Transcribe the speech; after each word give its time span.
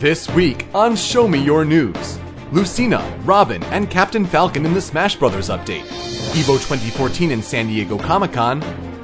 This 0.00 0.30
week 0.30 0.64
on 0.72 0.96
Show 0.96 1.28
Me 1.28 1.38
Your 1.38 1.62
News 1.62 2.18
Lucina, 2.52 3.06
Robin, 3.22 3.62
and 3.64 3.90
Captain 3.90 4.24
Falcon 4.24 4.64
in 4.64 4.72
the 4.72 4.80
Smash 4.80 5.16
Bros. 5.16 5.50
update, 5.50 5.84
EVO 6.32 6.56
2014 6.56 7.30
in 7.30 7.42
San 7.42 7.66
Diego 7.66 7.98
Comic 7.98 8.32
Con, 8.32 8.62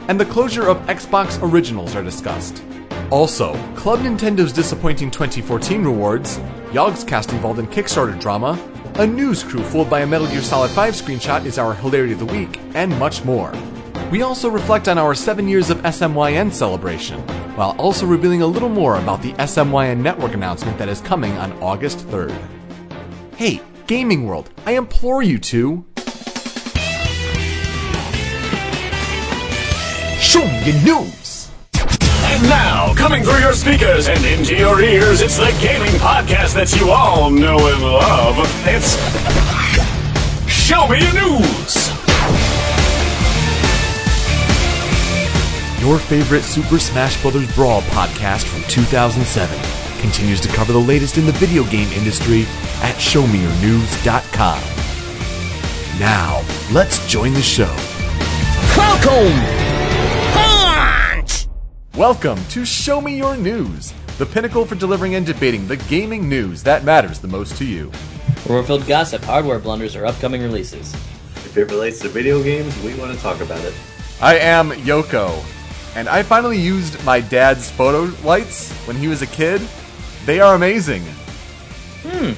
and 0.09 0.19
the 0.19 0.24
closure 0.24 0.67
of 0.67 0.79
Xbox 0.87 1.38
Originals 1.43 1.95
are 1.95 2.03
discussed. 2.03 2.64
Also, 3.11 3.53
Club 3.74 3.98
Nintendo's 3.98 4.54
disappointing 4.54 5.11
2014 5.11 5.85
rewards, 5.85 6.38
Yogscast 6.71 7.31
involved 7.31 7.58
in 7.58 7.67
Kickstarter 7.67 8.19
drama, 8.19 8.58
a 8.94 9.06
news 9.06 9.44
crew 9.44 9.63
fooled 9.65 9.90
by 9.90 10.01
a 10.01 10.06
Metal 10.06 10.26
Gear 10.28 10.40
Solid 10.40 10.71
5 10.71 10.94
screenshot 10.94 11.44
is 11.44 11.58
our 11.58 11.74
hilarity 11.74 12.15
of 12.15 12.21
the 12.21 12.24
week, 12.24 12.58
and 12.72 12.99
much 12.99 13.22
more. 13.22 13.53
We 14.11 14.23
also 14.23 14.49
reflect 14.49 14.87
on 14.87 14.99
our 14.99 15.15
7 15.17 15.49
years 15.49 15.69
of 15.69 15.79
SMYN 15.79 16.52
celebration, 16.52 17.20
while 17.56 17.75
also 17.77 18.06
revealing 18.06 18.41
a 18.41 18.47
little 18.47 18.69
more 18.69 18.98
about 18.98 19.20
the 19.20 19.33
SMYN 19.33 19.98
network 19.98 20.33
announcement 20.33 20.79
that 20.79 20.88
is 20.88 21.01
coming 21.01 21.33
on 21.38 21.52
August 21.61 21.98
3rd. 22.06 22.38
Hey, 23.37 23.61
Gaming 23.88 24.24
World, 24.24 24.48
I 24.64 24.73
implore 24.73 25.23
you 25.23 25.38
to. 25.38 25.84
Show 30.20 30.45
me 30.45 30.70
your 30.70 30.83
news! 30.84 31.50
And 31.75 32.42
now, 32.45 32.95
coming 32.95 33.25
through 33.25 33.41
your 33.41 33.55
speakers 33.55 34.09
and 34.09 34.25
into 34.25 34.55
your 34.56 34.80
ears, 34.80 35.20
it's 35.20 35.36
the 35.36 35.55
gaming 35.61 35.92
podcast 36.00 36.55
that 36.55 36.73
you 36.80 36.91
all 36.91 37.28
know 37.28 37.59
and 37.59 37.83
love. 37.83 38.36
It's 38.66 38.97
Show 40.48 40.86
Me 40.86 41.02
Your 41.02 41.12
News. 41.12 41.85
Your 45.86 46.00
favorite 46.00 46.42
Super 46.42 46.80
Smash 46.80 47.22
Bros. 47.22 47.54
Brawl 47.54 47.80
podcast 47.82 48.42
from 48.42 48.60
2007 48.68 49.56
continues 50.00 50.40
to 50.40 50.48
cover 50.48 50.72
the 50.72 50.80
latest 50.80 51.16
in 51.16 51.27
the 51.27 51.30
video 51.30 51.62
game 51.62 51.86
industry 51.92 52.40
at 52.82 52.96
ShowMeYourNews.com. 52.96 54.61
Now, 56.00 56.44
let's 56.72 57.06
join 57.06 57.34
the 57.34 57.41
show. 57.41 57.72
Welcome! 58.77 59.33
Punch! 60.33 61.46
Welcome 61.94 62.44
to 62.46 62.64
Show 62.64 63.00
Me 63.00 63.16
Your 63.16 63.36
News, 63.36 63.94
the 64.18 64.27
pinnacle 64.27 64.66
for 64.66 64.74
delivering 64.74 65.14
and 65.14 65.24
debating 65.24 65.68
the 65.68 65.77
gaming 65.77 66.28
news 66.28 66.64
that 66.64 66.83
matters 66.83 67.20
the 67.20 67.28
most 67.28 67.56
to 67.58 67.64
you. 67.64 67.92
Rumor-filled 68.48 68.89
gossip, 68.89 69.22
hardware 69.22 69.61
blunders, 69.61 69.94
or 69.94 70.05
upcoming 70.05 70.42
releases. 70.42 70.92
If 71.44 71.56
it 71.56 71.70
relates 71.70 72.00
to 72.00 72.08
video 72.08 72.42
games, 72.42 72.77
we 72.83 72.92
want 72.96 73.14
to 73.14 73.22
talk 73.22 73.41
about 73.41 73.64
it. 73.64 73.74
I 74.20 74.36
am 74.39 74.70
Yoko, 74.70 75.44
and 75.97 76.11
I 76.11 76.22
finally 76.22 76.61
used 76.61 77.02
my 77.05 77.20
dad's 77.20 77.70
photo 77.70 78.14
lights 78.22 78.70
when 78.86 78.98
he 78.98 79.08
was 79.08 79.22
a 79.22 79.27
kid. 79.27 79.62
They 80.27 80.41
are 80.41 80.55
amazing. 80.55 81.02
Hmm. 82.02 82.33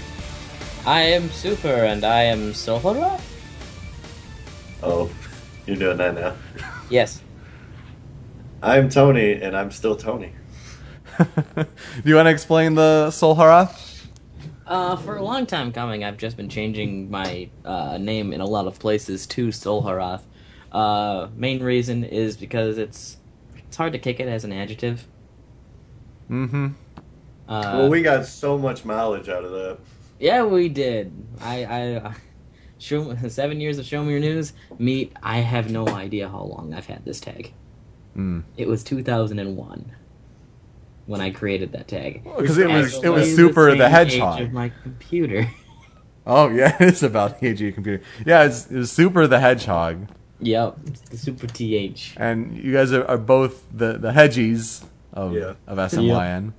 I 0.87 1.01
am 1.01 1.28
Super, 1.31 1.69
and 1.69 2.05
I 2.05 2.23
am 2.23 2.53
Sohora? 2.53 3.20
Oh, 4.81 5.11
you're 5.67 5.77
doing 5.77 5.97
that 5.97 6.14
now. 6.14 6.36
Yes. 6.89 7.20
I'm 8.62 8.89
Tony, 8.89 9.33
and 9.42 9.56
I'm 9.56 9.73
still 9.73 9.97
Tony. 9.97 10.33
Do 11.19 11.67
you 12.05 12.14
want 12.14 12.27
to 12.27 12.31
explain 12.31 12.77
the 12.77 13.11
Soul 13.11 13.34
Harath? 13.34 14.06
Uh, 14.69 14.95
for 14.97 15.17
a 15.17 15.23
long 15.23 15.47
time 15.47 15.73
coming, 15.73 16.05
I've 16.05 16.17
just 16.17 16.36
been 16.36 16.48
changing 16.48 17.11
my 17.11 17.51
uh, 17.64 17.98
name 17.98 18.33
in 18.33 18.41
a 18.41 18.47
lot 18.47 18.69
of 18.69 18.79
places 18.79 19.27
to 19.29 19.48
Solharath. 19.48 20.23
Uh, 20.70 21.29
main 21.34 21.62
reason 21.62 22.05
is 22.05 22.36
because 22.36 22.79
it's 22.79 23.17
it's 23.69 23.77
hard 23.77 23.92
to 23.92 23.98
kick 23.98 24.19
it 24.19 24.28
as 24.28 24.44
an 24.44 24.52
adjective. 24.52 25.06
Mm-hmm. 26.30 26.69
Uh, 27.48 27.72
well, 27.74 27.88
we 27.88 28.02
got 28.02 28.27
so 28.27 28.58
much 28.58 28.84
mileage 28.84 29.28
out 29.28 29.44
of 29.44 29.52
that. 29.52 29.78
yeah, 30.19 30.42
we 30.42 30.69
did. 30.69 31.12
I, 31.41 31.64
I, 31.64 31.94
uh, 31.94 32.12
show 32.78 33.14
seven 33.28 33.61
years 33.61 33.78
of 33.78 33.86
Show 33.86 34.02
Me 34.02 34.11
Your 34.11 34.20
News. 34.20 34.52
Meet. 34.78 35.12
I 35.22 35.39
have 35.39 35.70
no 35.70 35.89
idea 35.89 36.28
how 36.28 36.42
long 36.42 36.74
I've 36.74 36.86
had 36.86 37.05
this 37.05 37.20
tag. 37.20 37.52
Mm. 38.17 38.42
It 38.57 38.67
was 38.67 38.83
2001 38.84 39.92
when 41.07 41.20
I 41.20 41.30
created 41.30 41.73
that 41.73 41.89
tag. 41.89 42.24
Because 42.24 42.58
it 42.58 42.68
was 42.68 43.02
it 43.02 43.08
was 43.08 43.34
Super 43.34 43.70
same 43.70 43.78
the 43.78 43.86
age 43.86 43.92
Hedgehog. 43.92 44.40
of 44.40 44.52
my 44.52 44.70
computer. 44.83 45.51
Oh 46.27 46.51
yeah, 46.51 46.77
it's 46.80 47.02
about 47.02 47.40
the 47.40 47.48
age 47.48 47.57
of 47.57 47.61
your 47.62 47.73
computer. 47.73 48.02
Yeah, 48.27 48.45
it's, 48.45 48.70
it 48.70 48.77
was 48.77 48.92
Super 48.92 49.27
the 49.27 49.40
Hedgehog, 49.40 50.08
yep, 50.41 50.77
the 51.11 51.17
Super 51.19 51.47
TH. 51.47 52.15
and 52.17 52.57
you 52.57 52.73
guys 52.73 52.93
are, 52.93 53.05
are 53.07 53.19
both 53.19 53.65
the 53.73 53.99
the 53.99 54.11
Hedgies 54.13 54.85
of 55.13 55.33
Yeah. 55.35 55.55
of 55.67 55.79
SMYN. 55.79 56.53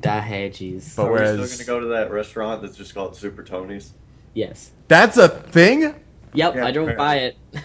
Da 0.00 0.20
Hedgies. 0.22 0.96
But 0.96 1.06
Are 1.06 1.12
we 1.12 1.18
still 1.18 1.36
going 1.36 1.48
to 1.58 1.64
go 1.64 1.80
to 1.80 1.86
that 1.88 2.10
restaurant 2.10 2.62
that's 2.62 2.76
just 2.76 2.94
called 2.94 3.14
Super 3.16 3.42
Tony's? 3.42 3.92
Yes. 4.32 4.70
that's 4.88 5.16
a 5.18 5.28
thing. 5.28 5.94
Yep, 6.32 6.54
Yeah, 6.54 6.64
I 6.66 6.70
drove 6.70 6.96
by 6.96 7.16
it. 7.16 7.36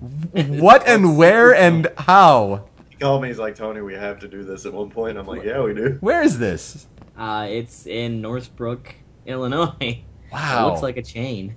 What 0.00 0.86
and 0.86 1.16
where 1.18 1.52
and 1.54 1.88
how? 1.98 2.68
He 2.88 2.96
called 2.96 3.22
me, 3.22 3.28
he's 3.28 3.38
like, 3.38 3.56
Tony, 3.56 3.80
we 3.80 3.94
have 3.94 4.20
to 4.20 4.28
do 4.28 4.44
this 4.44 4.64
at 4.66 4.72
one 4.72 4.90
point. 4.90 5.18
I'm 5.18 5.26
like, 5.26 5.42
yeah, 5.42 5.60
we 5.62 5.74
do. 5.74 5.96
Where 6.00 6.22
is 6.22 6.38
this? 6.38 6.86
Uh, 7.16 7.46
it's 7.50 7.86
in 7.86 8.20
Northbrook, 8.20 8.94
Illinois. 9.26 10.04
Wow, 10.32 10.66
It 10.66 10.70
looks 10.70 10.82
like 10.82 10.96
a 10.98 11.02
chain. 11.02 11.56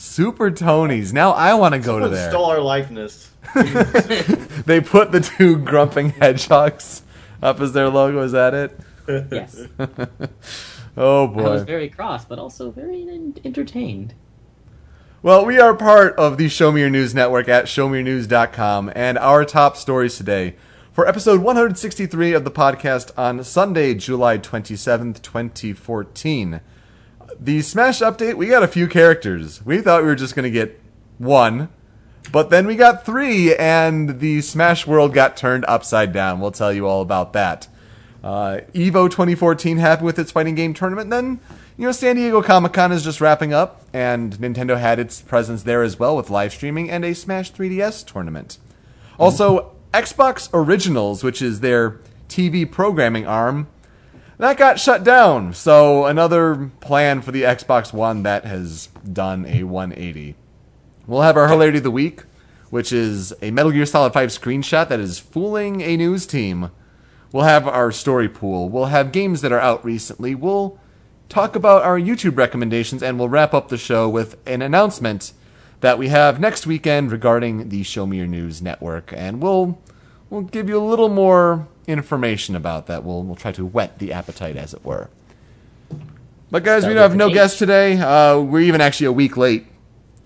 Super 0.00 0.50
Tony's. 0.50 1.12
Now 1.12 1.32
I 1.32 1.52
want 1.52 1.74
to 1.74 1.78
go 1.78 1.98
to 1.98 2.06
Someone 2.06 2.12
there. 2.12 2.30
stole 2.30 2.46
our 2.46 2.60
likeness. 2.60 3.30
they 4.64 4.80
put 4.80 5.12
the 5.12 5.20
two 5.20 5.58
grumping 5.58 6.10
hedgehogs 6.20 7.02
up 7.42 7.60
as 7.60 7.74
their 7.74 7.90
logo. 7.90 8.22
Is 8.22 8.32
that 8.32 8.54
it? 8.54 8.80
Yes. 9.30 9.60
oh 10.96 11.26
boy. 11.26 11.42
I 11.44 11.48
was 11.50 11.64
very 11.64 11.90
cross, 11.90 12.24
but 12.24 12.38
also 12.38 12.70
very 12.70 13.02
entertained. 13.44 14.14
Well, 15.22 15.44
we 15.44 15.58
are 15.60 15.74
part 15.74 16.16
of 16.16 16.38
the 16.38 16.48
Show 16.48 16.72
Me 16.72 16.80
Your 16.80 16.88
News 16.88 17.14
network 17.14 17.46
at 17.50 17.66
showmeyournews.com, 17.66 18.92
and 18.96 19.18
our 19.18 19.44
top 19.44 19.76
stories 19.76 20.16
today 20.16 20.56
for 20.92 21.06
episode 21.06 21.42
163 21.42 22.32
of 22.32 22.44
the 22.44 22.50
podcast 22.50 23.10
on 23.18 23.44
Sunday, 23.44 23.92
July 23.92 24.38
27th, 24.38 25.20
2014. 25.20 26.62
The 27.42 27.62
Smash 27.62 28.00
update, 28.00 28.34
we 28.34 28.48
got 28.48 28.62
a 28.62 28.68
few 28.68 28.86
characters. 28.86 29.64
We 29.64 29.80
thought 29.80 30.02
we 30.02 30.08
were 30.08 30.14
just 30.14 30.34
going 30.34 30.44
to 30.44 30.50
get 30.50 30.78
one, 31.16 31.70
but 32.30 32.50
then 32.50 32.66
we 32.66 32.76
got 32.76 33.06
three, 33.06 33.56
and 33.56 34.20
the 34.20 34.42
Smash 34.42 34.86
world 34.86 35.14
got 35.14 35.38
turned 35.38 35.64
upside 35.66 36.12
down. 36.12 36.40
We'll 36.40 36.50
tell 36.50 36.70
you 36.70 36.86
all 36.86 37.00
about 37.00 37.32
that. 37.32 37.66
Uh, 38.22 38.60
Evo 38.74 39.08
2014 39.10 39.78
happened 39.78 40.04
with 40.04 40.18
its 40.18 40.30
fighting 40.30 40.54
game 40.54 40.74
tournament. 40.74 41.08
Then, 41.08 41.40
you 41.78 41.86
know, 41.86 41.92
San 41.92 42.16
Diego 42.16 42.42
Comic 42.42 42.74
Con 42.74 42.92
is 42.92 43.02
just 43.02 43.22
wrapping 43.22 43.54
up, 43.54 43.86
and 43.94 44.34
Nintendo 44.34 44.78
had 44.78 44.98
its 44.98 45.22
presence 45.22 45.62
there 45.62 45.82
as 45.82 45.98
well 45.98 46.18
with 46.18 46.28
live 46.28 46.52
streaming 46.52 46.90
and 46.90 47.06
a 47.06 47.14
Smash 47.14 47.52
3DS 47.54 48.06
tournament. 48.06 48.58
Also, 49.18 49.72
Xbox 49.94 50.50
Originals, 50.52 51.24
which 51.24 51.40
is 51.40 51.60
their 51.60 52.00
TV 52.28 52.70
programming 52.70 53.26
arm, 53.26 53.68
that 54.40 54.56
got 54.56 54.80
shut 54.80 55.04
down. 55.04 55.54
So, 55.54 56.06
another 56.06 56.70
plan 56.80 57.22
for 57.22 57.32
the 57.32 57.42
Xbox 57.42 57.92
One 57.92 58.22
that 58.22 58.44
has 58.44 58.88
done 59.10 59.46
a 59.46 59.64
180. 59.64 60.34
We'll 61.06 61.22
have 61.22 61.36
our 61.36 61.48
hilarity 61.48 61.78
of 61.78 61.84
the 61.84 61.90
week, 61.90 62.22
which 62.70 62.92
is 62.92 63.32
a 63.42 63.50
Metal 63.50 63.72
Gear 63.72 63.86
Solid 63.86 64.12
5 64.12 64.28
screenshot 64.30 64.88
that 64.88 65.00
is 65.00 65.18
fooling 65.18 65.80
a 65.80 65.96
news 65.96 66.26
team. 66.26 66.70
We'll 67.32 67.44
have 67.44 67.68
our 67.68 67.92
story 67.92 68.28
pool. 68.28 68.68
We'll 68.68 68.86
have 68.86 69.12
games 69.12 69.40
that 69.42 69.52
are 69.52 69.60
out 69.60 69.84
recently. 69.84 70.34
We'll 70.34 70.78
talk 71.28 71.54
about 71.54 71.82
our 71.82 71.98
YouTube 71.98 72.36
recommendations, 72.36 73.02
and 73.02 73.18
we'll 73.18 73.28
wrap 73.28 73.54
up 73.54 73.68
the 73.68 73.78
show 73.78 74.08
with 74.08 74.36
an 74.46 74.62
announcement 74.62 75.32
that 75.80 75.98
we 75.98 76.08
have 76.08 76.40
next 76.40 76.66
weekend 76.66 77.12
regarding 77.12 77.68
the 77.68 77.82
Show 77.82 78.06
Me 78.06 78.18
Your 78.18 78.26
News 78.26 78.60
network, 78.60 79.12
and 79.16 79.40
we'll 79.40 79.78
we'll 80.28 80.42
give 80.42 80.68
you 80.68 80.78
a 80.78 80.84
little 80.84 81.08
more 81.08 81.68
information 81.90 82.56
about 82.56 82.86
that. 82.86 83.04
We'll 83.04 83.22
we'll 83.22 83.36
try 83.36 83.52
to 83.52 83.64
whet 83.66 83.98
the 83.98 84.12
appetite, 84.12 84.56
as 84.56 84.74
it 84.74 84.84
were. 84.84 85.10
But 86.50 86.64
guys, 86.64 86.84
we 86.84 86.94
Sounds 86.94 87.00
have 87.00 87.16
no 87.16 87.28
a 87.28 87.32
guests 87.32 87.58
today. 87.58 87.98
Uh, 87.98 88.40
we're 88.40 88.60
even 88.60 88.80
actually 88.80 89.06
a 89.06 89.12
week 89.12 89.36
late 89.36 89.66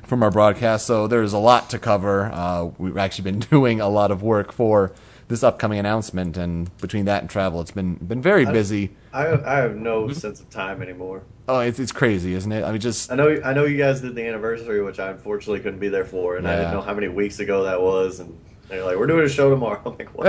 from 0.07 0.23
our 0.23 0.31
broadcast, 0.31 0.87
so 0.87 1.07
there's 1.07 1.33
a 1.33 1.39
lot 1.39 1.71
to 1.71 1.79
cover. 1.79 2.31
Uh, 2.33 2.65
we've 2.79 2.97
actually 2.97 3.31
been 3.31 3.39
doing 3.51 3.81
a 3.81 3.89
lot 3.89 4.11
of 4.11 4.23
work 4.23 4.53
for 4.53 4.93
this 5.29 5.43
upcoming 5.43 5.79
announcement, 5.79 6.37
and 6.37 6.75
between 6.79 7.05
that 7.07 7.23
and 7.23 7.31
travel, 7.31 7.61
it's 7.61 7.71
been 7.71 7.95
been 7.97 8.23
very 8.23 8.45
busy. 8.47 8.91
I, 9.13 9.27
I 9.27 9.57
have 9.59 9.77
no 9.77 10.11
sense 10.13 10.41
of 10.41 10.51
time 10.51 10.83
anymore. 10.83 11.23
Oh, 11.49 11.61
it's 11.61 11.79
it's 11.79 11.93
crazy, 11.93 12.35
isn't 12.35 12.51
it? 12.53 12.65
I 12.65 12.73
mean, 12.73 12.81
just 12.81 13.13
I 13.13 13.17
know 13.17 13.41
I 13.45 13.53
know 13.53 13.65
you 13.65 13.77
guys 13.77 14.01
did 14.01 14.15
the 14.15 14.27
anniversary, 14.27 14.83
which 14.83 14.99
I 14.99 15.11
unfortunately 15.11 15.61
couldn't 15.61 15.81
be 15.81 15.89
there 15.89 16.05
for, 16.05 16.37
and 16.37 16.49
I 16.49 16.57
didn't 16.57 16.73
know 16.73 16.81
how 16.81 16.95
many 16.95 17.09
weeks 17.09 17.39
ago 17.39 17.65
that 17.65 17.81
was. 17.81 18.21
And 18.21 18.39
they're 18.77 18.85
like, 18.85 18.97
"We're 18.99 19.07
doing 19.07 19.25
a 19.25 19.29
show 19.29 19.51
tomorrow." 19.51 19.81
I'm 19.87 19.97
like, 19.99 20.11
"What?" 20.17 20.27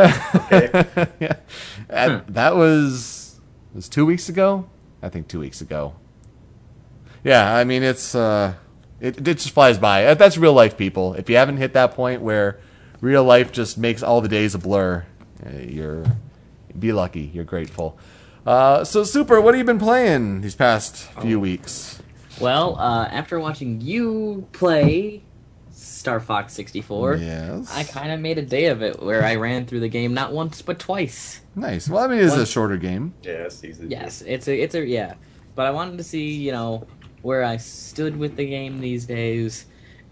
okay. 0.51 1.07
yeah, 1.19 1.33
And 1.89 2.23
that 2.27 2.55
was 2.55 3.39
was 3.73 3.89
two 3.89 4.05
weeks 4.05 4.29
ago. 4.29 4.67
I 5.01 5.09
think 5.09 5.27
two 5.27 5.39
weeks 5.39 5.61
ago. 5.61 5.95
Yeah, 7.23 7.53
I 7.55 7.63
mean 7.63 7.83
it's 7.83 8.15
uh, 8.15 8.53
it 8.99 9.17
it 9.17 9.23
just 9.35 9.51
flies 9.51 9.77
by. 9.77 10.05
Uh, 10.05 10.13
That's 10.13 10.37
real 10.37 10.53
life, 10.53 10.77
people. 10.77 11.13
If 11.15 11.29
you 11.29 11.35
haven't 11.37 11.57
hit 11.57 11.73
that 11.73 11.91
point 11.93 12.21
where 12.21 12.59
real 13.01 13.23
life 13.23 13.51
just 13.51 13.77
makes 13.77 14.01
all 14.03 14.21
the 14.21 14.29
days 14.29 14.55
a 14.55 14.59
blur, 14.59 15.05
uh, 15.45 15.49
you're 15.59 16.05
be 16.77 16.91
lucky. 16.91 17.31
You're 17.33 17.43
grateful. 17.45 17.97
Uh, 18.45 18.83
so, 18.83 19.03
Super, 19.03 19.41
what 19.41 19.55
have 19.55 19.59
you 19.59 19.65
been 19.65 19.79
playing 19.79 20.41
these 20.41 20.53
past 20.55 21.09
Oh. 21.17 21.21
few 21.21 21.39
weeks? 21.39 21.99
Well, 22.39 22.77
uh, 22.77 23.05
after 23.05 23.39
watching 23.39 23.81
you 23.81 24.47
play 24.51 25.23
Star 25.85 26.19
Fox 26.19 26.53
64, 26.53 27.15
Yes. 27.15 27.71
I 27.75 27.83
kind 27.83 28.11
of 28.11 28.19
made 28.19 28.37
a 28.37 28.41
day 28.41 28.65
of 28.67 28.81
it 28.81 29.01
where 29.01 29.23
I 29.23 29.35
ran 29.35 29.65
through 29.65 29.81
the 29.81 29.87
game 29.89 30.13
not 30.13 30.33
once 30.33 30.61
but 30.61 30.79
twice. 30.79 31.41
Nice. 31.55 31.87
Well, 31.89 32.03
I 32.03 32.07
mean, 32.07 32.19
it's 32.19 32.35
a 32.35 32.45
shorter 32.45 32.77
game. 32.77 33.13
Yeah, 33.23 33.31
it's 33.45 33.63
easy. 33.63 33.87
Yes, 33.87 34.21
it's 34.21 34.47
a 34.47 34.55
it's 34.61 34.75
a 34.75 34.85
yeah. 34.85 35.13
But 35.55 35.67
I 35.67 35.71
wanted 35.71 35.97
to 35.99 36.03
see, 36.03 36.31
you 36.33 36.51
know, 36.51 36.85
where 37.21 37.43
I 37.43 37.57
stood 37.57 38.17
with 38.17 38.35
the 38.35 38.45
game 38.45 38.79
these 38.81 39.05
days, 39.05 39.65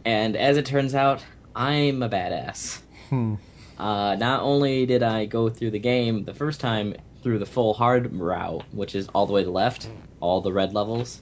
and 0.06 0.36
as 0.38 0.58
it 0.58 0.66
turns 0.66 0.96
out, 0.96 1.24
I'm 1.56 2.02
a 2.02 2.10
badass. 2.10 2.80
Hmm. 3.10 3.36
Uh, 3.78 4.16
not 4.16 4.42
only 4.42 4.86
did 4.86 5.04
I 5.04 5.26
go 5.26 5.50
through 5.50 5.72
the 5.72 5.80
game 5.80 6.24
the 6.24 6.34
first 6.34 6.60
time 6.62 6.96
through 7.24 7.40
the 7.40 7.46
full 7.46 7.74
hard 7.74 8.14
route, 8.14 8.64
which 8.72 8.96
is 8.96 9.08
all 9.10 9.26
the 9.26 9.34
way 9.34 9.44
to 9.44 9.52
left, 9.52 9.90
all 10.22 10.40
the 10.42 10.54
red 10.54 10.74
levels, 10.74 11.22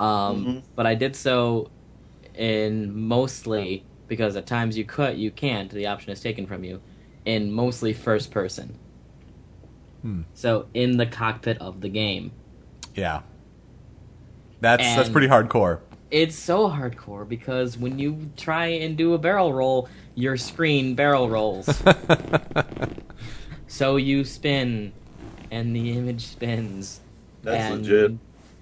um, 0.00 0.44
Mhm. 0.44 0.62
but 0.74 0.86
I 0.86 0.94
did 0.94 1.14
so 1.14 1.70
in 2.38 2.98
mostly 2.98 3.84
because 4.06 4.36
at 4.36 4.46
times 4.46 4.78
you 4.78 4.84
could 4.84 5.18
you 5.18 5.30
can't. 5.30 5.70
The 5.70 5.86
option 5.86 6.12
is 6.12 6.20
taken 6.20 6.46
from 6.46 6.64
you 6.64 6.80
in 7.24 7.52
mostly 7.52 7.92
first 7.92 8.30
person. 8.30 8.78
Hmm. 10.02 10.22
So 10.32 10.66
in 10.72 10.96
the 10.96 11.06
cockpit 11.06 11.58
of 11.58 11.80
the 11.80 11.88
game. 11.88 12.32
Yeah. 12.94 13.22
That's 14.60 14.82
that's 14.82 15.08
pretty 15.08 15.28
hardcore. 15.28 15.80
It's 16.10 16.34
so 16.34 16.68
hardcore 16.70 17.28
because 17.28 17.76
when 17.76 17.98
you 17.98 18.30
try 18.36 18.66
and 18.66 18.96
do 18.96 19.12
a 19.12 19.18
barrel 19.18 19.52
roll, 19.52 19.88
your 20.14 20.36
screen 20.36 20.94
barrel 20.94 21.28
rolls. 21.28 21.68
so 23.66 23.96
you 23.96 24.24
spin, 24.24 24.92
and 25.50 25.76
the 25.76 25.92
image 25.92 26.26
spins. 26.26 27.00
That's 27.42 27.72
and- 27.72 27.82
legit. 27.86 28.12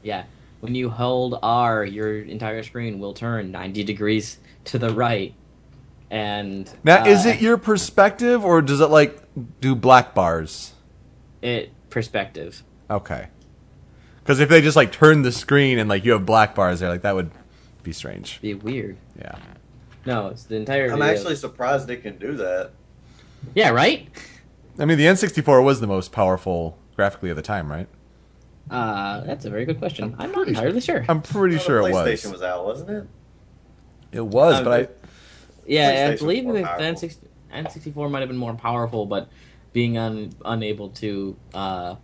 Yeah. 0.02 0.24
When 0.60 0.74
you 0.74 0.90
hold 0.90 1.38
R, 1.42 1.84
your 1.84 2.22
entire 2.22 2.62
screen 2.62 2.98
will 2.98 3.14
turn 3.14 3.52
90 3.52 3.84
degrees 3.84 4.38
to 4.64 4.78
the 4.78 4.90
right. 4.90 5.34
And 6.10 6.70
now, 6.84 7.02
uh, 7.02 7.06
is 7.06 7.26
it 7.26 7.40
your 7.40 7.56
perspective, 7.56 8.44
or 8.44 8.62
does 8.62 8.80
it 8.80 8.90
like 8.90 9.20
do 9.60 9.74
black 9.74 10.14
bars? 10.14 10.72
it 11.42 11.72
perspective? 11.90 12.62
Okay. 12.90 13.28
Because 14.20 14.40
if 14.40 14.48
they 14.48 14.60
just 14.60 14.76
like 14.76 14.92
turn 14.92 15.22
the 15.22 15.32
screen 15.32 15.78
and 15.78 15.88
like 15.88 16.04
you 16.04 16.12
have 16.12 16.26
black 16.26 16.54
bars 16.54 16.80
there, 16.80 16.88
like 16.88 17.02
that 17.02 17.14
would 17.14 17.30
be 17.82 17.92
strange. 17.92 18.40
Be 18.40 18.54
weird. 18.54 18.96
Yeah. 19.18 19.38
No, 20.04 20.28
it's 20.28 20.44
the 20.44 20.56
entire. 20.56 20.90
I'm 20.90 21.02
actually 21.02 21.36
surprised 21.36 21.90
it 21.90 22.02
can 22.02 22.18
do 22.18 22.36
that. 22.36 22.72
yeah, 23.54 23.70
right. 23.70 24.08
I 24.78 24.84
mean, 24.84 24.98
the 24.98 25.04
N64 25.04 25.64
was 25.64 25.80
the 25.80 25.86
most 25.86 26.12
powerful 26.12 26.78
graphically 26.96 27.30
at 27.30 27.36
the 27.36 27.42
time, 27.42 27.70
right? 27.70 27.88
Uh, 28.70 29.20
that's 29.24 29.44
a 29.44 29.50
very 29.50 29.64
good 29.64 29.78
question. 29.78 30.14
I'm 30.18 30.32
not 30.32 30.48
entirely 30.48 30.80
sure. 30.80 31.04
I'm 31.08 31.22
pretty 31.22 31.56
Well, 31.56 31.64
sure 31.64 31.82
the 31.82 31.88
it 31.88 31.92
PlayStation 31.92 32.24
was. 32.24 32.32
was 32.32 32.42
out, 32.42 32.64
wasn't 32.64 32.90
it? 32.90 33.06
It 34.12 34.26
was, 34.26 34.56
Um, 34.56 34.64
but 34.64 34.72
I. 34.72 34.88
Yeah, 35.66 35.88
I 35.88 35.92
PlayStation 36.14 36.18
believe 36.18 36.44
was 36.44 36.54
the 36.56 36.62
more 36.62 36.76
the 36.78 36.82
N60, 36.84 37.16
N64 37.52 38.10
might 38.10 38.20
have 38.20 38.28
been 38.28 38.38
more 38.38 38.54
powerful, 38.54 39.06
but 39.06 39.28
being 39.72 39.96
un, 39.98 40.32
unable 40.44 40.88
to. 40.90 41.36
Uh, 41.54 41.96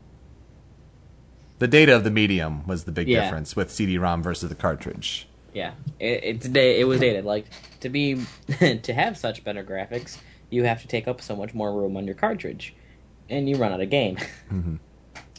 The 1.59 1.69
data 1.69 1.95
of 1.95 2.05
the 2.05 2.11
medium 2.11 2.67
was 2.67 2.85
the 2.85 2.93
big 2.93 3.09
Yeah. 3.09 3.23
difference 3.23 3.55
with 3.57 3.71
CD-ROM 3.71 4.23
versus 4.23 4.49
the 4.49 4.55
cartridge. 4.57 5.29
yeah, 5.55 5.73
it, 6.01 6.21
it's 6.25 6.49
da- 6.49 6.81
it 6.81 6.85
was 6.85 6.99
dated. 7.01 7.25
Like 7.25 7.47
to 7.81 7.89
be 7.89 8.21
to 8.59 8.93
have 8.93 9.17
such 9.19 9.45
better 9.45 9.63
graphics, 9.65 10.19
you 10.51 10.65
have 10.65 10.81
to 10.83 10.89
take 10.89 11.07
up 11.09 11.21
so 11.21 11.35
much 11.37 11.55
more 11.55 11.73
room 11.73 11.97
on 11.97 12.05
your 12.07 12.15
cartridge, 12.17 12.75
and 13.31 13.49
you 13.49 13.57
run 13.57 13.73
out 13.73 13.81
of 13.81 13.91
game. 13.91 14.17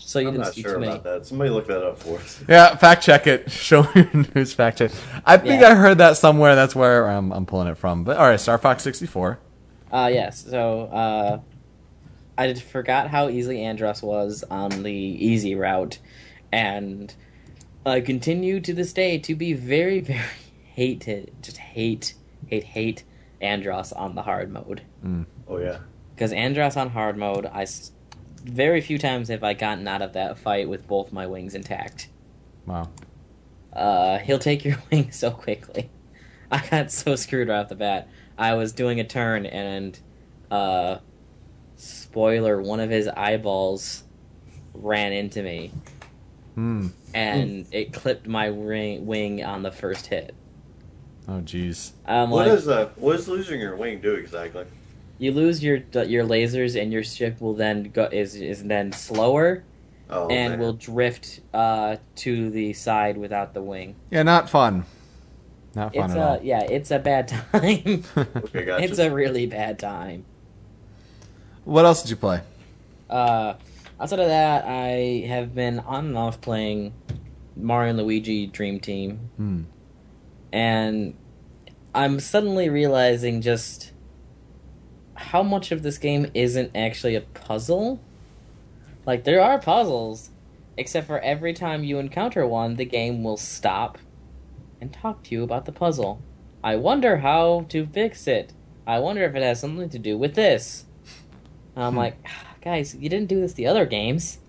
So 0.05 0.19
you 0.19 0.27
I'm 0.27 0.33
didn't 0.33 0.45
not 0.45 0.53
see 0.53 0.61
sure 0.61 0.73
too 0.75 0.79
many. 0.81 0.91
about 0.91 1.03
that. 1.03 1.25
Somebody 1.25 1.49
look 1.49 1.67
that 1.67 1.81
up 1.83 1.97
for 1.97 2.17
us. 2.19 2.43
Yeah, 2.47 2.75
fact 2.75 3.03
check 3.03 3.25
it. 3.25 3.49
Show 3.51 3.83
me 3.83 4.07
your 4.13 4.25
news. 4.35 4.53
Fact 4.53 4.77
check. 4.79 4.91
I 5.25 5.37
think 5.37 5.61
Yeah. 5.61 5.69
I 5.69 5.75
heard 5.75 5.97
that 5.99 6.17
somewhere. 6.17 6.55
That's 6.55 6.75
where 6.75 7.07
I'm, 7.09 7.31
I'm 7.31 7.45
pulling 7.45 7.67
it 7.67 7.77
from. 7.77 8.03
But 8.03 8.17
all 8.17 8.27
right, 8.27 8.39
Star 8.39 8.57
Fox 8.57 8.83
64. 8.83 9.39
Uh, 9.91 10.09
yes. 10.13 10.45
So, 10.49 10.81
uh, 10.87 11.39
I 12.37 12.51
just 12.51 12.63
forgot 12.63 13.09
how 13.09 13.29
easily 13.29 13.61
Andros 13.63 14.01
was 14.01 14.43
on 14.49 14.83
the 14.83 14.91
easy 14.91 15.53
route, 15.55 15.99
and 16.51 17.13
I 17.85 18.01
continue 18.01 18.59
to 18.59 18.73
this 18.73 18.91
day 18.91 19.19
to 19.19 19.35
be 19.35 19.53
very, 19.53 19.99
very 20.01 20.19
hated, 20.73 21.31
just 21.41 21.57
hate, 21.57 22.15
hate, 22.47 22.63
hate 22.63 23.03
Andros 23.39 23.91
on 23.93 24.15
the 24.15 24.23
hard 24.23 24.51
mode. 24.51 24.81
Oh 25.47 25.57
yeah. 25.59 25.77
Because 26.15 26.33
Andros 26.33 26.75
on 26.75 26.89
hard 26.89 27.17
mode, 27.17 27.45
I 27.45 27.63
s- 27.63 27.91
very 28.43 28.81
few 28.81 28.97
times 28.97 29.29
have 29.29 29.43
I 29.43 29.53
gotten 29.53 29.87
out 29.87 30.01
of 30.01 30.13
that 30.13 30.37
fight 30.37 30.67
with 30.69 30.87
both 30.87 31.11
my 31.13 31.27
wings 31.27 31.55
intact. 31.55 32.09
Wow. 32.65 32.89
Uh, 33.71 34.17
he'll 34.19 34.39
take 34.39 34.63
your 34.65 34.77
wing 34.91 35.11
so 35.11 35.31
quickly. 35.31 35.89
I 36.51 36.65
got 36.67 36.91
so 36.91 37.15
screwed 37.15 37.47
right 37.47 37.59
off 37.59 37.69
the 37.69 37.75
bat. 37.75 38.07
I 38.37 38.53
was 38.55 38.71
doing 38.73 38.99
a 38.99 39.03
turn 39.03 39.45
and, 39.45 39.99
uh, 40.51 40.97
spoiler, 41.77 42.61
one 42.61 42.79
of 42.79 42.89
his 42.89 43.07
eyeballs 43.07 44.03
ran 44.73 45.13
into 45.13 45.41
me 45.43 45.71
Hmm. 46.55 46.87
and 47.15 47.65
it 47.71 47.93
clipped 47.93 48.27
my 48.27 48.45
ring, 48.45 49.07
wing 49.07 49.43
on 49.43 49.63
the 49.63 49.71
first 49.71 50.05
hit. 50.07 50.35
Oh, 51.27 51.41
jeez. 51.41 51.91
I'm 52.05 52.29
What 52.29 52.47
like, 52.47 52.55
does 52.57 52.67
uh, 52.67 52.89
what 52.95 53.13
does 53.17 53.27
losing 53.27 53.59
your 53.59 53.75
wing 53.75 54.01
do 54.01 54.13
exactly? 54.13 54.65
You 55.17 55.31
lose 55.31 55.63
your 55.63 55.77
your 56.05 56.25
lasers 56.25 56.79
and 56.81 56.91
your 56.91 57.03
ship 57.03 57.39
will 57.41 57.53
then 57.53 57.91
go 57.93 58.05
is 58.11 58.35
is 58.35 58.63
then 58.63 58.91
slower 58.91 59.63
Oh, 60.09 60.27
and 60.27 60.53
man. 60.53 60.59
will 60.59 60.73
drift 60.73 61.39
uh 61.53 61.95
to 62.17 62.49
the 62.49 62.73
side 62.73 63.17
without 63.17 63.53
the 63.53 63.61
wing. 63.61 63.95
Yeah, 64.11 64.23
not 64.23 64.49
fun. 64.49 64.85
Not 65.75 65.95
fun 65.95 66.03
It's 66.05 66.13
at 66.13 66.19
a 66.19 66.27
all. 66.27 66.39
yeah, 66.43 66.61
it's 66.61 66.91
a 66.91 66.99
bad 66.99 67.27
time. 67.51 68.03
Okay, 68.13 68.65
gotcha. 68.65 68.83
It's 68.83 68.99
a 68.99 69.09
really 69.11 69.47
bad 69.47 69.79
time. 69.79 70.25
what 71.63 71.85
else 71.85 72.01
did 72.03 72.09
you 72.11 72.15
play? 72.17 72.41
Uh, 73.09 73.53
outside 73.99 74.19
of 74.19 74.27
that, 74.27 74.65
I 74.65 75.25
have 75.27 75.55
been 75.55 75.79
on 75.79 76.07
and 76.07 76.17
off 76.17 76.41
playing 76.41 76.93
Mario 77.55 77.91
and 77.91 77.97
Luigi 77.99 78.45
Dream 78.47 78.79
Team, 78.81 79.29
Hmm. 79.37 79.61
and 80.51 81.15
I'm 81.95 82.19
suddenly 82.19 82.69
realizing 82.69 83.41
just 83.41 83.92
how 85.15 85.43
much 85.43 85.71
of 85.71 85.83
this 85.83 85.97
game 85.97 86.29
isn't 86.33 86.71
actually 86.75 87.15
a 87.15 87.21
puzzle. 87.21 87.99
Like, 89.05 89.23
there 89.23 89.41
are 89.41 89.59
puzzles, 89.59 90.29
except 90.77 91.07
for 91.07 91.19
every 91.19 91.53
time 91.53 91.83
you 91.83 91.99
encounter 91.99 92.45
one, 92.47 92.75
the 92.75 92.85
game 92.85 93.23
will 93.23 93.37
stop 93.37 93.97
and 94.79 94.93
talk 94.93 95.23
to 95.25 95.35
you 95.35 95.43
about 95.43 95.65
the 95.65 95.71
puzzle. 95.71 96.21
I 96.63 96.75
wonder 96.77 97.17
how 97.17 97.65
to 97.69 97.85
fix 97.85 98.27
it. 98.27 98.53
I 98.87 98.99
wonder 98.99 99.23
if 99.23 99.35
it 99.35 99.43
has 99.43 99.59
something 99.59 99.89
to 99.89 99.99
do 99.99 100.17
with 100.17 100.35
this. 100.35 100.85
And 101.75 101.83
I'm 101.83 101.93
Hmm. 101.93 101.97
like, 101.99 102.25
guys, 102.61 102.95
you 102.95 103.09
didn't 103.09 103.29
do 103.29 103.39
this 103.41 103.53
the 103.53 103.67
other 103.67 103.85
games. 103.85 104.39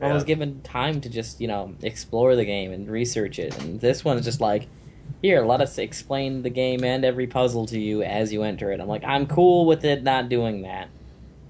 I 0.00 0.12
was 0.12 0.24
given 0.24 0.62
time 0.62 1.00
to 1.02 1.08
just, 1.08 1.40
you 1.40 1.46
know, 1.46 1.74
explore 1.80 2.34
the 2.34 2.44
game 2.44 2.72
and 2.72 2.90
research 2.90 3.38
it. 3.38 3.56
And 3.62 3.80
this 3.80 4.04
one 4.04 4.18
is 4.18 4.24
just 4.24 4.40
like, 4.40 4.66
here, 5.22 5.44
let 5.44 5.60
us 5.60 5.78
explain 5.78 6.42
the 6.42 6.50
game 6.50 6.84
and 6.84 7.04
every 7.04 7.26
puzzle 7.26 7.64
to 7.66 7.78
you 7.78 8.02
as 8.02 8.32
you 8.32 8.42
enter 8.42 8.72
it. 8.72 8.80
I'm 8.80 8.88
like, 8.88 9.04
I'm 9.04 9.26
cool 9.26 9.66
with 9.66 9.84
it 9.84 10.02
not 10.02 10.28
doing 10.28 10.62
that. 10.62 10.88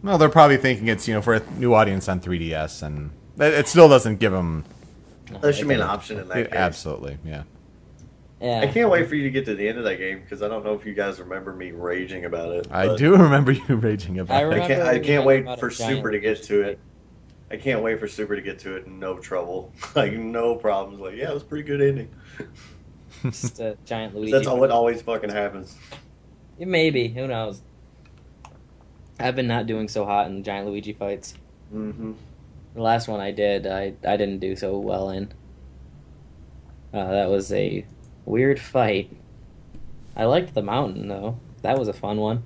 Well, 0.03 0.19
they're 0.19 0.29
probably 0.29 0.59
thinking 0.59 0.89
it's 0.89 1.09
you 1.09 1.15
know 1.15 1.23
for 1.23 1.35
a 1.35 1.51
new 1.53 1.75
audience 1.75 2.09
on 2.09 2.21
3DS, 2.21 2.83
and 2.83 3.11
it 3.39 3.55
it 3.55 3.69
still 3.69 3.89
doesn't 3.89 4.19
give 4.19 4.33
them. 4.33 4.65
That 5.41 5.55
should 5.55 5.69
be 5.69 5.75
an 5.75 5.81
option 5.81 6.19
in 6.19 6.29
that 6.29 6.51
case. 6.51 6.53
absolutely, 6.53 7.19
yeah. 7.25 7.45
Yeah. 8.43 8.61
I 8.61 8.67
can't 8.67 8.91
wait 8.91 9.09
for 9.09 9.15
you 9.15 9.23
to 9.23 9.31
get 9.31 9.45
to 9.45 9.55
the 9.55 9.69
end 9.69 9.79
of 9.79 9.85
that 9.85 9.99
game 9.99 10.21
because 10.21 10.43
I 10.43 10.49
don't 10.49 10.65
know 10.65 10.75
if 10.75 10.85
you 10.85 10.95
guys 10.95 11.21
remember 11.21 11.53
me 11.53 11.71
raging 11.71 12.25
about 12.25 12.51
it. 12.51 12.67
I 12.73 12.97
do 12.97 13.13
remember 13.13 13.53
you 13.69 13.77
raging 13.77 14.19
about 14.19 14.35
I 14.35 14.39
it. 14.39 14.41
I 14.41 14.49
remember 14.49 14.75
can't. 14.75 14.83
I 14.89 14.99
can't 14.99 15.25
wait 15.25 15.61
for 15.61 15.71
Super 15.71 16.11
to 16.11 16.19
get 16.19 16.43
to 16.45 16.63
it. 16.63 16.81
I 17.53 17.57
can't 17.57 17.83
wait 17.83 18.01
for 18.01 18.09
Super 18.09 18.35
to 18.35 18.43
get 18.43 18.59
to 18.61 18.75
it. 18.75 18.89
No 18.89 19.19
trouble. 19.19 19.73
like 19.95 20.15
no 20.15 20.57
problems. 20.57 21.01
Like 21.01 21.15
yeah, 21.15 21.31
it 21.31 21.35
was 21.35 21.45
a 21.45 21.47
pretty 21.47 21.65
good 21.65 21.81
ending. 21.81 22.11
Just 23.23 23.61
a 23.61 23.77
giant 23.85 24.15
Luigi. 24.17 24.33
That's 24.33 24.47
all 24.47 24.59
what 24.59 24.71
always 24.71 25.03
fucking 25.03 25.31
happens. 25.31 25.77
It 26.59 26.69
maybe. 26.69 27.09
Who 27.09 27.27
knows? 27.27 27.63
I've 29.19 29.37
been 29.37 29.47
not 29.47 29.67
doing 29.67 29.89
so 29.89 30.05
hot 30.05 30.27
in 30.27 30.43
giant 30.43 30.67
Luigi 30.69 30.93
fights. 30.93 31.35
hmm 31.71 32.13
The 32.75 32.83
last 32.83 33.09
one 33.09 33.21
I 33.21 33.31
did, 33.31 33.67
I 33.67 33.95
I 34.07 34.17
didn't 34.17 34.39
do 34.41 34.57
so 34.57 34.79
well 34.79 35.11
in. 35.11 35.33
Uh, 36.93 37.11
that 37.11 37.31
was 37.31 37.53
a 37.53 37.87
weird 38.25 38.61
fight. 38.61 39.11
I 40.17 40.25
liked 40.25 40.55
the 40.55 40.63
mountain 40.63 41.09
though. 41.09 41.39
That 41.63 41.79
was 41.79 41.89
a 41.89 41.93
fun 41.93 42.19
one. 42.19 42.43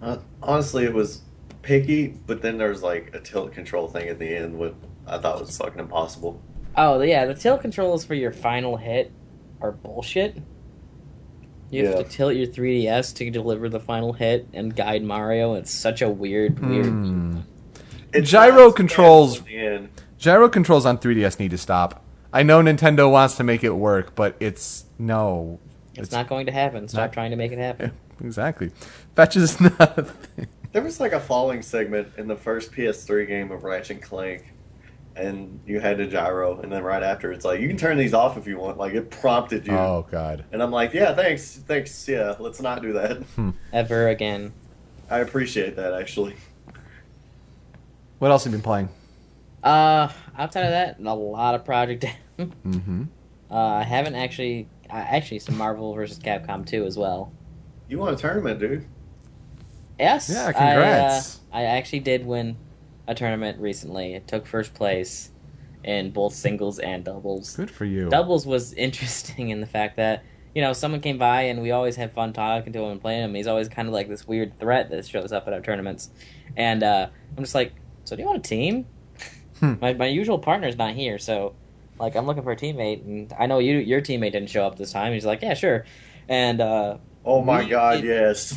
Uh, 0.00 0.18
honestly, 0.42 0.84
it 0.84 0.92
was 0.94 1.22
picky, 1.62 2.08
but 2.26 2.42
then 2.42 2.58
there's 2.58 2.82
like 2.82 3.14
a 3.14 3.20
tilt 3.20 3.52
control 3.52 3.88
thing 3.88 4.08
at 4.08 4.18
the 4.18 4.36
end, 4.36 4.58
which 4.58 4.74
I 5.06 5.18
thought 5.18 5.40
was 5.40 5.56
fucking 5.56 5.80
impossible. 5.80 6.40
Oh 6.76 7.00
yeah, 7.00 7.24
the 7.24 7.34
tilt 7.34 7.60
controls 7.62 8.04
for 8.04 8.14
your 8.14 8.30
final 8.32 8.76
hit 8.76 9.10
are 9.60 9.72
bullshit. 9.72 10.36
You 11.70 11.86
have 11.86 11.98
to 11.98 12.04
tilt 12.04 12.34
your 12.34 12.46
3DS 12.46 13.14
to 13.16 13.30
deliver 13.30 13.68
the 13.68 13.80
final 13.80 14.12
hit 14.14 14.48
and 14.54 14.74
guide 14.74 15.02
Mario. 15.02 15.54
It's 15.54 15.70
such 15.70 16.00
a 16.00 16.08
weird, 16.08 16.58
weird. 16.60 16.86
Hmm. 16.86 17.40
It's 18.12 18.30
Gyro 18.30 18.50
not 18.54 18.58
as 18.60 18.72
bad 18.72 18.76
controls- 18.76 19.38
at 19.40 19.44
the 19.44 19.58
end. 19.58 19.88
Gyro 20.18 20.48
controls 20.48 20.86
on 20.86 20.98
3DS 20.98 21.38
need 21.38 21.50
to 21.50 21.58
stop. 21.58 22.02
I 22.32 22.42
know 22.42 22.60
Nintendo 22.62 23.10
wants 23.10 23.36
to 23.36 23.44
make 23.44 23.62
it 23.64 23.70
work, 23.70 24.14
but 24.14 24.34
it's 24.40 24.84
no. 24.98 25.60
It's, 25.94 26.10
not 26.12 26.28
going 26.28 26.46
to 26.46 26.52
happen. 26.52 26.88
Stop 26.88 27.00
not- 27.00 27.12
trying 27.12 27.30
to 27.32 27.36
make 27.36 27.52
it 27.52 27.58
happen. 27.58 27.92
Exactly. 28.20 28.72
Fetch 29.14 29.36
is 29.36 29.60
not. 29.78 30.08
There 30.72 30.82
was 30.82 30.98
like 30.98 31.12
a 31.12 31.20
falling 31.20 31.62
segment 31.62 32.08
in 32.16 32.26
the 32.26 32.34
first 32.34 32.72
PS3 32.72 33.28
game 33.28 33.52
of 33.52 33.62
Ratchet 33.62 33.90
and 33.92 34.02
Clank, 34.02 34.52
and 35.18 35.60
you 35.66 35.80
had 35.80 35.98
to 35.98 36.06
gyro, 36.06 36.60
and 36.60 36.70
then 36.72 36.82
right 36.82 37.02
after 37.02 37.32
it's 37.32 37.44
like 37.44 37.60
you 37.60 37.68
can 37.68 37.76
turn 37.76 37.96
these 37.98 38.14
off 38.14 38.36
if 38.36 38.46
you 38.46 38.58
want. 38.58 38.78
Like 38.78 38.94
it 38.94 39.10
prompted 39.10 39.66
you, 39.66 39.72
Oh 39.76 40.06
god. 40.10 40.44
and 40.52 40.62
I'm 40.62 40.70
like, 40.70 40.94
yeah, 40.94 41.14
thanks, 41.14 41.56
thanks, 41.66 42.08
yeah, 42.08 42.34
let's 42.38 42.60
not 42.60 42.82
do 42.82 42.92
that. 42.94 43.22
Ever 43.72 44.08
again. 44.08 44.52
I 45.10 45.18
appreciate 45.18 45.76
that 45.76 45.94
actually. 45.94 46.36
What 48.18 48.30
else 48.30 48.44
have 48.44 48.52
you 48.52 48.58
been 48.58 48.64
playing? 48.64 48.88
Uh, 49.62 50.08
outside 50.36 50.64
of 50.64 50.70
that, 50.70 50.98
a 51.00 51.14
lot 51.14 51.54
of 51.54 51.64
Project 51.64 52.04
M. 52.04 52.52
Mm-hmm. 52.64 53.02
Uh, 53.50 53.54
I 53.54 53.82
haven't 53.82 54.14
actually. 54.14 54.68
Uh, 54.88 54.94
actually, 54.94 55.40
some 55.40 55.56
Marvel 55.56 55.92
versus 55.92 56.18
Capcom 56.18 56.64
2 56.64 56.84
as 56.86 56.96
well. 56.96 57.32
You 57.88 57.98
won 57.98 58.14
a 58.14 58.16
tournament, 58.16 58.58
dude? 58.60 58.86
Yes. 59.98 60.30
Yeah, 60.30 60.44
I, 60.46 60.48
uh, 60.50 60.52
congrats. 60.52 61.40
I, 61.52 61.64
actually 61.64 62.00
did 62.00 62.24
win 62.24 62.56
a 63.08 63.14
tournament 63.14 63.58
recently. 63.60 64.14
It 64.14 64.28
took 64.28 64.46
first 64.46 64.74
place 64.74 65.30
in 65.82 66.10
both 66.12 66.34
singles 66.34 66.78
and 66.78 67.04
doubles. 67.04 67.56
Good 67.56 67.70
for 67.70 67.84
you. 67.84 68.08
Doubles 68.08 68.46
was 68.46 68.72
interesting 68.86 69.48
in 69.48 69.60
the 69.60 69.66
fact 69.66 69.96
that 69.96 70.22
you 70.54 70.62
know 70.62 70.72
someone 70.72 71.00
came 71.00 71.18
by 71.18 71.42
and 71.42 71.60
we 71.62 71.70
always 71.72 71.96
have 71.96 72.12
fun 72.12 72.32
talking 72.32 72.72
to 72.72 72.78
him 72.80 72.92
and 72.92 73.00
playing 73.00 73.24
him. 73.24 73.34
He's 73.34 73.46
always 73.46 73.68
kind 73.68 73.88
of 73.88 73.94
like 73.94 74.08
this 74.08 74.26
weird 74.28 74.58
threat 74.60 74.90
that 74.90 75.06
shows 75.06 75.32
up 75.32 75.46
at 75.48 75.52
our 75.52 75.60
tournaments, 75.60 76.10
and 76.56 76.82
uh, 76.82 77.08
I'm 77.36 77.42
just 77.42 77.54
like, 77.54 77.72
so 78.04 78.14
do 78.14 78.22
you 78.22 78.26
want 78.28 78.38
a 78.38 78.48
team? 78.48 78.86
Hmm. 79.60 79.74
My 79.80 79.92
my 79.94 80.06
usual 80.06 80.38
partner's 80.38 80.76
not 80.76 80.94
here, 80.94 81.18
so 81.18 81.54
like 81.98 82.14
I'm 82.14 82.26
looking 82.26 82.42
for 82.44 82.52
a 82.52 82.56
teammate, 82.56 83.04
and 83.04 83.32
I 83.38 83.46
know 83.46 83.58
you 83.58 83.78
your 83.78 84.00
teammate 84.00 84.32
didn't 84.32 84.50
show 84.50 84.64
up 84.66 84.76
this 84.78 84.92
time. 84.92 85.12
He's 85.12 85.26
like, 85.26 85.42
yeah, 85.42 85.54
sure, 85.54 85.84
and 86.28 86.60
uh, 86.60 86.98
Oh 87.24 87.42
my 87.42 87.62
We- 87.64 87.68
god, 87.70 87.98
it- 87.98 88.04
yes. 88.04 88.54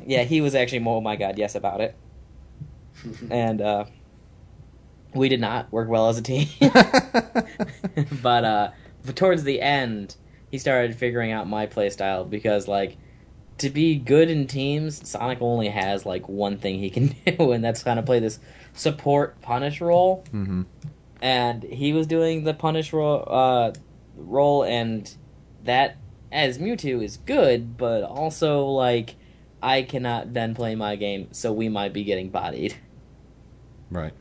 yeah, 0.06 0.24
he 0.24 0.40
was 0.40 0.54
actually 0.54 0.80
more 0.80 0.98
oh 0.98 1.00
my 1.00 1.16
god, 1.16 1.38
yes 1.38 1.54
about 1.54 1.80
it, 1.80 1.96
and 3.30 3.60
uh, 3.60 3.84
we 5.14 5.28
did 5.28 5.40
not 5.40 5.70
work 5.72 5.88
well 5.88 6.08
as 6.08 6.18
a 6.18 6.22
team. 6.22 6.48
but 8.22 8.44
uh, 8.44 8.70
towards 9.14 9.44
the 9.44 9.60
end, 9.60 10.16
he 10.50 10.58
started 10.58 10.94
figuring 10.94 11.32
out 11.32 11.48
my 11.48 11.66
playstyle 11.66 12.28
because 12.28 12.68
like 12.68 12.96
to 13.58 13.70
be 13.70 13.96
good 13.96 14.30
in 14.30 14.46
teams, 14.46 15.06
Sonic 15.08 15.38
only 15.40 15.68
has 15.68 16.06
like 16.06 16.28
one 16.28 16.58
thing 16.58 16.78
he 16.78 16.90
can 16.90 17.08
do, 17.26 17.52
and 17.52 17.62
that's 17.62 17.82
kind 17.82 17.98
of 17.98 18.06
play 18.06 18.18
this 18.18 18.38
support 18.72 19.40
punish 19.42 19.80
role. 19.80 20.24
hmm 20.30 20.62
And 21.20 21.62
he 21.62 21.92
was 21.92 22.06
doing 22.06 22.44
the 22.44 22.54
punish 22.54 22.92
role, 22.92 23.24
uh, 23.26 23.72
role, 24.16 24.64
and 24.64 25.12
that 25.64 25.96
as 26.32 26.58
Mewtwo 26.58 27.02
is 27.04 27.18
good, 27.18 27.76
but 27.76 28.02
also 28.02 28.64
like 28.66 29.16
I 29.62 29.82
cannot 29.82 30.32
then 30.32 30.54
play 30.54 30.74
my 30.74 30.96
game, 30.96 31.28
so 31.32 31.52
we 31.52 31.68
might 31.68 31.92
be 31.92 32.04
getting 32.04 32.30
bodied. 32.30 32.76
Right. 33.90 34.12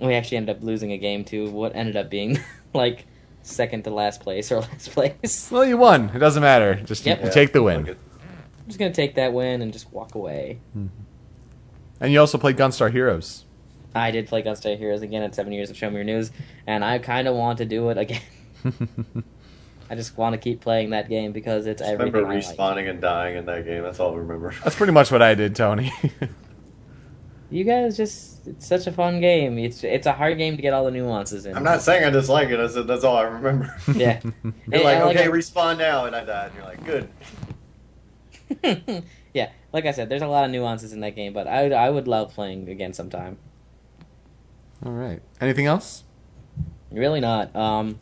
We 0.00 0.14
actually 0.14 0.38
ended 0.38 0.56
up 0.56 0.62
losing 0.62 0.92
a 0.92 0.98
game 0.98 1.24
to 1.26 1.50
what 1.50 1.74
ended 1.74 1.96
up 1.96 2.08
being 2.10 2.38
like 2.74 3.06
second 3.42 3.84
to 3.84 3.90
last 3.90 4.20
place 4.20 4.50
or 4.52 4.60
last 4.60 4.90
place. 4.92 5.48
Well, 5.50 5.64
you 5.64 5.76
won. 5.76 6.10
It 6.14 6.18
doesn't 6.18 6.42
matter. 6.42 6.74
Just 6.76 7.04
Yep. 7.06 7.24
you 7.24 7.30
take 7.30 7.52
the 7.52 7.62
win. 7.62 7.86
it. 7.86 7.98
I'm 8.20 8.66
just 8.66 8.78
gonna 8.78 8.92
take 8.92 9.14
that 9.16 9.32
win 9.32 9.62
and 9.62 9.72
just 9.72 9.90
walk 9.92 10.14
away. 10.14 10.58
Mm-hmm. 10.76 10.86
And 12.00 12.12
you 12.12 12.20
also 12.20 12.38
played 12.38 12.56
Gunstar 12.56 12.92
Heroes. 12.92 13.44
I 13.94 14.10
did 14.12 14.28
play 14.28 14.42
Gunstar 14.42 14.76
Heroes 14.78 15.02
again 15.02 15.22
at 15.22 15.34
seven 15.34 15.52
years 15.52 15.70
of 15.70 15.76
Show 15.76 15.88
Me 15.90 15.96
Your 15.96 16.04
News, 16.04 16.30
and 16.66 16.84
I 16.84 16.98
kind 16.98 17.26
of 17.26 17.34
want 17.34 17.58
to 17.58 17.64
do 17.64 17.88
it 17.88 17.98
again. 17.98 18.20
I 19.90 19.94
just 19.94 20.18
want 20.18 20.34
to 20.34 20.38
keep 20.38 20.60
playing 20.60 20.90
that 20.90 21.08
game 21.08 21.32
because 21.32 21.66
it's 21.66 21.80
I 21.80 21.86
everything 21.86 22.12
remember 22.12 22.32
I 22.32 22.36
like. 22.36 22.44
respawning 22.56 22.90
and 22.90 23.00
dying 23.00 23.36
in 23.36 23.46
that 23.46 23.64
game. 23.64 23.82
That's 23.82 23.98
all 23.98 24.12
I 24.12 24.18
remember. 24.18 24.54
That's 24.62 24.76
pretty 24.76 24.92
much 24.92 25.10
what 25.10 25.22
I 25.22 25.34
did, 25.34 25.56
Tony. 25.56 25.90
You 27.50 27.64
guys 27.64 27.96
just 27.96 28.46
it's 28.46 28.66
such 28.66 28.86
a 28.86 28.92
fun 28.92 29.20
game. 29.20 29.58
It's 29.58 29.82
it's 29.82 30.06
a 30.06 30.12
hard 30.12 30.36
game 30.36 30.56
to 30.56 30.62
get 30.62 30.74
all 30.74 30.84
the 30.84 30.90
nuances 30.90 31.46
in. 31.46 31.56
I'm 31.56 31.64
not 31.64 31.80
saying 31.80 32.04
I 32.04 32.10
dislike 32.10 32.50
it. 32.50 32.60
I 32.60 32.66
said 32.66 32.86
that's 32.86 33.04
all 33.04 33.16
I 33.16 33.22
remember. 33.22 33.74
Yeah. 33.94 34.20
You're 34.22 34.32
And 34.72 34.84
like, 34.84 34.98
I 34.98 35.04
like 35.04 35.16
okay, 35.16 35.24
it. 35.26 35.32
respawn 35.32 35.78
now, 35.78 36.04
and 36.04 36.14
I 36.14 36.24
died. 36.24 36.50
And 36.50 36.56
you're 36.56 36.66
like, 36.66 36.84
good. 36.84 37.08
yeah, 39.34 39.50
like 39.72 39.86
I 39.86 39.92
said, 39.92 40.08
there's 40.08 40.22
a 40.22 40.26
lot 40.26 40.44
of 40.44 40.50
nuances 40.50 40.92
in 40.92 41.00
that 41.00 41.14
game, 41.16 41.32
but 41.32 41.46
I 41.46 41.62
would 41.62 41.72
I 41.72 41.90
would 41.90 42.08
love 42.08 42.34
playing 42.34 42.68
again 42.68 42.92
sometime. 42.92 43.38
All 44.84 44.92
right. 44.92 45.20
Anything 45.40 45.66
else? 45.66 46.04
Really 46.90 47.20
not. 47.20 47.54
Um, 47.56 47.98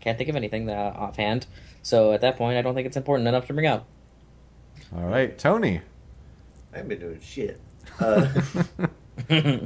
can't 0.00 0.16
think 0.16 0.30
of 0.30 0.36
anything 0.36 0.66
that 0.66 0.76
offhand. 0.96 1.46
So 1.82 2.12
at 2.12 2.20
that 2.22 2.36
point, 2.36 2.56
I 2.58 2.62
don't 2.62 2.74
think 2.74 2.86
it's 2.86 2.96
important 2.96 3.28
enough 3.28 3.46
to 3.48 3.52
bring 3.52 3.66
up. 3.66 3.86
All 4.94 5.04
right, 5.04 5.36
Tony. 5.38 5.82
I 6.72 6.76
haven't 6.78 6.88
been 6.88 7.00
doing 7.00 7.20
shit. 7.20 7.60
Uh, 8.00 8.28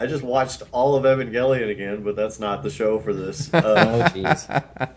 I 0.00 0.06
just 0.06 0.22
watched 0.22 0.62
all 0.72 0.94
of 0.96 1.04
Evangelion 1.04 1.70
again, 1.70 2.02
but 2.02 2.16
that's 2.16 2.38
not 2.38 2.62
the 2.62 2.70
show 2.70 2.98
for 2.98 3.12
this. 3.12 3.50
oh 3.54 3.58
Uh, 3.58 4.08
jeez. 4.10 4.90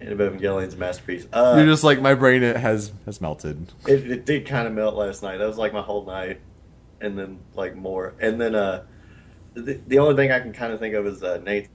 and 0.00 0.10
Evangelion's 0.10 0.76
masterpiece. 0.76 1.26
Uh, 1.32 1.54
You're 1.56 1.66
just 1.66 1.84
like 1.84 2.00
my 2.00 2.14
brain. 2.14 2.42
It 2.42 2.56
has 2.56 2.92
has 3.06 3.20
melted. 3.20 3.72
it, 3.86 4.10
it 4.10 4.26
did 4.26 4.46
kind 4.46 4.66
of 4.66 4.74
melt 4.74 4.94
last 4.94 5.22
night. 5.22 5.38
That 5.38 5.46
was 5.46 5.58
like 5.58 5.72
my 5.72 5.82
whole 5.82 6.04
night, 6.06 6.40
and 7.00 7.18
then 7.18 7.38
like 7.54 7.76
more, 7.76 8.14
and 8.20 8.40
then 8.40 8.54
uh, 8.54 8.84
the, 9.54 9.80
the 9.88 9.98
only 9.98 10.14
thing 10.16 10.32
I 10.32 10.40
can 10.40 10.52
kind 10.52 10.72
of 10.72 10.80
think 10.80 10.94
of 10.94 11.06
is 11.06 11.22
uh, 11.22 11.38
Nate. 11.44 11.68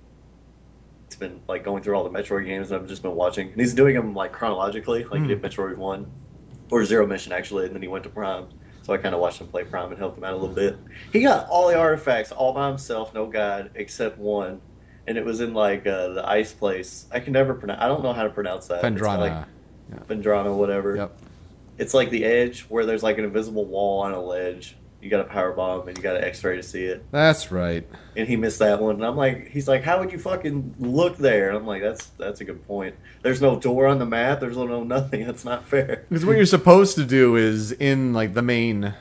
It's 1.07 1.15
been 1.15 1.39
like 1.47 1.63
going 1.63 1.83
through 1.83 1.95
all 1.95 2.03
the 2.03 2.09
Metroid 2.09 2.45
games. 2.45 2.71
and 2.71 2.81
I've 2.81 2.87
just 2.89 3.03
been 3.03 3.15
watching, 3.15 3.51
and 3.51 3.59
he's 3.61 3.73
doing 3.75 3.93
them 3.95 4.13
like 4.15 4.31
chronologically. 4.33 5.03
Like 5.03 5.21
he 5.21 5.27
did 5.27 5.41
Metroid 5.41 5.77
One 5.77 6.09
or 6.71 6.83
Zero 6.83 7.05
Mission 7.05 7.31
actually, 7.31 7.65
and 7.67 7.75
then 7.75 7.81
he 7.81 7.87
went 7.87 8.03
to 8.05 8.09
Prime. 8.09 8.47
So 8.85 8.93
I 8.93 8.97
kind 8.97 9.15
of 9.15 9.21
watched 9.21 9.41
him 9.41 9.47
play 9.47 9.63
Prime 9.63 9.89
and 9.89 9.97
helped 9.97 10.15
him 10.15 10.23
out 10.23 10.33
a 10.33 10.37
little 10.37 10.53
bit. 10.53 10.77
He 11.11 11.21
got 11.21 11.49
all 11.49 11.69
the 11.69 11.75
artifacts 11.75 12.31
all 12.31 12.53
by 12.53 12.67
himself, 12.67 13.15
no 13.15 13.25
guide 13.25 13.71
except 13.73 14.19
one, 14.19 14.61
and 15.07 15.17
it 15.17 15.25
was 15.25 15.41
in 15.41 15.55
like 15.55 15.87
uh, 15.87 16.09
the 16.09 16.29
ice 16.29 16.53
place. 16.53 17.07
I 17.11 17.19
can 17.19 17.33
never 17.33 17.55
pronounce. 17.55 17.81
I 17.81 17.87
don't 17.87 18.03
know 18.03 18.13
how 18.13 18.21
to 18.21 18.29
pronounce 18.29 18.67
that. 18.67 18.85
It's 18.85 19.01
Phendrana. 19.01 19.17
like 19.19 20.07
Vendrana, 20.07 20.55
whatever. 20.55 20.97
Yep. 20.97 21.17
It's 21.79 21.95
like 21.95 22.11
the 22.11 22.25
edge 22.25 22.61
where 22.69 22.85
there's 22.85 23.01
like 23.01 23.17
an 23.17 23.23
invisible 23.25 23.65
wall 23.65 24.01
on 24.01 24.11
a 24.11 24.21
ledge. 24.21 24.77
You 25.05 25.11
got 25.11 25.19
a 25.19 25.25
power 25.25 25.51
bomb 25.51 25.87
and 25.87 25.95
you 25.95 26.01
got 26.01 26.15
an 26.15 26.23
X-ray 26.23 26.55
to 26.55 26.63
see 26.63 26.85
it. 26.85 27.05
That's 27.11 27.51
right. 27.51 27.87
And 28.15 28.27
he 28.27 28.37
missed 28.37 28.57
that 28.57 28.81
one. 28.81 28.95
And 28.95 29.05
I'm 29.05 29.15
like, 29.15 29.49
he's 29.49 29.67
like, 29.67 29.83
how 29.83 29.99
would 29.99 30.11
you 30.11 30.17
fucking 30.17 30.77
look 30.79 31.17
there? 31.17 31.49
And 31.49 31.57
I'm 31.59 31.67
like, 31.67 31.83
that's 31.83 32.07
that's 32.17 32.41
a 32.41 32.43
good 32.43 32.65
point. 32.65 32.95
There's 33.21 33.39
no 33.39 33.59
door 33.59 33.85
on 33.85 33.99
the 33.99 34.07
map. 34.07 34.39
There's 34.39 34.57
no 34.57 34.83
nothing. 34.83 35.27
That's 35.27 35.45
not 35.45 35.63
fair. 35.63 36.07
Because 36.09 36.25
what 36.25 36.37
you're 36.37 36.47
supposed 36.47 36.95
to 36.95 37.05
do 37.05 37.35
is 37.35 37.71
in 37.73 38.13
like 38.13 38.33
the 38.33 38.41
main 38.41 38.95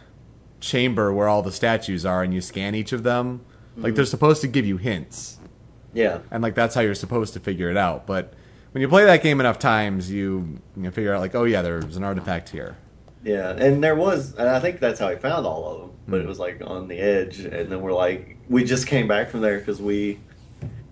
chamber 0.60 1.10
where 1.10 1.26
all 1.26 1.40
the 1.40 1.52
statues 1.52 2.04
are, 2.04 2.22
and 2.22 2.34
you 2.34 2.42
scan 2.42 2.74
each 2.74 2.92
of 2.92 3.02
them. 3.02 3.40
Like 3.74 3.86
mm-hmm. 3.86 3.96
they're 3.96 4.04
supposed 4.04 4.42
to 4.42 4.46
give 4.46 4.66
you 4.66 4.76
hints, 4.76 5.38
Yeah. 5.94 6.18
and 6.30 6.42
like 6.42 6.54
that's 6.54 6.74
how 6.74 6.82
you're 6.82 6.94
supposed 6.94 7.32
to 7.32 7.40
figure 7.40 7.70
it 7.70 7.78
out. 7.78 8.06
But 8.06 8.34
when 8.72 8.82
you 8.82 8.88
play 8.88 9.06
that 9.06 9.22
game 9.22 9.40
enough 9.40 9.58
times, 9.58 10.10
you 10.10 10.60
you 10.76 10.82
know, 10.82 10.90
figure 10.90 11.14
out 11.14 11.20
like, 11.20 11.34
oh 11.34 11.44
yeah, 11.44 11.62
there's 11.62 11.96
an 11.96 12.04
artifact 12.04 12.50
here. 12.50 12.76
Yeah, 13.24 13.50
and 13.50 13.82
there 13.82 13.94
was, 13.96 14.34
and 14.34 14.48
I 14.48 14.60
think 14.60 14.80
that's 14.80 15.00
how 15.00 15.08
he 15.08 15.16
found 15.16 15.46
all 15.46 15.66
of 15.72 15.80
them. 15.80 15.90
But 16.06 16.20
it 16.20 16.26
was 16.26 16.38
like 16.38 16.60
on 16.64 16.88
the 16.88 16.98
edge, 16.98 17.40
and 17.40 17.72
then 17.72 17.80
we're 17.80 17.94
like, 17.94 18.36
we 18.48 18.62
just 18.64 18.86
came 18.86 19.08
back 19.08 19.30
from 19.30 19.40
there 19.40 19.58
because 19.58 19.80
we, 19.80 20.20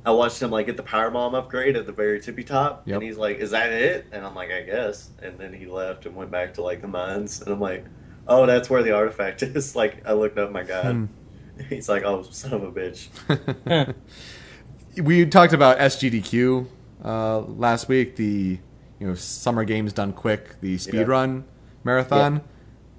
I 0.06 0.10
watched 0.12 0.40
him 0.40 0.50
like 0.50 0.64
get 0.66 0.78
the 0.78 0.82
power 0.82 1.10
bomb 1.10 1.34
upgrade 1.34 1.76
at 1.76 1.84
the 1.84 1.92
very 1.92 2.20
tippy 2.20 2.42
top, 2.44 2.84
Yep. 2.86 2.94
and 2.94 3.02
he's 3.02 3.18
like, 3.18 3.36
"Is 3.38 3.50
that 3.50 3.70
it?" 3.70 4.06
And 4.12 4.24
I'm 4.24 4.34
like, 4.34 4.50
"I 4.50 4.62
guess." 4.62 5.10
And 5.22 5.38
then 5.38 5.52
he 5.52 5.66
left 5.66 6.06
and 6.06 6.16
went 6.16 6.30
back 6.30 6.54
to 6.54 6.62
like 6.62 6.80
the 6.80 6.88
mines, 6.88 7.42
and 7.42 7.52
I'm 7.52 7.60
like, 7.60 7.84
"Oh, 8.26 8.46
that's 8.46 8.70
where 8.70 8.82
the 8.82 8.92
artifact 8.92 9.42
is." 9.42 9.76
like 9.76 10.02
I 10.06 10.14
looked 10.14 10.38
up 10.38 10.50
my 10.50 10.62
guide. 10.62 11.08
He's 11.68 11.90
like, 11.90 12.02
"Oh, 12.04 12.22
son 12.22 12.54
of 12.54 12.62
a 12.62 12.72
bitch." 12.72 13.94
we 15.02 15.26
talked 15.26 15.52
about 15.52 15.78
SGDQ 15.78 16.66
uh, 17.04 17.40
last 17.40 17.88
week. 17.88 18.16
The 18.16 18.58
you 18.98 19.06
know 19.06 19.14
summer 19.14 19.64
games 19.64 19.92
done 19.92 20.12
quick. 20.14 20.60
The 20.62 20.76
speedrun 20.76 21.44
marathon. 21.84 22.42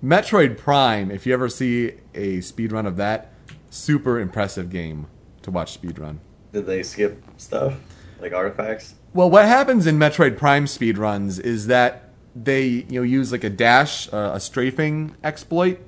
Metroid 0.04 0.58
Prime. 0.58 1.12
If 1.12 1.26
you 1.26 1.34
ever 1.34 1.50
see 1.50 1.94
a 2.14 2.38
speedrun 2.40 2.86
of 2.86 2.98
that, 2.98 3.32
super 3.70 4.20
impressive 4.20 4.70
game 4.70 5.08
to 5.44 5.52
watch 5.52 5.80
speedrun. 5.82 6.18
Did 6.52 6.66
they 6.66 6.84
skip 6.84 7.24
stuff 7.38 7.76
like 8.20 8.34
artifacts? 8.34 8.96
Well, 9.14 9.30
what 9.30 9.46
happens 9.46 9.88
in 9.88 9.98
Metroid 9.98 10.38
Prime 10.38 10.66
speedruns 10.66 11.40
is 11.40 11.68
that 11.68 12.10
they 12.36 12.66
you 12.66 13.00
know 13.00 13.04
use 13.04 13.32
like 13.32 13.44
a 13.44 13.50
dash, 13.50 14.12
uh, 14.12 14.32
a 14.34 14.40
strafing 14.40 15.16
exploit, 15.24 15.80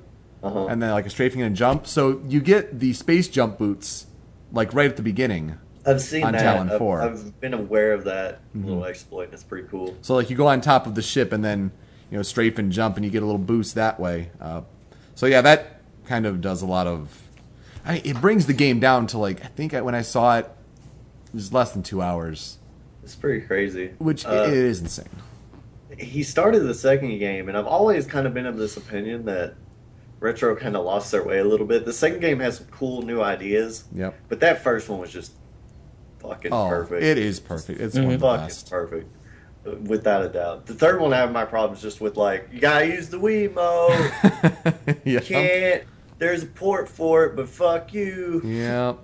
Uh-huh. 0.42 0.66
and 0.66 0.80
then 0.82 0.90
like 0.92 1.06
a 1.06 1.10
strafing 1.10 1.42
and 1.42 1.54
a 1.54 1.56
jump. 1.58 1.86
So 1.86 2.22
you 2.26 2.40
get 2.40 2.78
the 2.80 2.92
space 2.94 3.28
jump 3.28 3.58
boots 3.58 4.06
like 4.52 4.72
right 4.72 4.88
at 4.88 4.96
the 4.96 5.02
beginning. 5.02 5.58
I've 5.84 6.00
seen 6.00 6.24
On 6.24 6.32
that. 6.32 6.42
Talon 6.42 6.70
I've, 6.70 6.78
4. 6.78 7.02
I've 7.02 7.40
been 7.40 7.54
aware 7.54 7.92
of 7.92 8.04
that 8.04 8.40
little 8.54 8.84
exploit. 8.86 9.28
It's 9.32 9.44
pretty 9.44 9.68
cool. 9.68 9.96
So 10.02 10.14
like 10.14 10.30
you 10.30 10.36
go 10.36 10.46
on 10.48 10.60
top 10.60 10.86
of 10.86 10.94
the 10.96 11.02
ship 11.02 11.32
and 11.32 11.44
then 11.44 11.70
you 12.10 12.16
know 12.16 12.22
strafe 12.22 12.58
and 12.58 12.70
jump 12.72 12.96
and 12.96 13.04
you 13.04 13.10
get 13.10 13.22
a 13.22 13.26
little 13.26 13.38
boost 13.38 13.74
that 13.74 13.98
way. 14.00 14.30
Uh, 14.40 14.62
so 15.14 15.26
yeah, 15.26 15.40
that 15.42 15.80
kind 16.06 16.26
of 16.26 16.40
does 16.40 16.62
a 16.62 16.66
lot 16.66 16.86
of. 16.86 17.22
I, 17.84 17.96
it 18.04 18.20
brings 18.20 18.46
the 18.46 18.52
game 18.52 18.80
down 18.80 19.06
to 19.08 19.18
like 19.18 19.44
I 19.44 19.48
think 19.48 19.74
I, 19.74 19.80
when 19.82 19.94
I 19.94 20.02
saw 20.02 20.38
it, 20.38 20.46
it 21.28 21.34
was 21.34 21.52
less 21.52 21.72
than 21.72 21.82
two 21.82 22.02
hours, 22.02 22.58
It's 23.04 23.14
pretty 23.14 23.46
crazy. 23.46 23.92
which 23.98 24.24
Uh, 24.26 24.44
it 24.48 24.54
is 24.54 24.80
insane. 24.80 25.06
he 25.98 26.22
started 26.22 26.60
the 26.60 26.74
second 26.74 27.18
game, 27.18 27.48
and 27.48 27.56
I've 27.56 27.66
always 27.66 28.06
kind 28.06 28.26
of 28.26 28.34
been 28.34 28.46
of 28.46 28.56
this 28.56 28.76
opinion 28.76 29.24
that 29.26 29.54
retro 30.18 30.56
kind 30.56 30.76
of 30.76 30.84
lost 30.84 31.12
their 31.12 31.22
way 31.24 31.38
a 31.38 31.44
little 31.44 31.66
bit. 31.66 31.84
The 31.84 31.92
second 31.92 32.20
game 32.20 32.40
has 32.40 32.56
some 32.58 32.66
cool 32.70 33.02
new 33.02 33.20
ideas, 33.22 33.84
Yep. 33.94 34.14
but 34.28 34.40
that 34.40 34.62
first 34.64 34.88
one 34.88 34.98
was 34.98 35.12
just 35.12 35.32
fucking 36.18 36.52
Oh, 36.52 36.68
perfect. 36.68 37.02
it 37.04 37.18
is 37.18 37.38
perfect. 37.38 37.80
It's 37.80 37.94
one 37.94 38.04
of 38.06 38.10
the 38.12 38.18
fucking 38.18 38.46
best. 38.46 38.70
perfect, 38.70 39.10
without 39.84 40.24
a 40.24 40.28
doubt. 40.28 40.66
The 40.66 40.74
third 40.74 41.00
one, 41.00 41.12
I 41.12 41.18
have 41.18 41.32
my 41.32 41.44
problems 41.44 41.82
just 41.82 42.00
with 42.00 42.16
like 42.16 42.48
you 42.52 42.60
gotta 42.60 42.86
use 42.86 43.08
the 43.08 43.18
Wiimote. 43.18 44.98
yeah. 45.04 45.20
Can't. 45.20 45.84
There's 46.18 46.42
a 46.42 46.46
port 46.46 46.88
for 46.88 47.24
it, 47.24 47.36
but 47.36 47.48
fuck 47.48 47.92
you. 47.92 48.40
Yeah. 48.44 48.94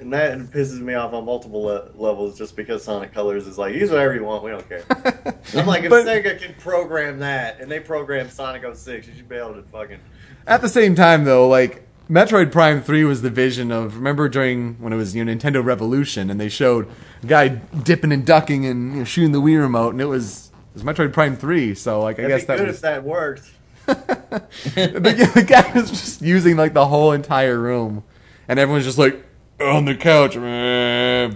And 0.00 0.12
that 0.12 0.38
pisses 0.38 0.78
me 0.80 0.94
off 0.94 1.12
on 1.12 1.24
multiple 1.24 1.62
le- 1.62 1.90
levels 1.96 2.38
just 2.38 2.54
because 2.54 2.84
Sonic 2.84 3.12
Colors 3.12 3.48
is 3.48 3.58
like, 3.58 3.74
use 3.74 3.90
whatever 3.90 4.14
you 4.14 4.22
want, 4.22 4.44
we 4.44 4.50
don't 4.52 4.66
care. 4.68 4.84
I'm 5.54 5.66
like, 5.66 5.82
if 5.82 5.90
But- 5.90 6.06
Sega 6.06 6.40
can 6.40 6.54
program 6.60 7.18
that 7.18 7.60
and 7.60 7.68
they 7.70 7.80
program 7.80 8.30
Sonic 8.30 8.62
06, 8.62 9.08
you 9.08 9.14
should 9.14 9.28
be 9.28 9.34
able 9.36 9.54
to 9.54 9.62
fucking. 9.64 9.98
At 10.46 10.60
the 10.60 10.68
same 10.68 10.94
time, 10.94 11.24
though, 11.24 11.48
like 11.48 11.87
Metroid 12.10 12.50
Prime 12.50 12.80
Three 12.80 13.04
was 13.04 13.20
the 13.22 13.30
vision 13.30 13.70
of. 13.70 13.96
Remember 13.96 14.28
during 14.28 14.74
when 14.76 14.92
it 14.92 14.96
was 14.96 15.14
you 15.14 15.24
know, 15.24 15.32
Nintendo 15.32 15.62
Revolution, 15.62 16.30
and 16.30 16.40
they 16.40 16.48
showed 16.48 16.88
a 17.22 17.26
guy 17.26 17.48
dipping 17.48 18.12
and 18.12 18.24
ducking 18.24 18.64
and 18.64 18.92
you 18.92 18.98
know, 19.00 19.04
shooting 19.04 19.32
the 19.32 19.40
Wii 19.40 19.60
remote, 19.60 19.90
and 19.90 20.00
it 20.00 20.06
was 20.06 20.50
it 20.74 20.74
was 20.74 20.82
Metroid 20.84 21.12
Prime 21.12 21.36
Three. 21.36 21.74
So 21.74 22.00
like 22.00 22.18
I 22.18 22.22
It'd 22.22 22.30
guess 22.30 22.42
be 22.42 22.46
that 22.46 22.58
good 22.58 22.68
was 22.68 22.76
if 22.76 22.82
that 22.82 23.04
worked. 23.04 23.50
the, 23.86 25.30
the 25.34 25.42
guy 25.42 25.72
was 25.74 25.90
just 25.90 26.22
using 26.22 26.56
like 26.56 26.72
the 26.72 26.86
whole 26.86 27.12
entire 27.12 27.58
room, 27.58 28.04
and 28.46 28.58
everyone's 28.58 28.84
just 28.84 28.98
like 28.98 29.22
on 29.60 29.84
the 29.84 29.94
couch, 29.94 30.34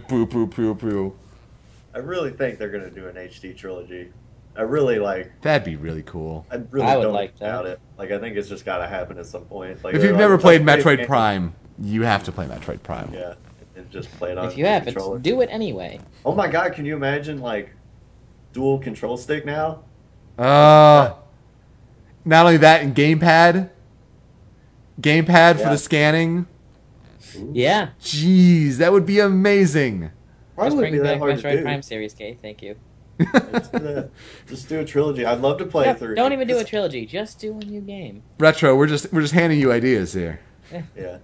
poo 0.08 0.26
poo 0.26 0.46
poo 0.46 0.74
poo. 0.74 1.14
I 1.94 1.98
really 1.98 2.30
think 2.30 2.58
they're 2.58 2.70
gonna 2.70 2.90
do 2.90 3.08
an 3.08 3.16
HD 3.16 3.54
trilogy. 3.56 4.10
I 4.54 4.62
really 4.62 4.98
like. 4.98 5.40
That'd 5.40 5.64
be 5.64 5.76
really 5.76 6.02
cool. 6.02 6.46
I 6.50 6.56
really 6.70 6.86
I 6.86 6.96
would 6.96 7.04
don't 7.04 7.14
like 7.14 7.38
that. 7.38 7.64
it. 7.66 7.80
Like 7.96 8.10
I 8.10 8.18
think 8.18 8.36
it's 8.36 8.48
just 8.48 8.64
gotta 8.64 8.86
happen 8.86 9.18
at 9.18 9.26
some 9.26 9.44
point. 9.44 9.82
Like 9.82 9.94
If 9.94 10.02
you've 10.04 10.16
never 10.16 10.34
"Let's 10.34 10.42
played 10.42 10.62
play 10.64 10.76
Metroid 10.78 10.96
game." 10.98 11.06
Prime, 11.06 11.54
you 11.78 12.02
have 12.02 12.22
to 12.24 12.32
play 12.32 12.46
Metroid 12.46 12.82
Prime. 12.82 13.12
yeah, 13.14 13.34
and 13.76 13.90
just 13.90 14.10
play 14.12 14.32
it 14.32 14.38
on. 14.38 14.48
If 14.48 14.58
you 14.58 14.66
haven't, 14.66 14.92
controller. 14.94 15.18
do 15.18 15.40
it 15.40 15.48
anyway. 15.50 16.00
Oh 16.24 16.34
my 16.34 16.48
god, 16.48 16.74
can 16.74 16.84
you 16.84 16.94
imagine 16.96 17.40
like 17.40 17.74
dual 18.52 18.78
control 18.78 19.16
stick 19.16 19.46
now? 19.46 19.84
Uh, 20.38 21.14
not 22.24 22.44
only 22.46 22.58
that, 22.58 22.82
and 22.82 22.94
gamepad, 22.94 23.70
gamepad 25.00 25.62
for 25.62 25.70
the 25.70 25.78
scanning. 25.78 26.46
Yeah. 27.52 27.90
Jeez, 28.00 28.76
that 28.76 28.92
would 28.92 29.06
be 29.06 29.18
amazing. 29.18 30.02
Just 30.02 30.12
Probably 30.56 30.76
bring 30.78 30.92
be 30.92 30.98
that 30.98 31.04
back 31.04 31.18
hard 31.18 31.38
to 31.38 31.42
Metroid 31.42 31.56
do. 31.56 31.62
Prime 31.62 31.82
Series 31.82 32.12
K. 32.12 32.36
Thank 32.40 32.60
you. 32.62 32.76
Just 33.20 33.72
do. 33.72 34.10
Just 34.48 34.68
do 34.68 34.80
a 34.80 34.84
trilogy. 34.84 35.24
I'd 35.24 35.40
love 35.40 35.58
to 35.58 35.66
play 35.66 35.84
Yeah, 35.86 35.94
through. 35.94 36.14
don't 36.14 36.32
even 36.32 36.48
do 36.48 36.58
a 36.58 36.64
trilogy. 36.64 37.06
Just 37.06 37.38
do 37.40 37.52
a 37.52 37.64
new 37.64 37.80
game. 37.80 38.22
Retro, 38.38 38.74
we're 38.76 38.86
just 38.86 39.12
we're 39.12 39.20
just 39.22 39.34
handing 39.34 39.58
you 39.60 39.72
ideas 39.72 40.12
here. 40.12 40.40
Yeah, 40.96 41.18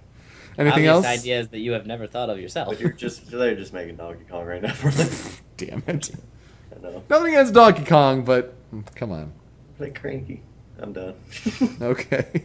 Anything 0.59 0.88
Obvious 0.88 1.07
else? 1.07 1.07
ideas 1.07 1.49
that 1.49 1.61
you 1.61 1.73
have 1.73 1.87
never 1.87 2.07
thought 2.07 2.28
of 2.30 2.38
yourself. 2.38 2.68
but 2.68 2.80
you're 2.80 2.92
just 2.92 3.30
they're 3.30 3.54
just 3.54 3.73
making 3.73 3.97
Donkey 3.97 4.25
Kong 4.28 4.45
right 4.45 4.61
now. 4.61 4.75
Damn 5.57 5.83
it. 5.87 6.11
I 6.76 6.80
know. 6.83 7.02
Nothing 7.09 7.28
against 7.35 7.54
Donkey 7.54 7.85
Kong, 7.85 8.25
but 8.25 8.54
mm, 8.75 8.85
come 8.95 9.12
on. 9.12 9.33
Play 9.78 9.90
cranky. 9.90 10.42
I'm 10.80 10.92
done. 10.92 11.14
Okay. 11.83 12.45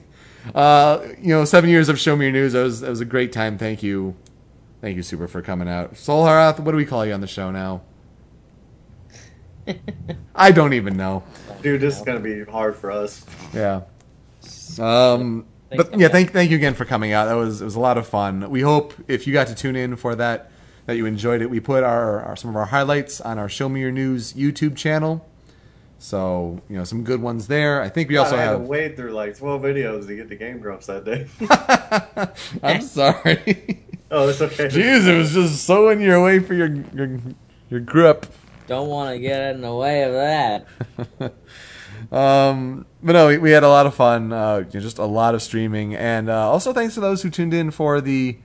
Uh, 0.56 1.08
you 1.22 1.30
know, 1.30 1.46
seven 1.46 1.70
years 1.70 1.90
of 1.90 2.00
Show 2.00 2.16
Me 2.16 2.26
Your 2.26 2.32
News. 2.34 2.54
That 2.54 2.64
was 2.64 2.82
that 2.82 2.90
was 2.90 3.00
a 3.02 3.06
great 3.06 3.32
time. 3.32 3.58
Thank 3.58 3.82
you, 3.84 4.16
thank 4.82 4.96
you, 4.96 5.04
Super, 5.04 5.28
for 5.28 5.42
coming 5.42 5.68
out. 5.70 5.98
Soul 5.98 6.26
Harath, 6.26 6.60
what 6.60 6.72
do 6.72 6.78
we 6.78 6.86
call 6.86 7.06
you 7.06 7.14
on 7.14 7.22
the 7.22 7.28
show 7.28 7.50
now? 7.52 7.82
I 10.36 10.52
don't 10.52 10.74
even 10.74 10.98
know. 10.98 11.24
Dude, 11.62 11.82
this 11.82 11.98
is 11.98 12.04
gonna 12.04 12.20
be 12.20 12.44
hard 12.44 12.76
for 12.76 12.92
us. 12.92 13.26
Yeah. 13.54 13.82
Um, 14.80 15.46
Thanks, 15.70 15.90
but 15.90 16.00
yeah, 16.00 16.08
thank 16.08 16.32
thank 16.32 16.52
you 16.52 16.58
again 16.58 16.74
for 16.74 16.86
coming 16.86 17.14
out. 17.14 17.26
That 17.26 17.36
was 17.36 17.62
it 17.62 17.66
was 17.66 17.76
a 17.76 17.80
lot 17.80 17.98
of 17.98 18.08
fun. 18.08 18.50
We 18.50 18.62
hope 18.62 18.94
if 19.08 19.26
you 19.26 19.34
got 19.34 19.48
to 19.48 19.56
tune 19.56 19.76
in 19.76 19.96
for 19.96 20.16
that 20.16 20.52
that 20.86 20.98
you 20.98 21.06
enjoyed 21.06 21.42
it. 21.42 21.50
We 21.50 21.60
put 21.60 21.84
our, 21.84 22.22
our 22.22 22.36
some 22.36 22.50
of 22.50 22.56
our 22.56 22.66
highlights 22.66 23.22
on 23.22 23.38
our 23.38 23.50
Show 23.50 23.70
Me 23.70 23.80
Your 23.80 23.92
News 23.92 24.34
YouTube 24.34 24.76
channel. 24.76 25.28
So 26.00 26.62
you 26.70 26.78
know 26.78 26.84
some 26.84 27.04
good 27.04 27.22
ones 27.22 27.48
there. 27.48 27.82
I 27.82 27.90
think 27.90 28.10
we 28.10 28.18
also 28.18 28.36
I 28.36 28.42
had 28.42 28.52
to 28.52 28.60
have. 28.60 28.68
wade 28.68 28.98
through 28.98 29.12
like 29.12 29.38
12 29.38 29.62
videos 29.62 30.08
to 30.08 30.16
get 30.16 30.28
the 30.30 30.36
Game 30.36 30.60
Grumps 30.60 30.88
that 30.88 31.06
day. 31.06 31.28
I'm 32.64 32.82
sorry. 32.82 33.86
oh, 34.12 34.28
it's 34.28 34.42
okay. 34.42 34.68
Jeez, 34.68 35.08
it 35.08 35.18
was 35.18 35.34
just 35.34 35.64
so 35.64 35.90
in 35.90 36.02
your 36.02 36.22
way 36.22 36.40
for 36.40 36.54
your 36.54 36.68
your, 36.94 37.20
your 37.70 37.80
grip. 37.80 38.26
Don't 38.68 38.88
want 38.90 39.14
to 39.16 39.20
get 39.20 39.56
in 39.56 39.62
the 39.62 39.74
way 39.74 40.04
of 40.04 40.14
that. 40.14 41.34
Um, 42.12 42.86
but 43.02 43.14
no, 43.14 43.28
we, 43.28 43.38
we 43.38 43.52
had 43.52 43.64
a 43.64 43.70
lot 43.70 43.86
of 43.88 43.96
fun. 43.96 44.32
Uh, 44.34 44.58
you 44.58 44.64
know, 44.66 44.80
just 44.82 44.98
a 45.00 45.06
lot 45.06 45.34
of 45.36 45.42
streaming, 45.42 45.96
and 45.96 46.30
uh, 46.30 46.52
also 46.52 46.74
thanks 46.74 46.94
to 46.96 47.00
those 47.00 47.24
who 47.24 47.30
tuned 47.30 47.54
in 47.54 47.72
for 47.72 48.02
the 48.02 48.38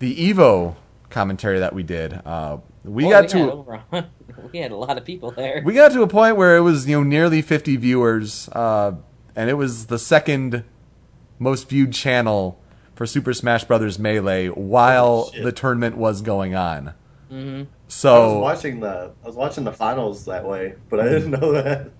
the 0.00 0.14
Evo 0.32 0.74
commentary 1.08 1.58
that 1.60 1.72
we 1.74 1.82
did. 1.84 2.20
Uh, 2.26 2.58
we 2.84 3.06
Oh, 3.06 3.10
got 3.10 3.22
we 3.22 3.28
to 3.28 3.38
had 3.38 3.48
over 3.50 3.82
a 3.92 4.04
we 4.52 4.58
had 4.58 4.72
a 4.72 4.76
lot 4.76 4.98
of 4.98 5.04
people 5.04 5.30
there. 5.30 5.62
we 5.64 5.74
got 5.74 5.92
to 5.92 6.02
a 6.02 6.08
point 6.08 6.36
where 6.36 6.56
it 6.56 6.60
was 6.60 6.86
you 6.88 6.96
know 6.96 7.02
nearly 7.02 7.40
50 7.40 7.76
viewers, 7.76 8.48
uh, 8.50 8.92
and 9.36 9.48
it 9.48 9.54
was 9.54 9.86
the 9.86 9.98
second 9.98 10.64
most 11.38 11.68
viewed 11.70 11.92
channel 11.92 12.60
for 12.94 13.06
Super 13.06 13.32
Smash 13.32 13.64
Brothers 13.64 13.98
Melee 13.98 14.48
while 14.48 15.22
Holy 15.22 15.32
shit. 15.36 15.44
the 15.44 15.52
tournament 15.52 15.96
was 15.96 16.20
going 16.20 16.54
on. 16.54 16.94
Hmm 17.32 17.62
I 18.10 18.18
was 18.18 18.34
So 18.34 18.38
watching 18.38 18.80
the 18.80 19.12
I 19.22 19.26
was 19.26 19.36
watching 19.36 19.64
the 19.64 19.72
finals 19.72 20.26
that 20.26 20.44
way, 20.46 20.74
but 20.90 21.00
I 21.00 21.08
didn't 21.08 21.30
know 21.30 21.52
that. 21.52 21.90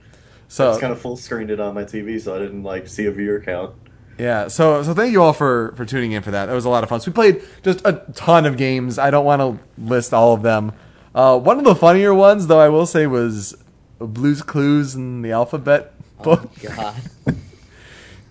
so 0.49 0.69
I 0.69 0.71
just 0.71 0.81
kind 0.81 0.93
of 0.93 1.01
full 1.01 1.17
screened 1.17 1.51
it 1.51 1.59
on 1.61 1.75
my 1.75 1.85
TV, 1.85 2.21
so 2.21 2.35
I 2.35 2.39
didn't 2.39 2.63
like 2.65 2.87
see 2.89 3.07
a 3.07 3.13
viewer 3.13 3.41
count. 3.41 3.75
Yeah, 4.19 4.49
so 4.49 4.83
so 4.83 4.93
thank 4.95 5.13
you 5.13 5.23
all 5.23 5.33
for 5.33 5.73
for 5.77 5.85
tuning 5.87 6.13
in 6.13 6.23
for 6.23 6.31
that. 6.33 6.47
That 6.47 6.55
was 6.55 6.67
a 6.67 6.69
lot 6.69 6.83
of 6.83 6.91
fun. 6.91 7.01
So 7.01 7.11
we 7.11 7.15
played 7.15 7.43
just 7.63 7.81
a 7.87 8.05
ton 8.15 8.45
of 8.45 8.57
games. 8.59 8.99
I 8.99 9.11
don't 9.11 9.25
want 9.25 9.41
to 9.41 9.59
list 9.83 10.13
all 10.13 10.35
of 10.35 10.43
them. 10.43 10.73
Uh, 11.15 11.39
one 11.39 11.59
of 11.59 11.65
the 11.65 11.75
funnier 11.75 12.13
ones, 12.15 12.47
though, 12.47 12.61
I 12.61 12.69
will 12.69 12.87
say, 12.87 13.07
was 13.07 13.55
Blue's 13.99 14.43
Clues 14.43 14.95
and 14.95 15.25
the 15.25 15.33
Alphabet 15.33 15.95
book. 16.23 16.43
Oh 16.45 16.75
god. 16.77 17.03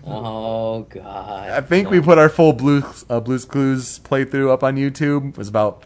Oh 0.04 0.82
god. 0.82 1.50
I 1.50 1.60
think 1.60 1.90
we 1.90 2.00
put 2.00 2.18
our 2.18 2.28
full 2.28 2.52
Blues 2.52 3.04
uh, 3.10 3.20
Blue's 3.20 3.44
Clues 3.44 3.98
playthrough 4.00 4.50
up 4.50 4.62
on 4.64 4.76
YouTube. 4.76 5.30
It 5.30 5.38
was 5.38 5.48
about 5.48 5.84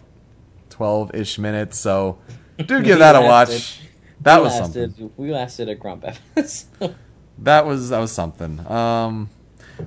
twelve 0.77 1.15
ish 1.15 1.39
minutes. 1.39 1.79
So 1.79 2.19
do 2.59 2.83
give 2.83 2.99
that 2.99 3.17
a 3.17 3.21
watch. 3.23 3.81
That 4.21 4.39
we 4.39 4.45
was 4.45 4.59
lasted, 4.59 4.97
something. 4.97 5.12
We 5.17 5.33
lasted 5.33 5.69
a 5.69 5.75
grump 5.75 6.05
episode. 6.07 6.95
That 7.39 7.67
was 7.67 7.91
that 7.91 7.99
was 7.99 8.12
something. 8.12 8.67
Um, 8.67 9.29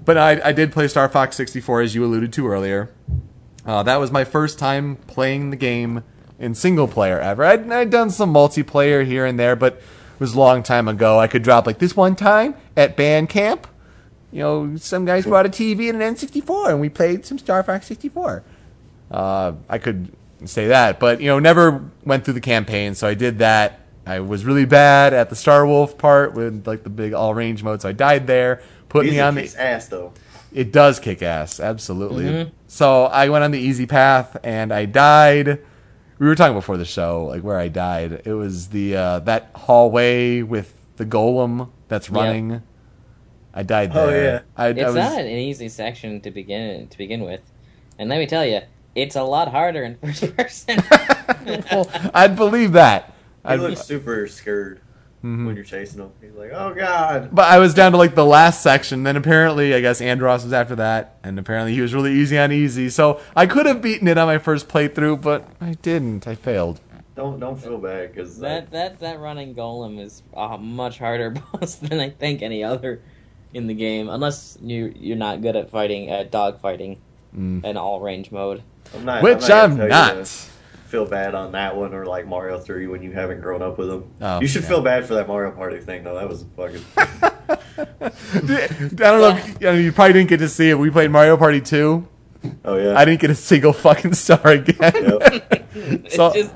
but 0.06 0.20
I, 0.20 0.40
I 0.50 0.52
did 0.52 0.72
play 0.72 0.88
Star 0.88 1.10
Fox 1.10 1.36
64 1.36 1.82
as 1.82 1.96
you 1.96 2.06
alluded 2.06 2.32
to 2.34 2.48
earlier. 2.48 2.92
Uh, 3.66 3.82
that 3.82 3.96
was 3.96 4.12
my 4.12 4.24
first 4.24 4.60
time 4.60 4.98
playing 5.08 5.50
the 5.50 5.56
game 5.56 6.04
in 6.38 6.54
single 6.54 6.88
player 6.88 7.20
ever. 7.20 7.44
I'd, 7.44 7.72
I'd 7.72 7.90
done 7.90 8.12
some 8.12 8.32
multiplayer 8.32 9.04
here 9.04 9.26
and 9.26 9.40
there, 9.40 9.56
but 9.56 9.74
it 9.74 10.20
was 10.20 10.36
a 10.36 10.40
long 10.40 10.62
time 10.62 10.88
ago. 10.88 11.20
I 11.20 11.26
could 11.26 11.42
drop 11.42 11.66
like 11.66 11.80
this 11.80 11.96
one 11.96 12.16
time 12.16 12.54
at 12.78 12.96
band 12.96 13.30
camp. 13.30 13.66
You 14.32 14.44
know, 14.44 14.76
some 14.76 15.06
guys 15.06 15.26
brought 15.26 15.48
a 15.48 15.50
TV 15.50 15.90
and 15.90 16.00
an 16.00 16.14
N64, 16.14 16.70
and 16.70 16.80
we 16.80 16.90
played 16.90 17.26
some 17.26 17.40
Star 17.40 17.64
Fox 17.64 17.88
64. 17.88 18.44
Uh, 19.10 19.54
I 19.68 19.80
could 19.80 20.12
say 20.46 20.68
that, 20.68 21.00
but 21.00 21.22
you 21.22 21.28
know, 21.28 21.40
never 21.40 21.90
went 22.06 22.26
through 22.26 22.36
the 22.36 22.42
campaign, 22.42 22.96
so 22.96 23.08
I 23.08 23.14
did 23.14 23.40
that. 23.40 23.80
I 24.06 24.20
was 24.22 24.44
really 24.46 24.66
bad 24.66 25.14
at 25.14 25.30
the 25.30 25.36
Star 25.36 25.66
Wolf 25.68 25.98
part 25.98 26.34
with 26.34 26.66
like 26.68 26.84
the 26.84 26.90
big 26.90 27.14
all 27.14 27.34
range 27.34 27.62
mode, 27.64 27.82
so 27.82 27.90
I 27.90 27.92
died 27.92 28.26
there. 28.28 28.62
Put 28.88 29.06
me 29.06 29.12
Easy 29.12 29.20
on 29.22 29.36
kicks 29.36 29.54
the. 29.54 29.62
ass 29.62 29.88
though. 29.88 30.14
It 30.52 30.72
does 30.72 31.00
kick 31.00 31.22
ass, 31.22 31.60
absolutely. 31.60 32.24
Mhm. 32.26 32.52
So 32.68 33.04
I 33.06 33.30
went 33.30 33.44
on 33.44 33.52
the 33.52 33.60
easy 33.60 33.86
path 33.86 34.36
and 34.44 34.74
I 34.74 34.86
died. 34.86 35.60
We 36.18 36.28
were 36.28 36.34
talking 36.36 36.56
before 36.56 36.78
the 36.78 36.86
show, 36.86 37.26
like 37.26 37.44
where 37.44 37.60
I 37.60 37.68
died. 37.68 38.24
It 38.26 38.34
was 38.34 38.70
the 38.70 38.96
uh, 38.96 39.20
that 39.20 39.52
hallway 39.56 40.42
with 40.42 40.74
the 40.98 41.06
golem 41.06 41.70
that's 41.88 42.10
Yeah. 42.10 42.18
running. 42.18 42.62
I 43.54 43.62
died 43.64 43.94
there. 43.94 44.04
Oh, 44.04 44.08
there. 44.08 44.24
yeah. 44.34 44.40
I, 44.58 44.66
I 44.66 44.70
it's 44.70 44.86
was, 44.86 44.96
not 44.96 45.20
an 45.20 45.28
easy 45.28 45.70
section 45.70 46.20
to 46.22 46.32
begin 46.32 46.88
to 46.88 46.98
begin 46.98 47.22
with, 47.24 47.42
and 48.00 48.10
let 48.10 48.18
me 48.18 48.26
tell 48.26 48.46
you, 48.46 48.62
it's 49.02 49.16
a 49.16 49.24
lot 49.24 49.50
harder 49.50 49.84
in 49.84 49.96
first 49.98 50.36
person. 50.38 50.82
well, 51.72 51.90
I'd 52.14 52.36
believe 52.36 52.74
that. 52.74 53.14
He 53.46 53.54
I'd, 53.54 53.60
looks 53.60 53.82
super 53.82 54.28
scared 54.28 54.82
Mhm. 55.24 55.46
when 55.46 55.56
you're 55.56 55.66
chasing 55.66 56.00
him. 56.00 56.12
He's 56.22 56.32
like, 56.34 56.52
"Oh 56.54 56.74
God!" 56.74 57.30
But 57.34 57.52
I 57.52 57.60
was 57.60 57.74
down 57.74 57.92
to 57.92 57.98
like 57.98 58.16
the 58.16 58.26
last 58.26 58.62
section. 58.64 59.04
Then 59.04 59.18
apparently, 59.18 59.74
I 59.74 59.82
guess 59.82 60.00
Andros 60.00 60.46
was 60.46 60.54
after 60.54 60.78
that, 60.78 61.18
and 61.26 61.38
apparently 61.38 61.74
he 61.74 61.82
was 61.82 61.94
really 61.94 62.14
easy 62.14 62.38
on 62.38 62.54
easy. 62.54 62.90
So 62.90 63.20
I 63.36 63.46
could 63.46 63.66
have 63.66 63.82
beaten 63.82 64.08
it 64.08 64.18
on 64.18 64.28
my 64.28 64.38
first 64.38 64.70
playthrough, 64.70 65.20
but 65.22 65.46
I 65.60 65.74
didn't. 65.82 66.26
I 66.26 66.36
failed. 66.36 66.80
Don't 67.18 67.38
don't 67.38 67.58
feel 67.60 67.78
bad 67.80 68.14
because 68.14 68.40
that 68.40 68.72
that 68.72 69.00
that 69.02 69.20
running 69.20 69.54
golem 69.56 70.00
is 70.00 70.24
a 70.34 70.58
much 70.58 71.00
harder 71.00 71.32
boss 71.52 71.76
than 71.76 72.00
I 72.00 72.12
think 72.12 72.42
any 72.42 72.64
other 72.64 73.02
in 73.54 73.68
the 73.68 73.74
game, 73.74 74.08
unless 74.08 74.58
you 74.62 74.94
you're 74.98 75.18
not 75.18 75.42
good 75.42 75.58
at 75.58 75.70
fighting 75.70 76.10
at 76.10 76.32
dog 76.32 76.62
fighting. 76.62 76.98
in 77.36 77.76
all 77.78 78.00
range 78.00 78.32
mode. 78.32 78.64
I'm 78.96 79.06
not, 79.06 79.24
Which 79.24 79.50
I'm 79.50 79.78
gonna 79.78 79.90
tell 79.90 80.16
not. 80.18 80.28
Feel 80.88 81.06
bad 81.06 81.36
on 81.36 81.52
that 81.52 81.76
one 81.76 81.94
or 81.94 82.06
like 82.06 82.26
Mario 82.26 82.60
Three 82.60 82.88
when 82.88 83.04
you 83.04 83.12
haven't 83.12 83.42
grown 83.42 83.62
up 83.62 83.78
with 83.78 83.90
them. 83.90 84.12
Oh, 84.22 84.42
you 84.42 84.48
should 84.48 84.64
yeah. 84.64 84.70
feel 84.70 84.82
bad 84.82 85.06
for 85.06 85.14
that 85.16 85.28
Mario 85.28 85.52
Party 85.52 85.80
thing 85.80 86.04
though. 86.04 86.16
That 86.16 86.28
was 86.28 86.46
fucking. 86.56 86.84
I 86.98 88.90
don't 88.98 89.22
know. 89.22 89.30
If, 89.38 89.48
you, 89.62 89.68
know, 89.68 89.74
you 89.74 89.92
probably 89.92 90.14
didn't 90.14 90.30
get 90.30 90.38
to 90.38 90.50
see 90.50 90.70
it. 90.72 90.80
We 90.80 90.90
played 90.90 91.12
Mario 91.12 91.38
Party 91.38 91.62
2. 91.62 92.08
Oh 92.66 92.78
yeah. 92.78 92.98
I 92.98 93.06
didn't 93.06 93.22
get 93.22 93.30
a 93.30 93.36
single 93.36 93.74
fucking 93.74 94.14
star 94.14 94.48
again. 94.48 94.92
Yep. 94.94 95.66
It's 95.76 96.16
So- 96.16 96.34
just, 96.34 96.52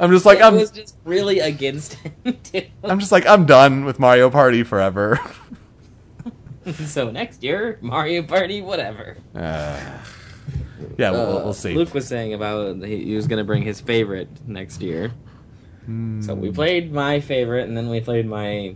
I'm 0.00 0.10
just 0.10 0.26
like 0.26 0.40
I'm. 0.42 0.56
was 0.56 0.70
just 0.72 0.96
really 1.04 1.38
against 1.38 1.94
him 1.94 2.14
too. 2.42 2.62
I'm 2.84 2.98
just 2.98 3.12
like 3.12 3.26
I'm 3.26 3.46
done 3.46 3.84
with 3.84 3.98
Mario 3.98 4.28
Party 4.30 4.62
forever. 4.64 5.18
so 6.86 7.10
next 7.10 7.42
year, 7.44 7.78
Mario 7.80 8.22
Party, 8.24 8.60
whatever. 8.60 9.16
Uh, 9.34 9.80
yeah, 10.98 11.10
we'll, 11.10 11.44
we'll 11.44 11.52
see. 11.52 11.74
Luke 11.74 11.94
was 11.94 12.06
saying 12.06 12.34
about 12.34 12.82
he, 12.84 13.04
he 13.04 13.14
was 13.14 13.26
going 13.26 13.38
to 13.38 13.44
bring 13.44 13.62
his 13.62 13.80
favorite 13.80 14.28
next 14.46 14.80
year. 14.82 15.08
So 15.08 15.92
Hmm. 16.34 16.40
we 16.40 16.50
played 16.50 16.92
my 16.92 17.20
favorite, 17.20 17.68
and 17.68 17.76
then 17.76 17.88
we 17.88 18.00
played 18.00 18.26
my 18.26 18.74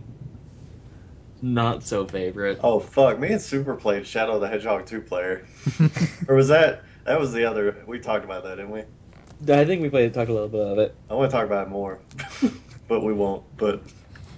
not 1.41 1.83
so 1.83 2.05
favorite. 2.05 2.59
Oh 2.63 2.79
fuck! 2.79 3.19
Me 3.19 3.29
and 3.33 3.41
Super 3.41 3.75
played 3.75 4.05
Shadow 4.07 4.39
the 4.39 4.47
Hedgehog 4.47 4.85
two 4.85 5.01
player, 5.01 5.45
or 6.27 6.35
was 6.35 6.47
that 6.47 6.83
that 7.03 7.19
was 7.19 7.33
the 7.33 7.43
other? 7.45 7.83
We 7.85 7.99
talked 7.99 8.23
about 8.23 8.43
that, 8.43 8.55
didn't 8.55 8.71
we? 8.71 8.83
I 9.51 9.65
think 9.65 9.81
we 9.81 9.89
played 9.89 10.13
talked 10.13 10.29
a 10.29 10.33
little 10.33 10.47
bit 10.49 10.61
of 10.61 10.77
it. 10.77 10.95
I 11.09 11.15
want 11.15 11.31
to 11.31 11.35
talk 11.35 11.45
about 11.45 11.67
it 11.67 11.69
more, 11.69 11.99
but 12.87 13.03
we 13.03 13.11
won't. 13.11 13.43
But 13.57 13.81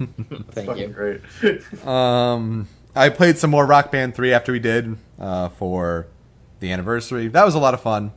Thank 0.52 0.68
fucking 0.68 0.78
you. 0.78 0.88
great. 0.88 1.86
Um, 1.86 2.68
I 2.96 3.10
played 3.10 3.38
some 3.38 3.50
more 3.52 3.66
Rock 3.66 3.92
Band 3.92 4.16
3 4.16 4.34
after 4.34 4.52
we 4.52 4.60
did 4.60 4.98
uh, 5.20 5.50
for 5.50 6.08
the 6.64 6.72
anniversary. 6.72 7.28
That 7.28 7.46
was 7.46 7.56
a 7.56 7.60
lot 7.60 7.74
of 7.74 7.82
fun. 7.82 8.14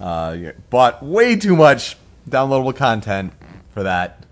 Uh, 0.00 0.36
yeah, 0.38 0.52
bought 0.70 1.02
way 1.02 1.36
too 1.36 1.56
much 1.56 1.96
downloadable 2.28 2.74
content 2.74 3.32
for 3.70 3.82
that, 3.82 4.24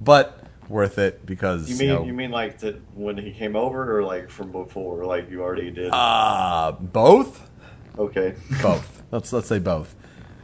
but 0.00 0.40
worth 0.68 0.98
it 0.98 1.26
because 1.26 1.68
You 1.68 1.76
mean 1.76 1.88
know, 1.88 2.04
you 2.04 2.14
mean 2.14 2.30
like 2.30 2.58
to, 2.60 2.80
when 2.94 3.18
he 3.18 3.32
came 3.32 3.56
over, 3.56 3.98
or 3.98 4.04
like 4.04 4.30
from 4.30 4.52
before, 4.52 5.04
like 5.04 5.28
you 5.28 5.42
already 5.42 5.70
did? 5.70 5.90
uh, 5.92 6.72
both, 6.80 7.50
okay. 7.98 8.34
both. 8.62 9.02
let's 9.10 9.32
let's 9.32 9.48
say 9.48 9.58
both. 9.58 9.94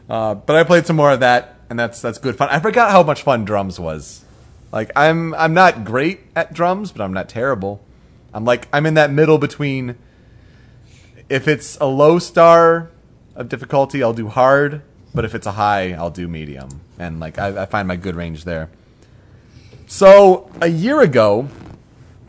Uh, 0.08 0.34
but 0.34 0.56
I 0.56 0.64
played 0.64 0.86
some 0.86 0.96
more 0.96 1.12
of 1.12 1.20
that, 1.20 1.60
and 1.70 1.78
that's 1.78 2.02
that's 2.02 2.18
good 2.18 2.36
fun. 2.36 2.48
I 2.50 2.58
forgot 2.58 2.90
how 2.90 3.02
much 3.04 3.22
fun 3.22 3.44
drums 3.44 3.78
was. 3.78 4.24
Like 4.72 4.90
I'm 4.96 5.34
I'm 5.34 5.54
not 5.54 5.84
great 5.84 6.20
at 6.34 6.52
drums, 6.52 6.90
but 6.90 7.02
I'm 7.02 7.12
not 7.12 7.28
terrible. 7.28 7.80
I'm 8.34 8.44
like 8.44 8.66
I'm 8.72 8.86
in 8.86 8.94
that 8.94 9.12
middle 9.12 9.38
between. 9.38 9.96
If 11.30 11.48
it's 11.48 11.78
a 11.80 11.86
low 11.86 12.18
star 12.18 12.90
of 13.34 13.48
difficulty, 13.48 14.02
I'll 14.02 14.12
do 14.12 14.28
hard. 14.28 14.82
But 15.14 15.24
if 15.24 15.34
it's 15.34 15.46
a 15.46 15.52
high, 15.52 15.92
I'll 15.92 16.10
do 16.10 16.28
medium, 16.28 16.82
and 16.96 17.18
like 17.18 17.36
I, 17.36 17.62
I 17.62 17.66
find 17.66 17.88
my 17.88 17.96
good 17.96 18.14
range 18.14 18.44
there. 18.44 18.70
So 19.88 20.48
a 20.60 20.68
year 20.68 21.00
ago, 21.00 21.48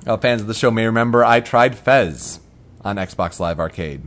uh, 0.08 0.18
fans 0.18 0.42
of 0.42 0.48
the 0.48 0.56
show 0.56 0.72
may 0.72 0.88
remember 0.88 1.24
I 1.24 1.42
tried 1.42 1.78
Fez 1.78 2.40
on 2.84 2.96
Xbox 2.96 3.40
Live 3.40 3.60
Arcade, 3.60 4.02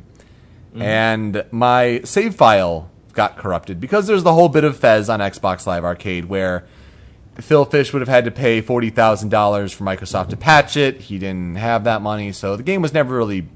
and 0.74 1.44
my 1.52 2.00
save 2.02 2.34
file 2.34 2.90
got 3.12 3.36
corrupted 3.36 3.78
because 3.78 4.08
there's 4.08 4.24
the 4.24 4.32
whole 4.32 4.48
bit 4.48 4.64
of 4.64 4.76
Fez 4.76 5.08
on 5.08 5.20
Xbox 5.20 5.68
Live 5.68 5.84
Arcade 5.84 6.24
where 6.24 6.66
Phil 7.36 7.64
Fish 7.64 7.92
would 7.92 8.02
have 8.02 8.08
had 8.08 8.24
to 8.24 8.32
pay 8.32 8.60
forty 8.60 8.90
thousand 8.90 9.28
dollars 9.28 9.72
for 9.72 9.84
Microsoft 9.84 10.30
to 10.30 10.36
patch 10.36 10.76
it. 10.76 11.02
He 11.02 11.20
didn't 11.20 11.54
have 11.54 11.84
that 11.84 12.02
money, 12.02 12.32
so 12.32 12.56
the 12.56 12.64
game 12.64 12.82
was 12.82 12.92
never 12.92 13.16
really 13.16 13.46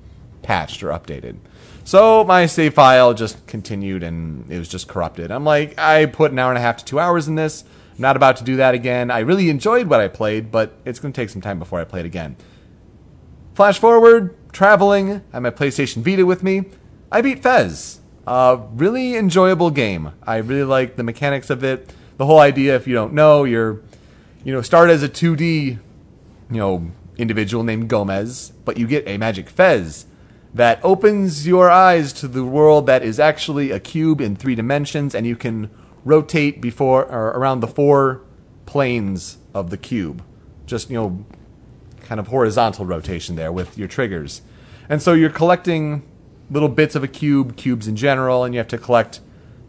patched 0.49 0.83
or 0.83 0.89
updated. 0.89 1.37
So 1.85 2.25
my 2.25 2.47
save 2.47 2.73
file 2.73 3.13
just 3.13 3.47
continued 3.47 4.03
and 4.03 4.51
it 4.51 4.59
was 4.59 4.67
just 4.67 4.89
corrupted. 4.89 5.31
I'm 5.31 5.45
like, 5.45 5.79
I 5.79 6.07
put 6.07 6.33
an 6.33 6.39
hour 6.39 6.51
and 6.51 6.57
a 6.57 6.61
half 6.63 6.79
to 6.79 6.85
two 6.87 6.99
hours 6.99 7.29
in 7.29 7.35
this. 7.35 7.65
I'm 7.65 8.01
not 8.01 8.17
about 8.17 8.39
to 8.39 8.45
do 8.45 8.57
that 8.57 8.75
again. 8.75 9.11
I 9.11 9.19
really 9.19 9.51
enjoyed 9.51 9.89
what 9.89 10.01
I 10.01 10.09
played, 10.09 10.51
but 10.51 10.73
it's 10.87 11.01
going 11.01 11.13
to 11.13 11.21
take 11.21 11.29
some 11.29 11.43
time 11.43 11.59
before 11.59 11.81
I 11.81 11.85
play 11.85 12.01
it 12.01 12.07
again. 12.07 12.37
Flash 13.55 13.79
forward, 13.79 14.35
traveling. 14.51 15.17
I 15.33 15.37
have 15.37 15.43
my 15.43 15.51
PlayStation 15.51 16.03
Vita 16.03 16.25
with 16.25 16.43
me. 16.43 16.65
I 17.13 17.21
beat 17.21 17.43
Fez. 17.43 18.01
Uh, 18.27 18.63
really 18.73 19.17
enjoyable 19.17 19.71
game. 19.71 20.13
I 20.27 20.39
really 20.39 20.65
like 20.65 20.97
the 20.97 21.03
mechanics 21.03 21.51
of 21.51 21.63
it. 21.63 21.93
The 22.17 22.25
whole 22.25 22.41
idea, 22.41 22.75
if 22.75 22.87
you 22.87 22.95
don't 22.95 23.13
know, 23.13 23.45
you're, 23.45 23.83
you 24.45 24.55
know, 24.55 24.63
start 24.63 24.89
as 24.89 25.03
a 25.03 25.11
2D, 25.11 25.43
you 25.43 25.79
know, 26.51 26.91
individual 27.19 27.65
named 27.65 27.89
Gomez, 27.89 28.53
but 28.65 28.79
you 28.79 28.87
get 28.87 29.07
a 29.07 29.19
magic 29.19 29.51
Fez 29.51 30.07
that 30.55 30.81
opens 30.83 31.47
your 31.47 31.71
eyes 31.71 32.13
to 32.15 32.29
the 32.29 32.45
world 32.45 32.87
that 32.87 33.03
is 33.03 33.21
actually 33.21 33.71
a 33.71 33.81
cube 33.81 34.21
in 34.21 34.37
three 34.37 34.55
dimensions, 34.55 35.15
and 35.15 35.27
you 35.27 35.37
can 35.37 35.71
rotate 36.05 36.61
before 36.61 37.05
or 37.05 37.29
around 37.29 37.61
the 37.61 37.67
four 37.67 38.23
planes 38.67 39.39
of 39.55 39.71
the 39.71 39.77
cube. 39.77 40.23
Just 40.67 40.91
you 40.91 40.97
know, 40.97 41.25
kind 42.01 42.19
of 42.19 42.29
horizontal 42.29 42.87
rotation 42.87 43.37
there 43.37 43.53
with 43.53 43.77
your 43.77 43.89
triggers. 43.89 44.43
And 44.89 45.03
so 45.03 45.13
you're 45.13 45.31
collecting 45.31 46.03
little 46.51 46.69
bits 46.69 46.95
of 46.95 47.05
a 47.05 47.09
cube, 47.09 47.57
cubes 47.57 47.87
in 47.87 47.97
general, 47.97 48.45
and 48.45 48.55
you 48.55 48.59
have 48.59 48.69
to 48.69 48.79
collect 48.79 49.21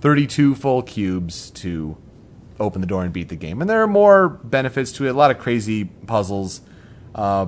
32 0.01 0.55
full 0.55 0.81
cubes 0.81 1.49
to 1.51 1.97
open 2.59 2.81
the 2.81 2.87
door 2.87 3.03
and 3.03 3.11
beat 3.11 3.29
the 3.29 3.35
game. 3.35 3.61
And 3.61 3.69
there 3.69 3.81
are 3.81 3.87
more 3.87 4.29
benefits 4.29 4.91
to 4.93 5.05
it, 5.05 5.09
a 5.09 5.13
lot 5.13 5.31
of 5.31 5.39
crazy 5.39 5.85
puzzles. 5.85 6.61
Uh, 7.13 7.47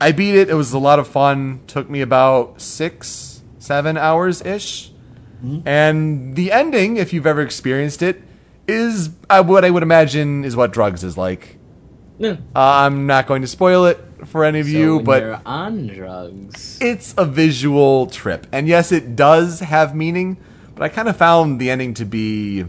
I 0.00 0.12
beat 0.12 0.34
it. 0.34 0.48
It 0.48 0.54
was 0.54 0.72
a 0.72 0.78
lot 0.78 0.98
of 0.98 1.06
fun. 1.08 1.60
Took 1.66 1.90
me 1.90 2.00
about 2.00 2.60
six, 2.60 3.42
seven 3.58 3.96
hours 3.96 4.40
ish. 4.42 4.92
And 5.64 6.36
the 6.36 6.52
ending, 6.52 6.98
if 6.98 7.12
you've 7.14 7.26
ever 7.26 7.40
experienced 7.40 8.02
it, 8.02 8.20
is 8.68 9.08
uh, 9.30 9.42
what 9.42 9.64
I 9.64 9.70
would 9.70 9.82
imagine 9.82 10.44
is 10.44 10.54
what 10.54 10.70
drugs 10.70 11.02
is 11.02 11.16
like. 11.16 11.56
No. 12.18 12.32
Uh, 12.32 12.36
I'm 12.54 13.06
not 13.06 13.26
going 13.26 13.40
to 13.40 13.48
spoil 13.48 13.86
it 13.86 13.98
for 14.26 14.44
any 14.44 14.60
of 14.60 14.66
So 14.66 14.72
you, 14.72 15.00
but 15.00 15.22
you're 15.22 15.40
on 15.46 15.86
drugs. 15.86 16.76
it's 16.82 17.14
a 17.16 17.24
visual 17.24 18.06
trip. 18.08 18.46
And 18.52 18.68
yes, 18.68 18.92
it 18.92 19.16
does 19.16 19.60
have 19.60 19.94
meaning, 19.94 20.36
but 20.74 20.82
I 20.84 20.90
kind 20.90 21.08
of 21.08 21.16
found 21.16 21.58
the 21.58 21.70
ending 21.70 21.94
to 21.94 22.04
be 22.04 22.66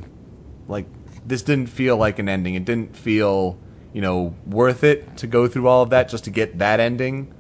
like 0.70 0.86
this 1.28 1.42
didn't 1.42 1.68
feel 1.68 1.98
like 1.98 2.20
an 2.20 2.30
ending. 2.30 2.56
It 2.56 2.64
didn't 2.64 2.96
feel, 2.96 3.60
you 3.94 4.02
know, 4.02 4.36
worth 4.46 4.84
it 4.84 5.18
to 5.18 5.28
go 5.28 5.48
through 5.48 5.68
all 5.68 5.84
of 5.84 5.90
that 5.90 6.10
just 6.10 6.24
to 6.26 6.30
get 6.30 6.60
that 6.60 6.80
ending. 6.80 7.34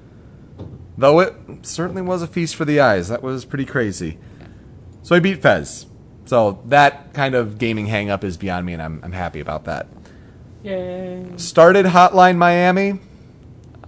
Though 0.97 1.19
it 1.19 1.33
certainly 1.63 2.01
was 2.01 2.21
a 2.21 2.27
feast 2.27 2.55
for 2.55 2.65
the 2.65 2.79
eyes. 2.79 3.07
That 3.07 3.23
was 3.23 3.45
pretty 3.45 3.65
crazy. 3.65 4.17
So 5.03 5.15
I 5.15 5.19
beat 5.19 5.41
Fez. 5.41 5.87
So 6.25 6.61
that 6.65 7.13
kind 7.13 7.33
of 7.35 7.57
gaming 7.57 7.87
hang 7.87 8.09
up 8.09 8.23
is 8.23 8.37
beyond 8.37 8.65
me 8.65 8.73
and 8.73 8.81
I'm 8.81 9.01
I'm 9.03 9.11
happy 9.11 9.39
about 9.39 9.65
that 9.65 9.87
Yay. 10.63 11.25
started 11.37 11.85
Hotline 11.87 12.37
Miami. 12.37 12.99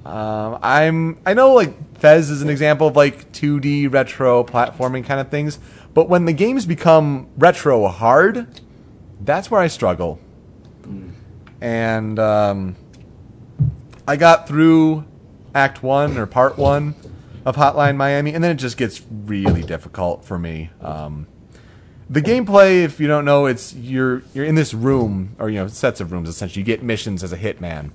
Um, 0.06 0.60
I'm 0.62 1.19
I 1.26 1.34
know 1.34 1.54
like 1.54 1.97
Fez 1.99 2.30
is 2.30 2.41
an 2.41 2.49
example 2.49 2.88
of 2.88 2.95
like 2.95 3.32
2D 3.32 3.93
retro 3.93 4.43
platforming 4.43 5.06
kind 5.06 5.21
of 5.21 5.30
things, 5.30 5.60
but 5.93 6.10
when 6.10 6.26
the 6.26 6.34
games 6.34 6.65
become 6.65 7.28
retro 7.38 7.88
hard, 7.88 8.60
that's 9.21 9.49
where 9.49 9.62
I 9.62 9.67
struggle. 9.67 10.19
And 11.63 12.19
um, 12.19 12.76
I 14.06 14.17
got 14.17 14.49
through 14.49 15.06
Act 15.56 15.82
One 15.82 16.17
or 16.17 16.26
Part 16.26 16.58
One 16.58 16.93
of 17.45 17.56
Hotline 17.56 17.95
Miami, 17.95 18.34
and 18.34 18.43
then 18.43 18.52
it 18.52 18.56
just 18.56 18.76
gets 18.76 19.02
really 19.10 19.63
difficult 19.63 20.26
for 20.26 20.38
me. 20.38 20.71
Um, 20.82 21.26
the 22.10 22.21
gameplay, 22.21 22.84
if 22.84 22.99
you 22.99 23.08
don't 23.08 23.23
know, 23.23 23.45
it's 23.45 23.73
you're 23.73 24.23
you're 24.34 24.43
in 24.43 24.56
this 24.56 24.73
room 24.73 25.38
or 25.39 25.49
you 25.49 25.56
know 25.56 25.67
sets 25.67 26.02
of 26.02 26.12
rooms 26.12 26.28
essentially. 26.28 26.60
You 26.60 26.65
get 26.65 26.84
missions 26.84 27.23
as 27.23 27.32
a 27.32 27.38
hitman, 27.38 27.91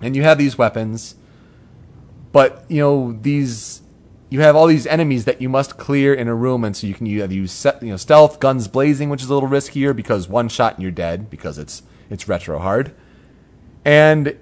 and 0.00 0.16
you 0.16 0.22
have 0.22 0.38
these 0.38 0.56
weapons, 0.56 1.14
but 2.32 2.64
you 2.68 2.80
know 2.80 3.18
these 3.20 3.82
you 4.30 4.40
have 4.40 4.56
all 4.56 4.66
these 4.66 4.86
enemies 4.86 5.26
that 5.26 5.42
you 5.42 5.50
must 5.50 5.76
clear 5.76 6.14
in 6.14 6.26
a 6.26 6.34
room, 6.34 6.64
and 6.64 6.74
so 6.74 6.86
you 6.86 6.94
can 6.94 7.06
either 7.06 7.34
use 7.34 7.66
you 7.82 7.88
know 7.88 7.98
stealth, 7.98 8.40
guns 8.40 8.66
blazing, 8.66 9.10
which 9.10 9.22
is 9.22 9.28
a 9.28 9.34
little 9.34 9.50
riskier 9.50 9.94
because 9.94 10.26
one 10.26 10.48
shot 10.48 10.76
and 10.76 10.82
you're 10.82 10.90
dead 10.90 11.28
because 11.28 11.58
it's 11.58 11.82
it's 12.10 12.28
retro 12.28 12.58
hard, 12.58 12.94
and 13.84 14.36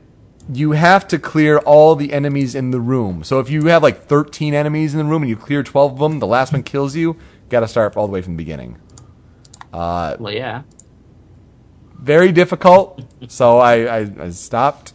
you 0.53 0.73
have 0.73 1.09
to 1.09 1.19
clear 1.19 1.59
all 1.59 1.97
the 1.97 2.13
enemies 2.13 2.55
in 2.55 2.71
the 2.71 2.81
room. 2.81 3.25
So 3.25 3.41
if 3.41 3.51
you 3.51 3.67
have 3.67 3.83
like 3.83 4.05
13 4.05 4.55
enemies 4.55 4.95
in 4.95 4.99
the 4.99 5.05
room 5.05 5.23
and 5.23 5.29
you 5.29 5.37
clear 5.37 5.63
12 5.63 5.93
of 5.93 5.99
them, 5.99 6.21
the 6.21 6.27
last 6.27 6.53
one 6.53 6.63
kills 6.63 6.95
you. 6.95 7.17
Got 7.49 7.61
to 7.61 7.69
start 7.69 7.97
all 7.97 8.07
the 8.07 8.13
way 8.13 8.23
from 8.23 8.35
the 8.35 8.39
beginning. 8.39 8.79
Well, 10.19 10.33
yeah. 10.33 10.63
Very 11.99 12.31
difficult, 12.31 13.03
so 13.29 13.59
I, 13.59 14.01
I, 14.01 14.11
I 14.21 14.31
stopped. 14.31 14.93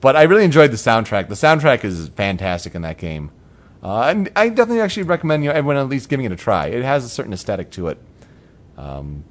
But 0.00 0.16
I 0.16 0.22
really 0.22 0.44
enjoyed 0.44 0.70
the 0.70 0.76
soundtrack. 0.76 1.28
The 1.28 1.34
soundtrack 1.34 1.84
is 1.84 2.08
fantastic 2.10 2.74
in 2.74 2.82
that 2.82 2.98
game, 2.98 3.30
uh, 3.82 4.02
and 4.02 4.30
I 4.34 4.48
definitely 4.48 4.80
actually 4.80 5.02
recommend 5.02 5.44
you 5.44 5.50
know, 5.50 5.56
everyone 5.56 5.76
at 5.76 5.88
least 5.88 6.08
giving 6.08 6.24
it 6.24 6.32
a 6.32 6.36
try. 6.36 6.68
It 6.68 6.82
has 6.82 7.04
a 7.04 7.08
certain 7.08 7.32
aesthetic 7.32 7.70
to 7.72 7.88
it. 7.88 7.98
Um, 8.78 9.24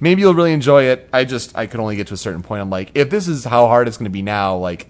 maybe 0.00 0.22
you'll 0.22 0.34
really 0.34 0.52
enjoy 0.52 0.84
it. 0.84 1.08
I 1.12 1.24
just 1.24 1.56
I 1.56 1.66
could 1.66 1.80
only 1.80 1.96
get 1.96 2.06
to 2.08 2.14
a 2.14 2.18
certain 2.18 2.42
point. 2.42 2.60
I'm 2.62 2.70
like, 2.70 2.90
if 2.94 3.10
this 3.10 3.28
is 3.28 3.44
how 3.44 3.66
hard 3.66 3.88
it's 3.88 3.96
going 3.96 4.06
to 4.06 4.10
be 4.10 4.22
now, 4.22 4.56
like, 4.56 4.88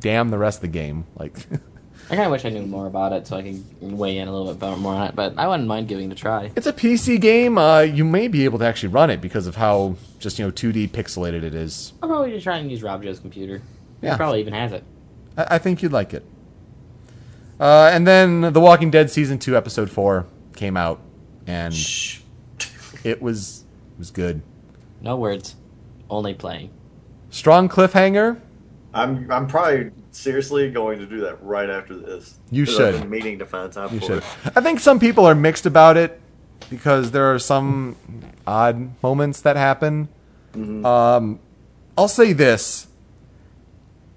damn 0.00 0.30
the 0.30 0.38
rest 0.38 0.58
of 0.58 0.62
the 0.62 0.68
game. 0.68 1.06
Like, 1.16 1.36
I 2.10 2.16
kind 2.16 2.26
of 2.26 2.30
wish 2.30 2.44
I 2.44 2.48
knew 2.48 2.64
more 2.66 2.86
about 2.86 3.12
it 3.12 3.26
so 3.26 3.36
I 3.36 3.42
could 3.42 3.62
weigh 3.80 4.18
in 4.18 4.28
a 4.28 4.32
little 4.32 4.54
bit 4.54 4.78
more 4.78 4.94
on 4.94 5.08
it, 5.08 5.14
but 5.14 5.38
I 5.38 5.46
wouldn't 5.46 5.68
mind 5.68 5.88
giving 5.88 6.10
it 6.10 6.12
a 6.12 6.16
try. 6.16 6.50
It's 6.56 6.66
a 6.66 6.72
PC 6.72 7.20
game. 7.20 7.58
Uh, 7.58 7.80
you 7.80 8.04
may 8.04 8.28
be 8.28 8.44
able 8.44 8.58
to 8.60 8.64
actually 8.64 8.90
run 8.90 9.10
it 9.10 9.20
because 9.20 9.46
of 9.46 9.56
how 9.56 9.96
just 10.18 10.38
you 10.38 10.46
know 10.46 10.50
2D 10.50 10.88
pixelated 10.90 11.42
it 11.42 11.54
is. 11.54 11.92
I'll 12.02 12.08
probably 12.08 12.30
just 12.30 12.44
try 12.44 12.56
and 12.56 12.70
use 12.70 12.82
Rob 12.82 13.02
Joe's 13.02 13.20
computer. 13.20 13.60
Yeah. 14.00 14.12
He 14.12 14.16
probably 14.16 14.40
even 14.40 14.54
has 14.54 14.72
it. 14.72 14.84
I, 15.36 15.46
I 15.56 15.58
think 15.58 15.82
you'd 15.82 15.92
like 15.92 16.14
it. 16.14 16.24
Uh, 17.60 17.90
and 17.92 18.06
then 18.06 18.52
The 18.52 18.60
Walking 18.60 18.90
Dead 18.90 19.10
season 19.10 19.38
two, 19.38 19.56
episode 19.56 19.90
four 19.90 20.26
came 20.54 20.76
out, 20.76 21.00
and 21.46 21.74
Shh. 21.74 22.20
it 23.04 23.20
was 23.20 23.64
was 23.98 24.10
good. 24.10 24.42
No 25.00 25.16
words, 25.16 25.56
only 26.08 26.34
playing. 26.34 26.70
Strong 27.30 27.68
cliffhanger. 27.68 28.40
I'm 28.94 29.30
I'm 29.30 29.46
probably 29.46 29.90
seriously 30.12 30.70
going 30.70 30.98
to 30.98 31.06
do 31.06 31.20
that 31.20 31.42
right 31.42 31.68
after 31.68 31.94
this. 31.96 32.38
You 32.50 32.64
'Cause 32.64 32.74
should. 32.74 32.94
I've 32.94 33.00
been 33.02 33.10
meaning 33.10 33.38
to 33.40 33.46
find 33.46 33.70
time 33.72 33.92
You 33.92 34.00
for 34.00 34.06
should. 34.06 34.18
it. 34.18 34.24
I 34.56 34.60
think 34.60 34.80
some 34.80 34.98
people 34.98 35.26
are 35.26 35.34
mixed 35.34 35.66
about 35.66 35.96
it 35.96 36.20
because 36.70 37.10
there 37.10 37.32
are 37.32 37.38
some 37.38 37.96
odd 38.46 38.90
moments 39.02 39.40
that 39.42 39.56
happen. 39.56 40.08
Um, 40.54 41.38
I'll 41.96 42.08
say 42.08 42.32
this: 42.32 42.88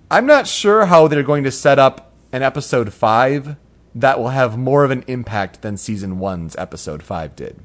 I'm 0.09 0.25
not 0.25 0.47
sure 0.47 0.85
how 0.85 1.07
they're 1.07 1.21
going 1.23 1.43
to 1.43 1.51
set 1.51 1.77
up 1.77 2.11
an 2.31 2.41
episode 2.41 2.93
five 2.93 3.57
that 3.93 4.17
will 4.19 4.29
have 4.29 4.57
more 4.57 4.85
of 4.85 4.91
an 4.91 5.03
impact 5.07 5.61
than 5.61 5.75
season 5.75 6.17
one's 6.17 6.55
episode 6.55 7.03
five 7.03 7.35
did. 7.35 7.57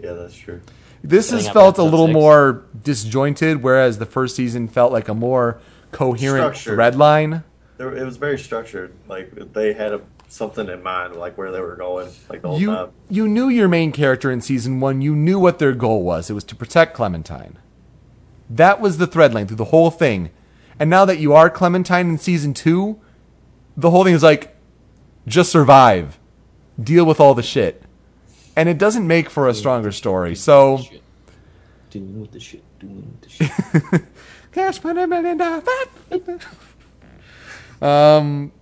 Yeah, 0.00 0.12
that's 0.12 0.36
true. 0.36 0.60
This 1.06 1.30
has 1.30 1.48
felt 1.48 1.76
a 1.78 1.82
little 1.82 2.06
six. 2.06 2.14
more 2.14 2.64
disjointed, 2.82 3.62
whereas 3.62 3.98
the 3.98 4.06
first 4.06 4.34
season 4.36 4.68
felt 4.68 4.90
like 4.92 5.08
a 5.08 5.14
more 5.14 5.60
coherent 5.92 6.56
Structured. 6.56 6.74
thread 6.74 6.96
line. 6.96 7.44
There, 7.76 7.94
it 7.94 8.04
was 8.04 8.16
very 8.16 8.38
structured. 8.38 8.94
Like 9.06 9.52
they 9.52 9.74
had 9.74 9.92
a, 9.92 10.00
something 10.28 10.68
in 10.68 10.82
mind, 10.82 11.16
like 11.16 11.36
where 11.36 11.52
they 11.52 11.60
were 11.60 11.76
going, 11.76 12.08
like 12.30 12.40
the 12.42 12.48
whole 12.48 12.60
You 12.60 12.66
time. 12.74 12.90
you 13.10 13.28
knew 13.28 13.48
your 13.48 13.68
main 13.68 13.92
character 13.92 14.30
in 14.30 14.40
season 14.40 14.80
one. 14.80 15.02
You 15.02 15.14
knew 15.14 15.38
what 15.38 15.58
their 15.58 15.74
goal 15.74 16.02
was. 16.02 16.30
It 16.30 16.34
was 16.34 16.44
to 16.44 16.56
protect 16.56 16.94
Clementine. 16.94 17.58
That 18.48 18.80
was 18.80 18.98
the 18.98 19.06
thread 19.06 19.34
line 19.34 19.46
through 19.46 19.56
the 19.58 19.64
whole 19.66 19.90
thing. 19.90 20.30
And 20.78 20.88
now 20.90 21.04
that 21.04 21.18
you 21.18 21.32
are 21.34 21.50
Clementine 21.50 22.08
in 22.08 22.18
season 22.18 22.54
two, 22.54 22.98
the 23.76 23.90
whole 23.90 24.04
thing 24.04 24.14
is 24.14 24.22
like, 24.22 24.56
just 25.26 25.50
survive, 25.52 26.18
deal 26.82 27.04
with 27.04 27.20
all 27.20 27.34
the 27.34 27.42
shit, 27.42 27.82
and 28.56 28.68
it 28.68 28.78
doesn't 28.78 29.06
make 29.06 29.30
for 29.30 29.48
a 29.48 29.54
stronger 29.54 29.92
story. 29.92 30.34
So. 30.34 30.78
Shit. 30.78 31.02
Doing 31.90 32.20
with 32.20 32.32
the 32.32 32.40
shit, 32.40 32.62
doing 32.80 33.18
with 33.20 33.20
the 33.22 33.28
shit. 33.28 34.02
Cash 34.52 34.82
money, 34.82 35.06
million 35.06 35.36
dollar. 35.36 35.62
Um. 37.80 38.52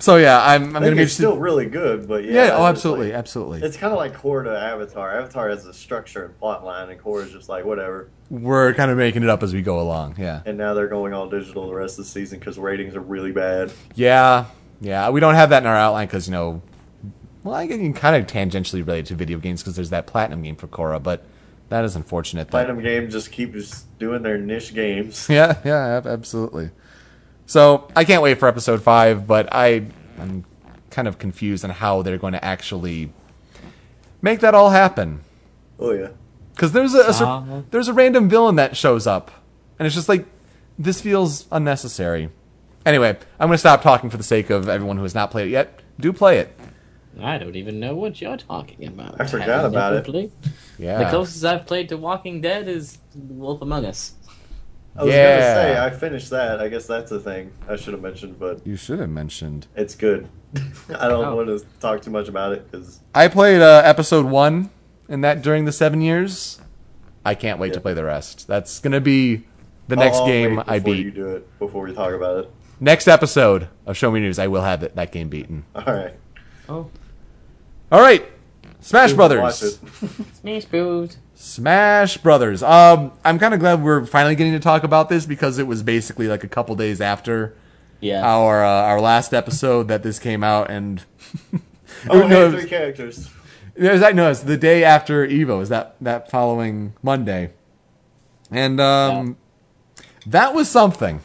So 0.00 0.16
yeah, 0.16 0.44
I'm. 0.44 0.76
I'm 0.76 0.82
gonna 0.82 0.96
be 0.96 1.06
still 1.06 1.36
really 1.36 1.66
good, 1.66 2.08
but 2.08 2.24
yeah. 2.24 2.46
yeah. 2.46 2.56
Oh, 2.56 2.66
absolutely, 2.66 3.06
like- 3.08 3.14
absolutely. 3.16 3.62
It's 3.62 3.76
kind 3.76 3.92
of 3.92 3.98
like 3.98 4.16
Korra 4.16 4.44
to 4.44 4.58
Avatar. 4.58 5.18
Avatar 5.18 5.48
has 5.50 5.66
a 5.66 5.72
structure 5.72 6.24
and 6.24 6.38
plot 6.38 6.64
line, 6.64 6.90
and 6.90 7.00
Korra 7.00 7.24
is 7.24 7.32
just 7.32 7.48
like 7.48 7.64
whatever. 7.64 8.10
We're 8.28 8.74
kind 8.74 8.90
of 8.90 8.96
making 8.96 9.22
it 9.22 9.28
up 9.28 9.42
as 9.42 9.54
we 9.54 9.62
go 9.62 9.80
along. 9.80 10.16
Yeah. 10.18 10.42
And 10.46 10.58
now 10.58 10.74
they're 10.74 10.88
going 10.88 11.12
all 11.12 11.28
digital 11.28 11.68
the 11.68 11.74
rest 11.74 11.98
of 11.98 12.06
the 12.06 12.10
season 12.10 12.38
because 12.40 12.58
ratings 12.58 12.96
are 12.96 13.00
really 13.00 13.30
bad. 13.32 13.72
Yeah. 13.94 14.46
Yeah. 14.80 15.10
We 15.10 15.20
don't 15.20 15.36
have 15.36 15.50
that 15.50 15.62
in 15.62 15.68
our 15.68 15.76
outline 15.76 16.08
because 16.08 16.26
you 16.26 16.32
know. 16.32 16.62
Well, 17.44 17.54
I 17.54 17.66
can 17.68 17.92
kind 17.92 18.16
of 18.16 18.26
tangentially 18.26 18.84
relate 18.84 19.06
to 19.06 19.14
video 19.14 19.38
games 19.38 19.62
because 19.62 19.76
there's 19.76 19.90
that 19.90 20.06
platinum 20.06 20.42
game 20.42 20.56
for 20.56 20.66
Korra, 20.66 21.00
but 21.02 21.24
that 21.68 21.84
is 21.84 21.94
unfortunate. 21.94 22.44
That, 22.48 22.50
Platinum 22.50 22.82
Game 22.82 23.10
just 23.10 23.30
keeps 23.30 23.82
doing 23.98 24.22
their 24.22 24.38
niche 24.38 24.74
games. 24.74 25.28
Yeah, 25.30 25.58
yeah, 25.64 26.00
absolutely. 26.04 26.70
So 27.46 27.88
I 27.94 28.04
can't 28.04 28.22
wait 28.22 28.38
for 28.38 28.48
episode 28.48 28.82
five, 28.82 29.26
but 29.26 29.48
I 29.52 29.86
I'm 30.18 30.44
kind 30.90 31.06
of 31.06 31.18
confused 31.18 31.64
on 31.64 31.70
how 31.70 32.02
they're 32.02 32.18
going 32.18 32.32
to 32.32 32.44
actually 32.44 33.12
make 34.22 34.40
that 34.40 34.54
all 34.54 34.70
happen. 34.70 35.20
Oh 35.78 35.92
yeah. 35.92 36.08
Because 36.54 36.72
there's 36.72 36.94
a, 36.94 37.00
a 37.00 37.08
Uh-huh. 37.10 37.62
there's 37.70 37.88
a 37.88 37.92
random 37.92 38.28
villain 38.28 38.56
that 38.56 38.76
shows 38.76 39.06
up, 39.06 39.30
and 39.78 39.84
it's 39.86 39.94
just 39.94 40.08
like 40.08 40.24
this 40.78 41.00
feels 41.00 41.46
unnecessary. 41.52 42.30
Anyway, 42.86 43.10
I'm 43.38 43.48
going 43.48 43.52
to 43.54 43.58
stop 43.58 43.82
talking 43.82 44.08
for 44.08 44.16
the 44.16 44.22
sake 44.22 44.50
of 44.50 44.68
everyone 44.68 44.96
who 44.96 45.02
has 45.02 45.14
not 45.14 45.30
played 45.30 45.48
it 45.48 45.50
yet. 45.50 45.80
Do 45.98 46.12
play 46.12 46.38
it. 46.38 46.56
I 47.20 47.38
don't 47.38 47.56
even 47.56 47.78
know 47.80 47.94
what 47.94 48.20
you're 48.20 48.36
talking 48.36 48.86
about. 48.88 49.20
I 49.20 49.26
forgot 49.26 49.48
Haven't 49.48 49.70
about 49.72 49.94
it. 49.94 50.04
played. 50.04 50.32
Yeah. 50.78 51.04
The 51.04 51.10
closest 51.10 51.44
I've 51.44 51.66
played 51.66 51.88
to 51.90 51.96
Walking 51.96 52.40
Dead 52.40 52.66
is 52.68 52.98
Wolf 53.14 53.62
Among 53.62 53.84
Us. 53.84 54.14
I 54.96 55.04
was 55.04 55.12
Yeah. 55.14 55.38
gonna 55.38 55.74
say 55.74 55.80
I 55.80 55.90
finished 55.90 56.30
that. 56.30 56.60
I 56.60 56.68
guess 56.68 56.86
that's 56.86 57.10
a 57.12 57.18
thing 57.20 57.52
I 57.68 57.76
should 57.76 57.94
have 57.94 58.02
mentioned, 58.02 58.38
but 58.38 58.66
you 58.66 58.76
should 58.76 59.00
have 59.00 59.10
mentioned. 59.10 59.66
it's 59.76 59.94
good. 59.94 60.28
I 60.98 61.08
don't 61.08 61.24
Oh. 61.24 61.36
want 61.36 61.48
to 61.48 61.64
talk 61.80 62.02
too 62.02 62.10
much 62.10 62.28
about 62.28 62.52
it 62.52 62.70
because 62.70 63.00
I 63.14 63.28
played 63.28 63.60
uh, 63.60 63.82
episode 63.84 64.26
one, 64.26 64.70
and 65.08 65.22
that 65.24 65.42
during 65.42 65.64
the 65.64 65.72
seven 65.72 66.00
years. 66.00 66.60
I 67.26 67.34
can't 67.34 67.58
wait 67.58 67.72
to 67.72 67.80
play 67.80 67.94
the 67.94 68.04
rest. 68.04 68.46
That's 68.46 68.80
going 68.80 68.92
to 68.92 69.00
be 69.00 69.44
the 69.88 69.96
next 69.96 70.20
game 70.26 70.58
I 70.66 70.78
before 70.78 70.94
beat. 70.94 71.04
You 71.06 71.10
do 71.10 71.28
it 71.36 71.58
before 71.58 71.84
we 71.84 71.94
talk 71.94 72.12
about 72.12 72.44
it. 72.44 72.50
Next 72.80 73.08
episode 73.08 73.68
of 73.86 73.96
Show 73.96 74.10
Me 74.10 74.20
News, 74.20 74.38
I 74.38 74.46
will 74.46 74.60
have 74.60 74.82
it, 74.82 74.94
that 74.96 75.10
game 75.10 75.30
beaten. 75.30 75.64
All 75.74 75.84
right. 75.86 76.12
Oh, 76.68 76.90
All 77.94 78.00
right, 78.00 78.26
Smash 78.80 79.10
Watch 79.12 79.16
Brothers. 79.16 79.78
Smash 80.40 80.64
Bros. 80.64 81.16
Smash 81.36 82.16
Brothers. 82.16 82.60
Um, 82.60 83.12
I'm 83.24 83.38
kind 83.38 83.54
of 83.54 83.60
glad 83.60 83.84
we're 83.84 84.04
finally 84.04 84.34
getting 84.34 84.52
to 84.54 84.58
talk 84.58 84.82
about 84.82 85.08
this 85.08 85.26
because 85.26 85.58
it 85.58 85.68
was 85.68 85.84
basically 85.84 86.26
like 86.26 86.42
a 86.42 86.48
couple 86.48 86.74
days 86.74 87.00
after 87.00 87.54
Yeah. 88.00 88.26
our 88.28 88.64
uh, 88.64 88.68
our 88.68 89.00
last 89.00 89.32
episode 89.32 89.86
that 89.86 90.02
this 90.02 90.18
came 90.18 90.42
out, 90.42 90.70
and 90.72 91.04
Oh, 92.10 92.26
No, 92.26 92.50
hey, 92.50 92.58
three 92.62 92.68
characters. 92.68 93.30
it 93.76 93.92
was 93.92 94.00
that 94.00 94.16
no, 94.16 94.28
it's 94.28 94.40
the 94.40 94.56
day 94.56 94.82
after 94.82 95.24
Evo. 95.24 95.62
Is 95.62 95.68
that 95.68 95.94
that 96.00 96.32
following 96.32 96.94
Monday? 97.00 97.50
And 98.50 98.80
um, 98.80 99.36
that 100.26 100.52
was 100.52 100.68
something. 100.68 101.20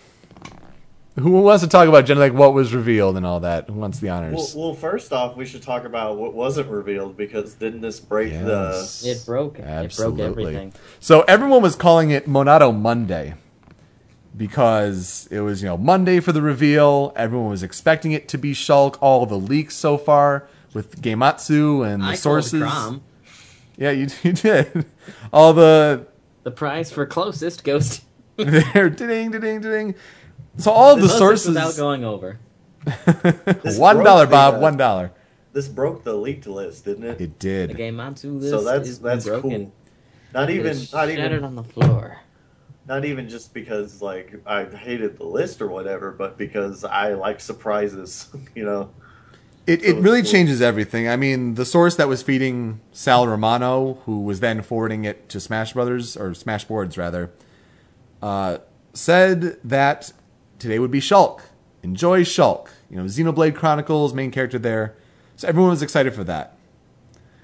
Who 1.20 1.32
wants 1.32 1.64
to 1.64 1.70
talk 1.70 1.88
about 1.88 2.06
Jen, 2.06 2.18
like 2.18 2.34
what 2.34 2.54
was 2.54 2.74
revealed 2.74 3.18
and 3.18 3.26
all 3.26 3.42
that? 3.42 3.68
Who 3.68 3.74
wants 3.74 4.00
the 4.00 4.10
honors? 4.10 4.54
Well, 4.56 4.68
well, 4.68 4.74
first 4.74 5.12
off, 5.12 5.36
we 5.36 5.46
should 5.46 5.62
talk 5.62 5.84
about 5.84 6.18
what 6.18 6.34
wasn't 6.34 6.70
revealed 6.70 7.18
because 7.18 7.56
didn't 7.56 7.82
this 7.82 8.00
break 8.00 8.32
Yes. 8.32 9.04
It 9.04 9.26
broke. 9.26 9.60
It 9.60 9.96
broke 9.96 10.20
everything. 10.20 10.74
So 11.00 11.22
everyone 11.22 11.62
was 11.62 11.76
calling 11.76 12.12
it 12.12 12.28
Monado 12.28 12.76
Monday 12.76 13.34
because 14.36 15.28
it 15.32 15.42
was, 15.42 15.62
you 15.62 15.68
know, 15.68 15.78
Monday 15.78 16.20
for 16.20 16.32
the 16.32 16.42
reveal. 16.42 17.12
Everyone 17.16 17.50
was 17.50 17.64
expecting 17.64 18.14
it 18.14 18.28
to 18.30 18.38
be 18.38 18.54
Shulk. 18.54 18.98
All 19.02 19.26
the 19.26 19.40
leaks 19.40 19.76
so 19.76 19.98
far 19.98 20.48
with 20.74 21.02
Gematsu 21.02 21.86
and 21.86 22.02
the 22.02 22.08
I 22.08 22.16
sources. 22.16 22.64
Called 22.64 23.02
Yeah, 23.78 23.92
you, 23.92 24.08
you 24.24 24.34
did. 24.34 24.86
All 25.34 25.54
the 25.54 26.08
The 26.44 26.52
prize 26.52 26.92
for 26.92 27.06
closest 27.06 27.64
goes 27.64 28.02
to 28.38 28.46
there, 28.46 28.90
ding, 28.90 29.32
ding, 29.32 29.62
ding. 29.62 29.96
So 30.58 30.72
all 30.72 30.96
of 30.96 31.02
the 31.02 31.10
sources. 31.10 31.48
without 31.50 31.76
going 31.78 32.04
over. 32.04 32.40
One 32.86 33.98
broke 33.98 34.20
the, 34.22 34.28
Bob. 34.30 34.56
uh, 34.56 34.60
One 34.60 34.78
dollar. 34.78 35.12
This 35.54 35.68
broke 35.68 36.04
the 36.04 36.14
leaked 36.14 36.48
list, 36.48 36.86
didn't 36.86 37.04
it? 37.06 37.22
It 37.22 37.40
did. 37.40 37.72
The 37.72 37.74
did. 37.76 37.94
Gematsu 37.96 38.40
list 38.40 38.50
so 38.52 38.62
that's 38.64 38.88
is 38.90 39.00
that's 39.00 39.26
broken. 39.26 39.50
cool. 39.52 39.74
Not 40.34 40.50
even 40.50 40.68
is 40.72 40.94
not 40.94 41.08
shattered 41.10 41.32
even 41.32 41.44
on 41.44 41.56
the 41.56 41.64
floor. 41.64 42.20
not 42.88 43.04
even 43.06 43.28
just 43.30 43.54
because 43.54 44.02
like 44.02 44.36
I 44.46 44.66
hated 44.66 45.18
the 45.18 45.24
list 45.26 45.62
or 45.62 45.68
whatever, 45.68 46.12
but 46.12 46.38
because 46.38 46.84
I 46.84 47.14
like 47.14 47.40
surprises. 47.42 48.28
You 48.56 48.66
know. 48.66 48.90
It, 49.68 49.84
it 49.84 49.96
really 49.98 50.20
it's- 50.20 50.32
changes 50.32 50.62
everything. 50.62 51.08
I 51.08 51.16
mean, 51.16 51.54
the 51.56 51.66
source 51.66 51.96
that 51.98 52.08
was 52.08 52.24
feeding 52.24 52.80
Sal 52.92 53.28
Romano, 53.28 53.96
who 54.06 54.22
was 54.22 54.40
then 54.40 54.62
forwarding 54.64 55.06
it 55.06 55.30
to 55.30 55.40
Smash 55.40 55.74
Brothers 55.74 56.18
or 56.18 56.34
Smash 56.34 56.66
Boards 56.66 56.98
rather, 56.98 57.32
uh, 58.22 58.58
said 58.94 59.58
that 59.64 60.12
today 60.60 60.80
would 60.80 60.92
be 60.92 61.00
Shulk. 61.00 61.42
Enjoy 61.82 62.24
Shulk. 62.24 62.70
You 62.90 62.98
know, 62.98 63.04
Xenoblade 63.04 63.56
Chronicles, 63.56 64.14
main 64.14 64.32
character 64.32 64.60
there. 64.60 64.96
So 65.36 65.48
everyone 65.48 65.72
was 65.72 65.82
excited 65.82 66.14
for 66.14 66.24
that. 66.26 66.58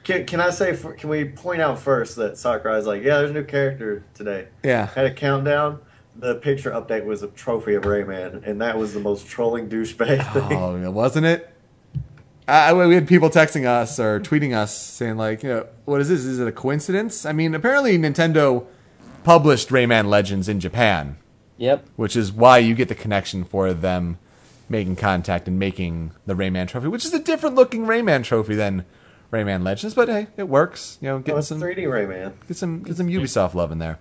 Can, 0.03 0.25
can 0.25 0.39
I 0.39 0.51
say? 0.51 0.75
For, 0.75 0.93
can 0.93 1.09
we 1.09 1.25
point 1.25 1.61
out 1.61 1.79
first 1.79 2.15
that 2.17 2.37
Sakurai's 2.37 2.85
like, 2.85 3.01
yeah, 3.01 3.17
there's 3.17 3.31
a 3.31 3.33
new 3.33 3.43
character 3.43 4.03
today. 4.13 4.47
Yeah. 4.63 4.87
Had 4.87 5.05
a 5.05 5.13
countdown. 5.13 5.79
The 6.17 6.35
picture 6.35 6.71
update 6.71 7.03
was 7.03 7.23
a 7.23 7.27
trophy 7.29 7.73
of 7.73 7.83
Rayman, 7.83 8.47
and 8.47 8.61
that 8.61 8.77
was 8.77 8.93
the 8.93 8.99
most 8.99 9.27
trolling 9.27 9.67
douchebag 9.67 10.25
oh, 10.35 10.47
thing. 10.47 10.57
Oh, 10.85 10.91
wasn't 10.91 11.25
it? 11.25 11.49
I, 12.47 12.69
I- 12.69 12.87
we 12.87 12.95
had 12.95 13.07
people 13.07 13.29
texting 13.29 13.65
us 13.65 13.99
or 13.99 14.19
tweeting 14.19 14.55
us 14.55 14.77
saying 14.77 15.17
like, 15.17 15.43
you 15.43 15.49
know, 15.49 15.67
what 15.85 15.99
is 16.01 16.09
this? 16.09 16.23
Is 16.23 16.39
it 16.39 16.47
a 16.47 16.51
coincidence? 16.51 17.25
I 17.25 17.31
mean, 17.31 17.55
apparently 17.55 17.97
Nintendo 17.97 18.65
published 19.23 19.69
Rayman 19.69 20.05
Legends 20.05 20.47
in 20.47 20.59
Japan. 20.59 21.17
Yep. 21.57 21.87
which 21.95 22.15
is 22.15 22.31
why 22.31 22.57
you 22.57 22.75
get 22.75 22.87
the 22.89 22.95
connection 22.95 23.43
for 23.43 23.73
them 23.73 24.17
making 24.67 24.95
contact 24.95 25.47
and 25.47 25.57
making 25.59 26.11
the 26.25 26.33
Rayman 26.33 26.67
trophy, 26.67 26.87
which 26.87 27.05
is 27.05 27.13
a 27.13 27.19
different 27.19 27.55
looking 27.55 27.85
Rayman 27.85 28.23
trophy 28.23 28.55
than 28.55 28.83
Rayman 29.31 29.63
Legends, 29.63 29.93
but 29.95 30.07
hey, 30.09 30.27
it 30.37 30.49
works. 30.49 30.97
You 31.01 31.09
know, 31.09 31.15
Oh, 31.15 31.19
getting 31.19 31.41
some 31.41 31.59
3D 31.61 31.83
Rayman. 31.83 32.33
get 32.47 32.57
some 32.57 32.83
get 32.83 32.97
some 32.97 33.07
Ubisoft 33.07 33.53
love 33.53 33.71
in 33.71 33.79
there. 33.79 33.99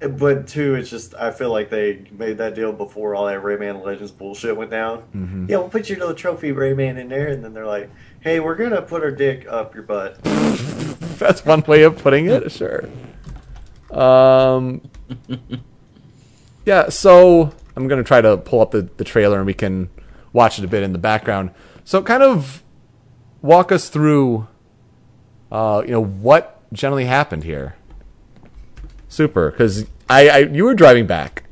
But 0.00 0.46
two, 0.46 0.76
it's 0.76 0.90
just 0.90 1.14
I 1.16 1.32
feel 1.32 1.50
like 1.50 1.70
they 1.70 2.06
made 2.16 2.38
that 2.38 2.54
deal 2.54 2.72
before 2.72 3.14
all 3.16 3.26
that 3.26 3.42
Rayman 3.42 3.84
Legends 3.84 4.12
bullshit 4.12 4.56
went 4.56 4.70
down. 4.70 4.98
Mm-hmm. 5.14 5.46
Yeah, 5.48 5.56
we'll 5.56 5.68
put 5.70 5.88
your 5.88 5.98
little 5.98 6.14
trophy 6.14 6.52
Rayman 6.52 6.98
in 6.98 7.08
there, 7.08 7.26
and 7.28 7.42
then 7.42 7.52
they're 7.52 7.66
like, 7.66 7.90
"Hey, 8.20 8.38
we're 8.38 8.54
gonna 8.54 8.80
put 8.82 9.02
our 9.02 9.10
dick 9.10 9.46
up 9.48 9.74
your 9.74 9.82
butt." 9.82 10.22
That's 11.18 11.44
one 11.44 11.62
way 11.66 11.82
of 11.82 11.98
putting 11.98 12.26
it. 12.26 12.52
Sure. 12.52 12.88
Um. 13.90 14.82
yeah. 16.68 16.88
So 16.90 17.52
I'm 17.74 17.88
gonna 17.88 18.04
try 18.04 18.20
to 18.20 18.36
pull 18.36 18.60
up 18.60 18.70
the, 18.70 18.82
the 18.96 19.04
trailer 19.04 19.38
and 19.38 19.46
we 19.46 19.54
can 19.54 19.90
watch 20.32 20.58
it 20.58 20.64
a 20.64 20.68
bit 20.68 20.82
in 20.82 20.92
the 20.92 20.98
background. 20.98 21.50
So 21.84 22.02
kind 22.02 22.22
of 22.22 22.62
walk 23.42 23.72
us 23.72 23.88
through. 23.88 24.46
Uh, 25.50 25.82
you 25.84 25.92
know 25.92 26.04
what 26.04 26.60
generally 26.72 27.06
happened 27.06 27.44
here. 27.44 27.74
Super, 29.08 29.50
because 29.50 29.86
I, 30.08 30.28
I 30.28 30.38
you 30.38 30.64
were 30.64 30.74
driving 30.74 31.06
back 31.06 31.44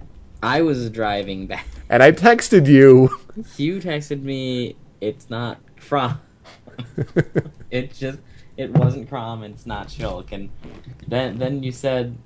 I 0.42 0.62
was 0.62 0.90
driving 0.90 1.46
back. 1.46 1.66
and 1.88 2.02
I 2.02 2.12
texted 2.12 2.66
you. 2.66 3.10
You 3.58 3.80
texted 3.82 4.22
me. 4.22 4.76
It's 5.02 5.28
not 5.28 5.60
Chrom. 5.78 6.16
it 7.70 7.92
just 7.92 8.18
it 8.56 8.70
wasn't 8.70 9.10
Chrom 9.10 9.44
and 9.44 9.52
it's 9.52 9.66
not 9.66 9.88
Shulk. 9.88 10.32
And 10.32 10.48
then 11.06 11.36
then 11.36 11.62
you 11.62 11.70
said, 11.70 12.16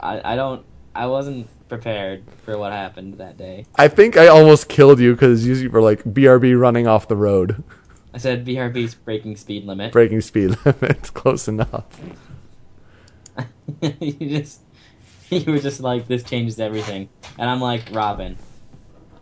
I 0.00 0.32
I 0.32 0.36
don't 0.36 0.64
I 0.94 1.08
wasn't 1.08 1.46
prepared 1.70 2.24
for 2.44 2.58
what 2.58 2.72
happened 2.72 3.14
that 3.14 3.38
day. 3.38 3.64
I 3.76 3.88
think 3.88 4.18
I 4.18 4.26
almost 4.26 4.68
killed 4.68 5.00
you 5.00 5.12
because 5.14 5.46
you 5.46 5.70
were 5.70 5.80
like 5.80 6.04
BRB 6.04 6.60
running 6.60 6.86
off 6.86 7.08
the 7.08 7.16
road, 7.16 7.64
I 8.12 8.18
said 8.18 8.44
BRB's 8.44 8.94
breaking 8.94 9.36
speed 9.36 9.64
limit. 9.64 9.92
breaking 9.92 10.20
speed 10.20 10.56
limit. 10.64 11.14
Close 11.14 11.48
enough. 11.48 11.86
you 13.80 14.38
just 14.38 14.60
you 15.30 15.50
were 15.52 15.60
just 15.60 15.80
like 15.80 16.08
this 16.08 16.22
changes 16.22 16.58
everything, 16.60 17.08
and 17.38 17.48
I'm 17.48 17.60
like 17.60 17.84
Robin. 17.92 18.36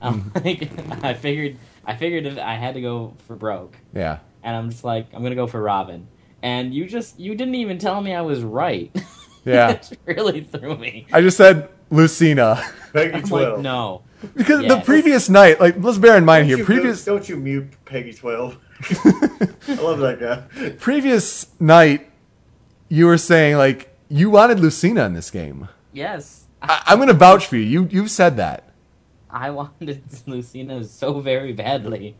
I'm 0.00 0.30
mm. 0.30 0.44
like 0.90 1.04
I 1.04 1.14
figured 1.14 1.56
I 1.84 1.96
figured 1.96 2.26
if 2.26 2.38
I 2.38 2.54
had 2.54 2.74
to 2.74 2.80
go 2.80 3.14
for 3.26 3.36
broke, 3.36 3.76
Yeah. 3.94 4.18
and 4.42 4.56
I'm 4.56 4.70
just 4.70 4.84
like 4.84 5.06
I'm 5.12 5.22
gonna 5.22 5.34
go 5.34 5.46
for 5.46 5.60
Robin. 5.60 6.08
And 6.42 6.72
you 6.72 6.86
just 6.86 7.20
you 7.20 7.34
didn't 7.34 7.56
even 7.56 7.78
tell 7.78 8.00
me 8.00 8.14
I 8.14 8.22
was 8.22 8.42
right. 8.42 8.90
Yeah. 9.44 9.70
it 9.70 9.98
really 10.04 10.42
threw 10.42 10.76
me. 10.76 11.06
I 11.12 11.20
just 11.22 11.36
said 11.36 11.70
Lucina 11.90 12.62
Peggy 12.92 13.14
I'm 13.14 13.22
twelve. 13.22 13.54
like 13.54 13.62
no. 13.62 14.02
because 14.36 14.66
the 14.66 14.80
previous 14.84 15.28
night, 15.28 15.60
like 15.60 15.76
let's 15.78 15.98
bear 15.98 16.16
in 16.16 16.24
mind 16.24 16.48
Don't 16.48 16.56
here, 16.58 16.64
previous 16.66 17.06
mute, 17.06 17.14
don't 17.14 17.28
you 17.28 17.36
mute 17.36 17.84
Peggy 17.84 18.12
twelve? 18.12 18.58
I 18.90 19.74
love 19.74 19.98
that 20.00 20.18
guy. 20.20 20.70
previous 20.78 21.46
night, 21.60 22.10
you 22.88 23.06
were 23.06 23.18
saying 23.18 23.56
like 23.56 23.94
you 24.08 24.30
wanted 24.30 24.60
Lucina 24.60 25.04
in 25.06 25.12
this 25.14 25.30
game. 25.30 25.68
Yes, 25.92 26.44
I, 26.62 26.82
I'm 26.86 26.98
gonna 26.98 27.12
vouch 27.12 27.46
for 27.46 27.56
you. 27.56 27.62
You 27.62 27.88
you've 27.90 28.10
said 28.10 28.36
that, 28.36 28.64
I 29.30 29.50
wanted 29.50 30.02
Lucina 30.26 30.84
so 30.84 31.20
very 31.20 31.52
badly. 31.52 32.16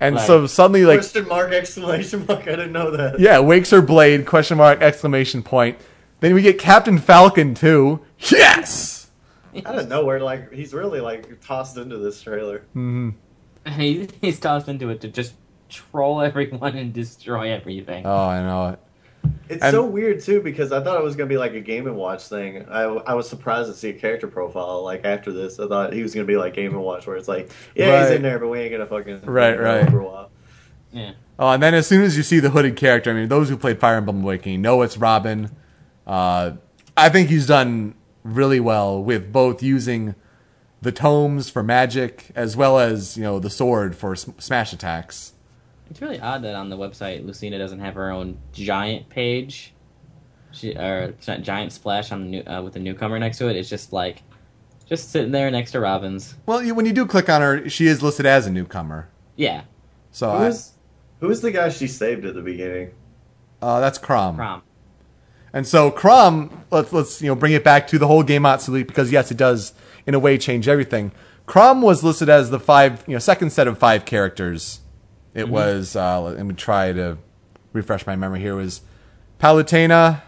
and 0.00 0.16
Like- 0.16 0.26
so 0.26 0.46
suddenly 0.46 0.84
like 0.84 1.00
Question 1.00 1.28
mark 1.28 1.52
exclamation 1.52 2.24
mark. 2.26 2.42
I 2.42 2.44
didn't 2.56 2.72
know 2.72 2.90
that. 2.92 3.20
yeah, 3.20 3.38
wakes 3.40 3.70
her 3.70 3.82
blade 3.82 4.26
question 4.26 4.58
mark 4.58 4.80
exclamation 4.80 5.42
point. 5.42 5.78
Then 6.20 6.34
we 6.34 6.42
get 6.42 6.58
Captain 6.58 6.98
Falcon 6.98 7.54
too. 7.54 8.00
Yes. 8.18 9.10
Out 9.66 9.78
of 9.78 9.88
nowhere, 9.88 10.20
like 10.20 10.52
he's 10.52 10.74
really 10.74 11.00
like 11.00 11.40
tossed 11.40 11.76
into 11.76 11.98
this 11.98 12.20
trailer. 12.22 12.60
Mm-hmm. 12.76 13.10
He, 13.68 14.08
he's 14.22 14.40
tossed 14.40 14.66
into 14.68 14.88
it 14.88 15.02
to 15.02 15.08
just 15.08 15.34
troll 15.68 16.22
everyone 16.22 16.74
and 16.76 16.92
destroy 16.92 17.50
everything. 17.52 18.06
Oh, 18.06 18.14
I 18.26 18.42
know 18.42 18.68
it. 18.70 18.78
It's 19.50 19.62
And- 19.62 19.72
so 19.72 19.84
weird 19.84 20.20
too 20.22 20.40
because 20.40 20.72
I 20.72 20.82
thought 20.82 20.98
it 20.98 21.04
was 21.04 21.16
gonna 21.16 21.28
be 21.28 21.36
like 21.36 21.52
a 21.52 21.60
Game 21.60 21.86
and 21.86 21.96
Watch 21.96 22.22
thing. 22.28 22.66
I, 22.68 22.82
I 22.84 23.14
was 23.14 23.28
surprised 23.28 23.70
to 23.70 23.76
see 23.76 23.90
a 23.90 23.92
character 23.92 24.26
profile 24.26 24.82
like 24.84 25.04
after 25.04 25.32
this. 25.32 25.58
I 25.60 25.68
thought 25.68 25.92
he 25.92 26.02
was 26.02 26.14
gonna 26.14 26.26
be 26.26 26.36
like 26.36 26.54
Game 26.54 26.72
and 26.72 26.82
Watch, 26.82 27.06
where 27.06 27.16
it's 27.16 27.28
like, 27.28 27.50
yeah, 27.74 28.02
he's 28.02 28.16
in 28.16 28.22
there, 28.22 28.38
but 28.38 28.48
we 28.48 28.58
ain't 28.60 28.72
gonna 28.72 28.86
fucking 28.86 29.22
Right, 29.22 29.58
right. 29.60 29.90
for 29.90 30.00
a 30.00 30.04
while. 30.04 30.30
Yeah. 30.92 31.12
Oh, 31.38 31.50
and 31.50 31.62
then 31.62 31.74
as 31.74 31.86
soon 31.86 32.02
as 32.02 32.16
you 32.16 32.22
see 32.22 32.40
the 32.40 32.50
hooded 32.50 32.76
character, 32.76 33.10
I 33.10 33.14
mean, 33.14 33.28
those 33.28 33.48
who 33.50 33.56
played 33.58 33.78
Fire 33.80 33.96
Emblem 33.96 34.22
Awakening 34.22 34.62
know 34.62 34.80
it's 34.82 34.96
Robin. 34.96 35.50
Uh, 36.08 36.52
I 36.96 37.08
think 37.10 37.28
he's 37.28 37.46
done 37.46 37.94
really 38.24 38.58
well 38.60 39.00
with 39.02 39.30
both 39.32 39.62
using 39.62 40.14
the 40.80 40.90
tomes 40.92 41.50
for 41.50 41.62
magic 41.62 42.30
as 42.34 42.56
well 42.56 42.78
as 42.78 43.16
you 43.16 43.22
know 43.22 43.38
the 43.38 43.50
sword 43.50 43.94
for 43.96 44.12
s- 44.12 44.28
smash 44.38 44.72
attacks. 44.72 45.34
It's 45.90 46.00
really 46.00 46.20
odd 46.20 46.42
that 46.42 46.54
on 46.54 46.68
the 46.70 46.76
website 46.76 47.24
Lucina 47.24 47.58
doesn't 47.58 47.80
have 47.80 47.94
her 47.94 48.10
own 48.10 48.38
giant 48.52 49.08
page, 49.08 49.72
she, 50.50 50.74
or 50.76 51.00
it's 51.02 51.26
not 51.28 51.42
giant 51.42 51.72
splash 51.72 52.10
on 52.12 52.22
the 52.22 52.26
new 52.28 52.42
uh, 52.42 52.62
with 52.62 52.74
the 52.74 52.80
newcomer 52.80 53.18
next 53.18 53.38
to 53.38 53.48
it. 53.48 53.56
It's 53.56 53.68
just 53.68 53.92
like, 53.92 54.22
just 54.86 55.10
sitting 55.10 55.30
there 55.32 55.50
next 55.50 55.72
to 55.72 55.80
Robin's. 55.80 56.34
Well, 56.46 56.62
you, 56.62 56.74
when 56.74 56.86
you 56.86 56.92
do 56.92 57.06
click 57.06 57.28
on 57.28 57.40
her, 57.42 57.68
she 57.68 57.86
is 57.86 58.02
listed 58.02 58.26
as 58.26 58.46
a 58.46 58.50
newcomer. 58.50 59.08
Yeah, 59.36 59.62
So 60.10 60.30
I, 60.30 60.46
Who's 60.46 60.72
who's 61.20 61.40
the 61.40 61.50
guy 61.52 61.68
she 61.70 61.86
saved 61.86 62.24
at 62.24 62.34
the 62.34 62.42
beginning? 62.42 62.92
uh, 63.62 63.80
that's 63.80 63.98
Chrom. 63.98 64.36
prom. 64.36 64.62
And 65.52 65.66
so 65.66 65.90
Chrom, 65.90 66.64
let's 66.70 66.92
let's 66.92 67.22
you 67.22 67.28
know 67.28 67.34
bring 67.34 67.52
it 67.52 67.64
back 67.64 67.86
to 67.88 67.98
the 67.98 68.06
whole 68.06 68.22
game 68.22 68.44
obsolete 68.44 68.86
because 68.86 69.10
yes, 69.10 69.30
it 69.30 69.36
does 69.36 69.72
in 70.06 70.14
a 70.14 70.18
way 70.18 70.38
change 70.38 70.68
everything. 70.68 71.12
Chrom 71.46 71.80
was 71.80 72.04
listed 72.04 72.28
as 72.28 72.50
the 72.50 72.60
five, 72.60 73.04
you 73.06 73.14
know, 73.14 73.18
second 73.18 73.50
set 73.50 73.66
of 73.66 73.78
five 73.78 74.04
characters. 74.04 74.80
It 75.34 75.48
was 75.48 75.96
uh, 75.96 76.20
let 76.20 76.44
me 76.44 76.54
try 76.54 76.92
to 76.92 77.18
refresh 77.72 78.06
my 78.06 78.16
memory 78.16 78.40
here. 78.40 78.52
It 78.52 78.62
was 78.62 78.82
Palutena, 79.38 80.22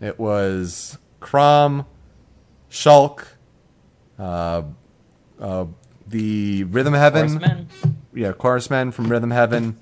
it 0.00 0.18
was 0.18 0.98
Chrom, 1.20 1.86
Shulk, 2.70 3.26
uh, 4.18 4.62
uh, 5.38 5.66
the 6.06 6.64
Rhythm 6.64 6.94
Heaven, 6.94 7.28
Horsemen. 7.28 7.68
yeah, 8.14 8.32
Chorusman 8.32 8.92
from 8.92 9.10
Rhythm 9.10 9.30
Heaven. 9.30 9.76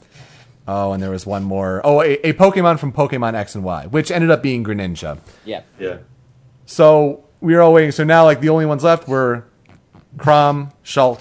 Oh, 0.68 0.92
and 0.92 1.02
there 1.02 1.10
was 1.10 1.24
one 1.26 1.44
more. 1.44 1.80
Oh, 1.84 2.02
a, 2.02 2.14
a 2.28 2.32
Pokemon 2.32 2.78
from 2.78 2.92
Pokemon 2.92 3.34
X 3.34 3.54
and 3.54 3.62
Y, 3.62 3.86
which 3.86 4.10
ended 4.10 4.30
up 4.30 4.42
being 4.42 4.64
Greninja. 4.64 5.18
Yep. 5.44 5.66
Yeah, 5.78 5.98
So 6.64 7.24
we 7.40 7.54
were 7.54 7.62
all 7.62 7.72
waiting. 7.72 7.92
So 7.92 8.02
now, 8.04 8.24
like 8.24 8.40
the 8.40 8.48
only 8.48 8.66
ones 8.66 8.82
left 8.82 9.06
were 9.06 9.44
Chrom, 10.16 10.72
Shulk, 10.84 11.20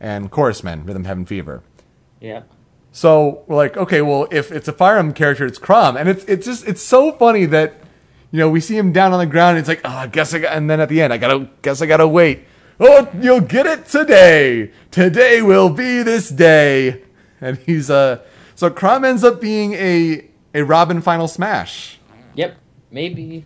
and 0.00 0.30
Chorusman, 0.30 0.86
Rhythm 0.86 1.04
Heaven 1.04 1.24
Fever. 1.24 1.62
Yeah. 2.20 2.42
So 2.90 3.44
we're 3.46 3.56
like, 3.56 3.76
okay, 3.78 4.02
well, 4.02 4.28
if 4.30 4.52
it's 4.52 4.68
a 4.68 4.72
Fire 4.72 4.98
Emblem 4.98 5.14
character, 5.14 5.46
it's 5.46 5.58
Chrom, 5.58 5.98
and 5.98 6.08
it's 6.08 6.24
it's 6.26 6.44
just 6.44 6.68
it's 6.68 6.82
so 6.82 7.12
funny 7.12 7.46
that 7.46 7.74
you 8.30 8.38
know 8.38 8.50
we 8.50 8.60
see 8.60 8.76
him 8.76 8.92
down 8.92 9.14
on 9.14 9.18
the 9.18 9.26
ground. 9.26 9.56
And 9.56 9.60
it's 9.60 9.68
like, 9.68 9.80
oh, 9.84 9.88
I 9.88 10.06
guess 10.06 10.34
I 10.34 10.40
got, 10.40 10.54
and 10.54 10.68
then 10.68 10.80
at 10.80 10.90
the 10.90 11.00
end, 11.00 11.12
I 11.12 11.16
gotta 11.16 11.48
guess 11.62 11.80
I 11.80 11.86
gotta 11.86 12.06
wait. 12.06 12.44
Oh, 12.78 13.08
you'll 13.18 13.40
get 13.40 13.64
it 13.64 13.86
today. 13.86 14.72
Today 14.90 15.40
will 15.40 15.70
be 15.70 16.02
this 16.02 16.28
day, 16.28 17.02
and 17.40 17.56
he's 17.56 17.88
uh 17.88 18.18
so 18.62 18.70
Chrom 18.70 19.04
ends 19.04 19.24
up 19.24 19.40
being 19.40 19.72
a 19.72 20.24
a 20.54 20.62
Robin 20.62 21.00
Final 21.00 21.26
Smash. 21.26 21.98
Yep. 22.36 22.56
Maybe 22.92 23.44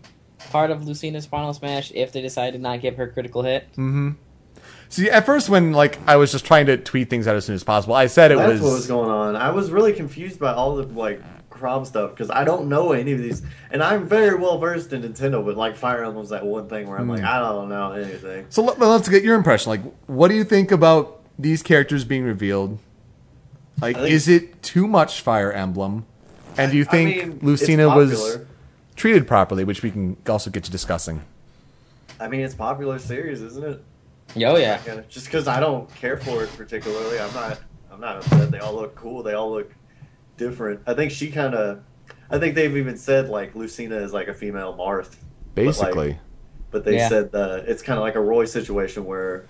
part 0.51 0.71
of 0.71 0.87
Lucina's 0.87 1.25
final 1.25 1.55
smash 1.55 1.91
if 1.95 2.13
they 2.13 2.21
decide 2.21 2.53
to 2.53 2.59
not 2.59 2.83
give 2.83 2.97
her 2.97 3.09
critical 3.09 3.43
hit. 3.43 3.67
Mm-hmm. 3.73 4.11
See, 4.91 5.09
at 5.09 5.25
first 5.25 5.49
when 5.49 5.73
like 5.73 5.99
I 6.07 6.17
was 6.17 6.33
just 6.33 6.45
trying 6.45 6.67
to 6.67 6.77
tweet 6.77 7.09
things 7.09 7.27
out 7.27 7.35
as 7.35 7.47
soon 7.47 7.55
as 7.55 7.65
possible, 7.65 7.95
I 7.95 8.09
said 8.09 8.31
it 8.31 8.37
that's 8.37 8.53
was, 8.53 8.61
what 8.61 8.73
was 8.75 8.87
going 8.87 9.09
on. 9.09 9.37
I 9.37 9.53
was 9.53 9.71
really 9.71 9.95
confused 9.95 10.39
by 10.39 10.53
all 10.53 10.77
the 10.77 10.83
like 10.83 11.23
Chrom 11.49 11.87
stuff 11.87 12.11
because 12.11 12.31
I 12.31 12.45
don't 12.45 12.69
know 12.69 12.93
any 12.93 13.13
of 13.13 13.19
these, 13.19 13.43
and 13.71 13.83
I'm 13.83 14.07
very 14.07 14.35
well 14.35 14.59
versed 14.59 14.93
in 14.93 15.01
Nintendo. 15.01 15.43
But 15.43 15.57
like 15.57 15.77
Fire 15.77 16.05
Emblem's 16.05 16.29
that 16.29 16.45
one 16.45 16.69
thing 16.69 16.89
where 16.89 16.99
I'm 16.99 17.05
Hmm. 17.05 17.13
like, 17.13 17.23
I 17.25 17.39
don't 17.39 17.71
know 17.71 17.93
anything. 17.93 18.45
So 18.51 18.63
let, 18.63 18.79
let's 18.79 19.09
get 19.09 19.23
your 19.23 19.35
impression. 19.35 19.71
Like, 19.71 19.81
what 20.07 20.29
do 20.29 20.35
you 20.35 20.45
think 20.45 20.71
about 20.73 21.23
these 21.39 21.63
characters 21.63 22.05
being 22.05 22.25
revealed? 22.25 22.79
Like, 23.81 23.97
think- 23.97 24.11
is 24.11 24.29
it 24.29 24.63
too 24.63 24.87
much 24.87 25.21
Fire 25.21 25.53
Emblem? 25.53 26.07
And 26.59 26.73
do 26.73 26.79
you 26.79 26.85
I 26.85 26.91
think 26.91 27.27
mean, 27.27 27.39
Lucina 27.43 27.89
was 27.95 28.39
treated 28.97 29.27
properly, 29.29 29.65
which 29.65 29.83
we 29.83 29.91
can 29.91 30.17
also 30.29 30.51
get 30.51 30.65
to 30.65 30.71
discussing? 30.71 31.21
I 32.19 32.29
mean, 32.29 32.41
it's 32.41 32.55
a 32.55 32.57
popular 32.57 32.99
series, 32.99 33.43
isn't 33.43 33.65
it? 33.65 33.85
Oh 34.45 34.57
yeah. 34.57 34.79
Kinda- 34.79 35.05
Just 35.09 35.27
because 35.27 35.47
I 35.49 35.61
don't 35.61 35.93
care 35.97 36.17
for 36.17 36.43
it 36.45 36.51
particularly, 36.57 37.19
I'm 37.21 37.33
not. 37.35 37.59
I'm 37.93 38.01
not 38.01 38.17
upset. 38.17 38.51
They 38.51 38.59
all 38.59 38.75
look 38.75 38.95
cool. 38.95 39.23
They 39.23 39.33
all 39.35 39.51
look 39.53 39.71
different. 40.37 40.81
I 40.87 40.95
think 40.95 41.11
she 41.11 41.31
kind 41.31 41.55
of. 41.55 41.81
I 42.31 42.39
think 42.39 42.55
they've 42.55 42.75
even 42.77 42.97
said 42.97 43.29
like 43.29 43.55
Lucina 43.55 43.97
is 43.97 44.13
like 44.13 44.29
a 44.29 44.35
female 44.35 44.75
Marth. 44.77 45.15
but, 45.55 45.65
like, 45.65 45.67
Basically, 45.77 46.19
But 46.71 46.85
they 46.85 46.97
Yeah. 46.97 47.09
said 47.09 47.35
uh, 47.35 47.63
it's 47.67 47.83
kind 47.83 47.99
of 47.99 48.03
like 48.03 48.15
a 48.17 48.21
Roy 48.21 48.45
situation 48.47 49.05
where 49.05 49.45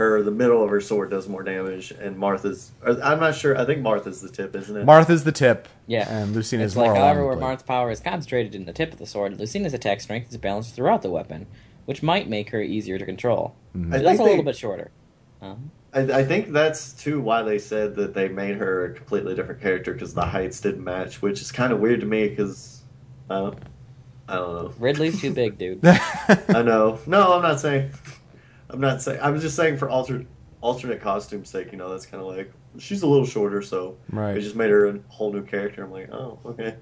her 0.00 0.22
the 0.22 0.30
middle 0.30 0.62
of 0.64 0.70
her 0.70 0.80
sword 0.80 1.10
does 1.10 1.28
more 1.28 1.42
damage, 1.42 1.90
and 1.92 2.16
Marth's. 2.18 2.72
or 2.84 3.00
I'm 3.02 3.20
not 3.20 3.34
sure. 3.34 3.56
I 3.56 3.64
think 3.64 3.80
Marth's 3.82 4.20
the 4.20 4.28
tip, 4.28 4.56
isn't 4.56 4.76
it? 4.76 4.84
Marth's 4.84 5.22
the 5.22 5.30
tip, 5.32 5.68
Yeah. 5.86 6.08
and 6.10 6.32
Lucina's 6.34 6.72
It's 6.72 6.76
more 6.76 6.88
like, 6.88 6.96
however, 6.96 7.26
where 7.26 7.36
Marth's 7.36 7.62
power 7.62 7.90
is 7.90 8.00
concentrated 8.00 8.54
in 8.54 8.64
the 8.64 8.72
tip 8.72 8.92
of 8.92 8.98
the 8.98 9.06
sword, 9.06 9.38
Lucina's 9.38 9.74
attack 9.74 10.00
strength 10.00 10.30
is 10.30 10.36
balanced 10.36 10.74
throughout 10.74 11.02
the 11.02 11.10
weapon, 11.10 11.46
which 11.84 12.02
might 12.02 12.28
make 12.28 12.50
her 12.50 12.60
easier 12.60 12.98
to 12.98 13.04
control. 13.04 13.54
Mm-hmm. 13.76 13.92
I 13.92 13.96
She's 13.98 14.06
think 14.06 14.10
also 14.10 14.22
a 14.22 14.24
little 14.24 14.36
they- 14.44 14.50
bit 14.50 14.56
shorter. 14.56 14.90
Uh, 15.42 15.54
I, 15.92 16.00
I 16.00 16.24
think 16.24 16.52
that's 16.52 16.92
too 16.92 17.20
why 17.20 17.42
they 17.42 17.58
said 17.58 17.96
that 17.96 18.14
they 18.14 18.28
made 18.28 18.56
her 18.56 18.86
a 18.86 18.94
completely 18.94 19.34
different 19.34 19.60
character 19.60 19.92
because 19.92 20.14
the 20.14 20.24
heights 20.24 20.60
didn't 20.60 20.84
match, 20.84 21.20
which 21.22 21.40
is 21.40 21.50
kind 21.50 21.72
of 21.72 21.80
weird 21.80 22.00
to 22.00 22.06
me 22.06 22.28
because 22.28 22.82
uh, 23.28 23.50
I 24.28 24.36
don't 24.36 24.54
know. 24.54 24.74
Ridley's 24.78 25.20
too 25.20 25.32
big, 25.32 25.58
dude. 25.58 25.80
I 25.84 26.62
know. 26.62 26.98
No, 27.06 27.32
I'm 27.34 27.42
not 27.42 27.58
saying. 27.60 27.90
I'm 28.72 28.80
not 28.80 29.02
saying. 29.02 29.20
I'm 29.22 29.38
just 29.40 29.56
saying 29.56 29.76
for 29.76 29.88
alter, 29.88 30.24
alternate 30.60 31.00
costume 31.00 31.44
sake. 31.44 31.72
You 31.72 31.78
know, 31.78 31.90
that's 31.90 32.06
kind 32.06 32.22
of 32.22 32.28
like 32.28 32.52
she's 32.78 33.02
a 33.02 33.06
little 33.06 33.26
shorter, 33.26 33.62
so 33.62 33.96
Right. 34.10 34.36
It 34.36 34.40
just 34.40 34.56
made 34.56 34.70
her 34.70 34.86
a 34.86 34.98
whole 35.08 35.32
new 35.32 35.44
character. 35.44 35.84
I'm 35.84 35.92
like, 35.92 36.10
oh, 36.10 36.38
okay. 36.44 36.76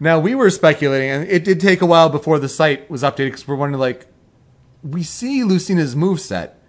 Now 0.00 0.18
we 0.18 0.34
were 0.34 0.50
speculating, 0.50 1.10
and 1.10 1.28
it 1.28 1.44
did 1.44 1.60
take 1.60 1.80
a 1.80 1.86
while 1.86 2.08
before 2.08 2.38
the 2.38 2.48
site 2.48 2.88
was 2.88 3.02
updated 3.02 3.26
because 3.26 3.48
we're 3.48 3.56
wondering, 3.56 3.80
like, 3.80 4.06
we 4.82 5.02
see 5.02 5.42
Lucina's 5.42 5.96
move 5.96 6.20
set. 6.20 6.62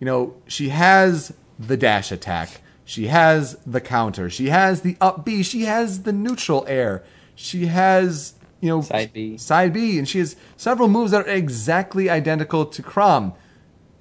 You 0.00 0.06
know, 0.06 0.34
she 0.48 0.70
has 0.70 1.32
the 1.58 1.76
dash 1.76 2.10
attack, 2.10 2.60
she 2.84 3.06
has 3.06 3.56
the 3.64 3.80
counter, 3.80 4.28
she 4.28 4.48
has 4.48 4.80
the 4.82 4.96
up 5.00 5.24
B, 5.24 5.44
she 5.44 5.62
has 5.62 6.02
the 6.02 6.12
neutral 6.12 6.64
air, 6.66 7.04
she 7.36 7.66
has 7.66 8.34
you 8.60 8.68
know 8.68 8.80
Side 8.80 9.12
B. 9.12 9.36
side 9.36 9.72
B, 9.72 9.98
and 9.98 10.08
she 10.08 10.18
has 10.18 10.34
several 10.56 10.88
moves 10.88 11.12
that 11.12 11.26
are 11.26 11.30
exactly 11.30 12.10
identical 12.10 12.66
to 12.66 12.82
Chrom. 12.82 13.34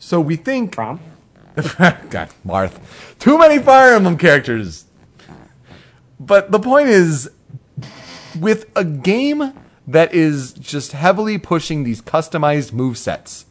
So 0.02 0.20
we 0.20 0.36
think 0.36 0.72
Prom? 0.72 1.00
God, 1.56 2.30
Marth. 2.44 2.80
Too 3.20 3.38
many 3.38 3.60
Fire 3.60 3.94
Emblem 3.94 4.18
characters. 4.18 4.86
But 6.20 6.52
the 6.52 6.60
point 6.60 6.88
is, 6.90 7.30
with 8.40 8.66
a 8.76 8.84
game 8.84 9.54
that 9.86 10.12
is 10.12 10.54
just 10.54 10.94
heavily 10.94 11.38
pushing 11.38 11.84
these 11.84 12.02
customized 12.02 12.74
move 12.74 12.98
sets, 12.98 13.46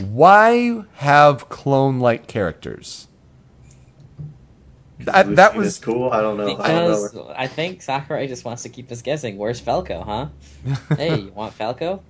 why 0.00 0.84
have 0.94 1.48
clone-like 1.48 2.28
characters? 2.28 3.08
That, 5.00 5.34
that 5.34 5.56
was 5.56 5.80
cool. 5.80 6.12
I 6.12 6.20
don't 6.20 6.36
know. 6.36 6.56
I 6.56 6.68
don't 6.68 6.90
know. 6.92 7.08
Because 7.08 7.34
I 7.36 7.48
think 7.48 7.82
Sakurai 7.82 8.28
just 8.28 8.44
wants 8.44 8.62
to 8.62 8.68
keep 8.68 8.92
us 8.92 9.02
guessing. 9.02 9.38
Where's 9.38 9.58
Falco, 9.58 10.04
huh? 10.04 10.28
hey, 10.96 11.18
you 11.18 11.32
want 11.32 11.52
Falco? 11.54 12.04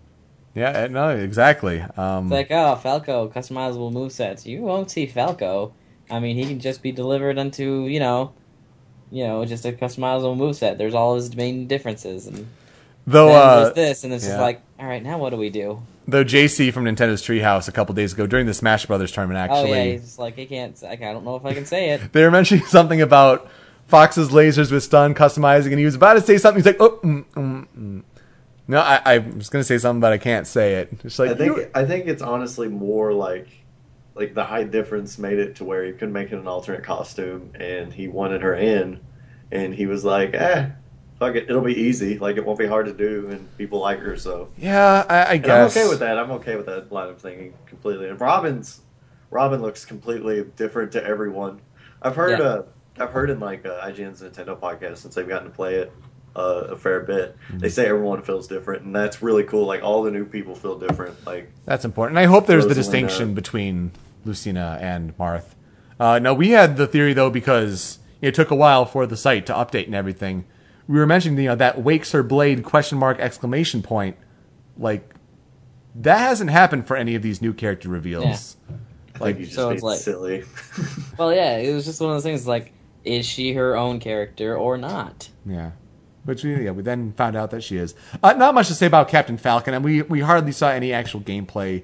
Yeah, 0.55 0.87
no, 0.89 1.11
exactly. 1.11 1.81
Um, 1.97 2.27
It's 2.27 2.33
like, 2.33 2.51
oh, 2.51 2.77
Falco, 2.77 3.29
customizable 3.29 3.93
movesets. 3.93 4.45
You 4.47 4.61
won't 4.63 4.91
see 4.91 5.07
Falco. 5.07 5.73
I 6.11 6.21
mean, 6.21 6.37
he 6.37 6.45
can 6.45 6.61
just 6.61 6.83
be 6.83 6.93
delivered 6.93 7.39
unto, 7.39 7.87
you 7.87 8.01
know, 8.01 8.33
you 9.11 9.25
know, 9.25 9.45
just 9.45 9.65
a 9.65 9.73
customizable 9.73 10.37
moveset. 10.37 10.79
There's 10.79 10.95
all 10.95 11.15
his 11.15 11.35
main 11.35 11.67
differences, 11.67 12.27
and 12.27 12.47
though, 13.07 13.29
then 13.29 13.37
uh, 13.37 13.61
there's 13.65 13.75
this, 13.75 14.05
and 14.05 14.13
it's 14.13 14.25
yeah. 14.25 14.31
just 14.31 14.41
like, 14.41 14.63
all 14.79 14.87
right, 14.87 15.03
now 15.03 15.19
what 15.19 15.31
do 15.31 15.37
we 15.37 15.51
do? 15.51 15.83
though 16.07 16.25
JC 16.25 16.73
from 16.73 16.85
Nintendo's 16.85 17.23
Treehouse 17.23 17.69
a 17.69 17.73
couple 17.73 17.95
days 17.95 18.13
ago 18.13 18.27
during 18.27 18.47
the 18.47 18.55
Smash 18.55 18.87
Brothers 18.87 19.13
tournament, 19.13 19.39
actually, 19.39 19.73
oh 19.73 19.75
yeah, 19.75 19.85
he's 19.93 20.03
just 20.03 20.19
like, 20.19 20.39
I 20.39 20.45
can't, 20.47 20.83
I 20.85 20.97
don't 20.97 21.25
know 21.25 21.37
if 21.37 21.45
I 21.45 21.55
can 21.55 21.67
say 21.67 21.91
it. 21.91 22.13
they 22.13 22.23
were 22.23 22.31
mentioning 22.31 22.65
something 22.67 23.01
about 23.01 23.49
Fox's 23.87 24.31
lasers 24.31 24.73
with 24.73 24.83
stun 24.83 25.15
customizing, 25.15 25.71
and 25.71 25.79
he 25.79 25.85
was 25.85 25.95
about 25.95 26.15
to 26.15 26.21
say 26.21 26.39
something. 26.39 26.63
He's 26.63 26.67
like, 26.67 26.81
"Oh, 26.81 26.99
mm, 27.03 27.25
mm, 27.35 27.67
mm." 27.77 28.03
No, 28.69 28.81
I, 28.81 29.01
I 29.05 29.19
was 29.19 29.49
going 29.49 29.61
to 29.61 29.65
say 29.67 29.79
something, 29.79 30.01
but 30.01 30.13
I 30.13 30.19
can't 30.19 30.47
say 30.47 30.75
it." 30.75 30.91
It's 31.05 31.19
like, 31.19 31.31
I 31.31 31.35
think 31.35 31.57
you- 31.57 31.71
I 31.75 31.85
think 31.85 32.07
it's 32.07 32.23
honestly 32.23 32.69
more 32.69 33.13
like 33.13 33.49
like 34.15 34.35
the 34.35 34.45
height 34.45 34.71
difference 34.71 35.19
made 35.19 35.39
it 35.39 35.57
to 35.57 35.65
where 35.65 35.85
he 35.85 35.93
couldn't 35.93 36.13
make 36.13 36.31
it 36.33 36.39
an 36.39 36.47
alternate 36.47 36.85
costume, 36.85 37.51
and 37.59 37.93
he 37.93 38.09
wanted 38.09 38.43
her 38.43 38.55
in, 38.55 39.01
and 39.51 39.75
he 39.75 39.87
was 39.87 40.05
like, 40.05 40.35
"Eh, 40.35 40.69
fuck 41.19 41.35
it, 41.35 41.45
it'll 41.49 41.63
be 41.63 41.75
easy. 41.81 42.19
Like 42.19 42.37
it 42.37 42.45
won't 42.45 42.59
be 42.59 42.67
hard 42.67 42.87
to 42.87 42.93
do, 42.93 43.29
and 43.31 43.57
people 43.57 43.81
like 43.81 43.99
her." 44.01 44.17
So 44.17 44.49
yeah, 44.59 45.05
I, 45.09 45.33
I 45.33 45.37
guess 45.39 45.75
I'm 45.77 45.81
okay 45.83 45.89
with 45.89 46.01
that. 46.01 46.19
I'm 46.19 46.31
okay 46.33 46.57
with 46.57 46.67
that 46.67 46.93
line 46.93 47.09
of 47.09 47.21
thinking 47.21 47.55
completely. 47.67 48.09
And 48.09 48.21
Robin's 48.21 48.81
Robin 49.31 49.63
looks 49.63 49.85
completely 49.87 50.45
different 50.57 50.93
to 50.93 51.03
everyone. 51.05 51.61
I've 52.03 52.17
heard 52.17 52.39
Yeah. 52.39 52.45
uh 52.45 52.63
I've 52.99 53.11
heard 53.13 53.31
in 53.31 53.41
like 53.41 53.65
uh, 53.65 53.81
IGN's 53.87 54.21
Nintendo 54.21 54.59
podcast 54.59 54.99
since 54.99 55.15
they've 55.15 55.27
gotten 55.27 55.49
to 55.49 55.55
play 55.55 55.77
it 55.77 55.91
uh, 56.37 56.65
a 56.71 56.77
fair 56.77 57.01
bit. 57.01 57.37
Mm-hmm. 57.49 57.59
They 57.59 57.69
say 57.69 57.87
everyone 57.87 58.23
feels 58.23 58.47
different, 58.49 58.85
and 58.85 58.95
that's 58.95 59.23
really 59.23 59.45
cool. 59.45 59.67
Like 59.67 59.83
all 59.83 60.03
the 60.03 60.11
new 60.11 60.25
people 60.25 60.55
feel 60.55 60.79
different. 60.79 61.27
Like 61.27 61.51
That's 61.65 61.85
important. 61.85 62.19
And 62.19 62.25
I 62.27 62.31
hope 62.31 62.47
there's 62.47 62.67
the 62.67 62.75
distinction 62.75 63.35
between 63.35 63.93
Lucina 64.25 64.79
and 64.81 65.17
Marth. 65.19 65.55
Uh, 66.01 66.19
now, 66.19 66.35
we 66.35 66.51
had 66.51 66.77
the 66.77 66.87
theory, 66.87 67.13
though, 67.13 67.31
because 67.31 67.99
it 68.21 68.35
took 68.35 68.51
a 68.51 68.55
while 68.57 68.85
for 68.85 69.07
the 69.07 69.17
site 69.17 69.47
to 69.47 69.53
update 69.53 69.87
and 69.87 69.95
everything. 69.95 70.45
We 70.89 70.99
were 70.99 71.07
mentioning, 71.07 71.39
you 71.39 71.49
know, 71.51 71.55
that 71.57 71.83
wakes 71.83 72.11
her 72.13 72.23
blade 72.23 72.65
question 72.65 72.99
mark 72.99 73.21
exclamation 73.21 73.83
point. 73.83 74.17
Like, 74.77 75.15
that 75.95 76.19
hasn't 76.19 76.51
happened 76.51 76.87
for 76.87 76.97
any 76.97 77.15
of 77.15 77.23
these 77.23 77.41
new 77.43 77.53
character 77.53 77.89
reveals. 77.89 78.57
I 79.15 79.19
Like, 79.19 79.39
you 79.39 79.45
just 79.45 79.55
so 79.57 79.69
made 79.69 79.75
it's 79.75 79.83
like- 79.83 80.01
silly. 80.01 80.45
Well, 81.19 81.33
yeah, 81.35 81.59
it 81.59 81.73
was 81.73 81.85
just 81.85 82.01
one 82.01 82.11
of 82.11 82.17
those 82.17 82.25
things. 82.25 82.47
Like, 82.47 82.73
is 83.05 83.27
she 83.27 83.53
her 83.53 83.77
own 83.77 84.01
character 84.01 84.57
or 84.57 84.79
not? 84.79 85.29
Yeah. 85.47 85.73
Which 86.25 86.45
we, 86.45 86.65
yeah, 86.65 86.71
we 86.71 86.83
then 86.83 87.13
found 87.15 87.35
out 87.37 87.51
that 87.51 87.63
she 87.65 87.77
is. 87.77 87.95
Uh, 88.23 88.33
not 88.35 88.55
much 88.55 88.69
to 88.69 88.75
say 88.75 88.87
about 88.87 89.09
Captain 89.09 89.37
Falcon, 89.37 89.75
and 89.75 89.85
we, 89.85 90.03
we 90.03 90.21
hardly 90.21 90.53
saw 90.53 90.69
any 90.71 90.93
actual 90.93 91.21
gameplay 91.21 91.83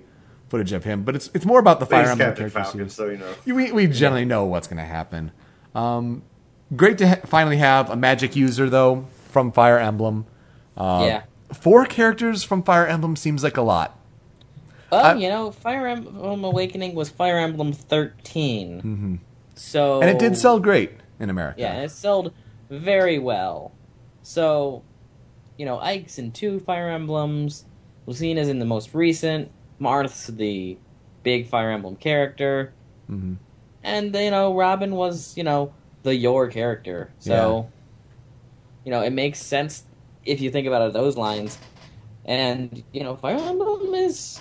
footage 0.48 0.72
of 0.72 0.84
him, 0.84 1.02
but 1.02 1.16
it's 1.16 1.28
it's 1.34 1.44
more 1.44 1.58
about 1.58 1.80
the 1.80 1.86
Fire 1.86 2.02
Emblem 2.08 2.18
Captain 2.18 2.50
characters. 2.50 2.72
Falcon, 2.72 2.88
so 2.88 3.08
you 3.10 3.16
know. 3.18 3.34
we, 3.54 3.72
we 3.72 3.86
generally 3.88 4.24
know 4.24 4.44
what's 4.44 4.68
going 4.68 4.78
to 4.78 4.84
happen. 4.84 5.32
Um, 5.74 6.22
great 6.76 6.98
to 6.98 7.08
ha- 7.08 7.20
finally 7.26 7.56
have 7.56 7.90
a 7.90 7.96
magic 7.96 8.36
user 8.36 8.70
though 8.70 9.06
from 9.30 9.50
Fire 9.52 9.78
Emblem. 9.78 10.24
Uh, 10.76 11.04
yeah. 11.06 11.22
Four 11.52 11.84
characters 11.86 12.44
from 12.44 12.62
Fire 12.62 12.86
Emblem 12.86 13.16
seems 13.16 13.42
like 13.42 13.56
a 13.56 13.62
lot. 13.62 13.98
Well, 14.92 15.04
I- 15.04 15.14
you 15.14 15.28
know, 15.28 15.50
Fire 15.50 15.86
Emblem 15.86 16.44
Awakening 16.44 16.94
was 16.94 17.08
Fire 17.10 17.38
Emblem 17.38 17.72
13. 17.72 19.18
So 19.54 20.00
Mm-hmm. 20.00 20.02
And 20.02 20.10
it 20.10 20.18
did 20.20 20.36
sell 20.36 20.60
great 20.60 20.92
in 21.18 21.28
America. 21.30 21.60
Yeah, 21.60 21.82
it 21.82 21.90
sold 21.90 22.32
very 22.70 23.18
well. 23.18 23.72
So, 24.32 24.82
you 25.56 25.64
know, 25.64 25.78
Ike's 25.78 26.18
in 26.18 26.32
two 26.32 26.60
Fire 26.60 26.90
Emblems. 26.90 27.64
Lucina's 28.04 28.48
in 28.48 28.58
the 28.58 28.66
most 28.66 28.92
recent. 28.92 29.50
Marth's 29.78 30.26
the 30.26 30.76
big 31.22 31.46
Fire 31.46 31.70
Emblem 31.70 31.96
character. 31.96 32.74
Mhm. 33.10 33.36
And, 33.82 34.14
you 34.14 34.30
know, 34.30 34.54
Robin 34.54 34.94
was, 34.96 35.34
you 35.34 35.44
know, 35.44 35.72
the 36.02 36.14
your 36.14 36.48
character. 36.48 37.08
So, 37.20 37.68
you 38.84 38.90
know, 38.90 39.00
it 39.00 39.14
makes 39.14 39.40
sense 39.40 39.84
if 40.26 40.42
you 40.42 40.50
think 40.50 40.66
about 40.66 40.82
it 40.86 40.92
those 40.92 41.16
lines. 41.16 41.56
And, 42.26 42.82
you 42.92 43.04
know, 43.04 43.16
Fire 43.16 43.36
Emblem 43.38 43.94
is. 43.94 44.40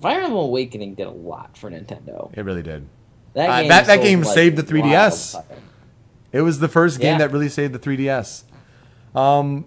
Fire 0.00 0.22
Emblem 0.22 0.44
Awakening 0.46 0.94
did 0.96 1.06
a 1.06 1.10
lot 1.12 1.56
for 1.56 1.70
Nintendo. 1.70 2.36
It 2.36 2.44
really 2.44 2.62
did. 2.64 2.84
That 3.34 3.48
Uh, 3.48 3.60
game, 3.60 3.68
that- 3.68 3.86
that 3.86 4.02
game 4.02 4.22
like 4.22 4.34
saved 4.34 4.56
the 4.56 4.64
3DS. 4.64 5.36
It 6.32 6.40
was 6.40 6.58
the 6.58 6.68
first 6.68 6.98
game 6.98 7.12
Yeah. 7.12 7.18
that 7.18 7.32
really 7.32 7.48
saved 7.48 7.72
the 7.74 7.78
3DS. 7.78 8.42
Um, 9.14 9.64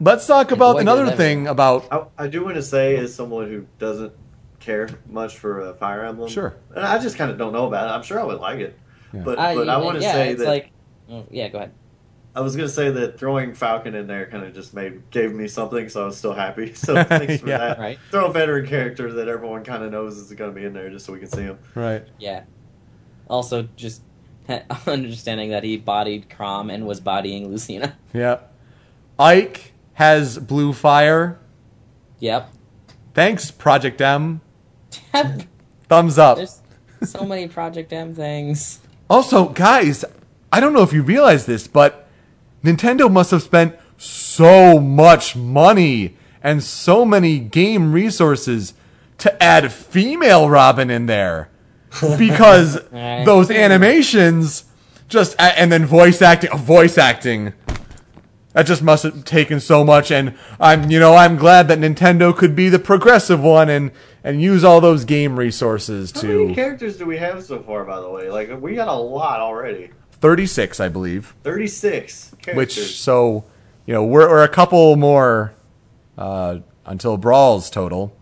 let's 0.00 0.26
talk 0.26 0.50
about 0.52 0.74
boy, 0.74 0.80
another 0.80 1.04
it 1.04 1.08
ever. 1.08 1.16
thing 1.16 1.46
about. 1.46 1.86
I, 1.90 2.24
I 2.24 2.28
do 2.28 2.44
want 2.44 2.56
to 2.56 2.62
say, 2.62 2.96
as 2.96 3.14
someone 3.14 3.48
who 3.48 3.66
doesn't 3.78 4.12
care 4.60 4.88
much 5.08 5.38
for 5.38 5.62
uh, 5.62 5.74
Fire 5.74 6.04
Emblem, 6.04 6.28
Sure. 6.28 6.56
and 6.74 6.84
I 6.84 6.98
just 6.98 7.16
kind 7.16 7.30
of 7.30 7.38
don't 7.38 7.52
know 7.52 7.66
about 7.66 7.88
it. 7.88 7.92
I'm 7.92 8.02
sure 8.02 8.20
I 8.20 8.24
would 8.24 8.40
like 8.40 8.58
it, 8.60 8.78
Yeah. 9.12 9.22
but 9.22 9.38
I, 9.38 9.54
but 9.54 9.68
I 9.68 9.78
want 9.78 9.96
to 9.98 10.02
yeah, 10.02 10.12
say 10.12 10.30
it's 10.30 10.40
that 10.42 10.48
like, 10.48 10.70
oh, 11.10 11.24
yeah, 11.30 11.48
go 11.48 11.58
ahead. 11.58 11.72
I 12.32 12.42
was 12.42 12.54
gonna 12.54 12.68
say 12.68 12.90
that 12.92 13.18
throwing 13.18 13.54
Falcon 13.54 13.96
in 13.96 14.06
there 14.06 14.26
kind 14.26 14.44
of 14.44 14.54
just 14.54 14.72
made 14.72 15.10
gave 15.10 15.32
me 15.32 15.48
something, 15.48 15.88
so 15.88 16.02
I 16.02 16.06
was 16.06 16.16
still 16.16 16.32
happy. 16.32 16.72
So 16.76 16.94
thanks 17.04 17.38
for 17.40 17.48
Yeah. 17.48 17.58
that. 17.58 17.78
Right. 17.80 17.98
Throw 18.12 18.26
a 18.26 18.32
veteran 18.32 18.66
character 18.68 19.12
that 19.14 19.26
everyone 19.26 19.64
kind 19.64 19.82
of 19.82 19.90
knows 19.90 20.16
is 20.16 20.30
going 20.32 20.54
to 20.54 20.58
be 20.60 20.64
in 20.64 20.72
there, 20.72 20.88
just 20.90 21.06
so 21.06 21.12
we 21.12 21.18
can 21.18 21.28
see 21.28 21.42
him. 21.42 21.58
Right. 21.74 22.04
Yeah. 22.20 22.44
Also, 23.28 23.66
just 23.74 24.02
understanding 24.86 25.50
that 25.50 25.64
he 25.64 25.76
bodied 25.76 26.28
Chrom 26.28 26.72
and 26.72 26.86
was 26.86 27.00
bodying 27.00 27.48
Lucina. 27.48 27.96
Yeah. 28.12 28.40
Ike 29.20 29.72
has 29.94 30.38
blue 30.38 30.72
fire. 30.72 31.38
Yep. 32.20 32.50
Thanks, 33.12 33.50
Project 33.50 34.00
M. 34.00 34.40
Thumbs 35.88 36.18
up. 36.18 36.38
There's 36.38 36.60
so 37.04 37.24
many 37.24 37.46
Project 37.46 37.92
M 37.92 38.14
things. 38.14 38.80
Also, 39.10 39.50
guys, 39.50 40.04
I 40.52 40.60
don't 40.60 40.72
know 40.72 40.82
if 40.82 40.92
you 40.92 41.02
realize 41.02 41.46
this, 41.46 41.66
but 41.66 42.08
Nintendo 42.64 43.12
must 43.12 43.30
have 43.30 43.42
spent 43.42 43.76
so 43.98 44.80
much 44.80 45.36
money 45.36 46.16
and 46.42 46.62
so 46.62 47.04
many 47.04 47.38
game 47.38 47.92
resources 47.92 48.72
to 49.18 49.42
add 49.42 49.70
female 49.70 50.48
Robin 50.48 50.90
in 50.90 51.06
there. 51.06 51.50
Because 52.16 52.82
those 52.90 53.50
animations 53.50 54.64
just 55.08 55.34
and 55.38 55.70
then 55.70 55.84
voice 55.84 56.22
acting 56.22 56.50
voice 56.56 56.96
acting 56.96 57.52
that 58.52 58.66
just 58.66 58.82
must 58.82 59.04
have 59.04 59.24
taken 59.24 59.60
so 59.60 59.84
much 59.84 60.10
and 60.10 60.34
I'm 60.58 60.90
you 60.90 60.98
know 60.98 61.14
I'm 61.14 61.36
glad 61.36 61.68
that 61.68 61.78
Nintendo 61.78 62.36
could 62.36 62.54
be 62.56 62.68
the 62.68 62.78
progressive 62.78 63.40
one 63.40 63.68
and 63.68 63.90
and 64.24 64.42
use 64.42 64.64
all 64.64 64.80
those 64.80 65.04
game 65.04 65.38
resources 65.38 66.12
to 66.12 66.26
How 66.26 66.42
many 66.44 66.54
characters 66.54 66.96
do 66.98 67.06
we 67.06 67.16
have 67.18 67.42
so 67.44 67.62
far? 67.62 67.84
By 67.84 68.00
the 68.00 68.10
way, 68.10 68.30
like 68.30 68.60
we 68.60 68.74
got 68.74 68.88
a 68.88 68.92
lot 68.94 69.40
already. 69.40 69.90
36 70.12 70.80
I 70.80 70.88
believe. 70.88 71.34
Thirty 71.42 71.66
six 71.66 72.34
characters. 72.42 72.56
which 72.76 72.96
so 72.98 73.44
you 73.86 73.94
know 73.94 74.04
we're, 74.04 74.28
we're 74.28 74.44
a 74.44 74.48
couple 74.48 74.94
more 74.96 75.54
uh, 76.18 76.58
until 76.86 77.16
brawls 77.16 77.70
total 77.70 78.14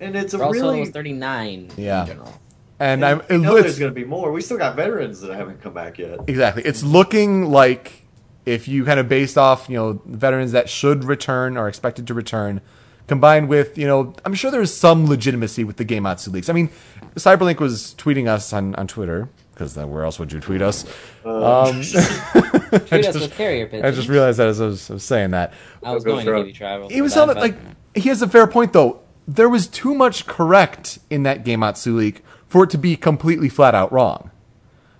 and 0.00 0.16
it's 0.16 0.32
a 0.34 0.42
Also, 0.42 0.52
really 0.52 0.80
was 0.80 0.90
39 0.90 1.70
Yeah. 1.76 2.00
in 2.02 2.06
general. 2.06 2.40
and 2.80 3.04
and 3.04 3.04
i'm 3.04 3.18
you 3.30 3.36
it, 3.36 3.38
know 3.46 3.56
it's, 3.56 3.62
there's 3.64 3.78
going 3.78 3.90
to 3.90 3.94
be 3.94 4.04
more. 4.04 4.32
We 4.32 4.40
still 4.40 4.58
got 4.58 4.74
veterans 4.76 5.20
that 5.20 5.34
haven't 5.34 5.60
come 5.62 5.74
back 5.74 5.98
yet. 5.98 6.20
exactly 6.28 6.62
it's 6.64 6.82
looking 6.82 7.50
like 7.50 8.01
if 8.46 8.66
you 8.68 8.84
kind 8.84 8.98
of 9.00 9.08
based 9.08 9.38
off 9.38 9.68
you 9.68 9.76
know 9.76 10.02
veterans 10.06 10.52
that 10.52 10.68
should 10.68 11.04
return 11.04 11.56
or 11.56 11.68
expected 11.68 12.06
to 12.08 12.14
return 12.14 12.60
combined 13.08 13.48
with 13.48 13.76
you 13.76 13.86
know, 13.86 14.14
I'm 14.24 14.34
sure 14.34 14.50
there's 14.50 14.72
some 14.72 15.06
legitimacy 15.06 15.64
with 15.64 15.76
the 15.76 15.84
Gematsu 15.84 16.32
leaks. 16.32 16.48
I 16.48 16.52
mean, 16.52 16.70
Cyberlink 17.16 17.58
was 17.60 17.94
tweeting 17.98 18.28
us 18.28 18.52
on 18.52 18.74
on 18.76 18.86
Twitter 18.86 19.28
because 19.52 19.76
where 19.76 20.04
else 20.04 20.18
would 20.18 20.32
you 20.32 20.40
tweet 20.40 20.62
us? 20.62 20.84
Um, 21.24 21.82
Treat 21.82 21.94
us 21.94 22.88
just- 22.90 23.20
with 23.20 23.34
carrier 23.34 23.66
pigeons. 23.66 23.84
I 23.84 23.90
just 23.90 24.08
realized 24.08 24.38
that 24.38 24.48
as 24.48 24.60
I 24.60 24.66
was, 24.66 24.90
I 24.90 24.94
was 24.94 25.04
saying 25.04 25.32
that. 25.32 25.52
I 25.82 25.92
was 25.92 26.04
going 26.04 26.18
to 26.20 26.24
throw. 26.24 26.40
give 26.40 26.48
you 26.48 26.54
travel. 26.54 26.88
He 26.88 27.02
was 27.02 27.12
for 27.12 27.26
that, 27.26 27.34
telling 27.34 27.52
but- 27.52 27.64
like 27.64 27.76
he 28.02 28.08
has 28.08 28.22
a 28.22 28.28
fair 28.28 28.46
point 28.46 28.72
though. 28.72 29.00
There 29.28 29.48
was 29.48 29.68
too 29.68 29.94
much 29.94 30.26
correct 30.26 30.98
in 31.08 31.22
that 31.22 31.44
Gematsu 31.44 31.94
leak 31.94 32.24
for 32.48 32.64
it 32.64 32.70
to 32.70 32.78
be 32.78 32.96
completely 32.96 33.48
flat 33.48 33.72
out 33.74 33.92
wrong. 33.92 34.31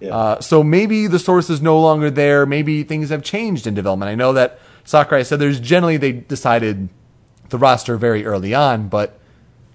Yeah. 0.03 0.16
Uh, 0.16 0.40
so 0.40 0.64
maybe 0.64 1.07
the 1.07 1.20
source 1.20 1.48
is 1.48 1.62
no 1.62 1.80
longer 1.80 2.11
there. 2.11 2.44
Maybe 2.44 2.82
things 2.82 3.11
have 3.11 3.22
changed 3.22 3.66
in 3.66 3.74
development. 3.74 4.11
I 4.11 4.16
know 4.16 4.32
that 4.32 4.59
Sakurai 4.84 5.24
said 5.24 5.38
there's 5.38 5.61
generally 5.61 5.96
they 5.96 6.12
decided 6.12 6.88
the 7.50 7.59
roster 7.59 7.96
very 7.96 8.26
early 8.26 8.53
on, 8.53 8.88
but 8.88 9.18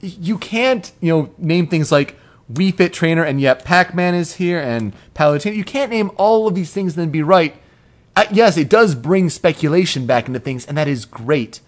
you 0.01 0.38
can't 0.38 0.91
you 0.99 1.09
know 1.13 1.34
name 1.38 1.67
things 1.67 1.91
like 1.91 2.17
Wii 2.51 2.75
Fit 2.75 2.91
Trainer 2.91 3.23
and 3.23 3.39
yet 3.39 3.63
Pac-Man 3.63 4.15
is 4.15 4.36
here 4.36 4.59
and 4.59 4.93
Palutena. 5.15 5.55
You 5.55 5.63
can't 5.63 5.91
name 5.91 6.11
all 6.17 6.47
of 6.47 6.55
these 6.55 6.73
things 6.73 6.97
and 6.97 7.03
then 7.03 7.11
be 7.11 7.23
right. 7.23 7.55
Uh, 8.15 8.25
yes, 8.32 8.57
it 8.57 8.67
does 8.67 8.95
bring 8.95 9.30
speculation 9.30 10.05
back 10.05 10.28
into 10.28 10.39
things, 10.39 10.65
and 10.65 10.78
that 10.78 10.88
is 10.88 11.05
great. 11.05 11.61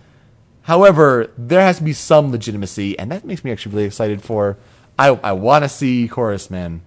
However, 0.64 1.32
there 1.38 1.62
has 1.62 1.78
to 1.78 1.84
be 1.84 1.94
some 1.94 2.32
legitimacy, 2.32 2.98
and 3.00 3.12
that 3.12 3.24
makes 3.24 3.44
me 3.44 3.52
actually 3.52 3.76
really 3.76 3.88
excited 3.88 4.22
for. 4.22 4.58
I 4.98 5.10
I 5.24 5.32
want 5.32 5.64
to 5.64 5.70
see 5.70 6.08
Chorus 6.08 6.50
Man, 6.50 6.82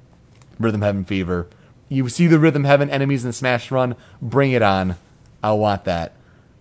Rhythm 0.59 0.83
Heaven 0.83 1.05
Fever. 1.05 1.49
You 1.93 2.09
see 2.09 2.27
the 2.27 2.39
Rhythm 2.39 2.65
Heaven 2.65 2.89
enemies 2.91 3.25
in 3.25 3.33
Smash 3.33 3.71
Run, 3.71 3.97
bring 4.21 4.53
it 4.53 4.63
on. 4.63 4.97
I 5.43 5.53
want 5.53 5.85
that. 5.85 6.13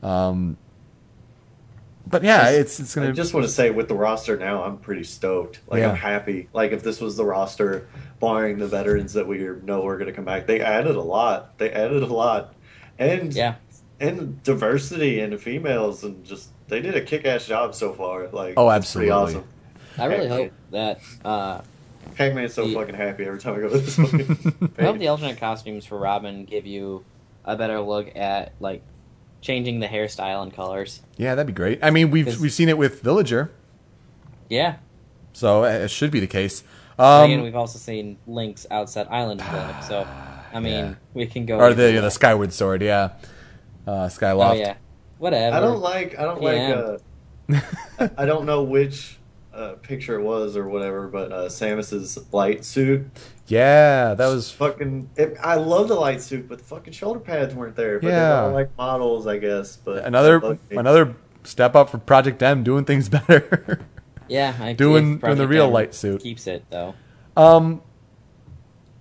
Um, 0.03 0.57
but 2.07 2.23
yeah, 2.23 2.49
it's 2.49 2.79
it's 2.79 2.95
gonna. 2.95 3.09
I 3.09 3.11
just 3.11 3.33
want 3.33 3.45
to 3.45 3.51
say 3.51 3.69
with 3.69 3.87
the 3.87 3.95
roster 3.95 4.35
now, 4.37 4.63
I'm 4.63 4.77
pretty 4.77 5.03
stoked. 5.03 5.59
Like 5.67 5.81
Yeah. 5.81 5.91
I'm 5.91 5.95
happy. 5.95 6.49
Like 6.51 6.71
if 6.71 6.83
this 6.83 6.99
was 6.99 7.15
the 7.15 7.23
roster, 7.23 7.87
barring 8.19 8.57
the 8.57 8.67
veterans 8.67 9.13
that 9.13 9.27
we 9.27 9.37
know 9.63 9.85
are 9.87 9.95
going 9.97 10.07
to 10.07 10.13
come 10.13 10.25
back, 10.25 10.47
they 10.47 10.59
added 10.59 10.95
a 10.95 11.01
lot. 11.01 11.57
They 11.57 11.71
added 11.71 12.03
a 12.03 12.07
lot, 12.13 12.53
and 12.99 13.33
yeah, 13.33 13.55
and 13.99 14.41
diversity 14.43 15.21
and 15.21 15.39
females 15.39 16.03
and 16.03 16.25
just 16.25 16.49
they 16.67 16.81
did 16.81 16.95
a 16.95 17.01
kick-ass 17.01 17.45
job 17.45 17.75
so 17.75 17.93
far. 17.93 18.27
Like 18.29 18.55
Oh, 18.57 18.69
absolutely. 18.69 19.11
awesome. 19.11 19.43
I 19.97 20.05
really 20.05 20.27
Pac-Man. 20.27 20.37
hope 20.39 20.51
that. 20.71 20.99
Uh, 21.23 21.61
Pac-Man's 22.15 22.53
so 22.53 22.63
Yeah. 22.65 22.79
fucking 22.79 22.95
happy 22.95 23.25
every 23.25 23.39
time 23.39 23.55
I 23.55 23.59
go 23.59 23.69
to 23.69 23.77
this 23.79 23.95
fucking 23.95 24.71
I 24.77 24.83
hope 24.83 24.97
the 24.99 25.07
alternate 25.07 25.37
costumes 25.39 25.85
for 25.85 25.97
Robin 25.97 26.45
give 26.45 26.65
you 26.65 27.03
a 27.45 27.55
better 27.55 27.79
look 27.79 28.15
at 28.15 28.53
like 28.59 28.83
changing 29.41 29.79
the 29.79 29.87
hairstyle 29.87 30.43
and 30.43 30.53
colors. 30.53 31.01
yeah, 31.17 31.33
that'd 31.35 31.47
be 31.47 31.53
great. 31.53 31.79
I 31.83 31.89
mean, 31.89 32.11
we've 32.11 32.39
we've 32.39 32.53
seen 32.53 32.69
it 32.69 32.77
with 32.77 33.01
Villager, 33.01 33.51
Yeah, 34.49 34.75
so 35.33 35.63
it 35.63 35.89
should 35.89 36.11
be 36.11 36.19
the 36.19 36.27
case. 36.27 36.63
and 36.99 37.25
again, 37.25 37.39
Um, 37.39 37.45
we've 37.45 37.55
also 37.55 37.79
seen 37.79 38.17
Link's 38.27 38.67
Outset 38.69 39.07
Island 39.11 39.41
look. 39.51 39.75
So, 39.87 40.05
I 40.53 40.59
mean, 40.59 40.73
Yeah. 40.85 40.93
we 41.13 41.25
can 41.25 41.45
go. 41.45 41.57
or 41.57 41.69
either 41.69 41.87
the 41.87 41.95
way. 41.95 42.01
the 42.01 42.11
Skyward 42.11 42.53
Sword, 42.53 42.81
yeah, 42.83 43.11
uh, 43.87 43.91
Oh 43.91 43.93
Skyloft. 44.07 44.59
yeah, 44.59 44.75
whatever. 45.17 45.55
I 45.55 45.59
don't 45.59 45.79
like. 45.81 46.19
I 46.19 46.23
don't 46.23 46.41
Yeah. 46.43 46.97
like. 47.49 47.61
Uh, 47.99 48.07
I 48.17 48.25
don't 48.25 48.45
know 48.45 48.63
which 48.63 49.17
uh, 49.53 49.73
picture 49.81 50.19
it 50.19 50.23
was 50.23 50.55
or 50.55 50.67
whatever, 50.69 51.07
but 51.07 51.31
uh, 51.31 51.47
Samus's 51.49 52.17
light 52.33 52.63
suit. 52.65 53.05
Yeah, 53.47 54.13
that 54.13 54.27
was 54.27 54.49
fucking. 54.51 55.09
It, 55.17 55.35
I 55.43 55.55
love 55.55 55.87
the 55.89 55.95
light 55.95 56.21
suit, 56.21 56.47
but 56.47 56.59
the 56.59 56.63
fucking 56.63 56.93
shoulder 56.93 57.19
pads 57.19 57.53
weren't 57.53 57.75
there. 57.75 57.99
But 57.99 58.07
Yeah. 58.07 58.19
they're 58.19 58.43
all 58.43 58.51
like 58.53 58.77
models, 58.77 59.27
I 59.27 59.37
guess. 59.37 59.75
But 59.77 60.05
another 60.05 60.39
that 60.39 60.41
bugged 60.47 60.71
me. 60.71 60.77
another 60.77 61.15
step 61.43 61.75
up 61.75 61.89
for 61.89 61.97
Project 61.97 62.41
M, 62.41 62.63
doing 62.63 62.85
things 62.85 63.09
better. 63.09 63.81
Yeah, 64.27 64.55
I, 64.59 64.73
Doing- 64.73 65.15
if 65.15 65.21
doing 65.21 65.37
the 65.37 65.47
real 65.47 65.65
M 65.67 65.73
light 65.73 65.93
suit. 65.93 66.21
keeps 66.23 66.47
it 66.47 66.63
though. 66.69 66.93
um, 67.35 67.81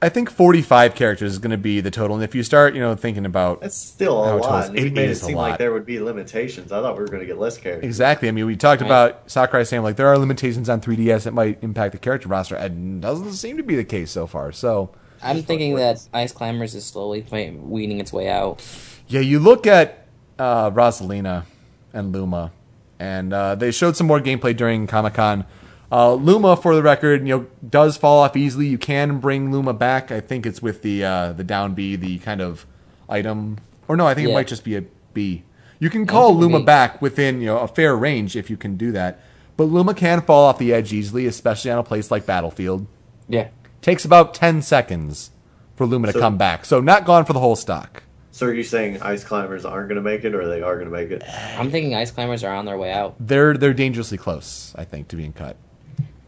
I 0.02 0.08
think 0.08 0.30
forty 0.30 0.62
five 0.62 0.94
characters 0.94 1.32
is 1.32 1.38
going 1.38 1.50
to 1.50 1.58
be 1.58 1.80
the 1.82 1.90
total, 1.90 2.16
and 2.16 2.24
if 2.24 2.34
you 2.34 2.42
start, 2.42 2.74
you 2.74 2.80
know, 2.80 2.94
thinking 2.94 3.26
about 3.26 3.60
That's 3.60 3.76
still 3.76 4.14
a 4.14 4.32
lot. 4.36 4.40
was- 4.40 4.68
And 4.70 4.78
it 4.78 4.92
made 4.94 5.10
it 5.10 5.16
seem 5.16 5.36
like 5.36 5.58
there 5.58 5.72
would 5.72 5.84
be 5.84 6.00
limitations. 6.00 6.72
I 6.72 6.80
thought 6.80 6.94
we 6.96 7.00
were 7.02 7.08
going 7.08 7.20
to 7.20 7.26
get 7.26 7.38
less 7.38 7.58
characters. 7.58 7.84
exactly, 7.86 8.28
I 8.28 8.32
mean, 8.32 8.46
we 8.46 8.56
talked 8.56 8.80
Right. 8.80 8.86
about 8.86 9.30
Sakurai 9.30 9.64
saying 9.64 9.82
like 9.82 9.96
there 9.96 10.08
are 10.08 10.16
limitations 10.16 10.70
on 10.70 10.80
3DS 10.80 11.24
that 11.24 11.34
might 11.34 11.58
impact 11.62 11.92
the 11.92 11.98
character 11.98 12.28
roster, 12.28 12.54
and 12.54 13.02
doesn't 13.02 13.32
seem 13.34 13.58
to 13.58 13.62
be 13.62 13.76
the 13.76 13.84
case 13.84 14.10
so 14.10 14.26
far. 14.26 14.52
So 14.52 14.90
I'm 15.22 15.42
thinking 15.42 15.74
that 15.76 16.00
Ice 16.14 16.32
Climbers 16.32 16.74
is 16.74 16.84
slowly 16.86 17.20
play- 17.20 17.50
weaning 17.50 18.00
its 18.00 18.10
way 18.10 18.28
out. 18.28 18.62
Yeah, 19.06 19.20
you 19.20 19.38
look 19.38 19.66
at 19.66 20.06
uh, 20.38 20.70
Rosalina 20.70 21.44
and 21.92 22.10
Luma, 22.12 22.52
and 22.98 23.34
uh, 23.34 23.54
they 23.54 23.70
showed 23.70 23.96
some 23.98 24.06
more 24.06 24.20
gameplay 24.20 24.56
during 24.56 24.86
Comic 24.86 25.12
Con. 25.14 25.44
Uh, 25.92 26.14
Luma, 26.14 26.56
for 26.56 26.74
the 26.76 26.82
record, 26.82 27.26
you 27.26 27.36
know, 27.36 27.46
does 27.68 27.96
fall 27.96 28.20
off 28.20 28.36
easily. 28.36 28.68
You 28.68 28.78
can 28.78 29.18
bring 29.18 29.50
Luma 29.50 29.72
back. 29.72 30.12
I 30.12 30.20
think 30.20 30.46
it's 30.46 30.62
with 30.62 30.82
the 30.82 31.04
uh, 31.04 31.32
the 31.32 31.42
down 31.44 31.74
B, 31.74 31.96
the 31.96 32.18
kind 32.18 32.40
of 32.40 32.64
item, 33.08 33.58
or 33.88 33.96
no, 33.96 34.06
I 34.06 34.14
think 34.14 34.28
it 34.28 34.32
might 34.32 34.46
just 34.46 34.62
be 34.64 34.76
a 34.76 34.84
B. 35.12 35.42
You 35.80 35.90
can 35.90 36.06
call 36.06 36.36
Luma 36.36 36.60
B. 36.60 36.64
back 36.64 37.02
within 37.02 37.40
you 37.40 37.46
know 37.46 37.58
a 37.58 37.68
fair 37.68 37.96
range 37.96 38.36
if 38.36 38.50
you 38.50 38.56
can 38.56 38.76
do 38.76 38.92
that. 38.92 39.20
But 39.56 39.64
Luma 39.64 39.94
can 39.94 40.22
fall 40.22 40.46
off 40.46 40.58
the 40.58 40.72
edge 40.72 40.92
easily, 40.92 41.26
especially 41.26 41.70
on 41.70 41.78
a 41.78 41.82
place 41.82 42.10
like 42.10 42.24
Battlefield. 42.24 42.86
Yeah. 43.28 43.48
Takes 43.82 44.04
about 44.04 44.32
ten 44.32 44.62
seconds 44.62 45.32
for 45.74 45.86
Luma 45.86 46.12
to 46.12 46.18
come 46.18 46.38
back, 46.38 46.64
so 46.64 46.80
not 46.80 47.04
gone 47.04 47.24
for 47.24 47.32
the 47.32 47.40
whole 47.40 47.56
stock. 47.56 48.04
So 48.30 48.46
are 48.46 48.54
you 48.54 48.62
saying 48.62 49.02
ice 49.02 49.24
climbers 49.24 49.64
aren't 49.64 49.88
going 49.88 49.96
to 49.96 50.02
make 50.02 50.24
it, 50.24 50.34
or 50.36 50.46
they 50.46 50.62
are 50.62 50.76
going 50.76 50.88
to 50.88 50.92
make 50.92 51.10
it? 51.10 51.22
I'm 51.58 51.70
thinking 51.70 51.96
Ice 51.96 52.12
Climbers 52.12 52.44
are 52.44 52.54
on 52.54 52.64
their 52.64 52.78
way 52.78 52.92
out. 52.92 53.16
They're 53.18 53.54
they're 53.56 53.74
dangerously 53.74 54.18
close, 54.18 54.72
I 54.78 54.84
think, 54.84 55.08
to 55.08 55.16
being 55.16 55.32
cut. 55.32 55.56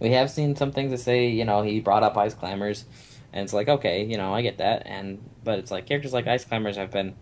We 0.03 0.11
have 0.11 0.31
seen 0.31 0.57
some 0.57 0.73
things 0.73 0.91
that 0.91 0.99
say, 0.99 1.29
you 1.29 1.45
know, 1.45 1.63
he 1.63 1.79
brought 1.79 2.03
up 2.03 2.17
Ice 2.17 2.35
Climbers, 2.35 2.85
and 3.33 3.45
it's 3.45 3.53
like, 3.53 3.69
okay, 3.69 4.05
you 4.05 4.17
know, 4.17 4.35
I 4.35 4.43
get 4.43 4.59
that, 4.59 4.83
and 4.85 5.23
but 5.45 5.61
it's 5.61 5.71
like 5.71 5.87
characters 5.87 6.13
like 6.13 6.27
Ice 6.27 6.45
Climbers 6.45 6.77
have 6.77 6.91
been, 6.91 7.15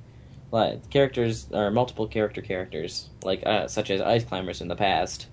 like 0.51 0.89
characters 0.89 1.47
or 1.53 1.71
multiple 1.71 2.09
character 2.09 2.41
characters 2.41 3.11
like 3.23 3.43
uh, 3.45 3.69
such 3.69 3.91
as 3.91 4.01
Ice 4.01 4.25
Climbers 4.25 4.63
in 4.63 4.69
the 4.69 4.77
past, 4.77 5.27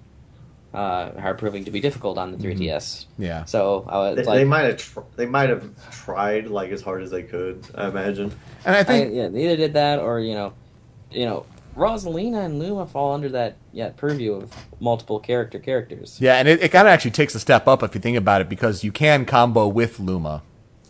uh, 0.74 1.12
are 1.18 1.36
proving 1.36 1.64
to 1.64 1.72
be 1.72 1.80
difficult 1.80 2.18
on 2.18 2.32
the 2.32 2.38
3DS. 2.38 3.06
Yeah. 3.18 3.45
So 3.45 3.86
uh, 3.88 4.14
They, 4.14 4.24
like, 4.24 4.38
they 4.39 4.45
might 4.45 4.66
have. 4.66 4.78
Tr- 4.78 5.00
they 5.16 5.26
might 5.26 5.50
have 5.50 5.70
tried 5.91 6.48
like 6.48 6.72
as 6.72 6.82
hard 6.82 7.02
as 7.02 7.12
they 7.12 7.24
could. 7.24 7.66
I 7.76 7.88
imagine. 7.88 8.32
And 8.66 8.76
I 8.76 8.80
I, 8.80 8.84
think 8.84 9.14
yeah, 9.14 9.30
they 9.30 9.45
either 9.45 9.56
did 9.56 9.74
that 9.74 10.00
or 10.00 10.20
you 10.20 10.34
know, 10.34 10.54
you 11.12 11.26
know, 11.26 11.45
Rosalina 11.78 12.43
and 12.43 12.59
Luma 12.59 12.88
fall 12.88 13.13
under 13.13 13.30
that 13.30 13.57
yeah 13.71 13.89
purview 13.89 14.34
of 14.34 14.51
multiple 14.80 15.19
character 15.19 15.59
characters. 15.59 16.17
yeah, 16.19 16.36
and 16.36 16.47
it, 16.47 16.61
it 16.61 16.69
kind 16.69 16.88
of 16.88 16.91
actually 16.91 17.11
takes 17.11 17.36
a 17.36 17.39
step 17.39 17.67
up 17.67 17.84
if 17.84 17.93
you 17.93 18.01
think 18.01 18.17
about 18.17 18.41
it 18.41 18.49
because 18.49 18.84
you 18.84 18.91
can 18.91 19.25
combo 19.25 19.67
with 19.67 19.99
Luma. 19.99 20.41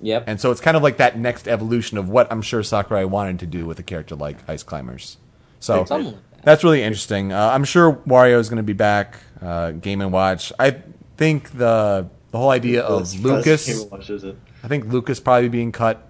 Yep. 0.01 0.25
And 0.27 0.39
so 0.39 0.51
it's 0.51 0.61
kind 0.61 0.77
of 0.77 0.83
like 0.83 0.97
that 0.97 1.17
next 1.17 1.47
evolution 1.47 1.97
of 1.97 2.07
what 2.07 2.31
I'm 2.31 2.41
sure 2.41 2.63
Sakurai 2.63 3.05
wanted 3.05 3.39
to 3.39 3.45
do 3.47 3.65
with 3.65 3.79
a 3.79 3.83
character 3.83 4.15
like 4.15 4.38
Ice 4.47 4.63
Climbers. 4.63 5.17
So 5.59 5.79
like 5.79 5.88
that. 5.88 6.15
that's 6.43 6.63
really 6.63 6.83
interesting. 6.83 7.33
Uh, 7.33 7.49
I'm 7.49 7.63
sure 7.63 7.93
Wario 8.07 8.39
is 8.39 8.49
going 8.49 8.57
to 8.57 8.63
be 8.63 8.73
back. 8.73 9.17
Uh, 9.41 9.71
Game 9.71 10.01
and 10.01 10.11
Watch. 10.11 10.53
I 10.57 10.77
think 11.17 11.51
the 11.51 12.09
the 12.31 12.38
whole 12.38 12.49
idea 12.49 12.83
of 12.83 13.13
Lucas. 13.19 13.65
that's 13.65 13.79
Game 13.79 13.89
Watch, 13.89 14.09
is 14.09 14.23
it? 14.23 14.38
I 14.63 14.67
think 14.67 14.85
Lucas 14.85 15.19
probably 15.19 15.49
being 15.49 15.71
cut 15.71 16.07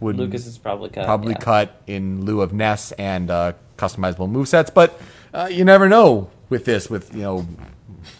would 0.00 0.16
Lucas 0.16 0.46
is 0.46 0.58
probably 0.58 0.90
cut. 0.90 1.04
probably 1.04 1.32
yeah. 1.32 1.38
cut 1.38 1.82
in 1.86 2.24
lieu 2.24 2.40
of 2.40 2.52
Ness 2.52 2.92
and 2.92 3.30
uh, 3.30 3.52
customizable 3.78 4.30
movesets. 4.30 4.72
But 4.72 5.00
uh, 5.32 5.48
you 5.50 5.64
never 5.64 5.88
know 5.88 6.30
with 6.50 6.64
this. 6.64 6.90
With 6.90 7.14
you 7.14 7.22
know, 7.22 7.46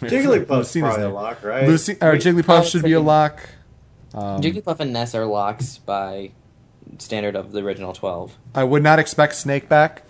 Jigglypuff's 0.01 0.49
Lucina's 0.49 0.95
probably 0.95 1.05
a 1.05 1.09
lock, 1.09 1.43
right? 1.43 1.67
Lucy 1.67 1.97
or 2.01 2.11
Wait, 2.11 2.21
Jigglypuff 2.21 2.69
should 2.69 2.83
be 2.83 2.93
a 2.93 2.99
lock. 2.99 3.47
Um, 4.13 4.41
Jigglypuff 4.41 4.79
and 4.79 4.91
Ness 4.91 5.13
are 5.13 5.25
locks 5.25 5.77
by 5.77 6.31
standard 6.97 7.35
of 7.35 7.51
the 7.51 7.59
original 7.59 7.93
twelve. 7.93 8.35
I 8.55 8.63
would 8.63 8.81
not 8.81 8.97
expect 8.97 9.35
Snake 9.35 9.69
back. 9.69 10.03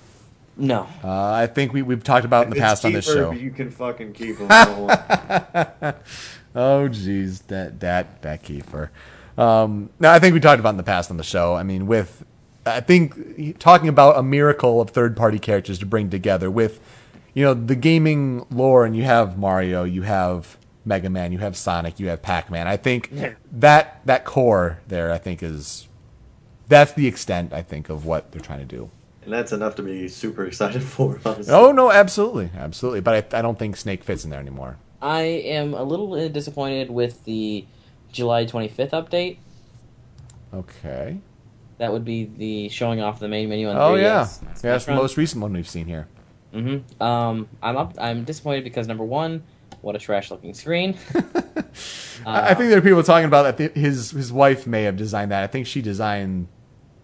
No. 0.56 0.88
Uh, 1.04 1.32
I 1.32 1.48
think 1.48 1.72
we, 1.72 1.82
we've 1.82 2.04
talked 2.04 2.26
about 2.26 2.44
in 2.46 2.50
the 2.50 2.58
It's 2.58 2.62
past 2.64 2.86
on 2.86 2.92
this 2.92 3.06
show. 3.06 3.32
You 3.32 3.50
can 3.50 3.72
fucking 3.72 4.14
keep 4.14 4.38
them. 4.38 4.48
Oh, 6.56 6.90
jeez, 6.90 7.46
that 7.48 7.80
that 7.80 8.22
that 8.24 8.44
Kiefer. 8.44 8.90
Um, 9.38 9.90
no, 10.00 10.12
I 10.12 10.20
think 10.20 10.34
we 10.34 10.40
talked 10.40 10.60
about 10.60 10.72
in 10.72 10.78
the 10.78 10.84
past 10.84 11.12
on 11.12 11.18
the 11.18 11.24
show. 11.24 11.56
I 11.56 11.64
mean, 11.64 11.88
with 11.88 12.26
I 12.66 12.82
think 12.82 13.58
talking 13.60 13.88
about 13.90 14.18
a 14.18 14.24
miracle 14.24 14.82
of 14.82 14.90
third-party 14.92 15.40
characters 15.40 15.80
to 15.80 15.86
bring 15.86 16.10
together 16.10 16.52
with, 16.52 16.80
you 17.34 17.44
know, 17.44 17.54
the 17.54 17.76
gaming 17.76 18.46
lore, 18.52 18.86
and 18.86 18.96
you 18.96 19.04
have 19.04 19.38
Mario, 19.38 19.84
you 19.84 20.02
have 20.04 20.58
Mega 20.86 21.10
Man, 21.10 21.32
you 21.32 21.40
have 21.40 21.56
Sonic, 21.56 22.00
you 22.00 22.10
have 22.10 22.22
Pac-Man. 22.22 22.68
I 22.68 22.78
think 22.78 23.12
that 23.52 24.02
that 24.06 24.26
core 24.26 24.80
there, 24.88 25.12
I 25.12 25.18
think, 25.18 25.42
is 25.42 25.88
that's 26.68 26.94
the 26.94 27.08
extent 27.08 27.54
I 27.54 27.62
think 27.62 27.90
of 27.90 28.06
what 28.06 28.32
they're 28.32 28.42
trying 28.42 28.60
to 28.60 28.66
do. 28.66 28.92
and 29.24 29.34
that's 29.34 29.52
enough 29.52 29.76
to 29.76 29.82
be 29.82 30.08
super 30.08 30.46
excited 30.46 30.84
for. 30.96 31.20
Honestly. 31.26 31.54
Oh 31.54 31.72
no, 31.72 31.92
absolutely, 31.92 32.50
absolutely. 32.58 33.02
But 33.02 33.34
I, 33.34 33.40
I 33.40 33.42
don't 33.42 33.58
think 33.58 33.78
Snake 33.78 34.04
fits 34.04 34.24
in 34.24 34.30
there 34.32 34.40
anymore. 34.40 34.78
I 35.02 35.22
am 35.22 35.74
a 35.74 35.84
little 35.84 36.14
uh, 36.14 36.28
disappointed 36.28 36.92
with 36.92 37.24
the 37.26 37.66
July 38.12 38.46
25th 38.46 38.92
update. 38.92 39.38
Okay. 40.54 41.20
That 41.80 41.92
would 41.92 42.06
be 42.06 42.26
the 42.26 42.70
showing 42.70 43.02
off 43.02 43.20
the 43.20 43.28
main 43.28 43.50
menu 43.50 43.68
on 43.70 43.76
Oh 43.78 43.94
3DS. 43.94 44.02
yeah, 44.02 44.24
Smash 44.26 44.56
yeah. 44.64 44.72
That's 44.72 44.86
the 44.86 44.94
most 44.96 45.18
recent 45.18 45.42
one 45.42 45.54
we've 45.54 45.68
seen 45.68 45.86
here. 45.88 46.08
Mm-hmm. 46.54 47.02
Um, 47.02 47.50
I'm 47.64 47.78
up. 47.78 47.96
I'm 48.00 48.24
disappointed 48.26 48.64
because 48.64 48.88
number 48.88 49.04
one, 49.06 49.44
what 49.82 49.96
a 49.96 50.00
trash 50.00 50.30
looking 50.32 50.54
screen. 50.54 50.98
I 52.26 52.52
I 52.52 52.54
think 52.54 52.70
there 52.70 52.78
are 52.80 52.82
people 52.82 53.02
talking 53.04 53.26
about 53.26 53.44
that 53.44 53.58
th- 53.58 53.74
his 53.74 54.12
his 54.12 54.32
wife 54.32 54.68
may 54.68 54.84
have 54.84 54.98
designed 54.98 55.32
that. 55.32 55.44
I 55.44 55.48
think 55.48 55.68
she 55.68 55.82
designed 55.82 56.48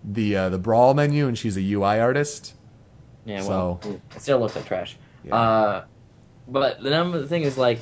the 0.03 0.35
uh, 0.35 0.49
the 0.49 0.57
brawl 0.59 0.93
menu, 0.93 1.27
and 1.27 1.37
she's 1.37 1.57
a 1.57 1.61
UI 1.61 1.99
artist. 1.99 2.53
Yeah, 3.25 3.41
So- 3.41 3.49
well, 3.49 3.81
it 4.15 4.21
still 4.21 4.39
looks 4.39 4.55
like 4.55 4.65
trash. 4.65 4.97
Yeah. 5.23 5.35
Uh, 5.35 5.85
but 6.47 6.81
the 6.83 6.89
number 6.91 7.19
the 7.19 7.27
thing 7.27 7.41
is 7.43 7.57
like, 7.57 7.79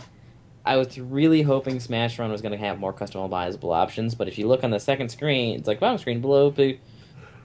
I 0.65 0.77
was 0.77 0.97
really 0.97 1.41
hoping 1.41 1.79
Smash 1.79 2.17
Run 2.17 2.31
was 2.31 2.41
going 2.41 2.53
to 2.53 2.57
have 2.57 2.79
more 2.79 2.93
customizable 2.93 3.75
options. 3.75 4.15
But 4.15 4.27
if 4.27 4.37
you 4.37 4.47
look 4.47 4.63
on 4.63 4.71
the 4.71 4.79
second 4.79 5.09
screen, 5.09 5.57
it's 5.59 5.67
like 5.67 5.79
bottom 5.79 5.97
screen 5.97 6.21
below 6.21 6.49
the 6.49 6.77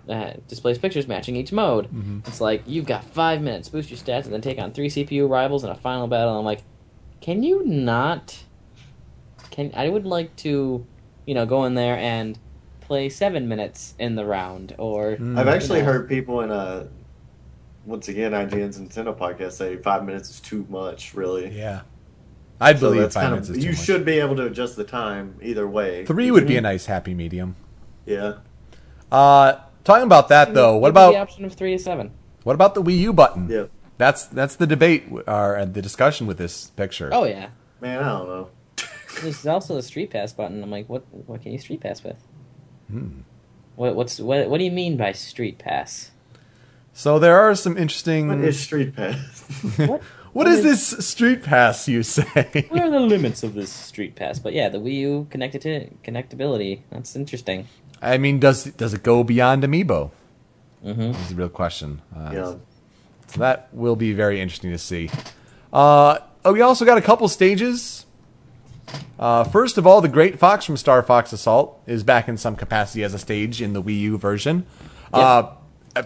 uh, 0.09 0.35
displays 0.47 0.79
pictures 0.79 1.09
matching 1.09 1.37
each 1.37 1.53
mode. 1.53 1.87
Mm-hmm. 1.87 2.21
It's 2.27 2.41
like 2.41 2.63
you've 2.67 2.87
got 2.87 3.05
five 3.05 3.43
minutes, 3.43 3.69
boost 3.69 3.91
your 3.91 3.99
stats, 3.99 4.25
and 4.25 4.33
then 4.33 4.41
take 4.41 4.59
on 4.59 4.73
three 4.73 4.89
CPU 4.89 5.29
rivals 5.29 5.65
in 5.65 5.71
a 5.71 5.75
final 5.75 6.07
battle. 6.07 6.39
I'm 6.39 6.45
like, 6.45 6.63
can 7.21 7.43
you 7.43 7.65
not? 7.65 8.39
Can 9.51 9.73
I 9.75 9.89
would 9.89 10.07
like 10.07 10.35
to, 10.37 10.87
you 11.27 11.35
know, 11.35 11.45
go 11.45 11.65
in 11.65 11.75
there 11.75 11.97
and 11.97 12.39
play 12.81 13.09
seven 13.09 13.49
minutes 13.49 13.95
in 13.99 14.15
the 14.15 14.25
round 14.25 14.75
or 14.79 15.19
I've 15.37 15.49
actually 15.49 15.81
you 15.81 15.85
know. 15.85 15.93
heard 15.93 16.09
people 16.09 16.41
in 16.41 16.51
a. 16.51 16.89
once 17.85 18.09
again 18.09 18.33
IGN's 18.33 18.79
Nintendo 18.79 19.17
podcast 19.17 19.53
say 19.53 19.77
five 19.77 20.05
minutes 20.05 20.31
is 20.31 20.41
too 20.41 20.65
much, 20.71 21.15
really. 21.15 21.51
Yeah, 21.51 21.83
I'd 22.61 22.79
So 22.79 22.87
believe 22.89 23.03
that's 23.03 23.15
five 23.15 23.23
kind 23.23 23.33
minutes 23.35 23.49
of 23.51 23.57
is 23.57 23.63
too 23.63 23.71
you 23.71 23.75
much. 23.77 23.85
should 23.85 24.05
be 24.05 24.19
able 24.21 24.37
to 24.37 24.47
adjust 24.47 24.77
the 24.77 24.85
time 24.85 25.37
either 25.43 25.67
way. 25.69 26.05
Three 26.05 26.31
would 26.31 26.47
be 26.47 26.57
a 26.57 26.61
nice 26.61 26.87
happy 26.87 27.15
medium. 27.15 27.57
Yeah. 28.05 28.39
Uh, 29.13 29.61
talking 29.85 30.05
about 30.05 30.29
that 30.29 30.55
though, 30.55 30.77
what 30.77 30.91
about 30.91 31.13
the 31.13 31.19
option 31.19 31.45
of 31.45 31.53
three 31.55 31.77
to 31.77 31.79
seven? 31.83 32.11
what 32.45 32.55
about 32.55 32.75
the 32.75 32.83
Wii 32.83 32.99
U 32.99 33.13
button? 33.13 33.49
Yeah. 33.49 33.65
That's 33.97 34.27
that's 34.27 34.57
the 34.57 34.67
debate 34.67 35.05
or 35.27 35.57
uh, 35.59 35.65
the 35.65 35.83
discussion 35.83 36.27
with 36.27 36.39
this 36.39 36.71
picture. 36.71 37.11
Oh 37.13 37.25
yeah. 37.25 37.49
Man, 37.81 37.99
I 38.03 38.09
don't 38.09 38.27
know. 38.29 38.51
There's 39.23 39.47
also 39.47 39.75
the 39.75 39.83
Street 39.83 40.11
Pass 40.11 40.33
button. 40.33 40.63
I'm 40.63 40.71
like, 40.71 40.89
what? 40.89 41.03
What 41.27 41.43
can 41.43 41.53
you 41.53 41.59
Street 41.59 41.81
Pass 41.81 42.03
with? 42.05 42.17
Hmm. 42.91 43.21
What? 43.77 43.95
What's 43.97 44.19
what? 44.21 44.49
What 44.49 44.59
do 44.59 44.65
you 44.65 44.71
mean 44.71 44.97
by 44.97 45.13
Street 45.13 45.59
Pass? 45.59 46.11
So 46.93 47.19
there 47.19 47.39
are 47.39 47.55
some 47.55 47.77
interesting. 47.77 48.29
What 48.29 48.39
is 48.39 48.59
Street 48.61 48.95
Pass? 48.97 49.45
What? 49.79 50.03
What 50.39 50.47
is 50.47 50.63
this 50.63 51.05
street 51.05 51.43
pass 51.43 51.89
you 51.89 52.05
say? 52.05 52.67
What 52.69 52.81
are 52.81 52.91
the 52.91 53.01
limits 53.01 53.43
of 53.43 53.55
this 53.55 53.73
Street 53.73 54.15
Pass? 54.15 54.39
But 54.39 54.53
yeah, 54.53 54.69
the 54.69 54.79
Wii 54.79 54.95
U 54.95 55.27
connected 55.31 55.63
to 55.63 55.89
connectability. 56.05 56.83
That's 56.91 57.17
interesting. 57.17 57.67
I 58.01 58.19
mean, 58.19 58.39
does 58.39 58.65
does 58.65 58.95
it 58.95 59.03
go 59.03 59.25
beyond 59.25 59.65
Amiibo? 59.65 60.13
Mm-hmm. 60.85 61.01
Is 61.01 61.29
the 61.31 61.35
real 61.35 61.49
question. 61.49 62.03
Uh, 62.17 62.31
yeah. 62.33 62.55
So 63.27 63.41
that 63.41 63.69
will 63.73 63.97
be 63.97 64.13
very 64.13 64.41
interesting 64.41 64.71
to 64.71 64.79
see. 64.79 65.11
Uh, 65.73 66.21
oh, 66.45 66.53
we 66.53 66.61
also 66.61 66.85
got 66.85 66.99
a 66.99 67.03
couple 67.03 67.27
stages. 67.27 68.07
Uh, 69.19 69.43
first 69.43 69.77
of 69.77 69.89
all, 69.89 70.01
the 70.01 70.09
Great 70.09 70.39
Fox 70.39 70.65
from 70.65 70.77
Star 70.77 71.03
Fox 71.03 71.33
Assault 71.33 71.83
is 71.89 72.05
back 72.05 72.29
in 72.29 72.37
some 72.37 72.55
capacity 72.55 73.03
as 73.03 73.13
a 73.13 73.19
stage 73.19 73.61
in 73.61 73.73
the 73.73 73.83
Wii 73.83 74.01
U 74.03 74.19
version. 74.19 74.67
Uh, 75.13 75.55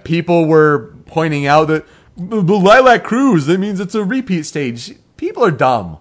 people 0.05 0.47
were 0.47 0.95
pointing 1.05 1.47
out 1.47 1.66
that 1.66 1.85
the 1.85 1.85
the 1.85 2.01
The 2.17 2.43
Lylat 2.43 3.05
Cruise, 3.05 3.47
that 3.47 3.59
means 3.59 3.81
it's 3.81 3.95
a 3.95 4.05
repeat 4.05 4.45
stage. 4.45 4.93
People 5.17 5.45
are 5.45 5.51
dumb. 5.51 5.99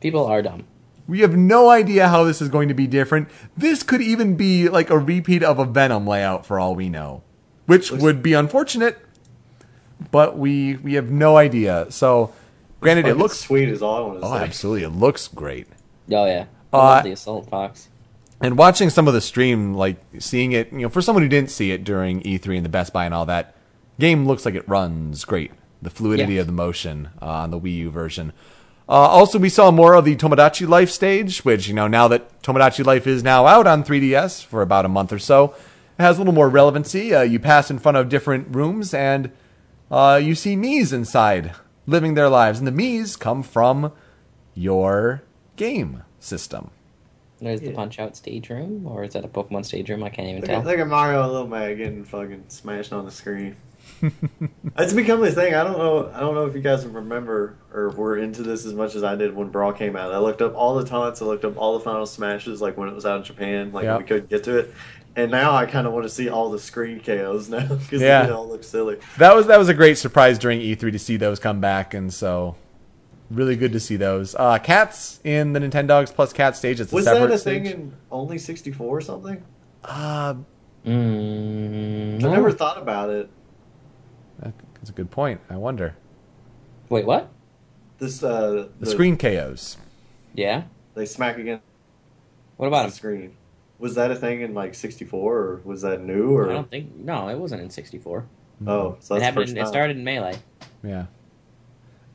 People 0.00 0.24
are 0.24 0.42
dumb. 0.42 0.64
We 1.06 1.20
have 1.20 1.36
no 1.36 1.68
idea 1.68 2.08
how 2.08 2.24
this 2.24 2.40
is 2.40 2.48
going 2.48 2.68
to 2.68 2.74
be 2.74 2.86
different. 2.86 3.28
This 3.56 3.82
could 3.82 4.00
even 4.00 4.36
be 4.36 4.68
like 4.68 4.88
a 4.88 4.98
repeat 4.98 5.42
of 5.42 5.58
a 5.58 5.64
Venom 5.64 6.06
layout 6.06 6.46
for 6.46 6.58
all 6.58 6.74
we 6.74 6.88
know, 6.88 7.22
which 7.66 7.90
would 7.90 8.22
be 8.22 8.32
unfortunate, 8.32 8.98
but 10.10 10.38
we 10.38 10.76
we 10.76 10.94
have 10.94 11.10
no 11.10 11.36
idea. 11.36 11.86
So, 11.90 12.32
granted, 12.80 13.06
it 13.06 13.16
looks 13.16 13.38
sweet 13.40 13.68
is 13.68 13.82
all 13.82 13.96
I 13.96 14.00
want 14.06 14.20
to 14.20 14.26
oh, 14.26 14.32
say. 14.38 14.44
absolutely, 14.44 14.84
it 14.84 14.90
looks 14.90 15.28
great. 15.28 15.66
Oh 16.10 16.24
yeah. 16.24 16.46
I 16.72 16.76
Uh, 16.76 16.80
love 16.82 17.04
the 17.04 17.12
Assault 17.12 17.50
Fox. 17.50 17.88
And 18.40 18.56
watching 18.56 18.88
some 18.90 19.06
of 19.06 19.14
the 19.14 19.20
stream, 19.20 19.74
like 19.74 19.98
seeing 20.18 20.52
it, 20.52 20.72
you 20.72 20.80
know, 20.80 20.88
for 20.88 21.02
someone 21.02 21.22
who 21.22 21.28
didn't 21.28 21.50
see 21.50 21.70
it 21.72 21.84
during 21.84 22.22
E3 22.22 22.56
and 22.56 22.64
the 22.64 22.70
Best 22.70 22.92
Buy 22.92 23.04
and 23.04 23.14
all 23.14 23.26
that, 23.26 23.54
game 23.98 24.26
looks 24.26 24.44
like 24.44 24.54
it 24.54 24.68
runs 24.68 25.24
great. 25.24 25.52
The 25.80 25.90
fluidity 25.90 26.34
Yeah. 26.34 26.40
of 26.42 26.46
the 26.46 26.52
motion 26.52 27.10
uh, 27.20 27.26
on 27.26 27.50
the 27.50 27.58
Wii 27.60 27.74
U 27.78 27.90
version. 27.90 28.32
Uh, 28.88 28.92
also, 28.92 29.38
we 29.38 29.48
saw 29.48 29.70
more 29.70 29.94
of 29.94 30.04
the 30.04 30.16
Tomodachi 30.16 30.68
Life 30.68 30.90
stage, 30.90 31.44
which 31.44 31.68
you 31.68 31.74
know 31.74 31.88
now 31.88 32.08
that 32.08 32.42
Tomodachi 32.42 32.84
Life 32.84 33.06
is 33.06 33.22
now 33.22 33.46
out 33.46 33.66
on 33.66 33.82
3DS 33.84 34.44
for 34.44 34.60
about 34.62 34.84
a 34.84 34.88
month 34.88 35.12
or 35.12 35.18
so, 35.18 35.54
it 35.98 36.02
has 36.02 36.16
a 36.16 36.20
little 36.20 36.34
more 36.34 36.48
relevancy. 36.48 37.14
Uh, 37.14 37.22
you 37.22 37.38
pass 37.38 37.70
in 37.70 37.78
front 37.78 37.96
of 37.96 38.08
different 38.08 38.54
rooms 38.54 38.92
and 38.92 39.30
uh, 39.90 40.20
you 40.22 40.34
see 40.34 40.56
Mii's 40.56 40.92
inside 40.92 41.52
living 41.86 42.14
their 42.14 42.28
lives, 42.28 42.58
and 42.58 42.66
the 42.66 42.72
Mii's 42.72 43.16
come 43.16 43.42
from 43.42 43.92
your 44.54 45.22
game 45.56 46.02
system. 46.20 46.70
There's 47.40 47.60
the 47.60 47.70
Yeah. 47.70 47.76
Punch 47.76 47.98
Out 47.98 48.16
stage 48.16 48.48
room, 48.50 48.86
or 48.86 49.04
is 49.04 49.14
that 49.14 49.24
a 49.24 49.28
Pokemon 49.28 49.64
stage 49.64 49.90
room? 49.90 50.04
I 50.04 50.10
can't 50.10 50.28
even 50.28 50.40
Look 50.42 50.50
tell. 50.50 50.60
at, 50.60 50.66
look 50.66 50.78
at 50.78 50.86
Mario 50.86 51.22
and 51.24 51.32
Little 51.32 51.48
Mac 51.48 51.76
getting 51.76 52.04
fucking 52.04 52.44
smashed 52.48 52.92
on 52.92 53.04
the 53.04 53.10
screen. 53.10 53.56
It's 54.76 54.92
become 54.92 55.20
this 55.20 55.34
thing. 55.34 55.54
I 55.54 55.62
don't 55.64 55.78
know. 55.78 56.10
I 56.14 56.20
don't 56.20 56.34
know 56.34 56.46
if 56.46 56.54
you 56.54 56.60
guys 56.60 56.84
remember 56.86 57.56
or 57.72 57.90
were 57.90 58.16
into 58.18 58.42
this 58.42 58.66
as 58.66 58.74
much 58.74 58.94
as 58.94 59.04
I 59.04 59.14
did 59.14 59.34
when 59.34 59.48
Brawl 59.48 59.72
came 59.72 59.96
out. 59.96 60.12
I 60.12 60.18
looked 60.18 60.42
up 60.42 60.54
all 60.56 60.74
the 60.74 60.84
taunts. 60.84 61.22
I 61.22 61.24
looked 61.26 61.44
up 61.44 61.56
all 61.56 61.74
the 61.78 61.84
final 61.84 62.04
smashes, 62.06 62.60
like 62.60 62.76
when 62.76 62.88
it 62.88 62.94
was 62.94 63.06
out 63.06 63.18
in 63.18 63.24
Japan, 63.24 63.72
like 63.72 63.84
Yeah. 63.84 63.98
we 63.98 64.04
couldn't 64.04 64.28
get 64.28 64.44
to 64.44 64.58
it. 64.58 64.74
And 65.14 65.30
now 65.30 65.54
I 65.54 65.66
kind 65.66 65.86
of 65.86 65.92
want 65.92 66.04
to 66.04 66.08
see 66.08 66.28
all 66.30 66.50
the 66.50 66.58
screen 66.58 66.98
KOs 67.00 67.48
now 67.48 67.66
because 67.68 68.00
Yeah. 68.00 68.24
they 68.26 68.32
all 68.32 68.48
look 68.48 68.64
silly. 68.64 68.96
That 69.18 69.36
was 69.36 69.46
that 69.46 69.58
was 69.58 69.68
a 69.68 69.74
great 69.74 69.98
surprise 69.98 70.38
during 70.38 70.60
E3 70.60 70.90
to 70.92 70.98
see 70.98 71.16
those 71.16 71.38
come 71.38 71.60
back, 71.60 71.94
and 71.94 72.12
so 72.12 72.56
really 73.30 73.54
good 73.56 73.72
to 73.72 73.80
see 73.80 73.96
those. 73.96 74.34
Uh, 74.34 74.58
cats 74.58 75.20
in 75.22 75.52
the 75.52 75.60
Nintendogs 75.60 76.12
plus 76.14 76.32
cat 76.32 76.56
stage. 76.56 76.80
It's 76.80 76.92
a 76.92 76.96
Was 76.96 77.04
separate 77.04 77.28
that 77.28 77.34
a 77.34 77.38
stage. 77.38 77.62
thing 77.64 77.72
in 77.72 77.92
only 78.10 78.38
sixty 78.38 78.72
four 78.72 78.96
or 78.96 79.00
something? 79.00 79.42
uh, 79.84 80.34
Mm, 80.84 82.24
I 82.24 82.28
never 82.28 82.50
thought 82.50 82.76
about 82.78 83.10
it. 83.10 83.30
That's 84.42 84.90
a 84.90 84.92
good 84.92 85.10
point. 85.10 85.40
I 85.48 85.56
wonder 85.56 85.94
Wait, 86.88 87.06
what? 87.06 87.30
This 87.98 88.22
uh, 88.22 88.68
the 88.80 88.86
screen 88.86 89.16
KOs. 89.16 89.76
Yeah. 90.34 90.64
they 90.94 91.06
smack 91.06 91.38
against 91.38 91.64
What 92.56 92.66
about 92.66 92.80
the 92.82 92.84
him? 92.88 92.90
screen. 92.92 93.36
Was 93.78 93.94
that 93.96 94.10
a 94.10 94.16
thing 94.16 94.40
in 94.42 94.54
like 94.54 94.74
sixty 94.74 95.04
four 95.04 95.36
or 95.36 95.60
was 95.64 95.82
that 95.82 96.02
new 96.02 96.30
or? 96.36 96.50
I 96.50 96.52
don't 96.54 96.70
think. 96.70 96.94
No, 96.96 97.28
it 97.28 97.38
wasn't 97.38 97.62
in 97.62 97.70
'64. 97.70 98.26
Oh, 98.66 98.96
so 99.00 99.14
It 99.14 99.18
that's 99.18 99.22
happened. 99.24 99.48
first 99.48 99.56
It 99.56 99.66
started 99.68 99.96
in 99.96 100.04
Melee. 100.04 100.38
Yeah, 100.84 101.06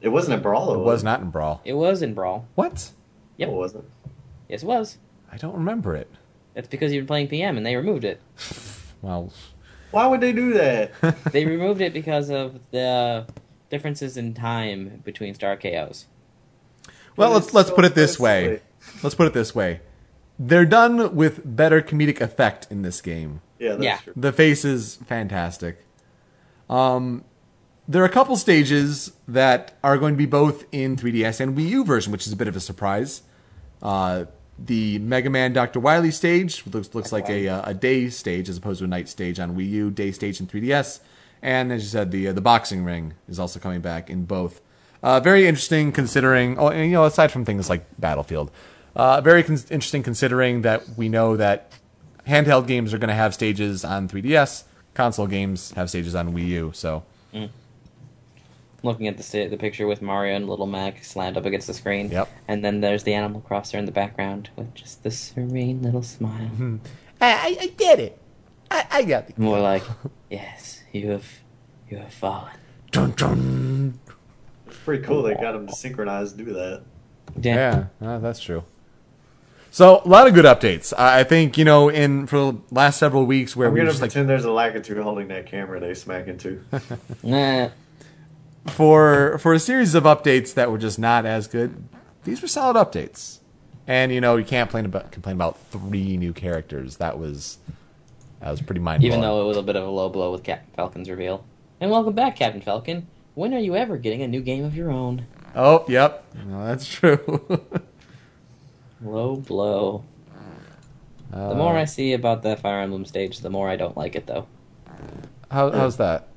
It 0.02 0.10
wasn't 0.10 0.36
in 0.36 0.42
brawl. 0.42 0.72
it 0.74 0.78
though, 0.78 0.84
was 0.84 1.04
not 1.04 1.22
in 1.22 1.30
Brawl. 1.30 1.62
It 1.66 1.74
was 1.74 2.02
in 2.02 2.14
Brawl. 2.14 2.48
What? 2.56 2.92
Yep. 3.38 3.50
It 3.50 3.52
wasn't. 3.54 3.86
Yes, 4.50 4.64
it 4.64 4.66
was. 4.66 4.98
I 5.32 5.38
don't 5.38 5.56
remember 5.56 5.96
it. 5.96 6.10
That's 6.54 6.68
because 6.68 6.92
you've 6.94 7.04
been 7.04 7.08
playing 7.08 7.28
PM 7.28 7.56
and 7.58 7.66
they 7.66 7.76
removed 7.76 8.04
it. 8.04 8.22
Well, 9.02 9.32
Why 9.92 10.06
would 10.08 10.22
they 10.22 10.34
do 10.34 10.54
that? 10.54 10.92
They 11.32 11.46
removed 11.46 11.82
it 11.82 11.94
because 11.94 12.30
of 12.30 12.60
the 12.72 13.26
differences 13.70 14.18
in 14.18 14.34
time 14.34 15.02
between 15.04 15.34
Star 15.34 15.56
KOs. 15.58 16.06
well, 17.16 17.32
let's 17.32 17.54
let's 17.54 17.70
so 17.70 17.76
put 17.76 17.86
it 17.86 17.96
this 17.96 18.16
silly. 18.18 18.24
way. 18.24 18.62
Let's 19.04 19.16
put 19.16 19.28
it 19.28 19.34
this 19.34 19.54
way. 19.56 19.82
They're 20.40 20.66
done 20.66 21.16
with 21.16 21.42
better 21.44 21.82
comedic 21.82 22.22
effect 22.22 22.68
in 22.70 22.82
this 22.84 23.02
game. 23.02 23.42
Yeah, 23.60 23.72
that's 23.72 23.84
Yeah. 23.84 23.98
true. 23.98 24.14
The 24.16 24.32
face 24.32 24.64
is 24.64 24.98
fantastic. 25.08 25.84
Um, 26.70 27.24
there 27.88 28.02
are 28.04 28.06
a 28.06 28.10
couple 28.10 28.36
stages 28.36 29.14
that 29.28 29.78
are 29.84 29.98
going 29.98 30.14
to 30.14 30.18
be 30.18 30.26
both 30.26 30.66
in 30.72 30.96
3DS 30.98 31.40
and 31.40 31.58
Wii 31.58 31.70
U 31.70 31.84
version, 31.86 32.12
which 32.12 32.28
is 32.28 32.34
a 32.34 32.36
bit 32.36 32.48
of 32.48 32.56
a 32.56 32.60
surprise. 32.60 33.22
Uh, 33.82 34.26
the 34.60 35.00
Mega 35.00 35.30
Man 35.30 35.54
Dr. 35.54 35.80
Wily 35.80 36.12
stage 36.12 36.64
looks 36.66 36.94
looks 36.96 37.12
like 37.12 37.30
a 37.30 37.48
uh, 37.48 37.70
a 37.70 37.74
day 37.74 38.10
stage 38.10 38.50
as 38.50 38.58
opposed 38.58 38.80
to 38.80 38.86
a 38.86 38.88
night 38.88 39.10
stage 39.10 39.40
on 39.40 39.56
Wii 39.56 39.70
U, 39.70 39.92
day 39.92 40.12
stage 40.12 40.40
in 40.40 40.48
3DS, 40.48 41.00
and 41.42 41.72
as 41.72 41.84
you 41.84 41.90
said, 41.90 42.12
the 42.12 42.30
uh, 42.30 42.34
the 42.34 42.42
boxing 42.42 42.84
ring 42.84 43.14
is 43.30 43.40
also 43.40 43.60
coming 43.60 43.82
back 43.82 44.10
in 44.10 44.26
both. 44.26 44.62
Uh, 45.04 45.20
very 45.20 45.48
interesting 45.48 45.92
considering, 45.92 46.58
oh, 46.58 46.70
and, 46.70 46.86
you 46.86 46.94
know, 46.94 47.06
aside 47.06 47.32
from 47.32 47.46
things 47.46 47.70
like 47.70 47.86
Battlefield, 48.00 48.50
uh, 48.96 49.22
very 49.22 49.44
con- 49.44 49.56
interesting 49.70 50.02
considering 50.02 50.64
that 50.64 50.84
we 50.98 51.08
know 51.08 51.38
that 51.38 51.72
handheld 52.28 52.66
games 52.66 52.94
are 52.94 52.98
going 52.98 53.10
to 53.10 53.14
have 53.14 53.34
stages 53.34 53.86
on 53.86 54.10
3DS. 54.10 54.64
Console 54.96 55.28
games 55.28 55.72
have 55.74 55.90
stages 55.90 56.16
on 56.16 56.34
Wii 56.34 56.48
U. 56.48 56.72
So 56.74 57.04
Looking 58.84 59.08
at 59.08 59.18
the 59.18 59.48
the 59.48 59.58
picture 59.58 59.88
with 59.88 60.02
Mario 60.02 60.36
and 60.36 60.48
Little 60.48 60.68
Mac 60.68 61.04
slammed 61.04 61.36
up 61.36 61.46
against 61.46 61.68
the 61.68 61.74
screen. 61.74 62.12
Yep. 62.12 62.30
And 62.48 62.64
then 62.64 62.82
there's 62.82 63.04
the 63.04 63.14
Animal 63.14 63.42
Crosser 63.42 63.78
in 63.78 63.86
the 63.86 63.92
background 63.92 64.50
with 64.56 64.74
just 64.76 65.04
the 65.04 65.10
serene 65.12 65.82
little 65.82 66.04
smile. 66.04 66.80
I, 67.20 67.58
I 67.60 67.74
did 67.76 68.00
it. 68.00 68.22
I, 68.70 68.86
I 68.92 69.04
got 69.04 69.28
the 69.28 69.42
More 69.42 69.60
like, 69.60 69.84
yes, 70.30 70.84
you 70.92 71.10
have, 71.12 71.26
you 71.90 71.98
have 71.98 72.14
fallen. 72.14 72.52
dun, 72.92 73.12
dun. 73.12 74.00
It's 74.68 74.78
pretty 74.78 75.04
cool. 75.04 75.24
They 75.24 75.34
got 75.34 75.54
them 75.54 75.68
to 75.68 75.74
synchronize 75.74 76.34
do 76.34 76.46
that. 76.46 76.84
Yeah, 77.42 77.86
uh, 78.02 78.20
that's 78.20 78.40
true. 78.40 78.64
So 79.72 80.02
a 80.04 80.08
lot 80.08 80.28
of 80.28 80.34
good 80.34 80.46
updates. 80.46 80.94
I 80.98 81.20
I 81.20 81.24
think 81.24 81.58
you 81.58 81.66
know 81.66 81.90
in 81.90 82.26
for 82.28 82.38
the 82.38 82.58
last 82.72 82.98
several 82.98 83.26
weeks 83.26 83.56
where 83.56 83.68
I'm 83.68 83.74
we 83.74 83.80
were 83.80 83.86
gonna 83.86 83.92
just 83.92 84.02
like 84.02 84.12
pretend 84.12 84.30
there's 84.30 84.46
a 84.46 84.50
Lakitu 84.50 85.02
holding 85.04 85.28
that 85.28 85.46
camera 85.46 85.80
they 85.80 85.94
smack 85.94 86.28
into. 86.28 86.62
Nah. 87.24 87.70
For 88.70 89.38
for 89.40 89.54
a 89.54 89.60
series 89.60 89.96
of 89.96 90.04
updates 90.04 90.54
that 90.54 90.72
were 90.72 90.78
just 90.78 91.00
not 91.00 91.26
as 91.26 91.48
good, 91.48 91.84
these 92.24 92.42
were 92.42 92.48
solid 92.48 92.76
updates. 92.76 93.40
And 93.88 94.12
you 94.12 94.20
know, 94.22 94.36
you 94.36 94.46
can't 94.46 94.70
complain 94.70 94.86
about 94.86 95.12
complain 95.12 95.36
about 95.36 95.58
three 95.72 96.18
new 96.18 96.34
characters. 96.34 96.98
That 96.98 97.18
was 97.18 97.58
that 98.42 98.52
was 98.52 98.62
pretty 98.62 98.82
mind 98.82 99.04
Even 99.04 99.22
though 99.22 99.42
it 99.44 99.48
was 99.48 99.58
a 99.58 99.64
bit 99.64 99.76
of 99.76 99.86
a 99.86 99.90
low 99.90 100.10
blow 100.10 100.32
with 100.32 100.44
Captain 100.44 100.70
Falcon's 100.76 101.10
reveal. 101.10 101.44
And 101.80 101.92
welcome 101.92 102.14
back, 102.14 102.36
Captain 102.36 102.62
Falcon. 102.62 103.08
When 103.36 103.54
are 103.54 103.60
you 103.60 103.76
ever 103.76 103.98
getting 103.98 104.22
a 104.24 104.28
new 104.28 104.42
game 104.42 104.64
of 104.66 104.76
your 104.76 104.90
own? 104.92 105.26
Oh, 105.56 105.86
yep. 105.88 106.24
No, 106.48 106.66
that's 106.66 106.88
true. 106.88 107.20
Low 109.02 109.36
blow. 109.36 110.04
Uh, 111.32 111.50
The 111.50 111.56
more 111.56 111.76
I 111.78 111.86
see 111.86 112.14
about 112.14 112.42
the 112.42 112.56
Fire 112.58 112.82
Emblem 112.82 113.06
stage, 113.06 113.40
the 113.40 113.50
more 113.50 113.70
I 113.70 113.76
don't 113.76 113.96
like 113.98 114.16
it, 114.16 114.26
though. 114.28 114.48
how, 115.52 115.72
how's 115.72 115.98
that? 115.98 116.28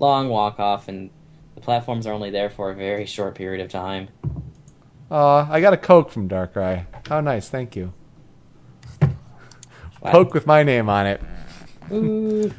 Long 0.00 0.28
walk 0.28 0.58
off, 0.58 0.88
and 0.88 1.10
the 1.54 1.60
platforms 1.60 2.06
are 2.06 2.12
only 2.12 2.30
there 2.30 2.50
for 2.50 2.70
a 2.70 2.74
very 2.74 3.06
short 3.06 3.34
period 3.36 3.64
of 3.64 3.70
time. 3.70 4.08
Uh, 5.10 5.46
I 5.50 5.60
got 5.60 5.72
a 5.72 5.76
Coke 5.76 6.10
from 6.10 6.28
Darkrai. 6.28 6.86
How 7.08 7.20
nice, 7.20 7.48
thank 7.48 7.76
you. 7.76 7.92
Wow. 10.00 10.12
Coke 10.12 10.34
with 10.34 10.46
my 10.46 10.62
name 10.62 10.88
on 10.88 11.06
it. 11.06 11.20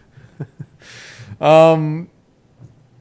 Um, 1.39 2.07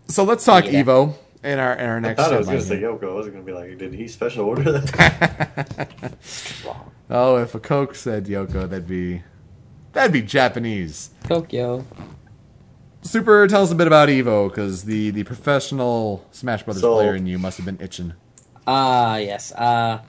so 0.08 0.24
let's 0.24 0.46
talk 0.46 0.64
Yeah. 0.64 0.82
Evo 0.82 1.14
in 1.44 1.58
our 1.58 1.74
in 1.74 1.84
our 1.86 1.96
I 1.96 2.00
next. 2.00 2.22
thought 2.22 2.32
I 2.32 2.38
was 2.38 2.46
going 2.46 2.58
to 2.58 2.64
say 2.64 2.80
Yoko. 2.80 3.10
I 3.10 3.14
wasn't 3.14 3.34
going 3.34 3.44
to 3.44 3.52
be 3.52 3.58
like, 3.58 3.76
did 3.76 3.92
he 3.92 4.08
special 4.08 4.46
order 4.46 4.72
that? 4.72 6.16
Oh, 7.10 7.36
if 7.36 7.54
a 7.54 7.60
Coke 7.60 7.94
said 7.94 8.24
Yoko, 8.26 8.66
that'd 8.70 8.86
be 8.88 9.22
that'd 9.92 10.12
be 10.12 10.22
Japanese. 10.22 11.10
Tokyo. 11.24 11.84
Super, 13.02 13.46
tell 13.46 13.62
us 13.62 13.72
a 13.72 13.74
bit 13.74 13.86
about 13.86 14.08
Evo, 14.08 14.48
because 14.48 14.84
the 14.84 15.10
the 15.10 15.24
professional 15.24 16.26
Smash 16.32 16.62
Brothers 16.64 16.82
So- 16.82 16.94
player 16.94 17.14
in 17.14 17.26
you 17.26 17.38
must 17.38 17.56
have 17.56 17.66
been 17.66 17.80
itching. 17.80 18.12
Ah, 18.66 19.16
yes. 19.16 19.52
Uh, 19.52 20.00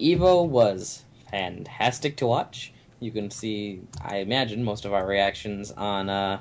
Evo 0.00 0.46
was 0.46 1.04
fantastic 1.30 2.16
to 2.18 2.26
watch. 2.26 2.72
You 2.98 3.12
can 3.12 3.30
see, 3.30 3.80
I 4.02 4.16
imagine, 4.16 4.62
most 4.64 4.84
of 4.84 4.92
our 4.92 5.06
reactions 5.06 5.70
on 5.72 6.10
uh, 6.10 6.40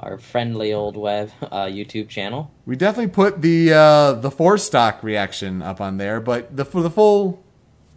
our 0.00 0.18
friendly 0.18 0.72
old 0.72 0.96
web 0.96 1.30
uh, 1.40 1.64
YouTube 1.64 2.08
channel. 2.08 2.50
We 2.66 2.76
definitely 2.76 3.12
put 3.12 3.40
the 3.42 3.72
uh, 3.72 4.12
the 4.14 4.30
four 4.30 4.58
stock 4.58 5.02
reaction 5.02 5.62
up 5.62 5.80
on 5.80 5.96
there, 5.98 6.20
but 6.20 6.54
the 6.56 6.64
for 6.64 6.82
the 6.82 6.90
full, 6.90 7.42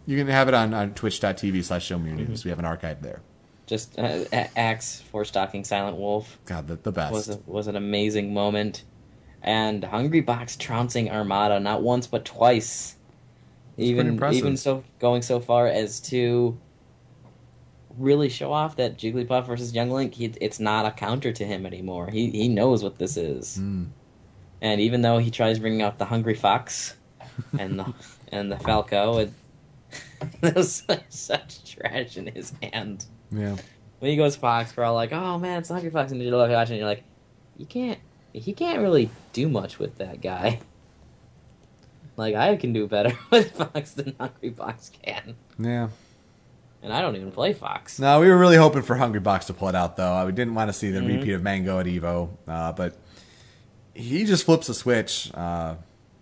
you 0.06 0.16
can 0.16 0.28
have 0.28 0.48
it 0.48 0.54
on, 0.54 0.72
on 0.72 0.94
twitch.tv 0.94 1.64
slash 1.64 1.84
show 1.84 1.98
me 1.98 2.10
your 2.10 2.18
news. 2.18 2.44
We 2.44 2.50
have 2.50 2.58
an 2.60 2.64
archive 2.64 3.02
there. 3.02 3.20
Just 3.70 3.96
uh, 3.98 4.24
Axe 4.56 5.00
for 5.12 5.24
stalking 5.24 5.62
Silent 5.62 5.96
Wolf 5.96 6.38
God, 6.44 6.66
the, 6.66 6.74
the 6.74 6.90
best. 6.90 7.12
was 7.12 7.28
a, 7.28 7.38
was 7.46 7.66
an 7.68 7.76
amazing 7.76 8.34
moment, 8.34 8.82
and 9.42 9.84
Hungry 9.84 10.20
Box 10.22 10.56
trouncing 10.56 11.08
Armada 11.08 11.60
not 11.60 11.80
once 11.82 12.08
but 12.08 12.24
twice. 12.24 12.96
even 13.78 14.08
impressive. 14.08 14.38
even 14.38 14.56
so 14.56 14.82
going 14.98 15.22
so 15.22 15.38
far 15.38 15.68
as 15.68 16.00
to 16.10 16.58
really 17.96 18.28
show 18.28 18.52
off 18.52 18.74
that 18.76 18.98
Jigglypuff 18.98 19.46
versus 19.46 19.72
Young 19.74 19.90
Link, 19.90 20.14
he, 20.14 20.26
it's 20.40 20.58
not 20.58 20.84
a 20.86 20.90
counter 20.90 21.32
to 21.32 21.44
him 21.44 21.64
anymore. 21.64 22.10
He 22.10 22.28
he 22.30 22.48
knows 22.48 22.82
what 22.82 22.98
this 22.98 23.16
is, 23.16 23.56
Mm. 23.58 23.86
and 24.60 24.80
even 24.80 25.02
though 25.02 25.18
he 25.18 25.30
tries 25.30 25.60
bringing 25.60 25.82
out 25.82 25.98
the 25.98 26.06
Hungry 26.06 26.34
Fox 26.34 26.96
and 27.58 27.78
the 27.78 27.94
and 28.32 28.50
the 28.50 28.58
Falco, 28.58 29.18
it, 29.18 29.30
there's 30.40 30.82
such 31.08 31.72
trash 31.72 32.16
in 32.16 32.26
his 32.26 32.52
hand. 32.62 33.06
Yeah. 33.30 33.56
When 33.98 34.10
he 34.10 34.16
goes 34.16 34.34
Fox, 34.36 34.76
we're 34.76 34.84
all 34.84 34.94
like, 34.94 35.12
"Oh 35.12 35.38
man, 35.38 35.58
it's 35.58 35.68
Hungry 35.68 35.90
Fox," 35.90 36.10
and 36.12 36.22
you're 36.22 36.36
watching, 36.36 36.74
and 36.74 36.78
you're 36.80 36.88
like, 36.88 37.04
"You 37.58 37.66
can't, 37.66 37.98
he 38.32 38.52
can't 38.52 38.80
really 38.80 39.10
do 39.32 39.48
much 39.48 39.78
with 39.78 39.98
that 39.98 40.20
guy." 40.20 40.60
Like 42.16 42.34
I 42.34 42.56
can 42.56 42.72
do 42.72 42.86
better 42.86 43.16
with 43.30 43.52
Fox 43.52 43.92
than 43.92 44.14
Hungry 44.20 44.50
Fox 44.50 44.90
can, 45.02 45.36
Yeah. 45.58 45.88
and 46.82 46.92
I 46.92 47.00
don't 47.00 47.16
even 47.16 47.32
play 47.32 47.52
Fox. 47.54 47.98
No, 47.98 48.20
we 48.20 48.28
were 48.28 48.36
really 48.36 48.56
hoping 48.56 48.82
for 48.82 48.96
Hungry 48.96 49.20
Box 49.20 49.46
to 49.46 49.54
pull 49.54 49.68
it 49.68 49.74
out, 49.74 49.96
though. 49.96 50.26
We 50.26 50.32
didn't 50.32 50.54
want 50.54 50.68
to 50.68 50.72
see 50.74 50.90
the 50.90 51.00
Mhm. 51.00 51.18
repeat 51.18 51.32
of 51.32 51.42
Mango 51.42 51.78
at 51.78 51.86
Evo, 51.86 52.28
uh, 52.46 52.72
but 52.72 52.96
he 53.94 54.24
just 54.24 54.44
flips 54.44 54.68
a 54.68 54.74
switch. 54.74 55.30
Uh, 55.34 55.76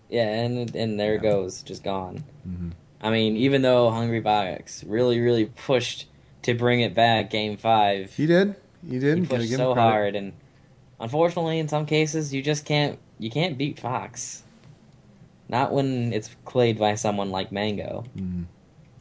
Yeah, 0.09 0.29
and 0.29 0.75
and 0.77 1.01
there 1.01 1.15
it 1.17 1.23
goes, 1.23 1.63
just 1.63 1.83
gone. 1.83 2.23
Mhm. 2.49 2.73
I 3.01 3.11
mean, 3.11 3.37
even 3.37 3.63
though 3.63 3.91
Hungry 3.91 4.21
Box 4.21 4.85
really, 4.85 5.19
really 5.21 5.47
pushed 5.47 6.08
to 6.43 6.55
bring 6.55 6.81
it 6.81 6.95
back, 6.95 7.31
Game 7.31 7.57
Five, 7.57 8.15
he 8.15 8.27
did. 8.27 8.55
He 8.89 8.99
did. 8.99 9.19
he 9.19 9.27
pushed 9.27 9.51
so 9.55 9.75
hard, 9.75 10.15
and 10.17 10.33
unfortunately, 11.01 11.59
in 11.59 11.69
some 11.69 11.87
cases, 11.87 12.33
you 12.33 12.43
just 12.43 12.65
can't 12.65 12.99
you 13.19 13.31
can't 13.31 13.59
beat 13.59 13.79
Fox. 13.81 14.43
Not 15.49 15.73
when 15.73 16.13
it's 16.13 16.31
played 16.45 16.79
by 16.79 16.95
someone 16.95 17.31
like 17.31 17.51
Mango. 17.51 18.05
Mhm. 18.17 18.45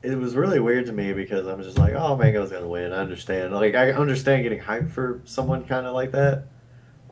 it 0.03 0.15
was 0.17 0.35
really 0.35 0.59
weird 0.59 0.85
to 0.85 0.93
me 0.93 1.11
because 1.11 1.45
I'm 1.47 1.61
just 1.61 1.77
like, 1.77 1.93
oh, 1.93 2.15
Mango's 2.15 2.49
going 2.51 2.61
to 2.61 2.67
win. 2.69 2.93
I 2.93 2.97
understand. 2.97 3.53
Like, 3.53 3.75
I 3.75 3.91
understand 3.91 4.43
getting 4.43 4.59
hyped 4.61 4.91
for 4.91 5.19
someone 5.25 5.65
kind 5.65 5.85
of 5.85 5.93
like 5.93 6.11
that, 6.13 6.45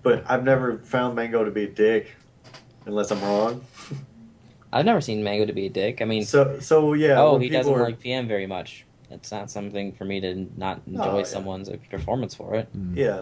but 0.03 0.23
I've 0.29 0.45
never 0.45 0.77
found 0.77 1.15
Mango 1.15 1.43
to 1.43 1.51
be 1.51 1.63
a 1.65 1.67
dick, 1.67 2.15
unless 2.85 3.11
I'm 3.11 3.21
wrong. 3.21 3.65
I've 4.71 4.85
never 4.85 5.01
seen 5.01 5.23
Mango 5.23 5.45
to 5.45 5.51
be 5.53 5.65
a 5.65 5.69
dick. 5.69 6.01
I 6.01 6.05
mean, 6.05 6.23
So, 6.25 6.59
so 6.61 6.93
yeah. 6.93 7.19
oh, 7.19 7.37
he 7.37 7.49
doesn't 7.49 7.73
are- 7.73 7.83
like 7.83 7.99
PM 7.99 8.27
very 8.27 8.45
much. 8.47 8.84
It's 9.09 9.31
not 9.31 9.51
something 9.51 9.91
for 9.93 10.05
me 10.05 10.19
to 10.21 10.47
not 10.57 10.81
enjoy 10.87 11.03
Oh, 11.03 11.17
yeah. 11.19 11.23
someone's 11.23 11.69
performance 11.89 12.33
for 12.35 12.55
it. 12.55 12.75
Mm. 12.75 12.95
Yeah. 12.95 13.21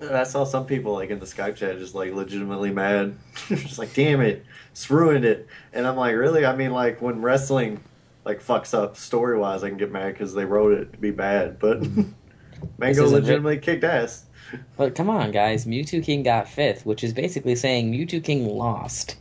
And 0.00 0.16
I 0.16 0.24
saw 0.24 0.44
some 0.44 0.66
people 0.66 0.94
like 0.94 1.10
in 1.10 1.18
the 1.20 1.26
Skype 1.26 1.56
chat 1.56 1.78
just 1.78 1.94
like 1.94 2.12
legitimately 2.12 2.70
mad. 2.70 3.16
just 3.48 3.78
like, 3.78 3.94
damn 3.94 4.20
it, 4.20 4.44
it's 4.72 4.90
ruined 4.90 5.24
it. 5.24 5.46
And 5.72 5.86
I'm 5.86 5.96
like, 5.96 6.14
really? 6.16 6.44
I 6.44 6.56
mean, 6.56 6.72
like 6.72 7.00
when 7.00 7.22
wrestling 7.22 7.80
like 8.24 8.42
fucks 8.42 8.74
up 8.74 8.96
story 8.96 9.38
wise, 9.38 9.62
I 9.62 9.68
can 9.68 9.78
get 9.78 9.92
mad 9.92 10.12
because 10.14 10.34
they 10.34 10.44
wrote 10.44 10.72
it 10.72 10.92
to 10.92 10.98
be 10.98 11.10
bad. 11.10 11.58
But 11.58 11.82
mm. 11.82 12.12
Mango 12.78 13.04
isn't 13.04 13.14
legitimately 13.20 13.58
kicked 13.58 13.84
ass. 13.84 14.24
But 14.76 14.94
come 14.94 15.10
on, 15.10 15.30
guys, 15.30 15.64
Mewtwo 15.66 16.02
King 16.04 16.22
got 16.22 16.48
fifth, 16.48 16.86
which 16.86 17.02
is 17.02 17.12
basically 17.12 17.56
saying 17.56 17.92
Mewtwo 17.92 18.22
King 18.22 18.46
lost, 18.46 19.16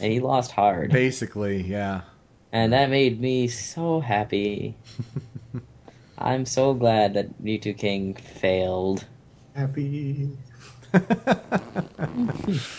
and 0.00 0.12
he 0.12 0.20
lost 0.20 0.50
hard, 0.50 0.90
Basically, 0.90 1.62
yeah. 1.62 2.02
And 2.52 2.72
that 2.72 2.90
made 2.90 3.20
me 3.20 3.48
so 3.48 4.00
happy. 4.00 4.74
I'm 6.18 6.44
so 6.46 6.74
glad 6.74 7.14
that 7.14 7.42
Mewtwo 7.42 7.76
King 7.78 8.14
failed. 8.14 9.04
Happy. 9.54 10.30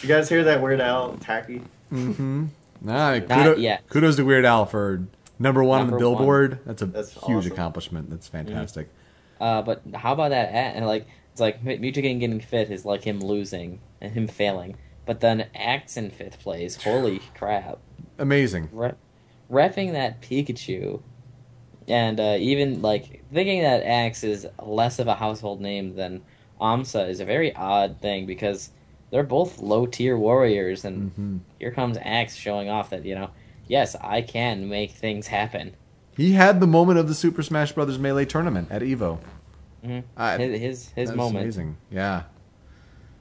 You 0.04 0.08
guys 0.08 0.28
hear 0.30 0.44
that 0.46 0.62
Weird 0.62 0.82
Al 0.82 1.14
tacky? 1.18 1.62
Mm-hmm. 1.92 2.46
Nah, 2.82 3.14
Not 3.20 3.28
kudo- 3.28 3.62
yet. 3.62 3.88
Kudos 3.90 4.16
to 4.18 4.24
Weird 4.26 4.44
Al 4.46 4.66
for 4.66 5.06
number 5.40 5.64
one 5.64 5.82
on 5.82 5.92
the 5.92 5.98
Billboard. 5.98 6.60
That's 6.66 6.82
a 6.82 6.88
That's 6.88 7.12
huge 7.26 7.46
awesome. 7.46 7.52
accomplishment. 7.54 8.10
That's 8.10 8.28
fantastic. 8.28 8.90
Uh, 9.40 9.62
but 9.62 9.82
how 9.94 10.14
about 10.14 10.30
that? 10.32 10.50
a- 10.50 10.56
And 10.76 10.86
like, 10.88 11.08
it's 11.32 11.40
like 11.42 11.64
Mewtwo 11.64 11.94
King 12.02 12.20
getting 12.20 12.40
fifth 12.42 12.72
is 12.72 12.86
like 12.86 13.04
him 13.04 13.20
losing 13.20 13.80
and 14.02 14.12
him 14.14 14.28
failing. 14.28 14.76
But 15.06 15.20
then 15.22 15.48
Axe 15.56 15.96
in 15.98 16.10
fifth 16.10 16.40
place. 16.42 16.82
Holy 16.84 17.20
crap! 17.36 17.80
Amazing. 18.18 18.70
Re- 18.72 18.94
repping 19.52 19.92
that 19.94 20.22
Pikachu, 20.22 21.02
and 21.88 22.20
uh, 22.20 22.38
even 22.40 22.82
like 22.82 23.24
thinking 23.34 23.62
that 23.64 23.84
Axe 23.84 24.24
is 24.24 24.48
less 24.64 25.00
of 25.00 25.08
a 25.08 25.16
household 25.16 25.62
name 25.62 25.96
than 25.96 26.22
Amsa 26.60 27.10
is 27.10 27.20
a 27.20 27.26
very 27.26 27.56
odd 27.56 28.00
thing 28.02 28.26
because 28.26 28.70
they're 29.10 29.24
both 29.24 29.60
low 29.60 29.86
tier 29.86 30.18
warriors, 30.18 30.86
and 30.86 31.12
hmm 31.12 31.38
here 31.60 31.72
comes 31.72 31.98
Axe 32.02 32.36
showing 32.36 32.70
off 32.70 32.90
that 32.92 33.06
you 33.06 33.14
know, 33.16 33.30
yes, 33.68 33.96
I 34.02 34.22
can 34.22 34.68
make 34.70 34.92
things 34.92 35.28
happen. 35.28 35.76
He 36.18 36.34
had 36.34 36.60
the 36.60 36.68
moment 36.68 37.00
of 37.00 37.08
the 37.08 37.14
Super 37.16 37.42
Smash 37.44 37.72
Brothers 37.72 37.98
Melee 38.00 38.26
tournament 38.26 38.68
at 38.72 38.82
Evo. 38.82 39.20
Mhm. 39.86 40.04
I- 40.16 40.38
his 40.38 40.60
his, 40.62 40.90
his 40.90 41.12
moment. 41.12 41.44
amazing. 41.44 41.78
Yeah. 41.92 42.24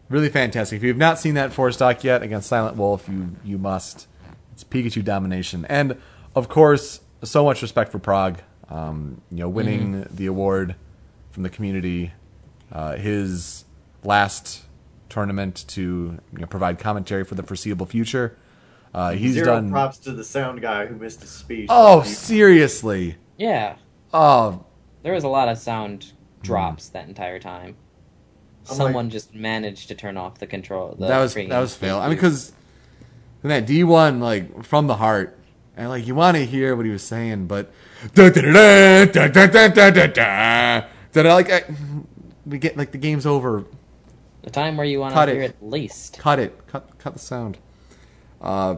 Really 0.09 0.29
fantastic. 0.29 0.77
If 0.77 0.83
you've 0.83 0.97
not 0.97 1.19
seen 1.21 1.35
that 1.35 1.53
four 1.53 1.71
stock 1.71 2.03
yet 2.03 2.23
against 2.23 2.49
Silent 2.49 2.77
Wolf, 2.77 3.09
you 3.09 3.37
you 3.45 3.59
must. 3.59 4.07
It's 4.53 4.65
Pikachu 4.65 5.05
domination, 5.05 5.65
and 5.69 5.97
of 6.35 6.49
course, 6.49 7.01
so 7.23 7.45
much 7.45 7.63
respect 7.63 7.91
for 7.93 7.99
Prog. 7.99 8.39
Um, 8.69 9.21
you 9.31 9.39
know, 9.39 9.49
winning 9.49 9.95
Mm-hmm. 9.95 10.15
the 10.17 10.27
award 10.27 10.77
from 11.33 11.43
the 11.43 11.51
community, 11.51 12.13
uh, 12.73 12.97
his 12.97 13.65
last 14.05 14.63
tournament 15.09 15.65
to 15.69 16.19
you 16.33 16.39
know, 16.39 16.47
provide 16.47 16.79
commentary 16.79 17.25
for 17.25 17.35
the 17.35 17.43
foreseeable 17.43 17.87
future. 17.87 18.37
Uh, 18.95 19.11
he's 19.13 19.35
Zero 19.35 19.47
done. 19.47 19.71
props 19.71 19.99
to 19.99 20.13
the 20.13 20.25
sound 20.25 20.61
guy 20.63 20.87
who 20.87 20.95
missed 20.97 21.21
his 21.21 21.31
speech. 21.31 21.67
Oh, 21.69 22.03
Mm. 22.05 22.07
seriously. 22.07 23.17
Yeah, 23.37 23.77
Oh, 24.13 24.65
there 25.03 25.13
was 25.15 25.25
a 25.25 25.29
lot 25.29 25.49
of 25.49 25.57
sound 25.59 26.13
drops 26.43 26.89
that 26.91 27.07
entire 27.09 27.39
time. 27.39 27.77
I'm 28.69 28.77
Someone 28.77 29.11
just 29.11 29.35
managed 29.35 29.89
to 29.89 29.95
turn 29.95 30.17
off 30.17 30.39
the 30.39 30.47
control. 30.47 30.95
The 30.99 31.07
that 31.09 31.19
was 31.21 31.35
that 31.35 31.49
was 31.61 31.75
fail. 31.77 31.99
I 31.99 32.09
mean, 32.09 32.17
EQ. 32.17 32.21
because 32.21 32.53
that 33.43 33.67
D 33.67 33.83
one 33.85 34.21
like 34.21 34.65
from 34.65 34.87
the 34.87 34.97
heart, 34.97 35.39
and 35.77 35.89
like 35.89 36.07
you 36.07 36.15
want 36.15 36.37
to 36.37 36.45
hear 36.45 36.77
what 36.77 36.85
he 36.87 36.93
was 36.93 37.03
saying, 37.03 37.47
but 37.47 37.71
da 38.15 38.31
da 38.31 38.41
da 38.43 39.05
da 39.07 39.29
da 39.29 39.47
da 39.47 39.69
da 39.69 39.91
da 39.91 39.91
da 39.91 40.07
da 41.13 41.23
da 41.23 41.35
like 41.35 41.51
I, 41.51 41.63
we 42.47 42.59
get 42.59 42.77
like 42.77 42.93
the 42.93 42.99
game's 42.99 43.27
over 43.27 43.65
The 44.43 44.51
time 44.51 44.77
where 44.77 44.87
you 44.87 45.01
want 45.01 45.15
Cut 45.15 45.27
to 45.27 45.33
it. 45.33 45.35
hear 45.35 45.43
it 45.45 45.57
least. 45.63 46.19
Cut 46.19 46.39
it. 46.39 46.67
Cut 46.67 46.99
cut 46.99 47.13
the 47.15 47.19
sound. 47.19 47.59
Uh, 48.41 48.77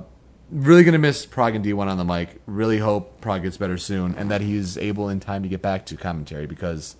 really 0.51 0.85
gonna 0.85 0.99
miss 0.99 1.25
Prog 1.27 1.55
and 1.55 1.65
D1 1.65 1.87
on 1.87 1.97
the 1.97 2.05
mic. 2.05 2.41
Really 2.47 2.79
hope 2.79 3.21
Prog 3.21 3.43
gets 3.43 3.57
better 3.57 3.79
soon 3.79 4.15
and 4.17 4.31
that 4.31 4.41
he's 4.41 4.77
able 4.77 5.09
in 5.09 5.21
time 5.21 5.43
to 5.43 5.49
get 5.49 5.63
back 5.63 5.87
to 5.87 5.97
commentary 5.97 6.47
because 6.47 6.97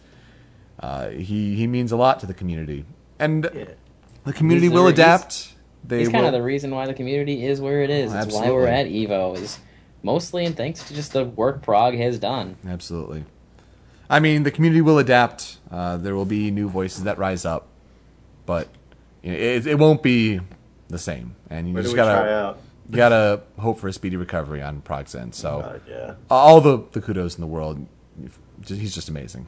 uh, 0.81 1.09
he 1.11 1.55
he 1.57 1.67
means 1.67 1.93
a 1.93 1.97
lot 1.97 2.21
to 2.21 2.27
the 2.27 2.35
community 2.35 2.85
and 3.19 3.49
Yeah. 3.55 3.65
the 4.25 4.33
community 4.33 4.67
He's 4.69 4.75
will 4.75 4.85
re- 4.85 4.93
adapt. 4.93 5.55
They 5.85 6.03
It's 6.03 6.13
kind 6.13 6.27
of 6.27 6.33
the 6.33 6.43
reason 6.43 6.71
why 6.73 6.87
the 6.87 6.95
community 6.95 7.45
is 7.45 7.61
where 7.61 7.83
it 7.83 7.91
is. 7.91 8.15
Oh, 8.15 8.21
It's 8.21 8.35
why 8.35 8.51
we're 8.51 8.69
at. 8.69 8.87
Evo 8.87 9.37
is 9.37 9.59
mostly 10.03 10.45
and 10.45 10.57
thanks 10.57 10.85
to 10.85 10.95
just 10.95 11.13
the 11.13 11.25
work 11.25 11.63
Prog 11.63 11.95
has 11.95 12.19
done. 12.19 12.57
absolutely. 12.67 13.25
I 14.11 14.21
mean, 14.21 14.43
the 14.43 14.51
community 14.51 14.83
will 14.83 14.99
adapt. 14.99 15.59
Uh, 15.71 15.97
there 15.97 16.15
will 16.15 16.27
be 16.27 16.51
new 16.51 16.69
voices 16.69 17.05
that 17.05 17.17
rise 17.17 17.47
up, 17.47 17.69
but 18.45 18.69
you 19.23 19.33
know, 19.33 19.39
it, 19.39 19.67
it 19.67 19.79
won't 19.79 20.03
be 20.03 20.41
the 20.89 20.99
same. 20.99 21.35
And 21.49 21.69
you 21.69 21.75
Where 21.75 21.83
just 21.83 21.97
gotta 21.97 22.57
you 22.91 22.97
gotta 22.97 23.43
hope 23.59 23.79
for 23.79 23.89
a 23.89 23.93
speedy 23.93 24.17
recovery 24.17 24.61
on 24.61 24.83
Prog's 24.83 25.15
end. 25.15 25.35
So. 25.35 25.61
God, 25.61 25.81
yeah. 25.89 26.15
all 26.31 26.61
the, 26.61 26.85
the 26.93 27.01
kudos 27.01 27.37
in 27.37 27.41
the 27.41 27.47
world. 27.47 27.87
He's 28.67 28.95
just 28.95 29.09
amazing. 29.09 29.47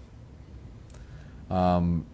Um, 1.51 2.07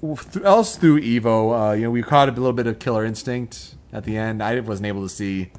th- 0.00 0.44
else 0.44 0.76
through 0.76 1.02
Evo, 1.02 1.70
uh, 1.70 1.72
you 1.74 1.82
know, 1.82 1.90
we 1.90 2.02
caught 2.02 2.28
a 2.28 2.32
little 2.32 2.52
bit 2.52 2.66
of 2.66 2.78
Killer 2.78 3.04
Instinct 3.04 3.74
at 3.92 4.04
the 4.04 4.16
end. 4.16 4.42
I 4.42 4.58
wasn't 4.60 4.86
able 4.86 5.02
to 5.02 5.08
see 5.08 5.52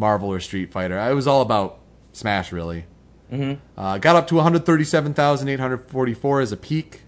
Marvel 0.00 0.32
or 0.32 0.40
Street 0.40 0.72
Fighter. 0.72 0.98
I 0.98 1.12
was 1.12 1.26
all 1.26 1.42
about 1.42 1.78
Smash, 2.12 2.50
really. 2.50 2.86
Mhm. 3.30 3.58
Uh, 3.78 3.98
got 3.98 4.16
up 4.16 4.26
to 4.28 4.34
137,844 4.36 6.40
as 6.40 6.50
a 6.50 6.56
peak 6.56 7.02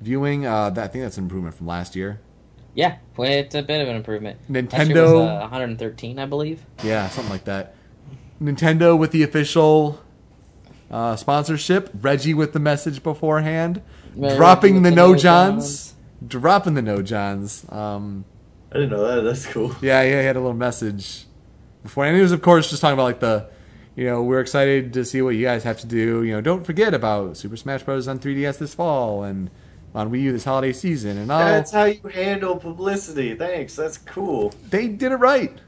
viewing. 0.00 0.46
Uh, 0.46 0.70
that, 0.70 0.84
I 0.84 0.88
think 0.88 1.04
that's 1.04 1.18
an 1.18 1.24
improvement 1.24 1.54
from 1.54 1.66
last 1.66 1.94
year. 1.94 2.20
Yeah, 2.74 2.96
it's 3.18 3.54
a 3.54 3.62
bit 3.62 3.82
of 3.82 3.88
an 3.88 3.96
improvement. 3.96 4.38
Last 4.48 4.54
year 4.54 4.62
Nintendo- 4.62 5.14
was, 5.14 5.28
uh, 5.28 5.40
113, 5.40 6.18
I 6.18 6.24
believe. 6.24 6.64
Yeah, 6.82 7.08
something 7.10 7.30
like 7.30 7.44
that. 7.44 7.74
Nintendo 8.40 8.96
with 8.98 9.10
the 9.10 9.22
official 9.22 10.00
uh, 10.90 11.16
sponsorship. 11.16 11.90
Reggie 12.00 12.32
with 12.34 12.52
the 12.54 12.58
message 12.60 13.02
beforehand. 13.02 13.82
Reggie 14.16 14.36
dropping 14.36 14.82
the, 14.82 14.88
the 14.90 14.96
no 14.96 15.12
no 15.12 15.18
johns. 15.18 15.94
Dropping 16.26 16.74
the 16.74 16.82
no 16.82 17.02
johns. 17.02 17.66
Um, 17.70 18.24
I 18.70 18.74
didn't 18.76 18.90
know 18.90 19.06
that. 19.06 19.20
That's 19.22 19.44
cool. 19.46 19.74
yeah, 19.82 20.00
yeah, 20.02 20.20
he 20.20 20.26
had 20.26 20.36
a 20.36 20.40
little 20.40 20.54
message 20.56 21.26
before, 21.82 22.04
and 22.04 22.16
he 22.16 22.22
was 22.22 22.32
of 22.32 22.42
course 22.42 22.70
just 22.70 22.80
talking 22.80 22.94
about 22.94 23.04
like 23.04 23.20
the, 23.20 23.48
you 23.96 24.04
know, 24.06 24.22
we're 24.22 24.40
excited 24.40 24.92
to 24.94 25.04
see 25.04 25.22
what 25.22 25.30
you 25.30 25.44
guys 25.44 25.64
have 25.64 25.80
to 25.80 25.86
do. 25.86 26.22
You 26.22 26.32
know, 26.34 26.40
don't 26.40 26.64
forget 26.64 26.94
about 26.94 27.36
Super 27.36 27.56
Smash 27.56 27.82
Bros. 27.82 28.08
on 28.08 28.18
3DS 28.18 28.58
this 28.58 28.74
fall 28.74 29.22
and 29.22 29.50
on 29.94 30.10
Wii 30.10 30.22
U 30.22 30.32
this 30.32 30.44
holiday 30.44 30.72
season, 30.72 31.18
and 31.18 31.30
all. 31.30 31.40
That's 31.40 31.70
how 31.70 31.84
you 31.84 32.00
handle 32.08 32.56
publicity. 32.56 33.34
Thanks. 33.34 33.76
That's 33.76 33.98
cool. 33.98 34.54
they 34.70 34.88
did 34.88 35.12
it 35.12 35.16
right. 35.16 35.58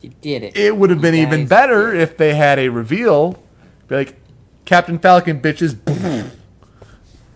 You 0.00 0.10
did 0.20 0.42
it. 0.42 0.56
It 0.56 0.76
would 0.76 0.88
have 0.90 1.02
been 1.02 1.14
even 1.14 1.46
better 1.46 1.92
did 1.92 2.00
if 2.00 2.16
they 2.16 2.34
had 2.34 2.58
a 2.58 2.68
reveal. 2.70 3.42
Be 3.88 3.96
like, 3.96 4.16
Captain 4.64 4.98
Falcon, 4.98 5.40
bitches. 5.42 5.76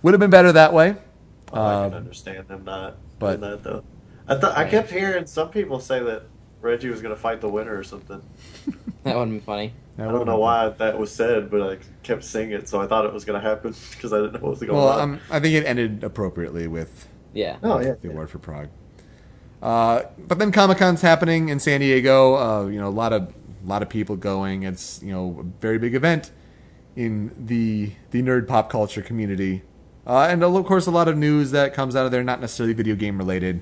would 0.03 0.15
have 0.15 0.21
been 0.21 0.31
better 0.31 0.53
that 0.53 0.73
way. 0.73 0.97
Oh, 1.53 1.61
I 1.63 1.85
can 1.85 1.93
um, 1.93 1.95
understand 1.95 2.49
them 2.49 2.65
not 2.65 2.97
but- 3.19 3.41
doing 3.41 3.51
that 3.51 3.63
though. 3.63 3.85
I 4.27 4.37
thought 4.37 4.57
I 4.57 4.67
kept 4.67 4.91
hearing 4.91 5.27
some 5.27 5.51
people 5.51 5.81
say 5.81 6.03
that 6.03 6.23
Reggie 6.65 6.89
was 6.89 7.01
going 7.03 7.15
to 7.15 7.21
fight 7.21 7.41
the 7.41 7.49
winner 7.49 7.77
or 7.79 7.85
something. 7.85 8.23
That 9.05 9.17
would 9.17 9.29
have 9.29 9.29
been 9.29 9.41
funny. 9.43 9.75
That 9.99 10.09
I 10.09 10.13
don't 10.13 10.25
know 10.25 10.33
been- 10.33 10.41
why 10.41 10.69
that 10.71 10.99
was 10.99 11.13
said, 11.13 11.51
but 11.51 11.61
I 11.61 11.77
kept 12.03 12.25
saying 12.25 12.53
it, 12.53 12.71
so 12.71 12.81
I 12.81 12.87
thought 12.87 13.05
it 13.05 13.13
was 13.13 13.27
going 13.27 13.39
to 13.39 13.47
happen 13.47 13.75
because 13.91 14.15
I 14.15 14.17
didn't 14.17 14.33
know 14.33 14.41
what 14.41 14.51
was 14.53 14.61
going 14.61 14.73
Well, 14.73 14.89
on. 14.89 15.01
um, 15.01 15.21
I 15.31 15.41
think 15.41 15.55
it 15.55 15.67
ended 15.67 16.03
appropriately 16.03 16.67
with 16.69 17.07
Yeah. 17.35 17.59
oh 17.63 17.81
yeah, 17.81 17.93
the 18.01 18.09
award 18.09 18.31
for 18.31 18.39
Prog. 18.39 18.69
Uh, 19.63 20.05
but 20.19 20.39
then 20.39 20.53
Comic 20.53 20.79
Con's 20.79 21.03
happening 21.03 21.51
in 21.51 21.61
San 21.61 21.81
Diego. 21.81 22.35
Uh, 22.37 22.67
you 22.67 22.81
know, 22.81 22.89
a 22.89 22.97
lot 23.03 23.13
of 23.13 23.25
a 23.63 23.69
lot 23.69 23.83
of 23.83 23.91
people 23.91 24.17
going. 24.17 24.63
It's 24.63 25.03
you 25.03 25.13
know 25.13 25.37
a 25.41 25.43
very 25.61 25.79
big 25.79 25.95
event 25.95 26.31
in 26.97 27.31
the 27.39 27.93
the 28.11 28.23
nerd 28.23 28.49
pop 28.49 28.71
culture 28.71 29.03
community, 29.03 29.61
uh, 30.07 30.29
and 30.31 30.43
of 30.43 30.65
course 30.65 30.87
a 30.87 30.91
lot 30.91 31.09
of 31.09 31.17
news 31.19 31.51
that 31.51 31.75
comes 31.75 31.95
out 31.95 32.07
of 32.07 32.11
there, 32.11 32.25
not 32.25 32.41
necessarily 32.41 32.73
video 32.73 32.95
game 32.95 33.19
related. 33.19 33.61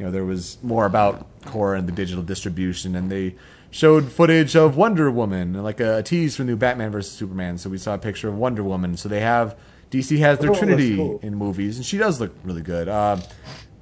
You 0.00 0.06
know, 0.06 0.12
there 0.12 0.24
was 0.24 0.56
more 0.62 0.86
about 0.86 1.26
core 1.44 1.74
and 1.74 1.86
the 1.86 1.92
digital 1.92 2.22
distribution, 2.22 2.96
and 2.96 3.10
they 3.12 3.34
showed 3.70 4.10
footage 4.10 4.56
of 4.56 4.74
Wonder 4.74 5.10
Woman, 5.10 5.62
like 5.62 5.78
a, 5.78 6.02
tease 6.02 6.34
for 6.36 6.42
new 6.42 6.56
Batman 6.56 6.90
versus 6.90 7.12
Superman. 7.12 7.58
So 7.58 7.68
we 7.68 7.76
saw 7.76 7.92
a 7.92 7.98
picture 7.98 8.26
of 8.26 8.34
Wonder 8.38 8.64
Woman. 8.64 8.96
So 8.96 9.10
they 9.10 9.20
have 9.20 9.58
DC 9.90 10.16
has 10.20 10.38
their 10.38 10.52
Oh, 10.52 10.54
Trinity 10.54 10.96
cool. 10.96 11.20
in 11.22 11.34
movies, 11.34 11.76
and 11.76 11.84
she 11.84 11.98
does 11.98 12.18
look 12.18 12.34
really 12.44 12.62
good. 12.62 12.88
Uh, 12.88 13.18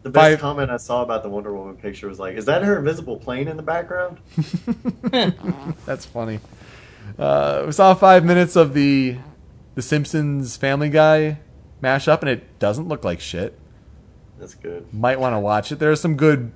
the 0.03 0.11
best 0.11 0.25
five- 0.33 0.41
comment 0.41 0.73
I 0.73 0.77
saw 0.79 1.03
about 1.03 1.23
the 1.23 1.29
Wonder 1.29 1.55
Woman 1.55 1.77
picture 1.77 2.09
was 2.09 2.19
like, 2.19 2.35
"Is 2.37 2.47
that 2.47 2.65
her 2.65 2.79
invisible 2.79 3.17
plane 3.19 3.47
in 3.47 3.57
the 3.57 3.63
background?" 3.63 4.19
That's 5.87 6.05
funny. 6.05 6.41
Uh, 7.17 7.63
we 7.67 7.71
saw 7.73 7.95
five 7.95 8.25
minutes 8.25 8.57
of 8.57 8.75
the 8.75 9.19
the 9.77 9.83
Simpsons 9.83 10.57
Family 10.57 10.89
Guy 10.89 11.39
mashup, 11.83 12.21
and 12.23 12.29
it 12.29 12.59
doesn't 12.59 12.89
look 12.89 13.05
like 13.05 13.21
shit. 13.21 13.58
That's 14.39 14.55
good. 14.55 14.93
Might 14.93 15.21
want 15.21 15.35
to 15.35 15.41
watch 15.41 15.73
it. 15.73 15.79
There 15.79 15.91
are 15.91 15.97
some 15.97 16.17
good 16.17 16.53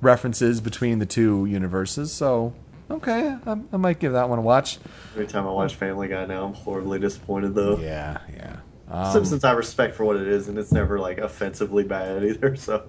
references 0.00 0.60
between 0.60 0.98
the 0.98 1.06
two 1.06 1.46
universes, 1.46 2.12
so 2.12 2.54
okay, 2.90 3.36
I, 3.46 3.56
I 3.72 3.76
might 3.76 3.98
give 3.98 4.12
that 4.12 4.28
one 4.28 4.38
a 4.38 4.42
watch. 4.42 4.78
Every 5.14 5.26
time 5.26 5.46
I 5.46 5.50
watch 5.50 5.74
Family 5.76 6.08
Guy 6.08 6.26
now, 6.26 6.44
I'm 6.44 6.54
horribly 6.54 6.98
disappointed 6.98 7.54
though. 7.54 7.78
Yeah, 7.78 8.18
yeah. 8.32 8.56
Um, 8.90 9.12
Simpsons 9.12 9.44
I 9.44 9.52
respect 9.52 9.94
for 9.94 10.04
what 10.04 10.16
it 10.16 10.28
is, 10.28 10.48
and 10.48 10.58
it's 10.58 10.72
never 10.72 10.98
like 10.98 11.18
offensively 11.18 11.84
bad 11.84 12.24
either. 12.24 12.56
So 12.56 12.84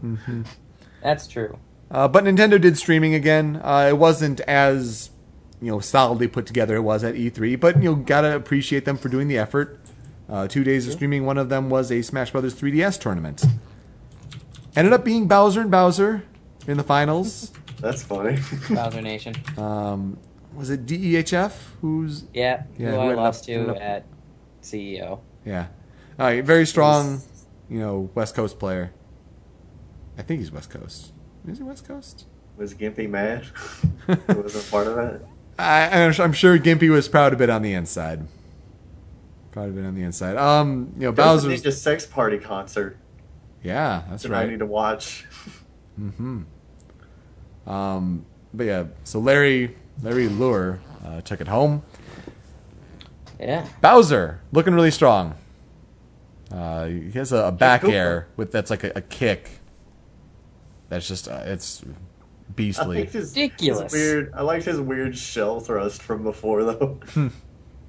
That's 1.02 1.28
true. 1.28 1.58
Uh, 1.90 2.08
but 2.08 2.24
Nintendo 2.24 2.60
did 2.60 2.78
streaming 2.78 3.14
again. 3.14 3.62
Uh, 3.64 3.88
it 3.90 3.98
wasn't 3.98 4.40
as 4.42 5.12
you 5.62 5.72
know 5.72 5.80
solidly 5.80 6.28
put 6.28 6.46
together 6.46 6.76
it 6.76 6.82
was 6.82 7.04
at 7.04 7.16
E3, 7.16 7.60
but 7.60 7.78
you 7.78 7.84
know 7.92 7.96
gotta 7.96 8.36
appreciate 8.36 8.86
them 8.86 8.98
for 8.98 9.10
doing 9.10 9.28
the 9.28 9.38
effort. 9.38 9.80
Uh, 10.28 10.48
two 10.48 10.64
days 10.64 10.88
of 10.88 10.94
streaming. 10.94 11.26
One 11.26 11.38
of 11.38 11.50
them 11.50 11.70
was 11.70 11.92
a 11.92 12.02
Smash 12.02 12.32
Brothers 12.32 12.56
3DS 12.56 13.00
tournament. 13.00 13.46
Ended 14.76 14.94
up 14.94 15.04
being 15.04 15.28
Bowser 15.28 15.62
and 15.62 15.70
Bowser 15.72 16.24
in 16.68 16.78
the 16.78 16.84
finals. 16.84 17.52
that's 17.80 18.02
funny. 18.04 18.40
Bowser 18.70 19.02
Nation. 19.02 19.36
Um, 19.58 20.18
was 20.56 20.70
it 20.70 20.86
DEHF? 20.86 21.54
Who's 21.82 22.24
Yeah, 22.34 22.64
Yeah, 22.78 22.92
who 22.92 22.96
who 22.96 22.98
I 22.98 23.02
ended 23.04 23.18
up- 23.18 23.24
lost 23.24 23.50
ended 23.50 23.76
to 23.76 23.84
at 23.84 24.06
CEO. 24.62 25.20
yeah, 25.46 25.68
uh, 26.18 26.42
very 26.44 26.66
strong. 26.66 27.22
You 27.70 27.80
know, 27.80 28.10
West 28.16 28.36
Coast 28.36 28.60
player. 28.60 28.92
I 30.18 30.22
think 30.22 30.40
he's 30.42 30.52
West 30.52 30.70
Coast. 30.70 31.12
Is 31.48 31.58
he 31.58 31.64
West 31.64 31.88
Coast? 31.88 32.26
was 32.56 32.76
Gimpy 32.76 33.10
mad? 33.10 33.46
he 34.08 34.34
wasn't 34.34 34.70
part 34.70 34.86
of 34.86 34.96
that. 34.96 35.22
I, 35.58 36.04
I'm 36.04 36.14
I'm 36.22 36.34
sure 36.34 36.58
Gimpy 36.60 36.90
was 36.90 37.08
proud 37.08 37.34
of 37.34 37.42
it 37.42 37.50
on 37.50 37.62
the 37.64 37.74
inside. 37.74 38.28
Proud 39.52 39.70
of 39.70 39.78
it 39.78 39.86
on 39.86 39.96
the 39.96 40.04
inside. 40.04 40.38
Um, 40.38 40.94
you 40.98 41.06
know, 41.08 41.12
There 41.12 41.26
was 41.26 41.46
a 41.46 41.72
Sex 41.72 42.06
Party 42.06 42.38
concert 42.38 42.98
Yeah, 43.64 44.04
that's 44.10 44.24
that 44.24 44.34
I 44.34 44.46
need 44.46 44.60
to 44.60 44.66
watch. 44.66 45.26
Um, 47.66 48.26
but 48.54 48.66
yeah, 48.66 48.86
so 49.04 49.20
Larry 49.20 49.76
Larry 50.02 50.28
Lurr 50.28 50.80
uh, 51.06 51.22
took 51.22 51.40
it 51.42 51.48
home. 51.48 51.84
Yeah. 53.40 53.66
Bowser 53.82 54.42
looking 54.52 54.74
really 54.74 54.92
strong. 54.92 55.36
Uh, 56.52 56.86
he 56.86 57.12
has 57.12 57.32
a, 57.32 57.46
a 57.48 57.52
back 57.52 57.84
air 57.84 58.28
with 58.38 58.52
that's 58.52 58.70
like 58.70 58.84
a, 58.84 58.92
a 58.96 59.02
kick. 59.02 59.50
That's 60.90 61.08
just 61.08 61.28
uh, 61.28 61.42
it's 61.46 61.84
I 61.84 62.52
beastly. 62.56 62.98
liked 63.00 63.14
his, 63.14 63.32
Ridiculous. 63.32 63.92
his 63.92 63.94
weird. 63.94 64.34
I 64.36 64.42
liked 64.42 64.66
his 64.66 64.80
weird 64.80 65.18
shell 65.18 65.60
thrust 65.60 66.02
from 66.02 66.24
before 66.24 66.64
though. 66.64 67.00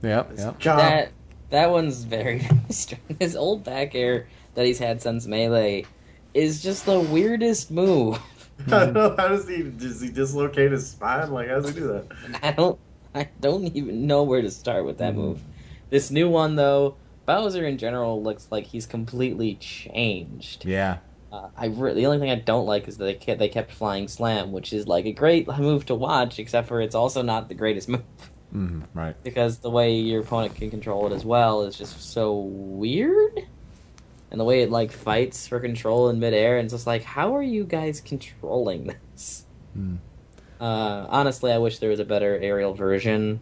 Yep, 0.02 0.32
yep. 0.36 0.60
That 0.60 1.12
that 1.48 1.70
one's 1.70 2.04
very 2.04 2.46
strong. 2.68 3.00
His 3.18 3.34
old 3.36 3.64
back 3.64 3.94
air 3.94 4.26
that 4.54 4.66
he's 4.66 4.78
had 4.78 5.02
since 5.02 5.26
Melee 5.26 5.84
is 6.32 6.62
just 6.62 6.86
the 6.86 7.00
weirdest 7.00 7.70
move. 7.70 8.18
I 8.66 8.70
don't 8.70 8.92
know 8.94 9.14
how 9.16 9.28
does 9.28 9.48
he 9.48 9.62
does 9.62 10.00
he 10.00 10.10
dislocate 10.10 10.72
his 10.72 10.88
spine? 10.90 11.30
Like 11.32 11.48
how 11.48 11.56
does 11.56 11.74
he 11.74 11.80
do 11.80 11.88
that? 11.88 12.40
I 12.42 12.52
don't 12.52 12.78
I 13.14 13.28
don't 13.40 13.64
even 13.76 14.06
know 14.06 14.22
where 14.22 14.42
to 14.42 14.50
start 14.50 14.84
with 14.84 14.98
that 14.98 15.14
move. 15.14 15.42
This 15.90 16.10
new 16.10 16.28
one 16.28 16.56
though, 16.56 16.96
Bowser 17.26 17.64
in 17.66 17.78
general 17.78 18.22
looks 18.22 18.48
like 18.50 18.66
he's 18.66 18.86
completely 18.86 19.54
changed. 19.56 20.64
Yeah, 20.64 20.98
Uh, 21.32 21.48
I 21.56 21.66
re- 21.66 21.94
the 21.94 22.06
only 22.06 22.18
thing 22.18 22.30
I 22.30 22.36
don't 22.36 22.66
like 22.66 22.88
is 22.88 22.96
that 22.98 23.04
they 23.04 23.14
kept, 23.14 23.38
they 23.38 23.48
kept 23.48 23.72
flying 23.72 24.08
slam, 24.08 24.52
which 24.52 24.72
is 24.72 24.86
like 24.86 25.04
a 25.04 25.12
great 25.12 25.46
move 25.58 25.86
to 25.86 25.94
watch, 25.94 26.38
except 26.38 26.68
for 26.68 26.80
it's 26.80 26.94
also 26.94 27.22
not 27.22 27.48
the 27.48 27.54
greatest 27.54 27.88
move 27.88 28.02
hmm 28.52 28.82
right. 28.94 29.16
because 29.24 29.58
the 29.58 29.70
way 29.70 29.94
your 29.96 30.20
opponent 30.22 30.54
can 30.54 30.70
control 30.70 31.06
it 31.06 31.12
as 31.14 31.24
well 31.24 31.62
is 31.62 31.76
just 31.76 32.12
so 32.12 32.34
weird. 32.40 33.32
And 34.30 34.40
the 34.40 34.44
way 34.44 34.62
it 34.62 34.70
like 34.70 34.90
fights 34.90 35.46
for 35.46 35.60
control 35.60 36.08
in 36.08 36.18
midair, 36.18 36.58
and 36.58 36.64
it's 36.66 36.74
just 36.74 36.86
like, 36.86 37.04
how 37.04 37.36
are 37.36 37.42
you 37.42 37.64
guys 37.64 38.00
controlling 38.00 38.92
this? 39.12 39.46
Hmm. 39.74 39.96
Uh, 40.60 41.06
honestly, 41.08 41.52
I 41.52 41.58
wish 41.58 41.78
there 41.78 41.90
was 41.90 42.00
a 42.00 42.04
better 42.04 42.38
aerial 42.40 42.74
version 42.74 43.40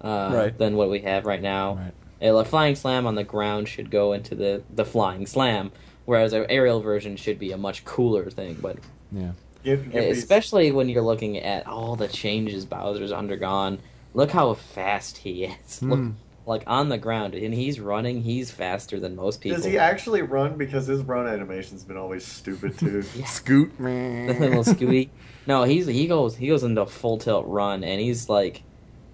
uh, 0.00 0.30
Right. 0.32 0.58
than 0.58 0.76
what 0.76 0.90
we 0.90 1.00
have 1.00 1.26
right 1.26 1.42
now. 1.42 1.74
Right. 1.74 1.92
A 2.20 2.30
like, 2.32 2.46
flying 2.46 2.74
slam 2.76 3.06
on 3.06 3.14
the 3.14 3.24
ground 3.24 3.68
should 3.68 3.90
go 3.90 4.12
into 4.12 4.34
the, 4.34 4.62
the 4.74 4.84
flying 4.84 5.26
slam, 5.26 5.72
Whereas 6.06 6.34
an 6.34 6.44
aerial 6.50 6.80
version 6.82 7.16
should 7.16 7.38
be 7.38 7.52
a 7.52 7.56
much 7.56 7.84
cooler 7.86 8.28
thing, 8.30 8.58
but 8.60 8.76
Yeah. 9.10 9.32
Give, 9.64 9.82
give 9.84 9.94
me- 9.94 10.10
especially 10.10 10.70
when 10.72 10.90
you're 10.90 11.00
looking 11.02 11.38
at 11.38 11.66
all 11.66 11.96
the 11.96 12.08
changes 12.08 12.66
Bowser's 12.66 13.10
undergone. 13.12 13.78
Look 14.12 14.30
how 14.30 14.52
fast 14.52 15.16
he 15.18 15.44
is. 15.44 15.82
Look, 15.82 15.98
Hmm. 15.98 16.10
Like 16.46 16.62
on 16.66 16.88
the 16.88 16.98
ground, 16.98 17.34
and 17.34 17.54
he's 17.54 17.80
running. 17.80 18.22
He's 18.22 18.50
faster 18.50 19.00
than 19.00 19.16
most 19.16 19.40
people. 19.40 19.56
Does 19.56 19.64
he 19.64 19.78
actually 19.78 20.22
run? 20.22 20.56
Because 20.56 20.86
his 20.86 21.02
run 21.02 21.26
animation's 21.26 21.84
been 21.84 21.96
always 21.96 22.24
stupid 22.24 22.78
too. 22.78 23.02
Scoot. 23.26 23.72
the 23.78 24.36
little 24.38 24.64
Scooby. 24.64 25.08
No, 25.46 25.64
he's 25.64 25.86
he 25.86 26.06
goes 26.06 26.36
he 26.36 26.48
goes 26.48 26.62
into 26.62 26.84
full 26.86 27.18
tilt 27.18 27.46
run, 27.46 27.84
and 27.84 28.00
he's 28.00 28.28
like, 28.28 28.62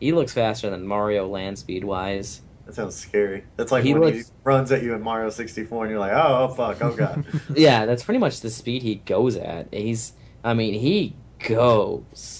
he 0.00 0.12
looks 0.12 0.32
faster 0.32 0.70
than 0.70 0.86
Mario 0.86 1.28
land 1.28 1.58
speed 1.58 1.84
wise. 1.84 2.40
That 2.70 2.74
sounds 2.74 2.94
scary. 2.94 3.44
That's 3.56 3.72
like 3.72 3.82
He 3.84 3.94
when 3.94 4.14
he 4.14 4.22
runs 4.44 4.70
at 4.70 4.82
you 4.82 4.94
in 4.94 5.02
Mario 5.02 5.28
64 5.28 5.84
and 5.84 5.90
you're 5.90 5.98
like, 5.98 6.12
oh, 6.12 6.48
oh 6.48 6.54
fuck, 6.54 6.80
oh 6.82 6.92
god. 6.92 7.24
Yeah, 7.56 7.84
that's 7.84 8.04
pretty 8.04 8.18
much 8.18 8.40
the 8.40 8.50
speed 8.50 8.82
he 8.82 8.94
goes 8.96 9.34
at. 9.36 9.74
He's, 9.74 10.12
I 10.44 10.54
mean, 10.54 10.74
he 10.74 11.16
goes. 11.48 12.39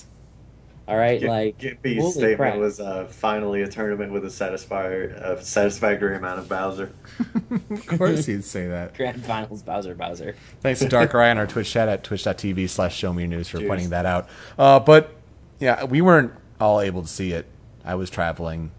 All 0.91 0.97
right, 0.97 1.23
like 1.23 1.57
Gimpy's 1.59 2.15
statement 2.15 2.37
crap. 2.37 2.57
was 2.59 2.81
uh, 2.81 3.05
finally 3.07 3.63
a 3.63 3.69
tournament 3.69 4.11
with 4.13 4.25
a 4.25 4.31
satisfactory, 4.31 5.13
a 5.13 5.41
satisfactory 5.41 6.17
amount 6.17 6.41
of 6.41 6.49
Bowser. 6.49 6.93
of 7.71 7.87
course 7.87 8.27
he'd 8.27 8.45
say 8.45 8.67
that. 8.67 8.97
grand 8.97 9.25
finals 9.25 9.63
Bowser 9.63 9.95
Bowser. 9.95 10.35
Thanks 10.61 10.81
to 10.81 10.89
Dark 10.89 11.15
Eye 11.15 11.31
on 11.31 11.39
our 11.39 11.47
Twitch 11.47 11.71
chat 11.71 11.89
at 11.89 12.03
twitch.tv 12.03 12.69
slash 12.69 12.97
show 12.97 13.13
me 13.13 13.29
news 13.29 13.49
for 13.49 13.59
Cheers. 13.59 13.69
pointing 13.69 13.91
that 13.91 14.05
out. 14.05 14.29
Uh, 14.59 14.81
but 14.81 15.15
yeah, 15.61 15.85
we 15.85 16.01
weren't 16.01 16.33
all 16.61 16.81
able 16.81 17.03
to 17.03 17.09
see 17.09 17.33
it. 17.33 17.47
I 17.85 17.95
was 17.95 18.11
traveling. 18.11 18.73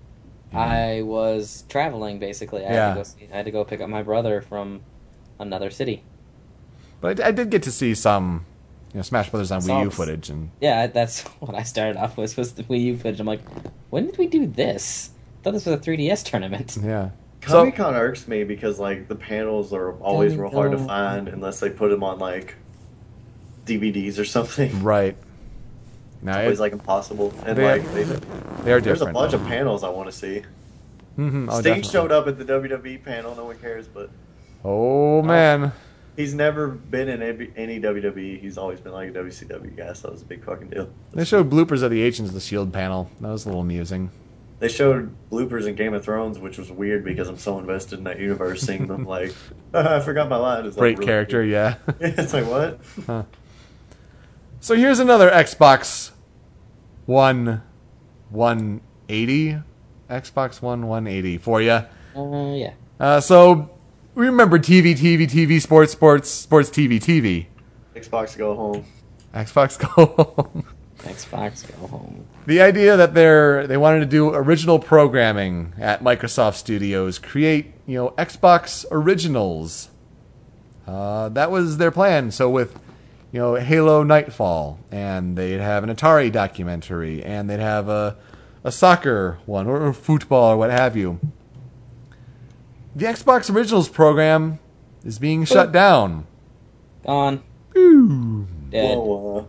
I 0.53 1.03
was 1.03 1.63
traveling 1.69 2.19
basically. 2.19 2.65
I 2.65 2.73
Yeah. 2.73 2.87
had 2.87 2.93
to 2.93 2.99
go. 2.99 3.03
See, 3.03 3.29
I 3.31 3.37
had 3.37 3.45
to 3.45 3.51
go 3.51 3.63
pick 3.63 3.79
up 3.79 3.89
my 3.89 4.03
brother 4.03 4.41
from 4.41 4.81
another 5.39 5.69
city. 5.69 6.03
But 6.99 7.21
I, 7.21 7.29
I 7.29 7.31
did 7.31 7.49
get 7.49 7.63
to 7.63 7.71
see 7.71 7.95
some 7.95 8.45
you 8.93 8.97
know, 8.97 9.01
Smash 9.03 9.29
Brothers 9.29 9.51
on 9.51 9.61
Wii 9.61 9.83
U 9.85 9.89
footage 9.89 10.29
and 10.29 10.49
Yeah, 10.59 10.87
that's 10.87 11.21
what 11.39 11.55
I 11.55 11.63
started 11.63 11.97
off 11.97 12.17
with 12.17 12.37
was 12.37 12.53
the 12.53 12.63
Wii 12.63 12.83
U 12.85 12.97
footage. 12.97 13.19
I'm 13.19 13.27
like, 13.27 13.41
when 13.89 14.05
did 14.07 14.17
we 14.17 14.27
do 14.27 14.45
this? 14.47 15.11
I 15.39 15.43
thought 15.43 15.53
this 15.53 15.65
was 15.65 15.75
a 15.75 15.79
3DS 15.79 16.23
tournament. 16.25 16.77
yeah. 16.83 17.09
So 17.47 17.53
Comic 17.59 17.75
Con 17.75 17.95
irks 17.95 18.27
me 18.27 18.43
because 18.43 18.77
like 18.79 19.07
the 19.07 19.15
panels 19.15 19.73
are 19.73 19.93
always 19.93 20.35
real 20.35 20.51
hard 20.51 20.71
to 20.73 20.77
find 20.77 21.27
unless 21.27 21.59
they 21.59 21.69
put 21.71 21.89
them 21.89 22.03
on 22.03 22.19
like 22.19 22.55
DVDs 23.65 24.19
or 24.19 24.25
something. 24.37 24.83
right. 24.83 25.15
Now 26.21 26.33
It's 26.33 26.43
always 26.43 26.59
it, 26.59 26.61
like 26.61 26.73
impossible. 26.73 27.33
And 27.45 27.57
They- 27.57 27.63
like 27.65 27.93
they, 27.93 28.03
they 28.03 28.73
are 28.73 28.79
there's 28.81 29.01
a 29.01 29.05
different. 29.05 29.13
bunch 29.13 29.33
of 29.33 29.43
panels 29.47 29.83
I 29.83 29.89
want 29.89 30.09
to 30.11 30.15
see. 30.15 30.43
Mhm, 31.17 31.47
oh, 31.49 31.59
Sting 31.59 31.63
definitely. 31.81 31.83
showed 31.91 32.11
up 32.11 32.27
at 32.27 32.37
the 32.37 32.45
WWE 32.45 33.03
panel. 33.03 33.35
No 33.35 33.45
one 33.45 33.57
cares, 33.57 33.87
but 33.87 34.09
Oh 34.63 35.21
man. 35.23 35.71
He's 36.15 36.33
never 36.33 36.67
been 36.67 37.09
in 37.09 37.21
any, 37.21 37.51
any 37.55 37.79
WWE. 37.79 38.39
He's 38.39 38.57
always 38.57 38.79
been 38.79 38.93
like 38.93 39.09
a 39.09 39.13
WCW 39.13 39.75
guy. 39.75 39.93
So 39.93 40.07
that 40.07 40.13
was 40.13 40.21
a 40.21 40.25
big 40.25 40.43
fucking 40.43 40.69
deal. 40.69 40.89
They 41.13 41.25
showed 41.25 41.49
bloopers 41.49 41.83
of 41.83 41.91
the 41.91 42.01
Agents 42.01 42.29
of 42.29 42.33
the 42.33 42.41
Shield 42.41 42.71
panel. 42.73 43.09
That 43.21 43.29
was 43.29 43.45
a 43.45 43.49
little 43.49 43.61
amusing. 43.61 44.11
They 44.59 44.67
showed 44.67 45.15
bloopers 45.31 45.65
in 45.65 45.73
Game 45.75 45.95
of 45.95 46.03
Thrones, 46.03 46.37
which 46.37 46.59
was 46.59 46.71
weird 46.71 47.03
because 47.03 47.27
I'm 47.27 47.37
so 47.37 47.57
invested 47.57 47.97
in 47.97 48.03
that 48.03 48.19
universe. 48.19 48.61
Seeing 48.61 48.85
them 48.85 49.05
like, 49.07 49.33
I 49.73 49.99
forgot 50.01 50.29
my 50.29 50.37
line. 50.37 50.65
It's 50.65 50.77
like 50.77 50.81
Great 50.81 50.97
really 50.99 51.07
character, 51.07 51.37
weird. 51.39 51.49
yeah. 51.49 51.75
it's 51.99 52.33
like 52.33 52.45
what? 52.45 52.79
So 54.59 54.75
here's 54.75 54.99
another 54.99 55.31
Xbox 55.31 56.11
One 57.07 57.63
180. 58.29 59.57
Xbox 60.09 60.61
One 60.61 60.87
180 60.87 61.37
for 61.39 61.61
you. 61.61 61.71
Uh, 62.15 62.53
yeah. 62.53 62.73
Uh, 62.99 63.19
so 63.19 63.55
we 63.55 63.65
remember 64.15 64.59
TV, 64.59 64.93
TV, 64.97 65.29
TV, 65.29 65.61
sports, 65.61 65.91
sports, 65.91 66.29
sports, 66.29 66.69
TV, 66.69 66.99
TV. 66.99 67.47
Xbox 67.95 68.37
go 68.37 68.55
home. 68.55 68.85
Xbox 69.33 69.79
Go 69.95 70.05
Home. 70.23 70.65
Xbox 70.99 71.65
go 71.67 71.87
home. 71.87 72.27
the 72.45 72.61
idea 72.61 72.95
that 72.95 73.15
they're 73.15 73.65
they 73.65 73.77
wanted 73.77 74.01
to 74.01 74.05
do 74.05 74.29
original 74.35 74.77
programming 74.77 75.73
at 75.79 76.03
Microsoft 76.03 76.55
Studios, 76.55 77.17
create 77.17 77.73
you 77.87 77.95
know 77.95 78.09
Xbox 78.11 78.85
originals. 78.91 79.89
Uh, 80.85 81.29
that 81.29 81.49
was 81.49 81.77
their 81.77 81.89
plan. 81.89 82.29
So 82.29 82.49
with 82.51 82.79
you 83.31 83.39
know 83.39 83.55
Halo 83.55 84.03
Nightfall, 84.03 84.79
and 84.91 85.35
they'd 85.35 85.59
have 85.59 85.83
an 85.83 85.89
Atari 85.95 86.31
documentary, 86.31 87.23
and 87.23 87.49
they'd 87.49 87.59
have 87.59 87.89
a 87.89 88.17
a 88.63 88.71
soccer 88.71 89.39
one 89.47 89.65
or, 89.65 89.81
or 89.81 89.93
football 89.93 90.51
or 90.53 90.57
what 90.57 90.69
have 90.69 90.95
you. 90.95 91.19
The 92.95 93.05
Xbox 93.05 93.53
Originals 93.53 93.87
program 93.89 94.59
is 95.03 95.17
being 95.19 95.45
shut 95.45 95.71
down. 95.71 96.25
Gone. 97.05 97.41
Ooh. 97.75 98.47
Dead. 98.69 98.97
Whoa, 98.97 99.37
uh, 99.39 99.43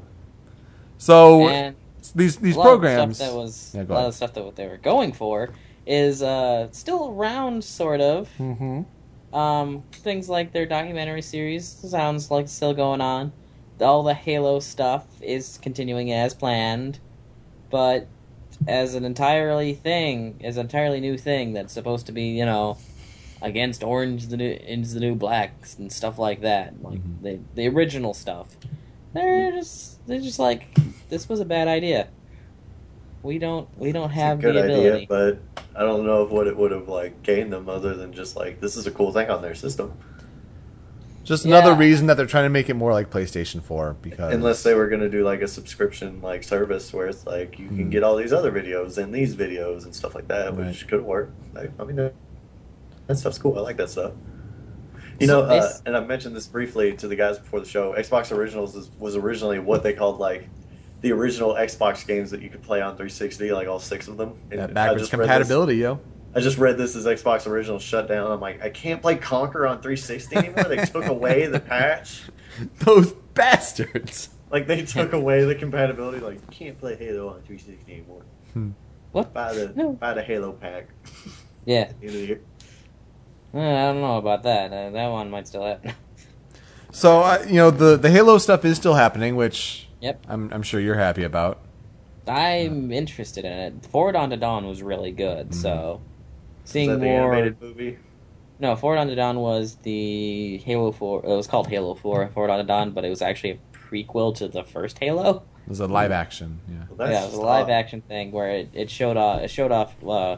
So 0.98 1.48
and 1.48 1.76
these 2.14 2.36
these 2.36 2.56
a 2.56 2.58
lot 2.58 2.64
of 2.66 2.70
programs. 2.80 3.16
stuff 3.16 3.30
that 3.30 3.36
was 3.36 3.72
Yeah, 3.74 3.82
a 3.82 3.84
lot 3.84 3.90
ahead. 3.96 4.08
of 4.08 4.14
stuff 4.14 4.34
that 4.34 4.44
what 4.44 4.56
they 4.56 4.66
were 4.68 4.76
going 4.76 5.12
for 5.12 5.50
is 5.86 6.22
uh, 6.22 6.68
still 6.72 7.10
around, 7.10 7.64
sort 7.64 8.00
of. 8.00 8.28
Mm-hmm. 8.38 9.36
Um, 9.36 9.82
things 9.92 10.28
like 10.28 10.52
their 10.52 10.66
documentary 10.66 11.22
series 11.22 11.66
sounds 11.66 12.30
like 12.30 12.48
still 12.48 12.74
going 12.74 13.00
on. 13.00 13.32
All 13.80 14.02
the 14.04 14.14
Halo 14.14 14.60
stuff 14.60 15.06
is 15.20 15.58
continuing 15.60 16.12
as 16.12 16.34
planned, 16.34 17.00
but 17.70 18.06
as 18.68 18.94
an 18.94 19.04
entirely 19.04 19.74
thing, 19.74 20.38
as 20.44 20.56
an 20.56 20.66
entirely 20.66 21.00
new 21.00 21.16
thing 21.18 21.52
that's 21.52 21.72
supposed 21.72 22.06
to 22.06 22.12
be, 22.12 22.24
you 22.24 22.44
know, 22.44 22.76
against 23.42 23.82
Orange 23.82 24.28
the 24.28 24.36
new 24.36 24.50
is 24.50 24.94
the 24.94 25.00
new 25.00 25.14
blacks 25.14 25.76
and 25.78 25.92
stuff 25.92 26.18
like 26.18 26.40
that, 26.42 26.82
like 26.82 26.98
Mm-hmm. 27.00 27.24
the 27.24 27.40
the 27.54 27.68
original 27.68 28.14
stuff. 28.14 28.56
They're 29.12 29.52
just 29.52 30.06
they're 30.06 30.20
just 30.20 30.38
like 30.38 30.78
this 31.10 31.28
was 31.28 31.40
a 31.40 31.44
bad 31.44 31.68
idea. 31.68 32.08
We 33.22 33.38
don't 33.38 33.68
we 33.78 33.92
don't 33.92 34.10
it's 34.10 34.16
a 34.18 34.20
have 34.20 34.40
good 34.40 34.54
the 34.54 34.64
ability. 34.64 34.90
idea, 34.90 35.06
but 35.08 35.38
I 35.76 35.82
don't 35.84 36.04
know 36.06 36.24
if 36.24 36.30
what 36.30 36.46
it 36.46 36.56
would 36.56 36.70
have 36.72 36.88
like 36.88 37.22
gained 37.22 37.52
them 37.52 37.68
other 37.68 37.94
than 37.94 38.12
just 38.12 38.36
like 38.36 38.60
this 38.60 38.76
is 38.76 38.86
a 38.86 38.90
cool 38.90 39.12
thing 39.12 39.28
on 39.30 39.42
their 39.42 39.54
system. 39.54 39.92
Just 41.24 41.44
another 41.44 41.70
Yeah. 41.70 41.78
reason 41.78 42.06
that 42.08 42.16
they're 42.16 42.26
trying 42.26 42.46
to 42.46 42.50
make 42.50 42.68
it 42.68 42.74
more 42.74 42.92
like 42.92 43.08
PlayStation 43.10 43.62
4 43.62 43.94
because 44.02 44.34
Unless 44.34 44.64
they 44.64 44.74
were 44.74 44.88
going 44.88 45.02
to 45.02 45.08
do 45.08 45.22
like 45.22 45.40
a 45.40 45.46
subscription 45.46 46.20
like 46.20 46.42
service 46.42 46.92
where 46.92 47.06
it's 47.06 47.24
like 47.26 47.60
you 47.60 47.68
Hmm. 47.68 47.76
can 47.76 47.90
get 47.90 48.02
all 48.02 48.16
these 48.16 48.32
other 48.32 48.50
videos 48.50 48.98
and 48.98 49.14
these 49.14 49.36
videos 49.36 49.84
and 49.84 49.94
stuff 49.94 50.16
like 50.16 50.26
that, 50.28 50.56
Right. 50.56 50.66
which 50.66 50.88
could 50.88 51.02
work. 51.04 51.30
Like, 51.54 51.70
I 51.78 51.84
mean, 51.84 52.10
that, 53.12 53.14
that 53.16 53.20
stuff's 53.20 53.38
cool. 53.38 53.58
I 53.58 53.62
like 53.62 53.76
that 53.78 53.90
stuff. 53.90 54.12
You 55.20 55.26
know, 55.26 55.40
So 55.42 55.46
uh, 55.48 55.72
and 55.86 55.96
I 55.96 56.00
mentioned 56.00 56.34
this 56.34 56.46
briefly 56.46 56.94
to 56.96 57.06
the 57.08 57.16
guys 57.16 57.38
before 57.38 57.60
the 57.60 57.66
show. 57.66 57.94
Xbox 57.94 58.36
Originals 58.36 58.74
is, 58.74 58.90
was 58.98 59.16
originally 59.16 59.58
what 59.58 59.82
they 59.82 59.92
called 59.92 60.18
like 60.18 60.48
the 61.00 61.12
original 61.12 61.54
Xbox 61.54 62.06
games 62.06 62.30
that 62.30 62.42
you 62.42 62.48
could 62.48 62.62
play 62.62 62.80
on 62.80 62.92
360, 62.92 63.52
like 63.52 63.68
all 63.68 63.78
six 63.78 64.08
of 64.08 64.16
them. 64.16 64.34
And 64.50 64.60
that 64.60 64.70
I 64.70 64.72
backwards 64.72 65.02
just 65.02 65.12
read 65.12 65.20
this- 65.20 65.26
compatibility, 65.28 65.76
yo. 65.76 66.00
I 66.34 66.40
just 66.40 66.56
read 66.56 66.78
this 66.78 66.96
as 66.96 67.04
Xbox 67.04 67.46
Original 67.46 67.78
shut 67.78 68.08
down. 68.08 68.30
I'm 68.30 68.40
like, 68.40 68.62
I 68.62 68.70
can't 68.70 69.02
play 69.02 69.16
Conker 69.16 69.68
on 69.68 69.82
360 69.82 70.34
anymore. 70.36 70.64
they 70.64 70.82
took 70.86 71.04
away 71.04 71.46
the 71.46 71.60
patch. 71.60 72.22
Those 72.78 73.12
bastards. 73.34 74.30
Like 74.50 74.66
they 74.66 74.82
took 74.82 75.12
away 75.12 75.44
the 75.44 75.54
compatibility. 75.54 76.20
Like 76.20 76.34
you 76.36 76.46
can't 76.50 76.78
play 76.78 76.96
Halo 76.96 77.28
on 77.28 77.42
360 77.42 77.92
anymore. 77.92 78.22
What? 79.12 79.34
Buy 79.34 79.52
the 79.52 79.72
No. 79.76 79.92
buy 79.92 80.14
the 80.14 80.22
Halo 80.22 80.52
pack. 80.52 80.88
Yeah, 81.66 81.80
At 81.90 82.00
the 82.00 82.06
end 82.06 82.14
of 82.16 82.20
the 82.22 82.26
year. 82.26 82.40
Uh, 82.40 82.64
I 83.54 83.58
don't 83.92 84.00
know 84.00 84.16
about 84.16 84.42
that. 84.44 84.72
Uh, 84.72 84.90
that 84.90 85.08
one 85.08 85.30
might 85.30 85.46
still 85.48 85.64
happen. 85.64 85.92
So 86.94 87.20
uh, 87.20 87.42
you 87.48 87.54
know 87.54 87.70
the 87.70 87.96
the 87.96 88.10
Halo 88.10 88.36
stuff 88.36 88.66
is 88.66 88.76
still 88.76 88.92
happening, 88.92 89.34
which 89.34 89.88
Yep. 90.02 90.26
I'm 90.28 90.52
I'm 90.52 90.62
sure 90.62 90.78
you're 90.78 90.94
happy 90.98 91.22
about. 91.24 91.58
I'm 92.28 92.92
interested 92.92 93.46
in 93.46 93.52
it. 93.52 93.86
Forward 93.86 94.14
Unto 94.14 94.36
Dawn 94.36 94.66
was 94.66 94.82
really 94.82 95.10
good, 95.10 95.54
so 95.54 96.02
Is 96.64 96.70
seeing 96.70 96.90
that 96.90 96.98
the 97.00 97.06
more. 97.06 97.32
animated 97.32 97.62
movie? 97.62 97.98
No, 98.58 98.76
Forward 98.76 98.98
Unto 98.98 99.14
Dawn 99.14 99.38
was 99.40 99.76
the 99.76 100.58
Halo 100.58 100.92
Four. 100.92 101.24
It 101.24 101.28
was 101.28 101.46
called 101.46 101.66
Halo 101.68 101.94
Four, 101.94 102.28
Forward 102.28 102.50
Unto 102.50 102.66
Dawn, 102.66 102.90
but 102.90 103.06
it 103.06 103.08
was 103.08 103.22
actually 103.22 103.52
a 103.52 103.58
prequel 103.90 104.34
to 104.36 104.46
the 104.48 104.62
first 104.62 104.98
Halo. 104.98 105.44
It 105.66 105.70
was 105.70 105.80
a 105.80 105.86
live 105.86 106.12
action. 106.12 106.60
Yeah. 106.68 106.74
Well, 106.94 107.10
yeah, 107.10 107.22
it 107.22 107.26
was 107.30 107.34
a 107.34 107.40
live 107.40 107.64
odd. 107.64 107.70
action 107.70 108.02
thing 108.02 108.32
where 108.32 108.50
it, 108.50 108.68
it 108.74 108.90
showed 108.90 109.16
off. 109.16 109.40
It 109.40 109.48
showed 109.50 109.72
off 109.72 109.94
uh, 110.04 110.36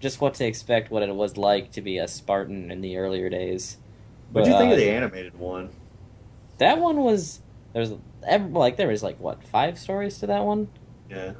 just 0.00 0.20
what 0.20 0.34
to 0.34 0.44
expect, 0.46 0.90
what 0.90 1.02
it 1.02 1.14
was 1.14 1.36
like 1.36 1.72
to 1.72 1.80
be 1.80 1.98
a 1.98 2.08
Spartan 2.08 2.70
in 2.70 2.80
the 2.80 2.96
earlier 2.96 3.28
days. 3.28 3.78
What 4.32 4.44
do 4.44 4.50
you 4.50 4.58
think 4.58 4.70
uh, 4.70 4.74
of 4.74 4.78
the 4.78 4.90
animated 4.90 5.38
one? 5.38 5.70
That 6.58 6.78
one 6.78 6.98
was 6.98 7.40
there's 7.72 7.92
like 8.26 8.76
there 8.76 8.88
was 8.88 9.02
like 9.02 9.20
what 9.20 9.42
five 9.44 9.78
stories 9.78 10.18
to 10.18 10.26
that 10.28 10.44
one. 10.44 10.68
Yeah. 11.10 11.34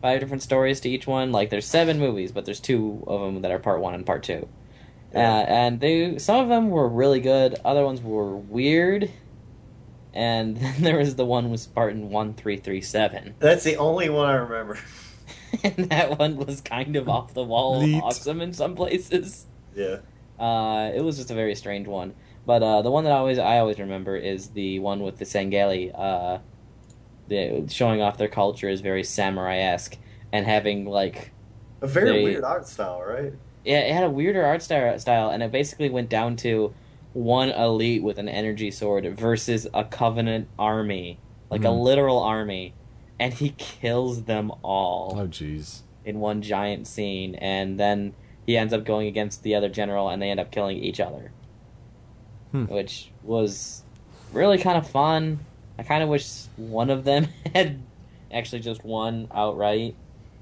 five 0.00 0.20
different 0.20 0.42
stories 0.42 0.80
to 0.80 0.88
each 0.88 1.06
one. 1.06 1.32
Like 1.32 1.50
there's 1.50 1.66
seven 1.66 1.98
movies, 1.98 2.32
but 2.32 2.44
there's 2.44 2.60
two 2.60 3.04
of 3.06 3.20
them 3.20 3.42
that 3.42 3.50
are 3.50 3.58
part 3.58 3.80
one 3.80 3.94
and 3.94 4.06
part 4.06 4.22
two. 4.22 4.48
Yeah. 5.12 5.32
Uh, 5.32 5.42
and 5.42 5.80
they 5.80 6.18
some 6.18 6.40
of 6.40 6.48
them 6.48 6.70
were 6.70 6.88
really 6.88 7.20
good, 7.20 7.56
other 7.64 7.84
ones 7.84 8.00
were 8.00 8.36
weird, 8.36 9.10
and 10.14 10.56
then 10.58 10.82
there 10.82 10.98
was 10.98 11.16
the 11.16 11.24
one 11.24 11.50
with 11.50 11.60
Spartan 11.60 12.10
one 12.10 12.34
three 12.34 12.56
three 12.56 12.80
seven, 12.80 13.34
That's 13.38 13.64
the 13.64 13.76
only 13.76 14.08
one 14.08 14.28
I 14.28 14.34
remember. 14.34 14.78
and 15.64 15.90
that 15.90 16.18
one 16.18 16.36
was 16.36 16.60
kind 16.60 16.96
of 16.96 17.08
off 17.08 17.34
the 17.34 17.44
wall 17.44 17.82
Neat. 17.82 18.02
awesome 18.02 18.40
in 18.40 18.52
some 18.52 18.74
places. 18.74 19.46
yeah. 19.74 19.98
Uh, 20.38 20.90
it 20.94 21.02
was 21.02 21.16
just 21.18 21.30
a 21.30 21.34
very 21.34 21.54
strange 21.54 21.86
one. 21.86 22.14
But 22.46 22.62
uh, 22.62 22.80
the 22.82 22.90
one 22.90 23.04
that 23.04 23.12
I 23.12 23.16
always 23.18 23.38
I 23.38 23.58
always 23.58 23.78
remember 23.78 24.16
is 24.16 24.48
the 24.48 24.78
one 24.78 25.02
with 25.02 25.18
the 25.18 25.24
Sangheili. 25.26 25.92
Uh, 25.94 26.38
the 27.28 27.66
showing 27.68 28.00
off 28.00 28.16
their 28.16 28.28
culture 28.28 28.68
is 28.68 28.80
very 28.80 29.04
samurai 29.04 29.58
esque 29.58 29.96
and 30.32 30.46
having 30.46 30.86
like 30.86 31.32
A 31.82 31.86
very 31.86 32.10
They- 32.12 32.24
weird 32.24 32.44
art 32.44 32.66
style, 32.66 33.02
right? 33.02 33.32
yeah, 33.64 33.80
it 33.80 33.92
had 33.92 34.04
a 34.04 34.10
weirder 34.10 34.42
art 34.44 34.62
sty- 34.62 34.96
style, 34.96 35.28
and 35.30 35.42
it 35.42 35.52
basically 35.52 35.90
went 35.90 36.08
down 36.08 36.36
to 36.36 36.72
one 37.12 37.50
elite 37.50 38.02
with 38.02 38.18
an 38.18 38.28
energy 38.28 38.70
sword 38.70 39.04
versus 39.16 39.66
a 39.74 39.84
covenant 39.84 40.48
army, 40.58 41.18
like 41.50 41.62
a 41.62 41.68
Mhm. 41.68 41.82
literal 41.82 42.18
army, 42.20 42.72
and 43.20 43.34
he 43.34 43.50
kills 43.50 44.24
them 44.24 44.50
all 44.62 45.14
Oh, 45.16 45.28
jeez. 45.28 45.82
in 46.04 46.18
one 46.18 46.42
giant 46.42 46.88
scene, 46.88 47.36
and 47.36 47.78
then 47.78 48.14
he 48.46 48.56
ends 48.56 48.72
up 48.72 48.84
going 48.84 49.06
against 49.06 49.44
the 49.44 49.54
other 49.54 49.68
general, 49.68 50.08
and 50.08 50.20
they 50.20 50.30
end 50.30 50.40
up 50.40 50.50
killing 50.50 50.78
each 50.78 50.98
other, 50.98 51.30
Hmm. 52.50 52.64
which 52.64 53.10
was 53.22 53.84
really 54.32 54.58
kind 54.58 54.76
of 54.76 54.88
fun. 54.90 55.40
I 55.78 55.82
kind 55.84 56.02
of 56.02 56.08
wish 56.08 56.46
one 56.56 56.90
of 56.90 57.04
them 57.04 57.28
had 57.54 57.80
actually 58.32 58.60
just 58.60 58.84
won 58.84 59.28
outright 59.32 59.94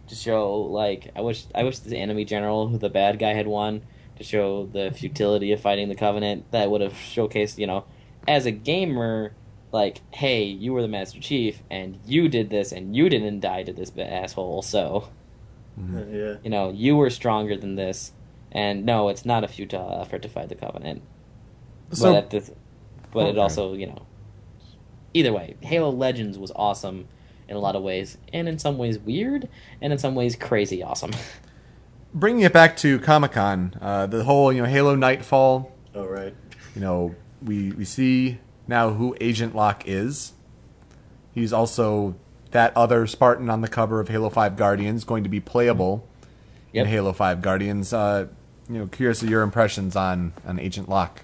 to 0.08 0.14
show 0.14 0.56
like 0.56 1.10
I 1.14 1.20
wish 1.20 1.44
I 1.54 1.64
wish 1.64 1.78
the 1.80 1.98
enemy 1.98 2.24
general 2.24 2.68
who 2.68 2.78
the 2.78 2.88
bad 2.88 3.18
guy 3.18 3.34
had 3.34 3.46
won 3.46 3.82
to 4.16 4.24
show 4.24 4.66
the 4.66 4.90
futility 4.90 5.52
of 5.52 5.60
fighting 5.60 5.88
the 5.90 5.94
covenant 5.94 6.50
that 6.50 6.70
would 6.70 6.80
have 6.80 6.94
showcased 6.94 7.58
you 7.58 7.66
know 7.66 7.84
as 8.26 8.46
a 8.46 8.50
gamer 8.50 9.32
like 9.72 10.00
hey 10.14 10.42
you 10.44 10.72
were 10.72 10.82
the 10.82 10.88
master 10.88 11.20
chief 11.20 11.62
and 11.70 11.98
you 12.06 12.28
did 12.28 12.48
this 12.50 12.72
and 12.72 12.96
you 12.96 13.08
didn't 13.08 13.40
die 13.40 13.62
to 13.62 13.72
this 13.72 13.92
asshole 13.98 14.62
so 14.62 15.08
Mhm. 15.78 16.12
Yeah. 16.12 16.36
you 16.42 16.50
know 16.50 16.70
you 16.70 16.96
were 16.96 17.10
stronger 17.10 17.56
than 17.56 17.76
this 17.76 18.12
and 18.50 18.84
no 18.84 19.08
it's 19.10 19.24
not 19.24 19.44
a 19.44 19.48
futile 19.48 19.98
effort 20.00 20.22
to 20.22 20.28
fight 20.28 20.48
the 20.48 20.54
covenant 20.56 21.02
So, 21.92 22.12
but 22.12 22.16
at 22.24 22.30
the, 22.30 22.52
but 23.12 23.28
it 23.28 23.38
also 23.38 23.74
you 23.74 23.86
know 23.86 24.02
either 25.14 25.32
way 25.32 25.56
halo 25.60 25.90
legends 25.90 26.38
was 26.38 26.50
awesome 26.56 27.06
in 27.48 27.56
a 27.56 27.60
lot 27.60 27.76
of 27.76 27.82
ways 27.82 28.18
and 28.32 28.48
in 28.48 28.58
some 28.58 28.76
ways 28.78 28.98
weird 28.98 29.48
and 29.80 29.92
in 29.92 29.98
some 29.98 30.14
ways 30.14 30.34
crazy 30.36 30.82
awesome 30.82 31.12
bringing 32.14 32.42
it 32.42 32.52
back 32.52 32.76
to 32.78 32.98
Comic 32.98 33.32
Con, 33.32 33.74
uh, 33.80 34.06
the 34.06 34.24
whole 34.24 34.52
you 34.52 34.62
know 34.62 34.68
Halo 34.68 34.94
Nightfall. 34.94 35.70
Oh, 35.94 36.06
right. 36.06 36.34
You 36.74 36.80
know, 36.80 37.14
we 37.42 37.72
we 37.72 37.84
see 37.84 38.38
now 38.68 38.90
who 38.90 39.16
Agent 39.20 39.56
Locke 39.56 39.82
is. 39.86 40.32
He's 41.34 41.52
also 41.52 42.14
that 42.52 42.76
other 42.76 43.06
Spartan 43.06 43.50
on 43.50 43.60
the 43.60 43.68
cover 43.68 44.00
of 44.00 44.08
Halo 44.08 44.30
Five 44.30 44.56
Guardians, 44.56 45.04
going 45.04 45.22
to 45.24 45.28
be 45.30 45.40
playable 45.40 46.06
Yep. 46.72 46.84
in 46.86 46.90
Halo 46.92 47.12
Five 47.12 47.40
Guardians. 47.42 47.92
Uh, 47.92 48.28
you 48.68 48.78
know, 48.78 48.86
curious 48.86 49.22
of 49.22 49.30
your 49.30 49.42
impressions 49.42 49.96
on 49.96 50.32
on 50.46 50.58
Agent 50.60 50.88
Locke. 50.88 51.22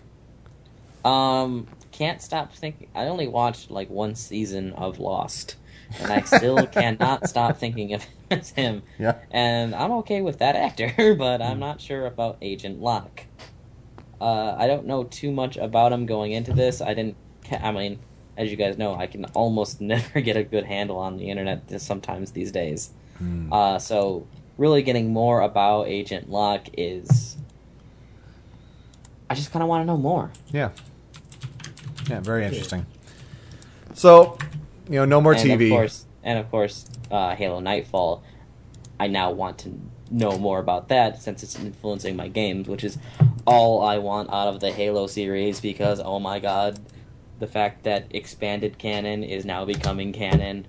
um 1.04 1.66
can't 1.92 2.20
stop 2.20 2.52
thinking 2.52 2.88
i 2.94 3.04
only 3.04 3.28
watched 3.28 3.70
like 3.70 3.88
one 3.88 4.16
season 4.16 4.72
of 4.72 4.98
lost 4.98 5.54
and 6.00 6.10
i 6.10 6.20
still 6.22 6.66
cannot 6.78 7.28
stop 7.28 7.56
thinking 7.56 7.92
of 7.94 8.02
him 8.30 8.40
him 8.56 8.82
Yeah. 8.98 9.18
and 9.30 9.74
I'm 9.76 9.92
okay 10.02 10.20
with 10.22 10.38
that 10.38 10.56
actor, 10.56 11.14
but 11.18 11.40
I'm 11.40 11.60
not 11.60 11.80
sure 11.80 12.06
about 12.06 12.38
Agent 12.42 12.80
Locke. 12.80 13.24
Uh, 14.20 14.56
I 14.58 14.66
don't 14.66 14.86
know 14.86 15.04
too 15.04 15.30
much 15.30 15.56
about 15.56 15.92
him 15.92 16.06
going 16.06 16.32
into 16.32 16.52
this. 16.52 16.80
I 16.80 16.94
didn't. 16.94 17.16
I 17.52 17.70
mean, 17.72 17.98
as 18.36 18.50
you 18.50 18.56
guys 18.56 18.78
know, 18.78 18.94
I 18.94 19.06
can 19.06 19.24
almost 19.26 19.80
never 19.80 20.20
get 20.20 20.36
a 20.36 20.42
good 20.42 20.64
handle 20.64 20.98
on 20.98 21.16
the 21.16 21.30
internet 21.30 21.80
sometimes 21.80 22.32
these 22.32 22.52
days. 22.52 22.90
Hmm. 23.18 23.52
Uh, 23.52 23.78
so 23.78 24.26
really 24.58 24.82
getting 24.82 25.12
more 25.12 25.40
about 25.40 25.88
Agent 25.88 26.30
Locke 26.30 26.68
is. 26.76 27.36
I 29.28 29.34
just 29.34 29.50
kind 29.52 29.62
of 29.62 29.68
want 29.68 29.82
to 29.82 29.86
know 29.86 29.96
more. 29.96 30.30
Yeah. 30.52 30.70
Yeah, 32.08 32.20
very 32.20 32.44
interesting. 32.44 32.86
So, 33.94 34.36
you 34.88 34.96
know, 34.96 35.04
no 35.04 35.20
more 35.20 35.32
and 35.32 35.40
TV. 35.40 35.66
Of 35.66 35.70
course, 35.70 36.06
and 36.22 36.38
of 36.38 36.50
course, 36.50 36.86
uh, 37.10 37.34
Halo 37.34 37.60
Nightfall. 37.60 38.22
I 39.00 39.06
now 39.08 39.30
want 39.32 39.58
to 39.58 39.80
know 40.10 40.38
more 40.38 40.58
about 40.58 40.88
that 40.88 41.20
since 41.20 41.42
it's 41.42 41.58
influencing 41.58 42.14
my 42.14 42.28
games, 42.28 42.68
which 42.68 42.84
is 42.84 42.98
all 43.46 43.82
I 43.82 43.98
want 43.98 44.30
out 44.30 44.48
of 44.48 44.60
the 44.60 44.70
Halo 44.70 45.06
series. 45.06 45.60
Because 45.60 46.00
oh 46.00 46.18
my 46.18 46.38
god, 46.38 46.78
the 47.44 47.52
fact 47.52 47.84
that 47.84 48.06
expanded 48.10 48.78
canon 48.78 49.22
is 49.22 49.44
now 49.44 49.66
becoming 49.66 50.14
canon, 50.14 50.66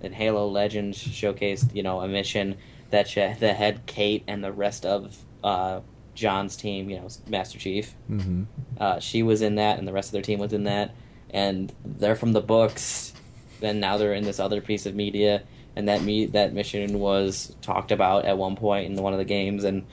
and 0.00 0.12
Halo 0.12 0.48
Legends 0.48 0.98
showcased 0.98 1.72
you 1.72 1.84
know 1.84 2.00
a 2.00 2.08
mission 2.08 2.56
that 2.90 3.06
sh- 3.08 3.38
that 3.38 3.56
had 3.56 3.86
Kate 3.86 4.24
and 4.26 4.42
the 4.42 4.50
rest 4.50 4.84
of 4.84 5.16
uh, 5.44 5.80
John's 6.14 6.56
team, 6.56 6.90
you 6.90 6.96
know, 6.96 7.08
Master 7.28 7.58
Chief. 7.58 7.94
hmm 8.08 8.44
Uh, 8.78 8.98
she 8.98 9.22
was 9.22 9.40
in 9.40 9.54
that, 9.54 9.78
and 9.78 9.86
the 9.86 9.92
rest 9.92 10.08
of 10.08 10.12
their 10.12 10.22
team 10.22 10.40
was 10.40 10.52
in 10.52 10.64
that, 10.64 10.94
and 11.30 11.72
they're 11.84 12.16
from 12.16 12.32
the 12.32 12.40
books. 12.40 13.12
Then 13.60 13.78
now 13.78 13.96
they're 13.96 14.12
in 14.12 14.24
this 14.24 14.40
other 14.40 14.60
piece 14.60 14.84
of 14.84 14.96
media, 14.96 15.44
and 15.76 15.88
that 15.88 16.02
me 16.02 16.26
that 16.26 16.52
mission 16.52 16.98
was 16.98 17.54
talked 17.62 17.92
about 17.92 18.24
at 18.24 18.36
one 18.36 18.56
point 18.56 18.90
in 18.90 19.00
one 19.00 19.12
of 19.12 19.20
the 19.20 19.24
games, 19.24 19.62
and 19.62 19.86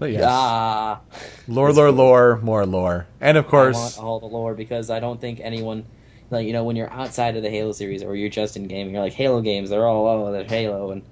But 0.00 0.12
yes, 0.12 0.24
ah, 0.26 1.00
lore, 1.46 1.72
lore, 1.74 1.92
lore, 1.92 2.38
more 2.42 2.64
lore, 2.64 3.06
and 3.20 3.36
of 3.36 3.44
I 3.44 3.48
course, 3.50 3.76
want 3.76 3.98
all 3.98 4.18
the 4.18 4.24
lore 4.26 4.54
because 4.54 4.88
I 4.88 4.98
don't 4.98 5.20
think 5.20 5.40
anyone, 5.42 5.84
like 6.30 6.46
you 6.46 6.54
know, 6.54 6.64
when 6.64 6.74
you're 6.74 6.90
outside 6.90 7.36
of 7.36 7.42
the 7.42 7.50
Halo 7.50 7.72
series 7.72 8.02
or 8.02 8.16
you're 8.16 8.30
just 8.30 8.56
in 8.56 8.66
gaming, 8.66 8.94
you're 8.94 9.02
like 9.02 9.12
Halo 9.12 9.42
games, 9.42 9.68
they're 9.68 9.86
all 9.86 10.06
oh, 10.06 10.32
they're 10.32 10.44
Halo, 10.44 10.90
and 10.92 11.02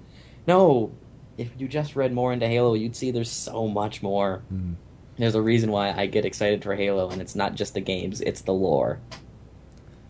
no, 0.47 0.91
if 1.37 1.51
you 1.59 1.67
just 1.67 1.95
read 1.95 2.11
more 2.11 2.33
into 2.33 2.47
Halo, 2.47 2.73
you'd 2.73 2.95
see 2.95 3.11
there's 3.11 3.29
so 3.31 3.67
much 3.67 4.01
more. 4.01 4.41
Mhm. 4.51 4.73
There's 5.17 5.35
a 5.35 5.41
reason 5.41 5.69
why 5.71 5.91
I 5.91 6.07
get 6.07 6.25
excited 6.25 6.63
for 6.63 6.75
Halo, 6.75 7.11
and 7.11 7.21
it's 7.21 7.35
not 7.35 7.53
just 7.53 7.75
the 7.75 7.81
games; 7.81 8.21
it's 8.21 8.41
the 8.41 8.53
lore. 8.53 8.99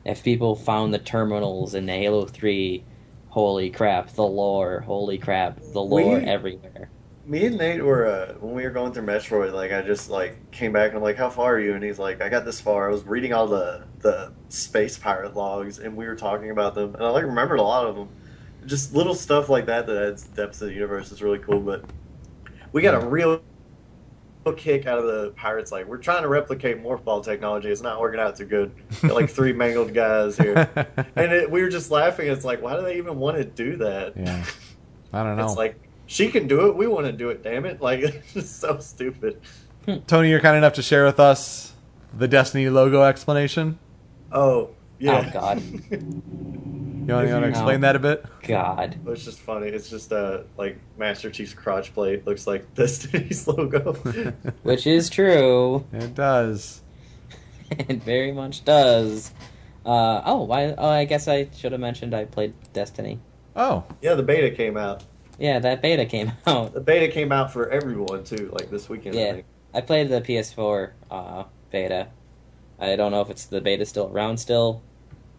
If 0.05 0.23
people 0.23 0.55
found 0.55 0.93
the 0.93 0.99
terminals 0.99 1.75
in 1.75 1.85
Halo 1.89 2.25
Three, 2.25 2.85
holy 3.27 3.71
crap, 3.71 4.11
the 4.13 4.25
lore! 4.25 4.79
Holy 4.87 5.17
crap, 5.17 5.59
the 5.73 5.81
lore 5.81 6.19
We- 6.19 6.23
everywhere. 6.25 6.89
Me 7.29 7.45
and 7.45 7.59
Nate 7.59 7.83
were 7.83 8.07
uh, 8.07 8.33
when 8.39 8.55
we 8.55 8.63
were 8.63 8.71
going 8.71 8.91
through 8.91 9.05
Metroid. 9.05 9.53
Like 9.53 9.71
I 9.71 9.83
just 9.83 10.09
like 10.09 10.49
came 10.49 10.71
back 10.71 10.89
and 10.89 10.97
I'm 10.97 11.03
like, 11.03 11.15
"How 11.15 11.29
far 11.29 11.55
are 11.55 11.59
you?" 11.59 11.75
And 11.75 11.83
he's 11.83 11.99
like, 11.99 12.21
"I 12.21 12.29
got 12.29 12.43
this 12.43 12.59
far." 12.59 12.89
I 12.89 12.91
was 12.91 13.03
reading 13.05 13.33
all 13.33 13.45
the 13.45 13.83
the 13.99 14.31
space 14.49 14.97
pirate 14.97 15.35
logs, 15.35 15.77
and 15.77 15.95
we 15.95 16.07
were 16.07 16.15
talking 16.15 16.49
about 16.49 16.73
them, 16.73 16.95
and 16.95 17.03
I 17.03 17.09
like 17.09 17.25
remembered 17.25 17.59
a 17.59 17.63
lot 17.63 17.85
of 17.85 17.95
them. 17.95 18.09
Just 18.65 18.95
little 18.95 19.13
stuff 19.13 19.47
like 19.47 19.67
that 19.67 19.85
that 19.85 20.07
adds 20.07 20.23
depth 20.23 20.57
to 20.57 20.65
the 20.65 20.73
universe 20.73 21.11
is 21.11 21.21
really 21.21 21.37
cool. 21.37 21.59
But 21.59 21.85
we 22.71 22.81
got 22.81 22.95
a 22.95 23.05
real 23.05 23.43
kick 24.57 24.87
out 24.87 24.97
of 24.97 25.05
the 25.05 25.29
pirates. 25.35 25.71
Like 25.71 25.85
we're 25.85 25.97
trying 25.97 26.23
to 26.23 26.29
replicate 26.29 26.81
morph 26.81 27.03
ball 27.03 27.21
technology. 27.21 27.69
It's 27.69 27.83
not 27.83 28.01
working 28.01 28.19
out 28.19 28.37
too 28.37 28.45
good. 28.45 28.71
Got 29.03 29.13
like 29.13 29.29
three 29.29 29.53
mangled 29.63 29.93
guys 29.93 30.35
here, 30.35 30.67
and 31.15 31.31
it, 31.31 31.51
we 31.51 31.61
were 31.61 31.69
just 31.69 31.91
laughing. 31.91 32.27
It's 32.27 32.43
like, 32.43 32.59
why 32.59 32.75
do 32.75 32.81
they 32.81 32.97
even 32.97 33.19
want 33.19 33.37
to 33.37 33.45
do 33.45 33.75
that? 33.77 34.17
yeah, 34.17 34.43
I 35.13 35.23
don't 35.23 35.37
know. 35.37 35.45
It's 35.45 35.55
like 35.55 35.79
she 36.09 36.29
can 36.31 36.47
do 36.47 36.67
it. 36.67 36.75
We 36.75 36.87
want 36.87 37.05
to 37.05 37.11
do 37.13 37.29
it. 37.29 37.43
Damn 37.43 37.65
it! 37.65 37.81
Like 37.81 37.99
it's 38.03 38.33
just 38.33 38.59
so 38.59 38.79
stupid. 38.79 39.39
Tony, 40.07 40.29
you're 40.29 40.39
kind 40.41 40.57
enough 40.57 40.73
to 40.73 40.81
share 40.81 41.05
with 41.05 41.19
us 41.19 41.73
the 42.13 42.27
Destiny 42.27 42.69
logo 42.69 43.03
explanation. 43.03 43.79
Oh 44.31 44.71
yeah. 44.99 45.23
Oh, 45.27 45.31
God. 45.31 45.63
You 47.09 47.15
want, 47.15 47.27
you 47.27 47.33
want 47.33 47.45
to 47.45 47.49
explain 47.49 47.81
No. 47.81 47.87
that 47.87 47.95
a 47.95 47.99
bit? 47.99 48.23
God. 48.43 48.99
It's 49.07 49.25
just 49.25 49.39
funny. 49.39 49.69
It's 49.69 49.89
just 49.89 50.13
uh 50.13 50.41
like 50.57 50.77
Master 50.95 51.31
Chief's 51.31 51.55
crotch 51.55 51.91
plate 51.91 52.27
looks 52.27 52.45
like 52.45 52.71
Destiny's 52.75 53.47
logo. 53.47 53.93
Which 54.61 54.85
is 54.85 55.09
true. 55.09 55.85
it 55.91 56.13
does. 56.13 56.81
it 57.71 58.03
very 58.03 58.31
much 58.31 58.63
does. 58.63 59.31
Uh, 59.83 60.21
oh, 60.23 60.43
why? 60.43 60.75
Oh, 60.77 60.87
I 60.89 61.05
guess 61.05 61.27
I 61.27 61.49
should 61.55 61.71
have 61.71 61.81
mentioned 61.81 62.13
I 62.13 62.25
played 62.25 62.53
Destiny. 62.73 63.17
Oh, 63.55 63.85
yeah, 64.03 64.13
the 64.13 64.21
beta 64.21 64.51
came 64.55 64.77
out. 64.77 65.03
Yeah, 65.39 65.59
that 65.59 65.81
beta 65.81 66.05
came 66.05 66.31
out. 66.47 66.73
The 66.73 66.81
beta 66.81 67.07
came 67.11 67.31
out 67.31 67.51
for 67.53 67.69
everyone 67.69 68.23
too, 68.23 68.49
like 68.53 68.69
this 68.69 68.89
weekend. 68.89 69.15
I 69.15 69.19
Yeah. 69.19 69.31
think. 69.33 69.45
I 69.73 69.81
played 69.81 70.09
the 70.09 70.21
PS4 70.21 70.91
uh, 71.11 71.43
beta. 71.71 72.07
I 72.79 72.95
don't 72.95 73.11
know 73.11 73.21
if 73.21 73.29
it's 73.29 73.45
the 73.45 73.61
beta 73.61 73.85
still 73.85 74.09
around 74.11 74.37
still, 74.39 74.81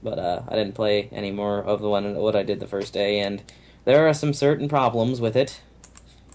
but 0.02 0.18
uh, 0.18 0.43
I 0.48 0.55
didn't 0.56 0.74
play 0.74 1.09
any 1.12 1.31
more 1.32 1.59
of 1.62 1.81
the 1.81 1.89
one 1.89 2.14
what 2.16 2.36
I 2.36 2.43
did 2.43 2.60
the 2.60 2.66
first 2.66 2.93
day, 2.93 3.18
and 3.20 3.43
there 3.85 4.06
are 4.09 4.14
some 4.14 4.32
certain 4.32 4.68
problems 4.68 5.20
with 5.20 5.36
it, 5.36 5.60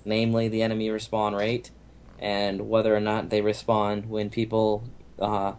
namely 0.04 0.48
the 0.50 0.62
enemy 0.62 0.90
respawn 0.90 1.38
rate, 1.38 1.72
and 2.20 2.68
whether 2.70 2.94
or 2.96 3.00
not 3.00 3.30
they 3.30 3.42
respawn 3.42 4.08
when 4.08 4.30
people 4.30 4.84
uh, 5.20 5.54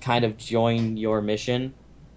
kind 0.00 0.24
of 0.24 0.36
join 0.36 0.96
your 0.96 1.20
mission 1.22 1.74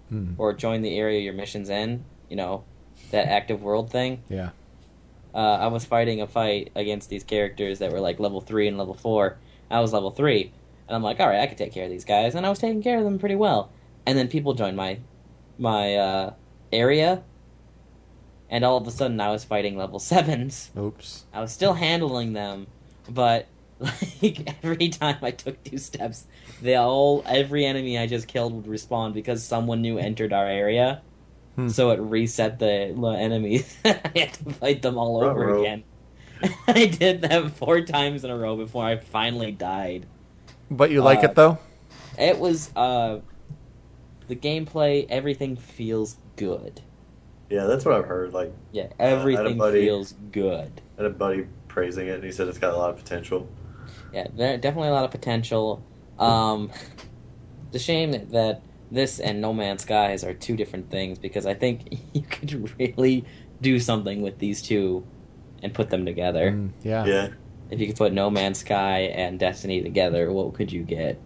Hmm. 0.08 0.34
or 0.36 0.52
join 0.52 0.82
the 0.82 0.98
area 0.98 1.20
your 1.20 1.32
mission's 1.32 1.70
in. 1.70 2.04
You 2.28 2.36
know, 2.36 2.64
that 3.12 3.28
active 3.28 3.62
world 3.62 3.90
thing. 3.90 4.22
yeah. 4.28 4.50
Uh, 5.34 5.38
I 5.38 5.66
was 5.68 5.84
fighting 5.84 6.20
a 6.20 6.26
fight 6.26 6.70
against 6.74 7.08
these 7.08 7.24
characters 7.24 7.78
that 7.78 7.92
were 7.92 8.00
like 8.00 8.20
level 8.20 8.40
three 8.40 8.68
and 8.68 8.78
level 8.78 8.94
four. 8.94 9.38
I 9.70 9.80
was 9.80 9.92
level 9.92 10.10
three, 10.10 10.52
and 10.88 10.94
I'm 10.94 11.02
like, 11.02 11.20
all 11.20 11.28
right, 11.28 11.40
I 11.40 11.46
can 11.46 11.56
take 11.56 11.72
care 11.72 11.84
of 11.84 11.90
these 11.90 12.04
guys, 12.04 12.34
and 12.34 12.44
I 12.44 12.50
was 12.50 12.58
taking 12.58 12.82
care 12.82 12.98
of 12.98 13.04
them 13.04 13.18
pretty 13.18 13.36
well. 13.36 13.70
And 14.06 14.18
then 14.18 14.28
people 14.28 14.54
joined 14.54 14.76
my 14.76 14.98
my 15.58 15.96
uh, 15.96 16.34
area, 16.72 17.22
and 18.50 18.64
all 18.64 18.76
of 18.76 18.86
a 18.86 18.90
sudden 18.90 19.20
I 19.20 19.30
was 19.30 19.44
fighting 19.44 19.76
level 19.76 19.98
sevens. 20.00 20.70
Oops. 20.76 21.24
I 21.32 21.40
was 21.40 21.52
still 21.52 21.74
handling 21.74 22.32
them, 22.32 22.66
but 23.08 23.46
Like 24.22 24.54
every 24.62 24.88
time 24.88 25.18
I 25.22 25.32
took 25.32 25.62
two 25.64 25.78
steps, 25.78 26.26
they 26.60 26.76
all 26.76 27.22
every 27.26 27.64
enemy 27.66 27.98
I 27.98 28.06
just 28.06 28.28
killed 28.28 28.54
would 28.54 28.66
respawn 28.66 29.12
because 29.12 29.42
someone 29.42 29.80
new 29.80 29.98
entered 29.98 30.32
our 30.32 30.46
area. 30.46 31.02
Hmm. 31.56 31.68
So 31.68 31.90
it 31.90 32.00
reset 32.00 32.58
the, 32.58 32.94
the 32.98 33.08
enemies. 33.08 33.76
I 33.84 34.00
had 34.14 34.32
to 34.34 34.52
fight 34.54 34.82
them 34.82 34.96
all 34.98 35.22
over 35.22 35.40
Ruh-roh. 35.40 35.60
again. 35.62 35.84
I 36.66 36.86
did 36.86 37.22
that 37.22 37.50
four 37.52 37.82
times 37.82 38.24
in 38.24 38.30
a 38.30 38.36
row 38.36 38.56
before 38.56 38.84
I 38.84 38.96
finally 38.96 39.52
died. 39.52 40.06
But 40.70 40.90
you 40.90 41.02
like 41.02 41.20
Uh, 41.20 41.28
it 41.28 41.34
though? 41.34 41.58
It 42.18 42.38
was 42.38 42.70
uh 42.74 43.20
the 44.28 44.36
gameplay, 44.36 45.06
everything 45.10 45.56
feels 45.56 46.16
good. 46.36 46.80
Yeah, 47.50 47.64
that's 47.66 47.84
what 47.84 47.94
I've 47.94 48.06
heard. 48.06 48.32
Like, 48.32 48.52
Yeah, 48.72 48.86
I 48.98 49.04
had 49.04 49.18
everything 49.18 49.58
buddy- 49.58 49.84
feels 49.84 50.12
good. 50.32 50.80
I 50.98 51.02
had 51.02 51.10
a 51.10 51.14
buddy 51.14 51.46
praising 51.68 52.06
it, 52.08 52.14
and 52.14 52.24
he 52.24 52.32
said 52.32 52.48
it's 52.48 52.58
got 52.58 52.72
a 52.72 52.76
lot 52.76 52.90
of 52.90 52.96
potential. 52.96 53.46
Yeah, 54.12 54.26
definitely 54.34 54.88
a 54.88 54.92
lot 54.92 55.04
of 55.04 55.10
potential. 55.10 55.82
Um, 56.18 56.70
it's 57.66 57.76
a 57.76 57.78
shame 57.78 58.12
that, 58.12 58.30
that 58.30 58.62
this 58.92 59.18
and 59.20 59.40
No 59.40 59.52
Man's 59.52 59.82
Skies 59.82 60.22
are 60.22 60.34
two 60.34 60.56
different 60.56 60.90
things 60.90 61.18
because 61.18 61.46
I 61.46 61.54
think 61.54 61.98
you 62.12 62.22
could 62.22 62.72
really 62.78 63.24
do 63.60 63.78
something 63.78 64.22
with 64.22 64.38
these 64.38 64.60
two 64.62 65.06
and 65.62 65.72
put 65.72 65.90
them 65.90 66.04
together. 66.04 66.52
Mm, 66.52 66.70
yeah. 66.82 67.04
Yeah, 67.04 67.28
If 67.70 67.80
you 67.80 67.86
could 67.86 67.96
put 67.96 68.12
No 68.12 68.30
Man's 68.30 68.58
Sky 68.58 69.00
and 69.14 69.38
Destiny 69.38 69.82
together, 69.82 70.30
what 70.32 70.54
could 70.54 70.70
you 70.72 70.82
get? 70.82 71.18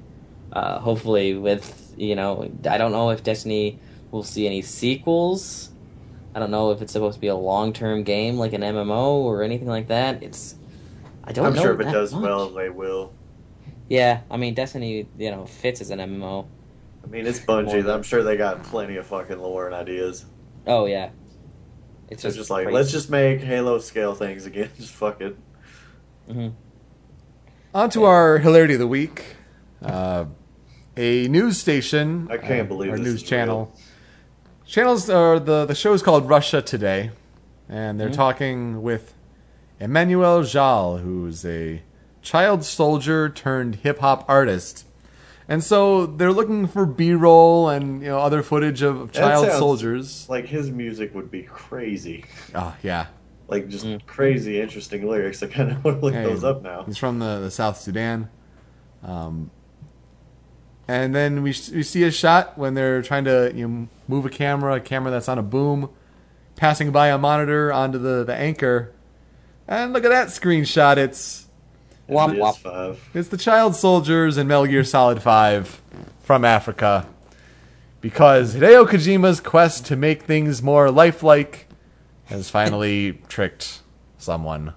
Uh, 0.53 0.79
hopefully, 0.79 1.35
with 1.35 1.93
you 1.97 2.15
know, 2.15 2.51
I 2.71 2.79
don't 2.79 2.93
know 2.93 3.11
if 3.11 3.23
Destiny 3.25 3.79
will 4.11 4.23
see 4.23 4.47
any 4.47 4.63
sequels. 4.63 5.71
I 6.35 6.39
don't 6.39 6.51
know 6.51 6.71
if 6.71 6.83
it's 6.83 6.93
supposed 6.93 7.15
to 7.15 7.21
be 7.21 7.29
a 7.29 7.35
long-term 7.35 8.05
game 8.05 8.37
like 8.37 8.53
an 8.53 8.61
MMO 8.61 9.15
or 9.25 9.43
anything 9.43 9.69
like 9.69 9.89
that. 9.89 10.23
It's 10.23 10.55
I 11.25 11.33
don't 11.33 11.47
I'm 11.47 11.55
know. 11.55 11.63
sure 11.63 11.75
if 11.75 11.81
it 11.81 11.91
does 11.91 12.13
much. 12.13 12.23
well, 12.23 12.51
they 12.51 12.69
will. 12.71 13.13
Yeah, 13.89 14.21
I 14.31 14.37
mean 14.37 14.55
Destiny, 14.55 15.09
you 15.19 15.31
know, 15.31 15.47
fits 15.47 15.81
as 15.81 15.91
an 15.91 15.99
MMO. 15.99 16.47
I 17.07 17.09
mean, 17.09 17.27
it's 17.27 17.39
Bungie. 17.41 17.89
I'm 17.93 18.03
sure 18.03 18.23
they 18.23 18.37
got 18.37 18.63
plenty 18.65 18.97
of 18.97 19.07
fucking 19.07 19.39
lore 19.39 19.67
and 19.67 19.75
ideas. 19.75 20.25
Oh 20.67 20.87
yeah, 20.87 21.11
it's 22.11 22.25
It's 22.25 22.35
just 22.37 22.51
like, 22.51 22.65
crazy. 22.65 22.75
let's 22.75 22.91
just 22.91 23.09
make 23.11 23.41
Halo 23.41 23.79
scale 23.79 24.15
things 24.15 24.47
again. 24.47 24.71
Just 24.77 24.93
fuck 24.93 25.21
it. 25.21 25.37
Mhm. 26.29 26.53
On 27.75 27.91
to 27.91 28.05
our 28.05 28.39
hilarity 28.39 28.75
of 28.75 28.81
the 28.81 28.87
week. 28.89 29.37
Uh, 29.81 30.25
a 30.97 31.29
news 31.29 31.59
station. 31.59 32.27
I 32.31 32.39
can't 32.39 32.63
uh, 32.63 32.75
believe 32.75 32.91
our 32.91 32.97
this 32.97 33.07
news 33.07 33.23
is 33.23 33.29
channel. 33.29 33.73
Channels 34.65 35.09
are 35.09 35.39
the 35.39 35.65
the 35.67 35.75
show 35.75 35.93
is 35.93 36.03
called 36.03 36.29
Russia 36.29 36.61
Today, 36.61 37.11
and 37.69 38.01
they're 38.01 38.09
Mhm. 38.09 38.15
talking 38.15 38.83
with 38.83 39.15
Emmanuel 39.79 40.43
Jal, 40.43 40.97
who's 40.99 41.45
a 41.45 41.83
child 42.23 42.65
soldier 42.65 43.29
turned 43.29 43.77
hip 43.77 44.01
hop 44.01 44.25
artist. 44.29 44.86
And 45.49 45.63
so 45.63 46.07
they're 46.07 46.33
looking 46.33 46.67
for 46.67 46.87
B-roll 46.87 47.69
and 47.69 48.03
you 48.03 48.09
know 48.09 48.19
other 48.19 48.43
footage 48.43 48.83
of 48.83 49.13
That 49.13 49.21
child 49.21 49.47
sounds 49.47 49.59
soldiers. 49.59 50.29
Like 50.29 50.47
his 50.47 50.71
music 50.71 51.15
would 51.15 51.31
be 51.31 51.43
crazy. 51.43 52.25
Oh 52.55 52.75
yeah, 52.83 53.07
Like 53.49 53.69
just 53.69 53.87
Mm. 53.87 54.05
crazy, 54.07 54.61
interesting 54.61 55.07
lyrics. 55.09 55.43
I 55.43 55.47
kind 55.47 55.71
of 55.71 55.85
want 55.85 56.01
to 56.01 56.05
look 56.05 56.15
Hey, 56.15 56.25
those 56.25 56.43
up 56.43 56.63
now. 56.63 56.83
He's 56.83 56.99
from 56.99 57.21
the, 57.21 57.39
the 57.41 57.51
South 57.51 57.79
Sudan. 57.79 58.29
Um, 59.05 59.51
and 60.89 61.15
then 61.15 61.43
we, 61.43 61.51
we 61.51 61.83
see 61.83 62.05
a 62.05 62.11
shot 62.11 62.57
when 62.59 62.75
they're 62.75 63.03
trying 63.03 63.25
to 63.25 63.53
you 63.55 63.69
know, 63.69 63.89
move 64.09 64.25
a 64.25 64.31
camera, 64.31 64.75
a 64.77 64.81
camera 64.81 65.11
that's 65.11 65.29
on 65.29 65.39
a 65.39 65.43
boom, 65.43 65.91
passing 66.57 66.91
by 66.93 67.09
a 67.09 67.19
monitor 67.19 67.73
onto 67.73 67.99
the, 67.99 68.25
the 68.25 68.35
anchor. 68.35 68.93
And 69.69 69.93
look 69.93 70.05
at 70.05 70.11
that 70.11 70.29
screenshot. 70.29 70.97
It's 70.97 71.46
Womp 72.09 72.31
It 72.33 72.37
is 72.39 72.43
womp. 72.43 72.57
five. 72.59 73.09
it's 73.15 73.29
the 73.29 73.37
child 73.37 73.75
soldiers 73.75 74.39
in 74.39 74.47
Metal 74.47 74.67
Gear 74.67 74.85
Solid 74.85 75.23
5 75.23 75.81
from 76.23 76.45
Africa. 76.45 77.07
Because 78.01 78.55
Hideo 78.55 78.87
Kojima's 78.87 79.41
quest 79.41 79.87
to 79.87 79.97
make 79.97 80.23
things 80.23 80.63
more 80.63 80.91
lifelike 80.91 81.67
has 82.27 82.49
finally 82.51 83.13
tricked 83.29 83.81
someone. 84.19 84.75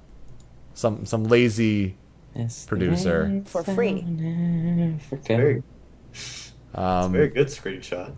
Some 0.73 1.05
some 1.05 1.25
lazy 1.25 1.97
It's 2.33 2.65
Producer. 2.65 3.43
For 3.45 3.63
free. 3.63 3.99
Africa. 4.95 5.23
Very, 5.27 5.63
um, 6.73 7.11
very 7.11 7.27
good 7.29 7.47
screenshot. 7.47 8.13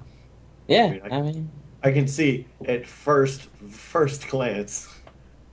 Yeah, 0.67 0.97
I- 1.03 1.15
I 1.17 1.21
mean, 1.21 1.49
I 1.83 1.91
can 1.91 2.07
see 2.07 2.45
at 2.65 2.85
first 2.85 3.41
first 3.69 4.27
glance 4.29 4.87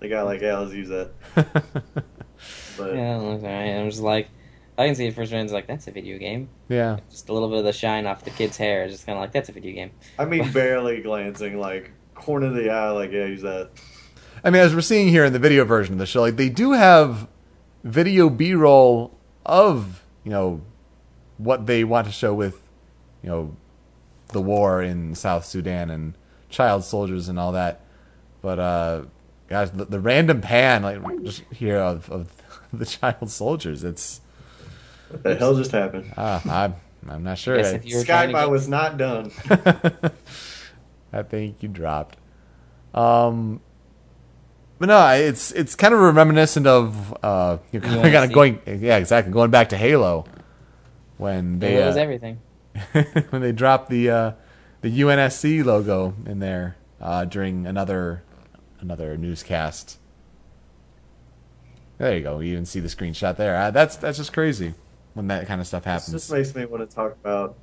the 0.01 0.09
guy 0.09 0.23
like, 0.23 0.43
yeah, 0.43 0.59
let's 0.59 0.75
use 0.75 0.89
that. 0.91 1.11
But 2.79 2.95
yeah, 2.95 3.17
it 3.17 3.23
looks 3.23 3.45
alright. 3.45 3.75
I'm 3.75 3.91
just 3.91 4.03
like, 4.03 4.29
I 4.79 4.87
can 4.87 4.95
see 4.95 5.07
it 5.07 5.15
first 5.15 5.33
glance, 5.33 5.53
like 5.53 5.67
that's 5.67 5.89
a 5.89 5.91
video 5.91 6.19
game. 6.19 6.49
yeah. 6.69 7.01
Just 7.11 7.29
a 7.29 7.33
little 7.33 7.49
bit 7.49 7.59
of 7.59 7.65
the 7.65 7.73
shine 7.73 8.07
off 8.07 8.25
the 8.25 8.31
kid's 8.31 8.57
hair, 8.57 8.85
is 8.85 8.93
just 8.93 9.07
kind 9.07 9.19
of 9.19 9.21
like 9.21 9.33
that's 9.33 9.49
a 9.49 9.53
video 9.53 9.75
game. 9.75 9.91
I 10.19 10.25
mean, 10.25 10.51
barely 10.53 11.03
glancing, 11.03 11.59
like 11.59 11.91
corner 12.15 12.47
of 12.47 12.55
the 12.55 12.71
eye, 12.71 12.91
like, 12.91 13.11
yeah, 13.11 13.27
use 13.27 13.43
that. 13.43 13.71
I 14.45 14.51
mean, 14.51 14.63
as 14.63 14.75
we're 14.75 14.81
seeing 14.81 15.09
here 15.09 15.25
in 15.25 15.33
the 15.33 15.39
video 15.39 15.65
version 15.65 15.95
of 15.95 15.99
the 15.99 16.07
show, 16.07 16.21
like 16.21 16.37
they 16.37 16.49
do 16.49 16.73
have 16.73 17.27
video 17.83 18.31
B-roll 18.31 19.19
of 19.45 20.05
you 20.25 20.31
know 20.31 20.63
what 21.39 21.67
they 21.67 21.85
want 21.85 22.07
to 22.07 22.13
show 22.13 22.35
with 22.35 22.63
you 23.23 23.31
know 23.31 23.57
the 24.29 24.41
war 24.41 24.83
in 24.83 25.15
South 25.15 25.45
Sudan 25.45 25.91
and 25.91 26.15
child 26.51 26.85
soldiers 26.85 27.29
and 27.29 27.39
all 27.39 27.53
that. 27.53 27.81
But 28.43 28.59
uh, 28.59 29.03
guys, 29.49 29.71
the, 29.71 29.87
the 29.87 30.01
random 30.01 30.41
pan 30.41 30.83
like 30.83 31.01
just 31.25 31.43
here 31.53 31.79
of, 31.79 32.11
of 32.11 32.38
the 32.73 32.87
child 32.87 33.31
soldiers, 33.31 33.85
it's 33.85 34.21
What 35.11 35.23
the 35.23 35.35
hell 35.37 35.55
just 35.57 35.73
happened? 35.73 36.13
uh, 36.17 36.41
I'm 36.45 36.75
I'm 37.09 37.23
not 37.25 37.39
sure. 37.39 37.57
Guess 37.57 37.73
if 37.73 37.85
you 37.87 37.99
were 37.99 38.05
trying 38.05 38.29
to 38.31 38.35
Skype 38.35 38.41
get- 38.43 38.51
was 38.51 38.69
not 38.69 38.99
done. 38.99 39.31
I 41.13 41.23
think 41.23 41.63
you 41.63 41.69
dropped. 41.69 42.17
Um, 42.95 43.61
but 44.79 44.87
no, 44.87 45.09
it's 45.09 45.53
it's 45.53 45.75
kind 45.75 45.95
of 45.95 46.01
reminiscent 46.01 46.67
of 46.67 47.17
uh, 47.23 47.59
you 47.73 47.81
know, 47.81 47.89
UNSC. 47.89 48.03
kind 48.13 48.25
of 48.25 48.33
going 48.33 48.61
yeah 48.67 48.97
exactly 48.97 49.33
going 49.33 49.51
back 49.51 49.71
to 49.71 49.77
Halo 49.77 50.25
when 51.17 51.59
they 51.59 51.77
It 51.83 51.87
was 51.87 51.97
uh, 51.97 52.01
everything. 52.01 52.41
when 53.31 53.43
they 53.43 53.53
dropped 53.53 53.91
the 53.91 54.11
uh, 54.11 54.33
the 54.83 55.01
UNSC 55.01 55.65
logo 55.65 56.15
in 56.27 56.39
there 56.39 56.77
uh, 57.01 57.25
during 57.25 57.67
another 57.67 58.23
another 58.81 59.17
newscast. 59.17 59.99
There 61.99 62.17
you 62.17 62.23
go. 62.23 62.41
You 62.41 62.53
even 62.53 62.65
see 62.67 62.81
the 62.81 62.89
screenshot 62.89 63.37
there. 63.37 63.57
Uh, 63.57 63.71
that's 63.71 63.97
that's 63.97 64.17
just 64.19 64.33
crazy 64.33 64.75
when 65.15 65.27
that 65.29 65.47
kind 65.47 65.61
of 65.61 65.67
stuff 65.67 65.85
This 65.85 65.93
happens. 65.93 66.13
just 66.13 66.33
makes 66.33 66.55
me 66.55 66.65
want 66.65 66.89
to 66.89 66.95
talk 66.95 67.13
about. 67.13 67.57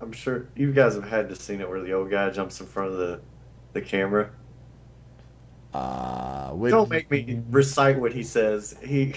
I'm 0.00 0.10
sure 0.12 0.48
you 0.56 0.72
guys 0.72 0.94
have 0.94 1.08
had 1.08 1.28
to 1.28 1.36
seen 1.36 1.60
it 1.60 1.68
where 1.68 1.80
the 1.80 1.92
old 1.92 2.10
guy 2.10 2.28
jumps 2.30 2.60
in 2.60 2.66
front 2.66 2.90
of 2.92 2.98
the 2.98 3.20
the 3.72 3.80
camera. 3.80 4.30
Uh, 5.72 6.50
with, 6.54 6.70
Don't 6.72 6.90
make 6.90 7.10
me 7.10 7.40
recite 7.50 7.98
what 7.98 8.12
he 8.12 8.22
says. 8.22 8.76
He 8.84 9.14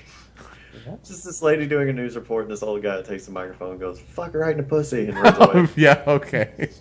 just 1.03 1.26
this 1.26 1.41
lady 1.41 1.65
doing 1.67 1.89
a 1.89 1.93
news 1.93 2.15
report, 2.15 2.43
and 2.43 2.51
this 2.51 2.61
old 2.63 2.81
guy 2.84 3.01
takes 3.01 3.26
the 3.26 3.31
microphone 3.31 3.72
and 3.72 3.80
goes, 3.80 3.99
"Fuck 3.99 4.34
her 4.34 4.39
right 4.39 4.51
in 4.51 4.57
the 4.57 4.63
pussy," 4.63 5.07
and 5.07 5.17
runs 5.17 5.38
away. 5.39 5.67
yeah. 5.76 6.03
Okay. 6.07 6.69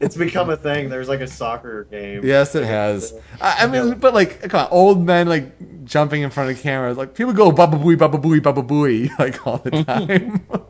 it's 0.00 0.16
become 0.16 0.50
a 0.50 0.56
thing. 0.56 0.88
There's 0.88 1.08
like 1.08 1.20
a 1.20 1.26
soccer 1.26 1.84
game. 1.84 2.24
Yes, 2.24 2.54
it 2.54 2.64
has. 2.64 3.14
I, 3.40 3.64
I 3.64 3.66
mean, 3.66 3.88
Yeah. 3.88 3.94
but 3.94 4.14
like, 4.14 4.40
come 4.48 4.60
on, 4.60 4.68
old 4.70 5.04
men 5.04 5.28
like 5.28 5.84
jumping 5.84 6.22
in 6.22 6.30
front 6.30 6.50
of 6.50 6.60
cameras. 6.60 6.96
Like 6.96 7.14
people 7.14 7.32
go 7.32 7.50
baba 7.52 7.76
booey, 7.76 7.98
baba 7.98 8.18
booey, 8.18 8.42
baba 8.42 8.62
booey 8.62 9.10
like 9.18 9.46
all 9.46 9.58
the 9.58 9.84
time. 9.84 10.46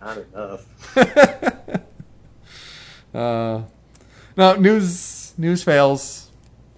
Not 0.00 0.18
enough. 0.18 0.96
uh, 3.14 3.62
no 4.36 4.54
news. 4.56 5.34
News 5.36 5.62
fails. 5.62 6.30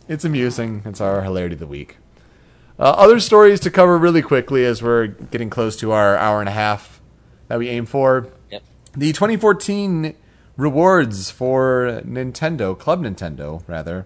It's 0.08 0.24
amusing. 0.24 0.82
It's 0.84 1.00
our 1.00 1.22
hilarity 1.22 1.54
of 1.54 1.60
the 1.60 1.66
week. 1.66 1.96
Uh, 2.78 2.94
other 2.96 3.20
stories 3.20 3.60
to 3.60 3.70
cover 3.70 3.98
really 3.98 4.22
quickly 4.22 4.64
as 4.64 4.82
we're 4.82 5.06
getting 5.06 5.50
close 5.50 5.76
to 5.76 5.92
our 5.92 6.16
hour 6.16 6.40
and 6.40 6.48
a 6.48 6.52
half 6.52 7.00
that 7.48 7.58
we 7.58 7.68
aim 7.68 7.86
for. 7.86 8.28
The 8.96 9.12
2014 9.12 10.16
rewards 10.56 11.30
for 11.30 12.02
Nintendo, 12.04 12.76
Club 12.76 13.02
Nintendo, 13.02 13.62
rather. 13.68 14.04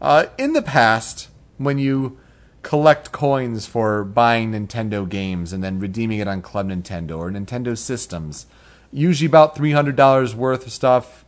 Uh, 0.00 0.26
in 0.38 0.52
the 0.52 0.62
past, 0.62 1.30
when 1.58 1.78
you 1.78 2.16
collect 2.62 3.10
coins 3.10 3.66
for 3.66 4.04
buying 4.04 4.52
Nintendo 4.52 5.08
games 5.08 5.52
and 5.52 5.64
then 5.64 5.80
redeeming 5.80 6.20
it 6.20 6.28
on 6.28 6.42
Club 6.42 6.68
Nintendo 6.68 7.18
or 7.18 7.28
Nintendo 7.28 7.76
systems, 7.76 8.46
usually 8.92 9.26
about 9.26 9.56
$300 9.56 10.34
worth 10.34 10.64
of 10.64 10.72
stuff 10.72 11.24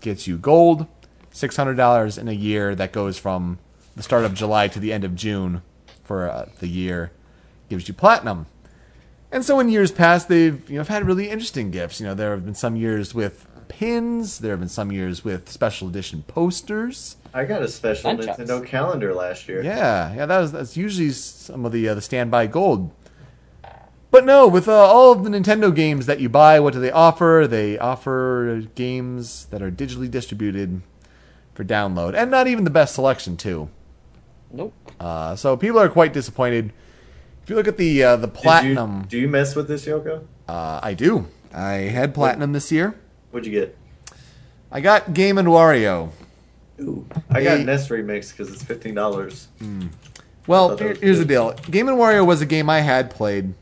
gets 0.00 0.28
you 0.28 0.38
gold, 0.38 0.86
$600 1.34 2.18
in 2.18 2.28
a 2.28 2.32
year 2.32 2.76
that 2.76 2.92
goes 2.92 3.18
from 3.18 3.58
the 3.96 4.02
start 4.02 4.24
of 4.24 4.32
July 4.32 4.68
to 4.68 4.78
the 4.78 4.92
end 4.92 5.02
of 5.02 5.16
June 5.16 5.62
for 6.04 6.30
uh, 6.30 6.48
the 6.60 6.68
year 6.68 7.10
gives 7.68 7.88
you 7.88 7.94
platinum. 7.94 8.46
And 9.32 9.42
so 9.42 9.58
in 9.60 9.70
years 9.70 9.90
past, 9.90 10.28
they've 10.28 10.68
you 10.68 10.76
know 10.76 10.84
had 10.84 11.06
really 11.06 11.30
interesting 11.30 11.70
gifts. 11.70 12.00
You 12.00 12.06
know, 12.06 12.14
there 12.14 12.32
have 12.32 12.44
been 12.44 12.54
some 12.54 12.76
years 12.76 13.14
with 13.14 13.46
pins. 13.68 14.40
There 14.40 14.50
have 14.50 14.60
been 14.60 14.68
some 14.68 14.92
years 14.92 15.24
with 15.24 15.48
special 15.48 15.88
edition 15.88 16.22
posters. 16.28 17.16
I 17.32 17.44
got 17.44 17.62
a 17.62 17.68
special 17.68 18.12
Nunchucks. 18.12 18.36
Nintendo 18.38 18.66
calendar 18.66 19.14
last 19.14 19.48
year. 19.48 19.62
Yeah, 19.62 20.14
yeah, 20.14 20.26
that 20.26 20.38
was 20.38 20.52
that's 20.52 20.76
usually 20.76 21.10
some 21.10 21.64
of 21.64 21.72
the 21.72 21.88
uh, 21.88 21.94
the 21.94 22.02
standby 22.02 22.48
gold. 22.48 22.90
But 24.10 24.26
no, 24.26 24.46
with 24.46 24.68
uh, 24.68 24.72
all 24.74 25.12
of 25.12 25.24
the 25.24 25.30
Nintendo 25.30 25.74
games 25.74 26.04
that 26.04 26.20
you 26.20 26.28
buy, 26.28 26.60
what 26.60 26.74
do 26.74 26.80
they 26.80 26.90
offer? 26.92 27.46
They 27.48 27.78
offer 27.78 28.64
games 28.74 29.46
that 29.46 29.62
are 29.62 29.70
digitally 29.70 30.10
distributed 30.10 30.82
for 31.54 31.64
download, 31.64 32.14
and 32.14 32.30
not 32.30 32.46
even 32.46 32.64
the 32.64 32.70
best 32.70 32.94
selection 32.94 33.38
too. 33.38 33.70
Nope. 34.50 34.74
Uh, 35.00 35.34
so 35.34 35.56
people 35.56 35.80
are 35.80 35.88
quite 35.88 36.12
disappointed. 36.12 36.74
If 37.42 37.50
you 37.50 37.56
look 37.56 37.68
at 37.68 37.76
the 37.76 38.02
uh, 38.04 38.16
the 38.16 38.26
Did 38.26 38.36
you- 38.36 38.42
platinum, 38.42 39.02
do 39.08 39.18
you 39.18 39.28
mess 39.28 39.54
with 39.56 39.68
this, 39.68 39.86
Yoko? 39.86 40.24
uh, 40.48 40.80
I 40.82 40.94
do. 40.94 41.26
I 41.52 41.72
had 41.74 42.14
platinum 42.14 42.52
this 42.52 42.70
year. 42.72 42.94
What'd 43.30 43.46
you 43.46 43.52
get? 43.60 43.76
I 44.70 44.80
got 44.80 45.12
Game 45.12 45.38
and 45.38 45.48
Wario. 45.48 46.10
Ooh, 46.80 47.06
I 47.30 47.42
got 47.42 47.58
Hey. 47.58 47.64
NES 47.64 47.88
Remix 47.88 48.30
because 48.30 48.52
it's 48.52 48.62
fifteen 48.64 48.94
dollars. 48.94 49.48
Well, 50.46 50.76
here- 50.76 50.88
was 50.90 50.98
here's 51.00 51.18
the 51.18 51.24
deal. 51.24 51.52
Game 51.70 51.88
and 51.88 51.98
Wario 51.98 52.26
was 52.26 52.40
a 52.40 52.46
game 52.46 52.68
I 52.70 52.80
had 52.80 53.10
played. 53.10 53.54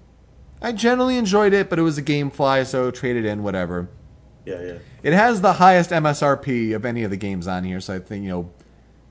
I 0.63 0.73
generally 0.73 1.17
enjoyed 1.17 1.53
it, 1.55 1.69
but 1.71 1.79
it 1.79 1.83
was 1.83 1.97
a 1.99 2.03
GameFly, 2.03 2.67
so 2.67 2.91
traded 2.91 3.25
in, 3.25 3.43
whatever. 3.43 3.89
Yeah, 4.45 4.61
yeah. 4.63 4.73
It 5.03 5.13
has 5.15 5.41
the 5.41 5.55
highest 5.55 5.91
MSRP 5.91 6.75
of 6.75 6.85
any 6.85 7.03
of 7.03 7.11
the 7.11 7.17
games 7.17 7.47
on 7.49 7.65
here, 7.65 7.81
so 7.81 7.95
I 7.95 7.99
think, 7.99 8.25
you 8.25 8.31
know, 8.31 8.51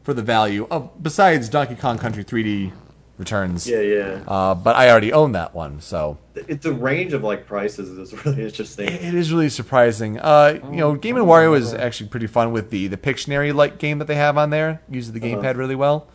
for 0.03 0.13
the 0.13 0.21
value, 0.21 0.67
of, 0.69 0.91
besides 1.01 1.49
Donkey 1.49 1.73
Kong 1.75 1.97
Country 1.97 2.23
3D 2.23 2.71
Returns. 3.19 3.67
Yeah, 3.67 3.81
yeah. 3.81 4.23
Uh, 4.27 4.55
but 4.55 4.75
I 4.75 4.89
already 4.89 5.13
own 5.13 5.33
that 5.33 5.53
one, 5.53 5.81
so 5.81 6.17
It's 6.35 6.65
a 6.65 6.71
range 6.73 7.13
of 7.13 7.21
like 7.21 7.45
prices 7.45 7.89
is 7.89 8.13
really 8.25 8.43
interesting. 8.45 8.87
it 8.87 9.13
is 9.13 9.31
really 9.31 9.49
surprising. 9.49 10.17
Uh, 10.17 10.59
you 10.71 10.77
know, 10.77 10.95
Game 10.95 11.17
and 11.17 11.25
Wario 11.25 11.55
is 11.55 11.73
actually 11.73 12.09
pretty 12.09 12.27
fun 12.27 12.51
with 12.51 12.71
the 12.71 12.87
the 12.87 12.97
Pictionary 12.97 13.53
like 13.53 13.77
game 13.77 13.99
that 13.99 14.05
they 14.05 14.15
have 14.15 14.37
on 14.37 14.49
there. 14.49 14.81
Uses 14.89 15.11
the 15.11 15.19
gamepad 15.19 15.57
really 15.57 15.75
well. 15.75 16.07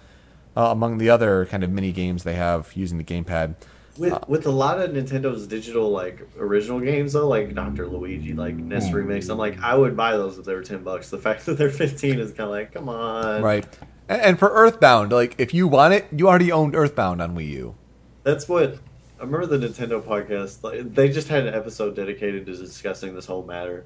Uh, 0.56 0.68
among 0.70 0.98
the 0.98 1.10
other 1.10 1.46
kind 1.46 1.62
of 1.62 1.70
mini 1.70 1.92
games 1.92 2.22
they 2.24 2.34
have 2.34 2.72
using 2.74 2.96
the 2.98 3.04
gamepad. 3.04 3.54
With 3.98 4.26
with 4.28 4.46
a 4.46 4.50
lot 4.50 4.80
of 4.80 4.90
Nintendo's 4.90 5.46
digital 5.46 5.90
like 5.90 6.26
original 6.38 6.80
games 6.80 7.12
though, 7.12 7.28
like 7.28 7.54
Doctor 7.54 7.86
Luigi, 7.86 8.32
like 8.32 8.54
NES 8.56 8.88
Hmm. 8.88 8.96
Remix, 8.96 9.30
I'm 9.30 9.38
like 9.38 9.60
I 9.60 9.74
would 9.76 9.96
buy 9.96 10.12
those 10.16 10.38
if 10.38 10.44
they 10.46 10.54
were 10.54 10.62
ten 10.64 10.82
bucks. 10.82 11.10
The 11.10 11.18
fact 11.18 11.44
that 11.46 11.58
they're 11.58 11.70
fifteen 11.70 12.18
is 12.18 12.30
kind 12.30 12.42
of 12.42 12.50
like, 12.50 12.72
come 12.72 12.88
on, 12.88 13.42
Right. 13.42 13.66
And, 14.08 14.38
for 14.38 14.50
Earthbound, 14.50 15.12
like 15.12 15.34
if 15.38 15.54
you 15.54 15.66
want 15.66 15.94
it, 15.94 16.06
you 16.12 16.28
already 16.28 16.52
owned 16.52 16.74
Earthbound 16.74 17.22
on 17.22 17.34
Wii 17.36 17.48
U. 17.48 17.74
That's 18.22 18.48
what 18.48 18.78
I 19.18 19.24
remember. 19.24 19.46
The 19.46 19.66
Nintendo 19.66 20.02
podcast, 20.02 20.62
like, 20.62 20.94
they 20.94 21.08
just 21.08 21.28
had 21.28 21.46
an 21.46 21.54
episode 21.54 21.96
dedicated 21.96 22.46
to 22.46 22.56
discussing 22.56 23.14
this 23.14 23.26
whole 23.26 23.44
matter. 23.44 23.84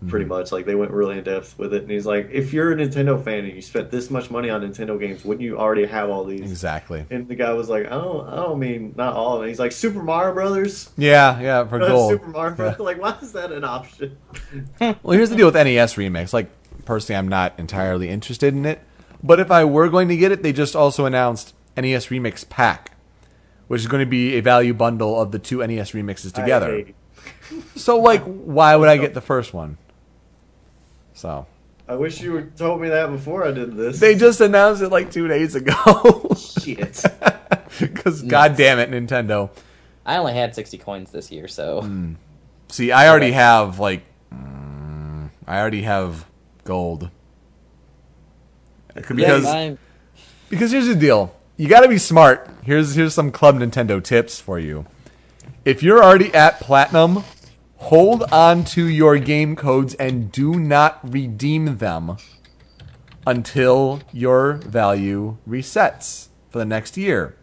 Hmm. 0.00 0.08
Pretty 0.08 0.24
much, 0.24 0.50
like 0.50 0.66
they 0.66 0.74
went 0.74 0.90
really 0.90 1.18
in 1.18 1.22
depth 1.24 1.56
with 1.58 1.72
it, 1.72 1.82
and 1.82 1.90
he's 1.90 2.06
like, 2.06 2.28
"If 2.32 2.52
you're 2.52 2.72
a 2.72 2.74
Nintendo 2.74 3.22
fan 3.22 3.44
and 3.44 3.54
you 3.54 3.62
spent 3.62 3.90
this 3.92 4.10
much 4.10 4.30
money 4.32 4.50
on 4.50 4.62
Nintendo 4.62 4.98
games, 4.98 5.24
wouldn't 5.24 5.42
you 5.44 5.58
already 5.58 5.86
have 5.86 6.10
all 6.10 6.24
these?" 6.24 6.40
Exactly. 6.40 7.06
And 7.08 7.28
the 7.28 7.36
guy 7.36 7.52
was 7.52 7.68
like, 7.68 7.86
"I 7.86 7.90
don't, 7.90 8.28
I 8.28 8.34
don't 8.36 8.58
mean 8.58 8.94
not 8.96 9.14
all 9.14 9.36
of 9.36 9.44
it." 9.44 9.48
He's 9.48 9.60
like, 9.60 9.70
"Super 9.70 10.02
Mario 10.02 10.34
Brothers." 10.34 10.90
Yeah, 10.96 11.38
yeah, 11.40 11.64
for 11.68 11.78
gold. 11.78 12.10
Super 12.12 12.28
Mario 12.28 12.56
Brothers. 12.56 12.78
Like, 12.80 13.00
why 13.00 13.16
is 13.22 13.32
that 13.34 13.52
an 13.52 13.62
option? 13.64 14.16
Well, 14.80 15.16
here's 15.16 15.30
the 15.30 15.36
deal 15.36 15.46
with 15.46 15.54
NES 15.54 15.94
Remix. 15.94 16.32
Like, 16.32 16.50
personally, 16.84 17.18
I'm 17.18 17.28
not 17.28 17.56
entirely 17.58 18.08
interested 18.08 18.54
in 18.54 18.66
it. 18.66 18.80
But 19.22 19.38
if 19.40 19.50
I 19.50 19.64
were 19.64 19.88
going 19.88 20.08
to 20.08 20.16
get 20.16 20.32
it, 20.32 20.42
they 20.42 20.52
just 20.52 20.74
also 20.74 21.06
announced 21.06 21.54
NES 21.76 22.06
Remix 22.08 22.48
Pack, 22.48 22.92
which 23.68 23.80
is 23.80 23.86
going 23.86 24.04
to 24.04 24.10
be 24.10 24.34
a 24.36 24.40
value 24.42 24.74
bundle 24.74 25.20
of 25.20 25.30
the 25.32 25.38
two 25.38 25.64
NES 25.66 25.92
remixes 25.92 26.32
together. 26.32 26.70
hate- 26.76 26.94
So, 27.76 27.98
like, 28.00 28.22
why 28.24 28.74
would 28.76 28.88
I 28.88 28.96
get 28.96 29.14
the 29.14 29.20
first 29.20 29.54
one? 29.54 29.78
So, 31.14 31.46
I 31.88 31.94
wish 31.96 32.20
you 32.20 32.34
had 32.36 32.56
told 32.56 32.80
me 32.80 32.88
that 32.88 33.10
before 33.10 33.46
I 33.46 33.52
did 33.52 33.76
this. 33.76 34.00
they 34.00 34.14
just 34.14 34.40
announced 34.40 34.82
it 34.82 34.88
like 34.88 35.10
two 35.10 35.28
days 35.28 35.54
ago. 35.54 36.34
shit. 36.36 37.02
Because, 37.80 38.20
god 38.22 38.56
damn 38.56 38.78
it, 38.78 38.90
Nintendo. 38.90 39.48
I 40.04 40.18
only 40.18 40.34
had 40.34 40.54
60 40.54 40.76
coins 40.76 41.10
this 41.10 41.32
year, 41.32 41.48
so 41.48 41.80
Hmm. 41.80 42.12
See, 42.68 42.92
I 42.92 43.08
already 43.08 43.32
have, 43.32 43.78
like, 43.78 44.02
mm, 44.32 45.30
I 45.46 45.58
already 45.58 45.82
have 45.82 46.26
gold. 46.64 47.08
Because. 48.94 49.44
I'm- 49.46 49.78
Because 50.50 50.70
here's 50.72 50.86
the 50.86 50.94
deal. 50.94 51.34
You 51.56 51.68
got 51.68 51.80
to 51.80 51.88
be 51.88 51.98
smart. 51.98 52.48
Here's 52.62 52.94
here's 52.94 53.14
some 53.14 53.30
Club 53.30 53.56
Nintendo 53.58 54.02
tips 54.02 54.40
for 54.40 54.58
you. 54.58 54.84
If 55.64 55.82
you're 55.82 56.02
already 56.02 56.32
at 56.34 56.60
platinum, 56.60 57.24
hold 57.76 58.22
on 58.32 58.64
to 58.64 58.84
your 58.86 59.18
game 59.18 59.54
codes 59.56 59.94
and 59.94 60.30
do 60.32 60.58
not 60.58 60.98
redeem 61.10 61.78
them 61.78 62.16
until 63.26 64.00
your 64.12 64.54
value 64.54 65.36
resets 65.48 66.28
for 66.50 66.58
the 66.58 66.64
next 66.64 66.96
year. 66.96 67.36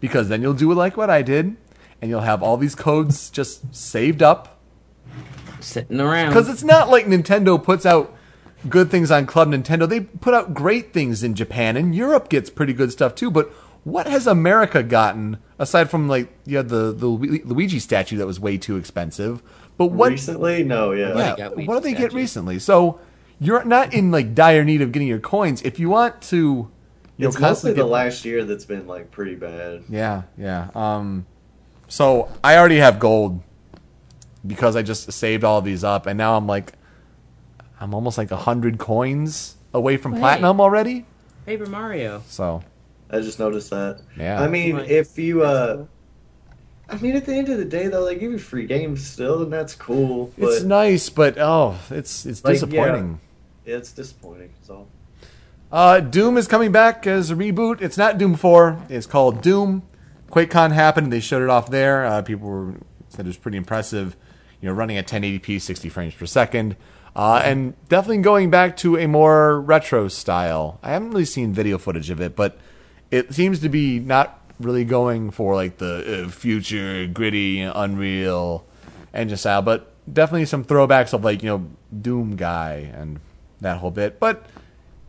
Because 0.00 0.28
then 0.28 0.42
you'll 0.42 0.52
do 0.54 0.70
it 0.72 0.74
like 0.74 0.96
what 0.96 1.10
I 1.10 1.22
did 1.22 1.56
and 2.00 2.10
you'll 2.10 2.20
have 2.20 2.42
all 2.42 2.56
these 2.56 2.74
codes 2.74 3.30
just 3.30 3.74
saved 3.74 4.22
up 4.22 4.60
sitting 5.60 6.00
around. 6.00 6.28
because 6.28 6.48
it's 6.48 6.64
not 6.64 6.90
like 6.90 7.06
Nintendo 7.06 7.62
puts 7.62 7.86
out 7.86 8.14
good 8.68 8.90
things 8.90 9.10
on 9.10 9.26
Club 9.26 9.48
Nintendo. 9.48 9.88
They 9.88 10.00
put 10.00 10.34
out 10.34 10.54
great 10.54 10.92
things 10.92 11.22
in 11.22 11.34
Japan, 11.34 11.76
and 11.76 11.94
Europe 11.94 12.28
gets 12.28 12.50
pretty 12.50 12.72
good 12.72 12.92
stuff 12.92 13.14
too. 13.14 13.30
But 13.30 13.50
what 13.84 14.06
has 14.06 14.26
America 14.26 14.82
gotten 14.82 15.38
aside 15.58 15.90
from 15.90 16.08
like 16.08 16.32
you 16.44 16.56
had 16.56 16.68
the 16.68 16.92
the 16.92 17.06
Luigi 17.06 17.78
statue 17.78 18.16
that 18.18 18.26
was 18.26 18.38
way 18.38 18.58
too 18.58 18.76
expensive? 18.76 19.42
But 19.76 19.86
what? 19.86 20.10
Recently, 20.10 20.62
no, 20.62 20.92
yeah. 20.92 21.34
yeah, 21.36 21.48
what 21.48 21.56
Luigi 21.56 21.66
did 21.66 21.82
they 21.82 21.94
get 21.94 22.12
recently? 22.12 22.58
So 22.58 23.00
you're 23.40 23.64
not 23.64 23.92
in 23.92 24.10
like 24.10 24.34
dire 24.34 24.64
need 24.64 24.82
of 24.82 24.92
getting 24.92 25.08
your 25.08 25.18
coins. 25.18 25.62
If 25.62 25.80
you 25.80 25.88
want 25.88 26.20
to, 26.22 26.36
you 26.36 26.70
know, 27.18 27.28
It's 27.28 27.34
mostly 27.34 27.40
constantly 27.40 27.82
the 27.82 27.86
last 27.86 28.24
year 28.24 28.44
that's 28.44 28.64
been 28.64 28.86
like 28.86 29.10
pretty 29.10 29.34
bad. 29.34 29.82
yeah, 29.88 30.22
yeah. 30.38 30.68
Um, 30.74 31.26
so 31.88 32.30
I 32.44 32.56
already 32.56 32.76
have 32.78 32.98
gold 33.00 33.42
because 34.46 34.76
I 34.76 34.82
just 34.82 35.10
saved 35.12 35.42
all 35.44 35.58
of 35.58 35.64
these 35.64 35.82
up, 35.82 36.06
and 36.06 36.16
now 36.16 36.36
I'm 36.36 36.46
like, 36.46 36.72
I'm 37.82 37.94
almost 37.94 38.16
like 38.16 38.30
a 38.30 38.36
hundred 38.36 38.78
coins 38.78 39.56
away 39.74 39.96
from 39.96 40.12
Hey. 40.12 40.20
platinum 40.20 40.60
already. 40.60 41.04
Paper 41.46 41.66
Mario. 41.66 42.22
So 42.28 42.62
I 43.10 43.18
just 43.20 43.40
noticed 43.40 43.70
that. 43.70 44.00
Yeah. 44.16 44.40
I 44.40 44.46
mean, 44.46 44.76
Right. 44.76 44.88
if 44.90 45.18
you, 45.18 45.42
uh, 45.42 45.84
I 46.88 46.96
mean, 46.98 47.16
at 47.16 47.26
the 47.26 47.34
end 47.34 47.48
of 47.48 47.58
the 47.58 47.64
day, 47.64 47.88
though, 47.88 48.04
they 48.04 48.14
give 48.14 48.30
you 48.30 48.38
free 48.38 48.66
games 48.66 49.04
still, 49.04 49.42
and 49.42 49.52
that's 49.52 49.74
cool. 49.74 50.30
But 50.38 50.50
it's 50.52 50.62
nice, 50.62 51.08
but 51.10 51.36
oh, 51.38 51.74
it's 51.90 52.24
it's 52.24 52.44
Like, 52.44 52.54
disappointing. 52.54 53.18
yeah, 53.66 53.76
it's 53.76 53.90
disappointing. 53.92 54.50
So 54.62 54.86
Uh, 55.72 56.00
Doom 56.00 56.36
is 56.36 56.46
coming 56.46 56.70
back 56.70 57.06
as 57.06 57.30
a 57.30 57.34
reboot. 57.34 57.80
It's 57.80 57.96
not 57.96 58.18
Doom 58.18 58.34
4. 58.34 58.78
It's 58.90 59.06
called 59.06 59.40
Doom. 59.42 59.82
QuakeCon 60.30 60.70
happened. 60.72 61.10
They 61.12 61.18
showed 61.20 61.42
it 61.42 61.48
off 61.48 61.70
there. 61.70 62.04
Uh, 62.04 62.20
people 62.22 62.48
were 62.48 62.74
said 63.08 63.24
it 63.24 63.28
was 63.28 63.36
pretty 63.38 63.56
impressive. 63.56 64.14
You 64.60 64.68
know, 64.68 64.74
running 64.74 64.96
at 64.98 65.06
1080p, 65.08 65.58
60 65.58 65.88
frames 65.88 66.14
per 66.14 66.26
second, 66.26 66.76
uh, 67.14 67.42
and 67.44 67.74
definitely 67.88 68.18
going 68.18 68.50
back 68.50 68.76
to 68.78 68.96
a 68.96 69.06
more 69.06 69.60
retro 69.60 70.08
style. 70.08 70.78
I 70.82 70.92
haven't 70.92 71.10
really 71.10 71.24
seen 71.24 71.52
video 71.52 71.78
footage 71.78 72.10
of 72.10 72.20
it, 72.20 72.34
but 72.34 72.58
it 73.10 73.34
seems 73.34 73.60
to 73.60 73.68
be 73.68 73.98
not 73.98 74.40
really 74.58 74.84
going 74.84 75.30
for 75.30 75.54
like 75.54 75.78
the 75.78 76.24
uh, 76.24 76.28
future 76.28 77.06
gritty, 77.06 77.60
Unreal 77.60 78.64
engine 79.12 79.36
style, 79.36 79.62
but 79.62 79.92
definitely 80.12 80.46
some 80.46 80.64
throwbacks 80.64 81.12
of 81.12 81.24
like 81.24 81.42
you 81.42 81.50
know 81.50 81.66
Doom 82.00 82.36
guy 82.36 82.90
and 82.94 83.20
that 83.60 83.78
whole 83.78 83.90
bit. 83.90 84.18
But 84.18 84.46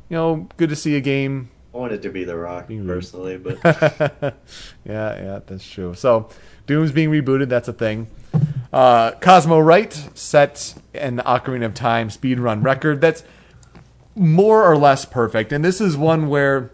you 0.09 0.17
know, 0.17 0.47
good 0.57 0.69
to 0.69 0.75
see 0.75 0.95
a 0.95 1.01
game. 1.01 1.49
I 1.73 1.77
want 1.77 1.93
it 1.93 2.03
to 2.03 2.09
be 2.09 2.23
The 2.23 2.37
Rock 2.37 2.67
personally, 2.67 3.37
but 3.37 3.57
Yeah, 3.63 4.35
yeah, 4.85 5.39
that's 5.45 5.67
true. 5.67 5.95
So, 5.95 6.29
Doom's 6.67 6.91
being 6.91 7.09
rebooted. 7.09 7.49
That's 7.49 7.67
a 7.67 7.73
thing. 7.73 8.07
Uh, 8.73 9.11
Cosmo 9.19 9.59
Wright 9.59 9.93
set 10.15 10.73
an 10.93 11.17
Ocarina 11.19 11.65
of 11.65 11.73
Time 11.73 12.09
speedrun 12.09 12.63
record 12.63 13.01
that's 13.01 13.23
more 14.15 14.63
or 14.63 14.75
less 14.75 15.05
perfect. 15.05 15.51
And 15.51 15.63
this 15.63 15.79
is 15.79 15.95
one 15.95 16.27
where 16.27 16.71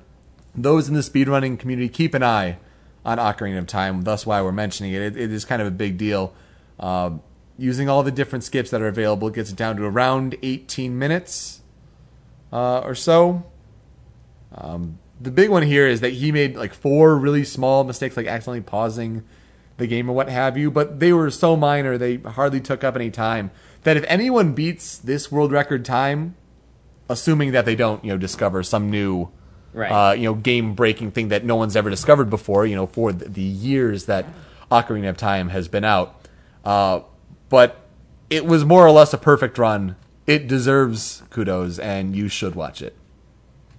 those 0.55 0.87
in 0.87 0.95
the 0.95 1.01
speedrunning 1.01 1.59
community 1.59 1.89
keep 1.89 2.13
an 2.13 2.23
eye 2.23 2.57
on 3.03 3.17
Ocarina 3.17 3.59
of 3.59 3.67
Time. 3.67 4.03
Thus, 4.03 4.25
why 4.25 4.41
we're 4.41 4.51
mentioning 4.53 4.93
it. 4.93 5.01
It, 5.01 5.17
it 5.17 5.31
is 5.31 5.43
kind 5.43 5.61
of 5.61 5.67
a 5.67 5.71
big 5.71 5.97
deal. 5.97 6.33
Uh, 6.79 7.17
using 7.57 7.89
all 7.89 8.01
the 8.01 8.11
different 8.11 8.45
skips 8.45 8.69
that 8.71 8.81
are 8.81 8.87
available, 8.87 9.27
it 9.27 9.33
gets 9.33 9.51
it 9.51 9.57
down 9.57 9.75
to 9.75 9.83
around 9.83 10.37
18 10.41 10.97
minutes 10.97 11.61
uh, 12.53 12.79
or 12.79 12.95
so 12.95 13.43
the 15.21 15.31
big 15.31 15.49
one 15.49 15.63
here 15.63 15.87
is 15.87 16.01
that 16.01 16.13
he 16.13 16.31
made 16.31 16.55
like 16.55 16.73
four 16.73 17.17
really 17.17 17.43
small 17.43 17.83
mistakes, 17.83 18.15
like 18.15 18.27
accidentally 18.27 18.61
pausing 18.61 19.23
the 19.79 19.87
game 19.87 20.09
or 20.09 20.13
what 20.13 20.29
have 20.29 20.57
you, 20.57 20.69
but 20.69 20.99
they 20.99 21.11
were 21.11 21.31
so 21.31 21.55
minor 21.55 21.97
they 21.97 22.17
hardly 22.17 22.61
took 22.61 22.83
up 22.83 22.95
any 22.95 23.09
time. 23.09 23.51
That 23.83 23.97
if 23.97 24.03
anyone 24.07 24.53
beats 24.53 24.97
this 24.97 25.31
world 25.31 25.51
record 25.51 25.83
time, 25.85 26.35
assuming 27.09 27.51
that 27.53 27.65
they 27.65 27.75
don't, 27.75 28.03
you 28.03 28.11
know, 28.11 28.17
discover 28.17 28.61
some 28.63 28.89
new, 28.91 29.29
Right. 29.73 29.91
uh, 29.91 30.13
you 30.13 30.23
know, 30.23 30.33
game 30.33 30.73
breaking 30.73 31.11
thing 31.11 31.29
that 31.29 31.45
no 31.45 31.55
one's 31.55 31.75
ever 31.75 31.89
discovered 31.89 32.29
before, 32.29 32.65
you 32.65 32.75
know, 32.75 32.87
for 32.87 33.13
the, 33.13 33.41
years 33.41 34.05
that 34.05 34.25
Ocarina 34.71 35.09
of 35.09 35.17
Time 35.17 35.49
has 35.49 35.67
been 35.67 35.83
out. 35.83 36.25
Uh, 36.65 37.01
but 37.49 37.77
it 38.29 38.45
was 38.45 38.65
more 38.65 38.85
or 38.85 38.91
less 38.91 39.13
a 39.13 39.17
perfect 39.17 39.57
run. 39.57 39.95
It 40.27 40.47
deserves 40.47 41.23
kudos, 41.29 41.79
and 41.79 42.15
you 42.15 42.27
should 42.27 42.53
watch 42.55 42.81
it. 42.81 42.95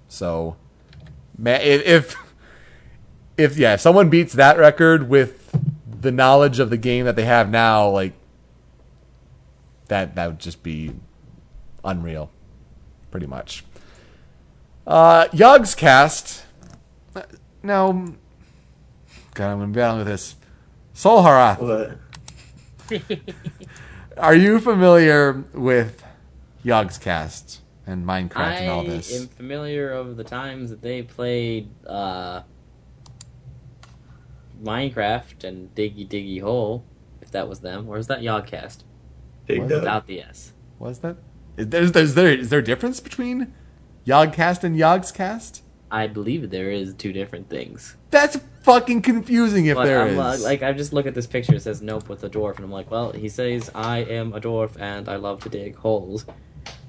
So, 0.09 0.57
man, 1.39 1.61
if 1.61 1.87
if, 1.87 2.17
if 3.37 3.57
yeah, 3.59 3.75
if 3.75 3.81
someone 3.81 4.09
beats 4.11 4.33
that 4.33 4.59
record 4.59 5.09
with 5.09 5.55
the 6.01 6.11
knowledge 6.11 6.59
of 6.59 6.71
the 6.71 6.77
game 6.77 7.05
that 7.05 7.17
they 7.17 7.25
have 7.25 7.51
now, 7.51 7.89
like 7.89 8.15
that, 9.89 10.15
that 10.15 10.27
would 10.27 10.39
just 10.39 10.63
be 10.63 10.93
unreal, 11.85 12.31
pretty 13.11 13.27
much. 13.27 13.65
Uh, 14.87 15.27
Yogscast. 15.29 16.43
uh, 17.15 17.23
Now, 17.63 17.93
God, 19.35 19.53
I'm 19.53 19.59
gonna 19.59 19.67
be 19.67 19.73
battling 19.75 19.99
with 20.01 20.09
this. 20.09 20.37
Sol 20.95 21.23
Harath. 21.23 21.99
Are 24.17 24.35
you 24.35 24.59
familiar 24.59 25.45
with 25.55 26.03
Yogscast 26.65 27.59
and 27.87 28.05
Minecraft 28.05 28.37
I 28.37 28.53
and 28.55 28.71
all 28.71 28.85
this? 28.85 29.13
I 29.13 29.23
am 29.23 29.29
familiar 29.29 29.91
of 29.93 30.17
the 30.17 30.25
times 30.25 30.71
that 30.71 30.83
they 30.83 31.03
played 31.03 31.71
uh, 31.87 32.43
Minecraft 34.63 35.45
and 35.45 35.75
Diggy 35.75 36.09
Diggy 36.09 36.41
Hole, 36.41 36.85
if 37.21 37.31
that 37.31 37.49
was 37.49 37.61
them, 37.61 37.89
or 37.89 37.99
is 37.99 38.07
that 38.09 38.21
Yogcast 38.21 38.85
Dig 39.47 39.61
What? 39.61 39.69
Dug. 39.69 39.81
without 39.81 40.07
the 40.07 40.23
S? 40.23 40.53
Was 40.79 41.01
that? 41.01 41.17
Is 41.57 41.69
there, 41.93 42.03
is 42.03 42.15
there 42.15 42.33
is 42.33 42.49
there 42.51 42.59
a 42.61 42.65
difference 42.65 43.01
between 43.01 43.53
Yogcast 44.07 44.65
and 44.65 44.77
Yogscast? 44.77 45.63
I 45.91 46.07
believe 46.07 46.51
there 46.51 46.71
is 46.71 46.95
two 46.95 47.13
different 47.13 47.51
things. 47.51 47.97
That's 48.11 48.39
fucking 48.63 49.03
confusing 49.03 49.67
if 49.67 49.75
But 49.77 49.87
there 49.87 50.03
I'm, 50.03 50.11
is. 50.11 50.19
uh, 50.19 50.45
like 50.45 50.63
I 50.63 50.73
just 50.73 50.93
look 50.93 51.07
at 51.07 51.15
this 51.15 51.27
picture. 51.27 51.55
It 51.57 51.63
says 51.63 51.83
nope 51.83 52.09
with 52.09 52.23
a 52.23 52.31
dwarf, 52.31 52.57
and 52.57 52.65
I'm 52.65 52.71
like, 52.71 52.91
well, 52.91 53.11
he 53.13 53.29
says 53.29 53.71
I 53.75 53.99
am 53.99 54.33
a 54.33 54.41
dwarf 54.41 54.79
and 54.81 55.09
I 55.09 55.17
love 55.17 55.43
to 55.43 55.49
dig 55.49 55.75
holes. 55.77 56.25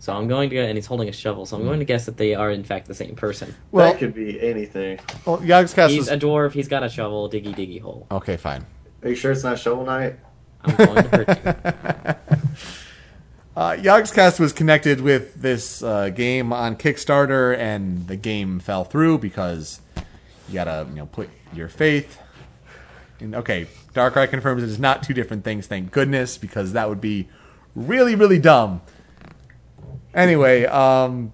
So 0.02 0.12
I'm 0.14 0.28
going 0.28 0.50
to, 0.50 0.56
go, 0.56 0.64
and 0.64 0.76
he's 0.76 0.88
holding 0.88 1.10
a 1.10 1.12
shovel. 1.12 1.46
So 1.46 1.56
I'm 1.56 1.64
going 1.64 1.78
to 1.78 1.86
guess 1.86 2.08
that 2.08 2.18
they 2.18 2.34
are 2.34 2.50
in 2.50 2.64
fact 2.64 2.88
the 2.88 2.96
same 2.96 3.16
person. 3.16 3.54
well, 3.70 3.92
that 3.92 4.00
could 4.00 4.16
be 4.16 4.42
anything. 4.42 5.00
well, 5.28 5.38
Yogscast 5.38 5.90
He's 5.90 6.00
was 6.00 6.08
a 6.10 6.18
dwarf. 6.18 6.54
He's 6.54 6.68
got 6.68 6.84
a 6.84 6.90
shovel. 6.90 7.30
Diggy 7.30 7.54
diggy 7.54 7.80
hole. 7.80 8.08
okay. 8.10 8.36
Fine. 8.36 8.66
Are 9.04 9.10
you 9.10 9.16
sure 9.16 9.32
it's 9.32 9.44
not 9.44 9.60
Shovel 9.60 9.86
Knight? 9.86 10.18
I'm 10.64 10.76
going 10.76 11.04
to 11.04 11.10
hurt 11.10 12.18
you. 12.26 12.38
Uh, 13.54 13.74
Yogscast 13.74 14.40
was 14.40 14.54
connected 14.54 15.02
with 15.02 15.36
this 15.36 15.84
uh, 15.84 16.08
game 16.08 16.54
on 16.54 16.78
Kickstarter, 16.78 17.56
and 17.58 18.08
the 18.08 18.16
game 18.16 18.62
fell 18.62 18.86
through 18.86 19.18
because 19.18 19.82
you 20.48 20.54
gotta, 20.54 20.88
you 20.90 20.96
know, 20.96 21.06
put 21.06 21.30
your 21.54 21.68
faith. 21.68 22.18
in 23.20 23.36
okay, 23.36 23.68
Darkrai 23.94 24.30
confirms 24.30 24.64
it 24.64 24.70
is 24.70 24.80
not 24.80 25.04
two 25.04 25.14
different 25.14 25.44
things. 25.44 25.68
Thank 25.68 25.92
goodness, 25.92 26.38
because 26.38 26.72
that 26.72 26.88
would 26.88 27.02
be 27.02 27.28
really, 27.76 28.16
really 28.16 28.40
dumb. 28.40 28.82
Anyway, 30.14 30.66
um, 30.66 31.34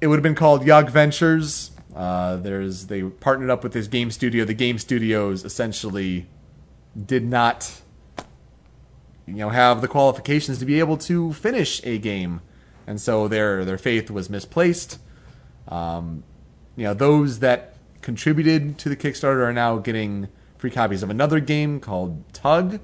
it 0.00 0.06
would 0.06 0.16
have 0.16 0.22
been 0.22 0.34
called 0.34 0.62
Yogventures. 0.62 1.70
Uh, 1.94 2.36
there's 2.36 2.86
they 2.88 3.02
partnered 3.02 3.50
up 3.50 3.62
with 3.62 3.72
this 3.72 3.86
game 3.86 4.10
studio. 4.10 4.44
The 4.44 4.54
game 4.54 4.78
studios 4.78 5.44
essentially 5.44 6.26
did 7.06 7.24
not 7.24 7.82
you 9.26 9.34
know 9.34 9.50
have 9.50 9.80
the 9.80 9.88
qualifications 9.88 10.58
to 10.58 10.64
be 10.64 10.78
able 10.78 10.96
to 10.98 11.32
finish 11.32 11.80
a 11.84 11.98
game, 11.98 12.40
and 12.86 13.00
so 13.00 13.28
their 13.28 13.64
their 13.64 13.78
faith 13.78 14.10
was 14.10 14.28
misplaced. 14.28 14.98
Um, 15.68 16.24
you 16.76 16.84
know 16.84 16.94
those 16.94 17.38
that 17.38 17.76
contributed 18.02 18.76
to 18.78 18.88
the 18.88 18.96
Kickstarter 18.96 19.46
are 19.46 19.52
now 19.52 19.78
getting 19.78 20.28
free 20.58 20.70
copies 20.70 21.02
of 21.02 21.10
another 21.10 21.40
game 21.40 21.80
called 21.80 22.32
Tug, 22.32 22.80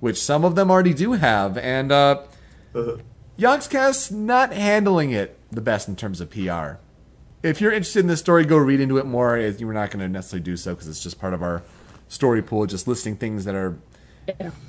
which 0.00 0.20
some 0.20 0.44
of 0.44 0.54
them 0.56 0.70
already 0.70 0.94
do 0.94 1.12
have, 1.12 1.56
and 1.58 1.92
uh, 1.92 2.22
Yogscast 3.38 4.12
not 4.12 4.52
handling 4.52 5.10
it 5.10 5.38
the 5.50 5.60
best 5.60 5.88
in 5.88 5.96
terms 5.96 6.20
of 6.20 6.30
PR. 6.30 6.74
If 7.42 7.60
you're 7.60 7.72
interested 7.72 8.00
in 8.00 8.06
this 8.06 8.20
story, 8.20 8.44
go 8.44 8.56
read 8.56 8.80
into 8.80 8.98
it 8.98 9.06
more. 9.06 9.36
As 9.36 9.60
You're 9.60 9.72
not 9.72 9.90
going 9.90 10.00
to 10.00 10.08
necessarily 10.08 10.44
do 10.44 10.56
so 10.56 10.74
because 10.74 10.88
it's 10.88 11.02
just 11.02 11.18
part 11.20 11.34
of 11.34 11.42
our 11.42 11.62
story 12.08 12.42
pool, 12.42 12.66
just 12.66 12.86
listing 12.86 13.16
things 13.16 13.44
that 13.44 13.54
are 13.54 13.78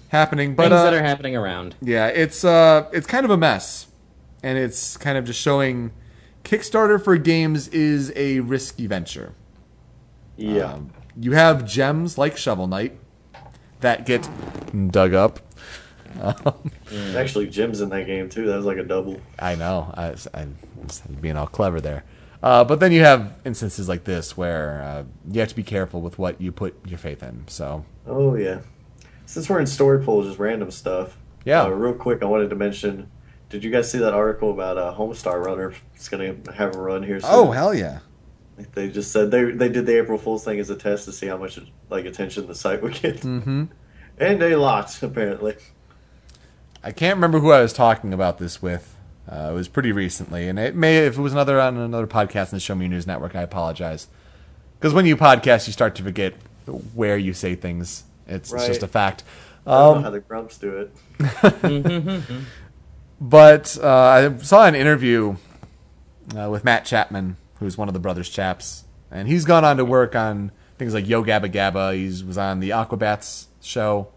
happening. 0.09 0.55
But 0.55 0.63
Things 0.69 0.73
uh, 0.73 0.83
that 0.85 0.93
are 0.93 1.03
happening 1.03 1.35
around. 1.35 1.75
yeah, 1.81 2.07
it's 2.07 2.43
uh, 2.43 2.89
it's 2.91 3.05
kind 3.05 3.25
of 3.25 3.31
a 3.31 3.37
mess, 3.37 3.87
and 4.41 4.57
it's 4.57 4.97
kind 4.97 5.17
of 5.17 5.25
just 5.25 5.39
showing 5.39 5.91
Kickstarter 6.43 7.03
for 7.03 7.15
games 7.17 7.67
is 7.67 8.11
a 8.15 8.39
risky 8.39 8.87
venture. 8.87 9.33
Yeah. 10.35 10.73
Um, 10.73 10.91
you 11.15 11.33
have 11.33 11.65
gems 11.65 12.17
like 12.17 12.37
Shovel 12.37 12.65
Knight 12.65 12.97
that 13.81 14.07
get 14.07 14.27
dug 14.89 15.13
up. 15.13 15.39
There's 16.85 17.15
actually 17.15 17.49
Jim's 17.49 17.81
in 17.81 17.89
that 17.89 18.05
game 18.05 18.29
too. 18.29 18.45
That 18.47 18.55
was 18.55 18.65
like 18.65 18.77
a 18.77 18.83
double. 18.83 19.19
I 19.39 19.55
know, 19.55 19.93
I, 19.95 20.15
I'm 20.33 20.57
being 21.21 21.37
all 21.37 21.47
clever 21.47 21.81
there. 21.81 22.03
Uh, 22.41 22.63
but 22.63 22.79
then 22.81 22.91
you 22.91 23.01
have 23.01 23.33
instances 23.45 23.87
like 23.87 24.03
this 24.03 24.35
where 24.35 24.81
uh, 24.81 25.03
you 25.31 25.39
have 25.39 25.49
to 25.49 25.55
be 25.55 25.63
careful 25.63 26.01
with 26.01 26.19
what 26.19 26.41
you 26.41 26.51
put 26.51 26.75
your 26.85 26.97
faith 26.97 27.23
in. 27.23 27.45
So 27.47 27.85
Oh 28.05 28.35
yeah. 28.35 28.59
Since 29.25 29.49
we're 29.49 29.59
in 29.59 29.65
story 29.65 30.03
polls, 30.03 30.27
just 30.27 30.39
random 30.39 30.69
stuff. 30.69 31.17
Yeah. 31.45 31.63
Uh, 31.63 31.69
real 31.69 31.93
quick, 31.93 32.21
I 32.21 32.25
wanted 32.25 32.49
to 32.49 32.55
mention. 32.55 33.09
Did 33.49 33.63
you 33.63 33.71
guys 33.71 33.89
see 33.89 33.99
that 33.99 34.13
article 34.13 34.51
about 34.51 34.77
uh, 34.77 34.93
Homestar 34.97 35.43
Runner? 35.43 35.73
It's 35.95 36.09
gonna 36.09 36.35
have 36.55 36.75
a 36.75 36.79
run 36.79 37.03
here 37.03 37.19
soon. 37.19 37.29
Oh, 37.31 37.51
hell 37.51 37.73
yeah! 37.73 37.99
They 38.73 38.89
just 38.89 39.11
said 39.11 39.31
they 39.31 39.51
they 39.51 39.69
did 39.69 39.85
the 39.85 39.97
April 39.97 40.17
Fool's 40.17 40.43
thing 40.43 40.59
as 40.59 40.69
a 40.69 40.75
test 40.75 41.05
to 41.05 41.11
see 41.11 41.27
how 41.27 41.37
much 41.37 41.59
like 41.89 42.05
attention 42.05 42.47
the 42.47 42.55
site 42.55 42.81
would 42.81 42.93
get, 42.93 43.21
hmm 43.21 43.65
and 44.17 44.41
a 44.43 44.55
lot 44.55 45.01
apparently. 45.01 45.55
I 46.83 46.91
can't 46.91 47.15
remember 47.15 47.39
who 47.39 47.51
I 47.51 47.61
was 47.61 47.73
talking 47.73 48.13
about 48.13 48.37
this 48.39 48.61
with. 48.61 48.89
Uh, 49.31 49.49
it 49.51 49.53
was 49.53 49.67
pretty 49.69 49.91
recently, 49.93 50.49
and 50.49 50.59
it 50.59 50.75
may 50.75 50.97
if 50.97 51.17
it 51.17 51.21
was 51.21 51.31
another 51.31 51.59
on 51.61 51.77
another 51.77 52.07
podcast 52.07 52.51
in 52.51 52.57
the 52.57 52.59
Show 52.59 52.75
Me 52.75 52.87
News 52.89 53.07
Network. 53.07 53.35
I 53.35 53.41
apologize 53.41 54.07
because 54.77 54.93
when 54.93 55.05
you 55.05 55.15
podcast, 55.15 55.65
you 55.65 55.73
start 55.73 55.95
to 55.95 56.03
forget 56.03 56.33
where 56.93 57.17
you 57.17 57.33
say 57.33 57.55
things. 57.55 58.03
It's, 58.27 58.51
it's 58.51 58.67
just 58.67 58.83
a 58.83 58.87
fact. 58.87 59.23
I 59.65 59.71
don't 59.71 59.91
know 59.93 59.97
Um, 59.97 60.03
how 60.03 60.09
the 60.09 60.19
grumps 60.19 60.57
do 60.57 60.89
it. 61.19 62.23
but 63.21 63.77
uh, 63.81 63.87
I 63.87 64.37
saw 64.37 64.65
an 64.65 64.75
interview 64.75 65.37
uh, 66.37 66.49
with 66.49 66.65
Matt 66.65 66.83
Chapman, 66.85 67.37
who's 67.59 67.77
one 67.77 67.87
of 67.87 67.93
the 67.93 67.99
brothers 68.01 68.29
chaps, 68.29 68.83
and 69.09 69.27
he's 69.27 69.45
gone 69.45 69.63
on 69.63 69.77
to 69.77 69.85
work 69.85 70.15
on 70.15 70.51
things 70.77 70.93
like 70.93 71.07
Yo 71.07 71.23
Gabba 71.23 71.49
Gabba. 71.51 71.95
He 71.95 72.23
was 72.25 72.37
on 72.37 72.59
the 72.59 72.71
Aquabats 72.71 73.45
show. 73.61 74.09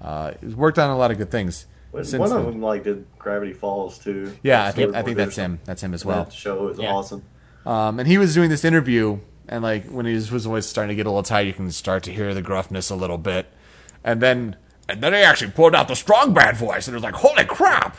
Uh, 0.00 0.32
he's 0.42 0.54
worked 0.54 0.78
on 0.78 0.90
a 0.90 0.96
lot 0.96 1.10
of 1.10 1.16
good 1.16 1.30
things. 1.30 1.64
One 1.92 2.04
since 2.04 2.20
one 2.20 2.32
of 2.32 2.42
then. 2.44 2.52
them 2.54 2.62
like 2.62 2.84
did 2.84 3.04
Gravity 3.18 3.52
Falls 3.52 3.98
too. 3.98 4.34
Yeah, 4.42 4.64
I 4.64 4.72
think 4.72 4.94
I 4.94 5.02
think 5.02 5.16
that's 5.16 5.36
him. 5.36 5.60
That's 5.64 5.82
him 5.82 5.94
as 5.94 6.04
well. 6.04 6.24
That 6.24 6.32
show 6.32 6.68
is 6.68 6.78
Yeah. 6.78 6.92
awesome. 6.92 7.22
Um, 7.64 7.98
and 8.00 8.08
he 8.08 8.18
was 8.18 8.34
doing 8.34 8.50
this 8.50 8.64
interview, 8.64 9.18
and 9.48 9.62
like 9.62 9.86
when 9.88 10.06
his 10.06 10.32
was 10.32 10.46
always 10.46 10.66
starting 10.66 10.88
to 10.88 10.94
get 10.96 11.06
a 11.06 11.10
little 11.10 11.22
tight, 11.22 11.46
you 11.46 11.52
can 11.52 11.70
start 11.70 12.02
to 12.04 12.12
hear 12.12 12.34
the 12.34 12.42
gruffness 12.42 12.90
a 12.90 12.94
little 12.96 13.18
bit, 13.18 13.46
and 14.02 14.20
then 14.20 14.56
and 14.88 15.00
then 15.02 15.12
he 15.12 15.20
actually 15.20 15.52
pulled 15.52 15.74
out 15.74 15.86
the 15.88 15.94
strong 15.94 16.34
bad 16.34 16.56
voice, 16.56 16.88
and 16.88 16.94
it 16.94 16.96
was 16.96 17.04
like, 17.04 17.14
"Holy 17.14 17.44
crap!" 17.44 17.96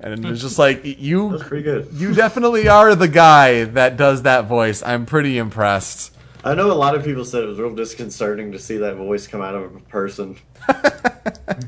And 0.00 0.14
it 0.24 0.28
was 0.28 0.40
just 0.40 0.58
like 0.58 0.82
That 0.82 0.98
you 0.98 1.26
was 1.26 1.42
pretty 1.42 1.62
good. 1.62 1.88
you 1.92 2.14
definitely 2.14 2.66
are 2.68 2.94
the 2.94 3.06
guy 3.08 3.64
that 3.64 3.98
does 3.98 4.22
that 4.22 4.46
voice. 4.46 4.82
I'm 4.82 5.04
pretty 5.04 5.36
impressed. 5.36 6.16
I 6.42 6.54
know 6.54 6.70
a 6.70 6.74
lot 6.74 6.94
of 6.94 7.04
people 7.04 7.24
said 7.24 7.42
it 7.42 7.46
was 7.46 7.58
real 7.58 7.74
disconcerting 7.74 8.52
to 8.52 8.58
see 8.58 8.78
that 8.78 8.96
voice 8.96 9.26
come 9.26 9.42
out 9.42 9.54
of 9.54 9.76
a 9.76 9.80
person. 9.80 10.36
Like, 10.68 10.86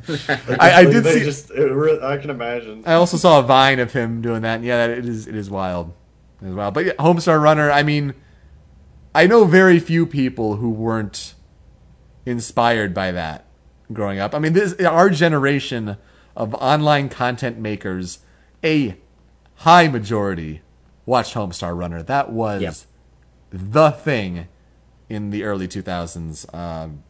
I- 0.61 0.81
I 0.81 0.85
did 0.85 1.05
see- 1.05 1.20
Just, 1.24 1.51
it 1.51 1.70
re- 1.73 2.01
I 2.03 2.16
can 2.16 2.31
imagine. 2.31 2.82
I 2.86 2.94
also 2.94 3.16
saw 3.16 3.39
a 3.40 3.43
vine 3.43 3.78
of 3.81 3.93
him 3.93 4.23
doing 4.23 4.43
that. 4.43 4.57
And 4.57 4.65
yeah, 4.65 4.86
that 4.86 4.99
it 4.99 5.07
is 5.07 5.27
it 5.27 5.35
is 5.35 5.51
wild. 5.51 5.93
It 6.40 6.49
is 6.49 6.55
wild. 6.55 6.74
But 6.74 6.86
yeah, 6.86 6.93
Homestar 6.99 7.40
Runner. 7.40 7.70
I 7.70 7.82
mean, 7.82 8.15
I 9.15 9.27
know 9.27 9.44
very 9.44 9.78
few 9.78 10.07
people 10.07 10.57
who 10.57 10.70
weren't 10.70 11.35
inspired 12.24 12.94
by 12.94 13.12
that 13.12 13.44
growing 13.93 14.19
up. 14.19 14.35
I 14.35 14.39
mean, 14.39 14.53
this 14.55 14.74
our 14.81 15.11
generation 15.11 15.97
of 16.35 16.55
online 16.55 17.09
content 17.11 17.59
makers, 17.59 18.20
a 18.65 18.97
high 19.57 19.89
majority 19.89 20.62
watched 21.05 21.35
Homestar 21.35 21.77
Runner. 21.77 22.03
That 22.03 22.32
was 22.32 22.62
Yep. 22.62 22.74
the 23.51 23.90
thing 23.90 24.49
in 25.13 25.31
the 25.31 25.45
early 25.45 25.69
2000s. 25.69 26.53
Um, 26.55 27.03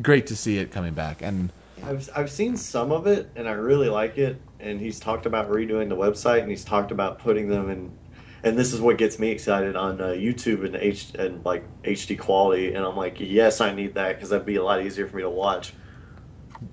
great 0.00 0.26
to 0.28 0.36
see 0.36 0.58
it 0.58 0.70
coming 0.70 0.94
back. 0.94 1.22
And 1.22 1.52
I've 1.84 2.08
I've 2.14 2.30
seen 2.30 2.56
some 2.56 2.92
of 2.92 3.06
it 3.06 3.30
and 3.36 3.48
I 3.48 3.52
really 3.52 3.88
like 3.88 4.18
it. 4.18 4.40
And 4.60 4.80
he's 4.80 5.00
talked 5.00 5.26
about 5.26 5.50
redoing 5.50 5.88
the 5.88 5.96
website 5.96 6.40
and 6.40 6.50
he's 6.50 6.64
talked 6.64 6.90
about 6.90 7.18
putting 7.18 7.48
them 7.48 7.70
in. 7.70 7.90
And 8.44 8.58
this 8.58 8.72
is 8.72 8.80
what 8.80 8.98
gets 8.98 9.18
me 9.18 9.30
excited 9.30 9.76
on 9.76 10.00
uh, 10.00 10.06
YouTube 10.08 10.64
and 10.64 10.74
H 10.74 11.12
and 11.16 11.44
like 11.44 11.64
HD 11.82 12.18
quality. 12.18 12.74
And 12.74 12.84
I'm 12.84 12.96
like, 12.96 13.16
yes, 13.20 13.60
I 13.60 13.72
need 13.72 13.94
that 13.94 14.16
because 14.16 14.30
that'd 14.30 14.46
be 14.46 14.56
a 14.56 14.64
lot 14.64 14.82
easier 14.84 15.06
for 15.06 15.16
me 15.16 15.22
to 15.22 15.30
watch. 15.30 15.72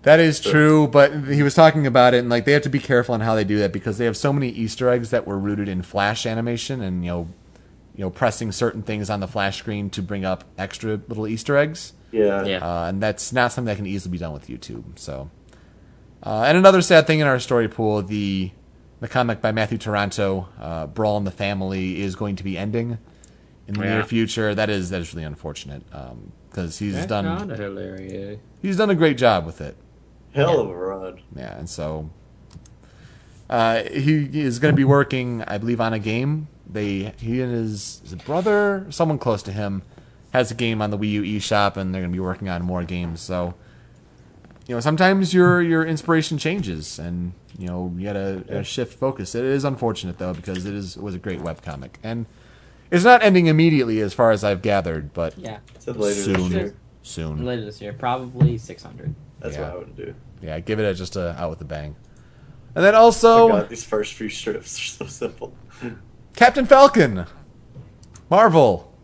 That 0.03 0.19
is 0.19 0.39
true, 0.39 0.87
but 0.87 1.11
he 1.25 1.43
was 1.43 1.55
talking 1.55 1.87
about 1.87 2.13
it, 2.13 2.19
and 2.19 2.29
like 2.29 2.45
they 2.45 2.51
have 2.51 2.61
to 2.61 2.69
be 2.69 2.79
careful 2.79 3.15
on 3.15 3.21
how 3.21 3.33
they 3.35 3.43
do 3.43 3.57
that 3.57 3.73
because 3.73 3.97
they 3.97 4.05
have 4.05 4.15
so 4.15 4.31
many 4.31 4.49
Easter 4.49 4.87
eggs 4.89 5.09
that 5.09 5.25
were 5.25 5.37
rooted 5.37 5.67
in 5.67 5.81
Flash 5.81 6.25
animation, 6.25 6.81
and 6.81 7.03
you 7.03 7.09
know, 7.09 7.27
you 7.99 8.05
know, 8.05 8.09
pressing 8.09 8.49
certain 8.53 8.81
things 8.81 9.09
on 9.09 9.19
the 9.19 9.27
Flash 9.27 9.57
screen 9.57 9.89
to 9.89 10.01
bring 10.01 10.23
up 10.23 10.45
extra 10.57 11.01
little 11.09 11.27
Easter 11.27 11.57
eggs. 11.57 11.91
Yeah. 12.13 12.45
Yeah. 12.45 12.59
uh, 12.65 12.87
and 12.87 13.03
that's 13.03 13.33
not 13.33 13.51
something 13.51 13.65
that 13.65 13.75
can 13.75 13.85
easily 13.85 14.13
be 14.13 14.17
done 14.17 14.31
with 14.31 14.47
YouTube. 14.47 14.97
So, 14.97 15.29
uh, 16.23 16.43
and 16.47 16.57
another 16.57 16.81
sad 16.81 17.05
thing 17.07 17.19
in 17.19 17.27
our 17.27 17.39
story 17.39 17.67
pool, 17.67 18.01
the 18.01 18.51
the 19.01 19.09
comic 19.09 19.41
by 19.41 19.51
Matthew 19.51 19.77
Taranto, 19.77 20.47
uh, 20.61 20.87
Brawl 20.87 21.17
in 21.17 21.25
the 21.25 21.31
Family, 21.31 22.01
is 22.01 22.15
going 22.15 22.37
to 22.37 22.43
be 22.45 22.57
ending 22.57 22.99
in 23.67 23.73
the 23.73 23.83
Yeah. 23.83 23.95
near 23.95 24.03
future. 24.05 24.55
That 24.55 24.69
is 24.69 24.91
that 24.91 25.01
is 25.01 25.13
really 25.13 25.25
unfortunate 25.25 25.83
because 26.49 26.79
he's 26.79 27.05
done 27.05 27.37
kinda 27.37 27.57
hilarious. 27.57 28.39
he's 28.61 28.77
done 28.77 28.89
a 28.89 28.95
great 28.95 29.17
job 29.17 29.45
with 29.45 29.59
it. 29.59 29.75
Hell 30.33 30.61
of 30.61 30.69
a 30.69 30.73
run. 30.73 31.19
Yeah, 31.35 31.57
and 31.57 31.69
so 31.69 32.09
uh, 33.49 33.83
he 33.83 34.39
is 34.41 34.59
going 34.59 34.71
to 34.71 34.77
be 34.77 34.85
working, 34.85 35.43
I 35.45 35.57
believe, 35.57 35.81
on 35.81 35.91
a 35.91 35.99
game. 35.99 36.47
They 36.71 37.13
he 37.19 37.41
and 37.41 37.51
his, 37.51 38.01
his 38.03 38.15
brother, 38.15 38.85
someone 38.89 39.17
close 39.17 39.41
to 39.43 39.51
him, 39.51 39.81
has 40.33 40.51
a 40.51 40.53
game 40.55 40.81
on 40.81 40.91
the 40.91 40.97
Wii 40.97 41.09
U 41.11 41.21
eShop, 41.23 41.77
and 41.77 41.93
they're 41.93 42.01
going 42.01 42.11
to 42.11 42.15
be 42.15 42.19
working 42.19 42.47
on 42.49 42.61
more 42.61 42.83
games. 42.83 43.21
So, 43.21 43.55
you 44.67 44.75
know, 44.75 44.79
sometimes 44.79 45.33
your 45.33 45.61
your 45.61 45.83
inspiration 45.83 46.37
changes, 46.37 46.99
and 46.99 47.33
you 47.57 47.67
know 47.67 47.91
you 47.97 48.05
gotta, 48.05 48.43
gotta 48.47 48.63
shift 48.63 48.93
focus. 48.99 49.33
It 49.33 49.43
is 49.43 49.63
unfortunate 49.63 50.19
though 50.19 50.33
because 50.33 50.65
it 50.65 50.73
is 50.75 50.95
it 50.95 51.01
was 51.01 51.15
a 51.15 51.17
great 51.19 51.39
webcomic, 51.39 51.91
and 52.03 52.27
it's 52.91 53.03
not 53.03 53.23
ending 53.23 53.47
immediately 53.47 53.99
as 54.01 54.13
far 54.13 54.29
as 54.31 54.43
I've 54.43 54.61
gathered, 54.61 55.13
but 55.13 55.37
Yeah. 55.37 55.57
Said 55.79 55.97
later 55.97 56.13
this 56.15 56.23
soon, 56.25 56.51
year. 56.51 56.75
soon. 57.01 57.45
Later 57.45 57.65
this 57.65 57.81
year, 57.81 57.93
probably 57.93 58.57
600. 58.59 59.13
That's 59.39 59.55
Yeah. 59.55 59.61
what 59.61 59.71
I 59.71 59.75
would 59.77 59.95
do. 59.95 60.13
Yeah, 60.41 60.59
give 60.59 60.79
it 60.79 60.83
a, 60.83 60.93
just 60.93 61.15
a 61.15 61.35
out 61.39 61.49
with 61.49 61.61
a 61.61 61.65
bang. 61.65 61.95
And 62.75 62.83
then 62.85 62.93
Oh 62.95 62.99
also. 63.05 63.47
God, 63.49 63.69
these 63.69 63.83
first 63.83 64.13
few 64.13 64.29
strips 64.29 64.79
are 65.01 65.05
so 65.05 65.05
simple. 65.07 65.53
Captain 66.39 66.65
Falcon, 66.65 67.25
Marvel. 68.29 68.95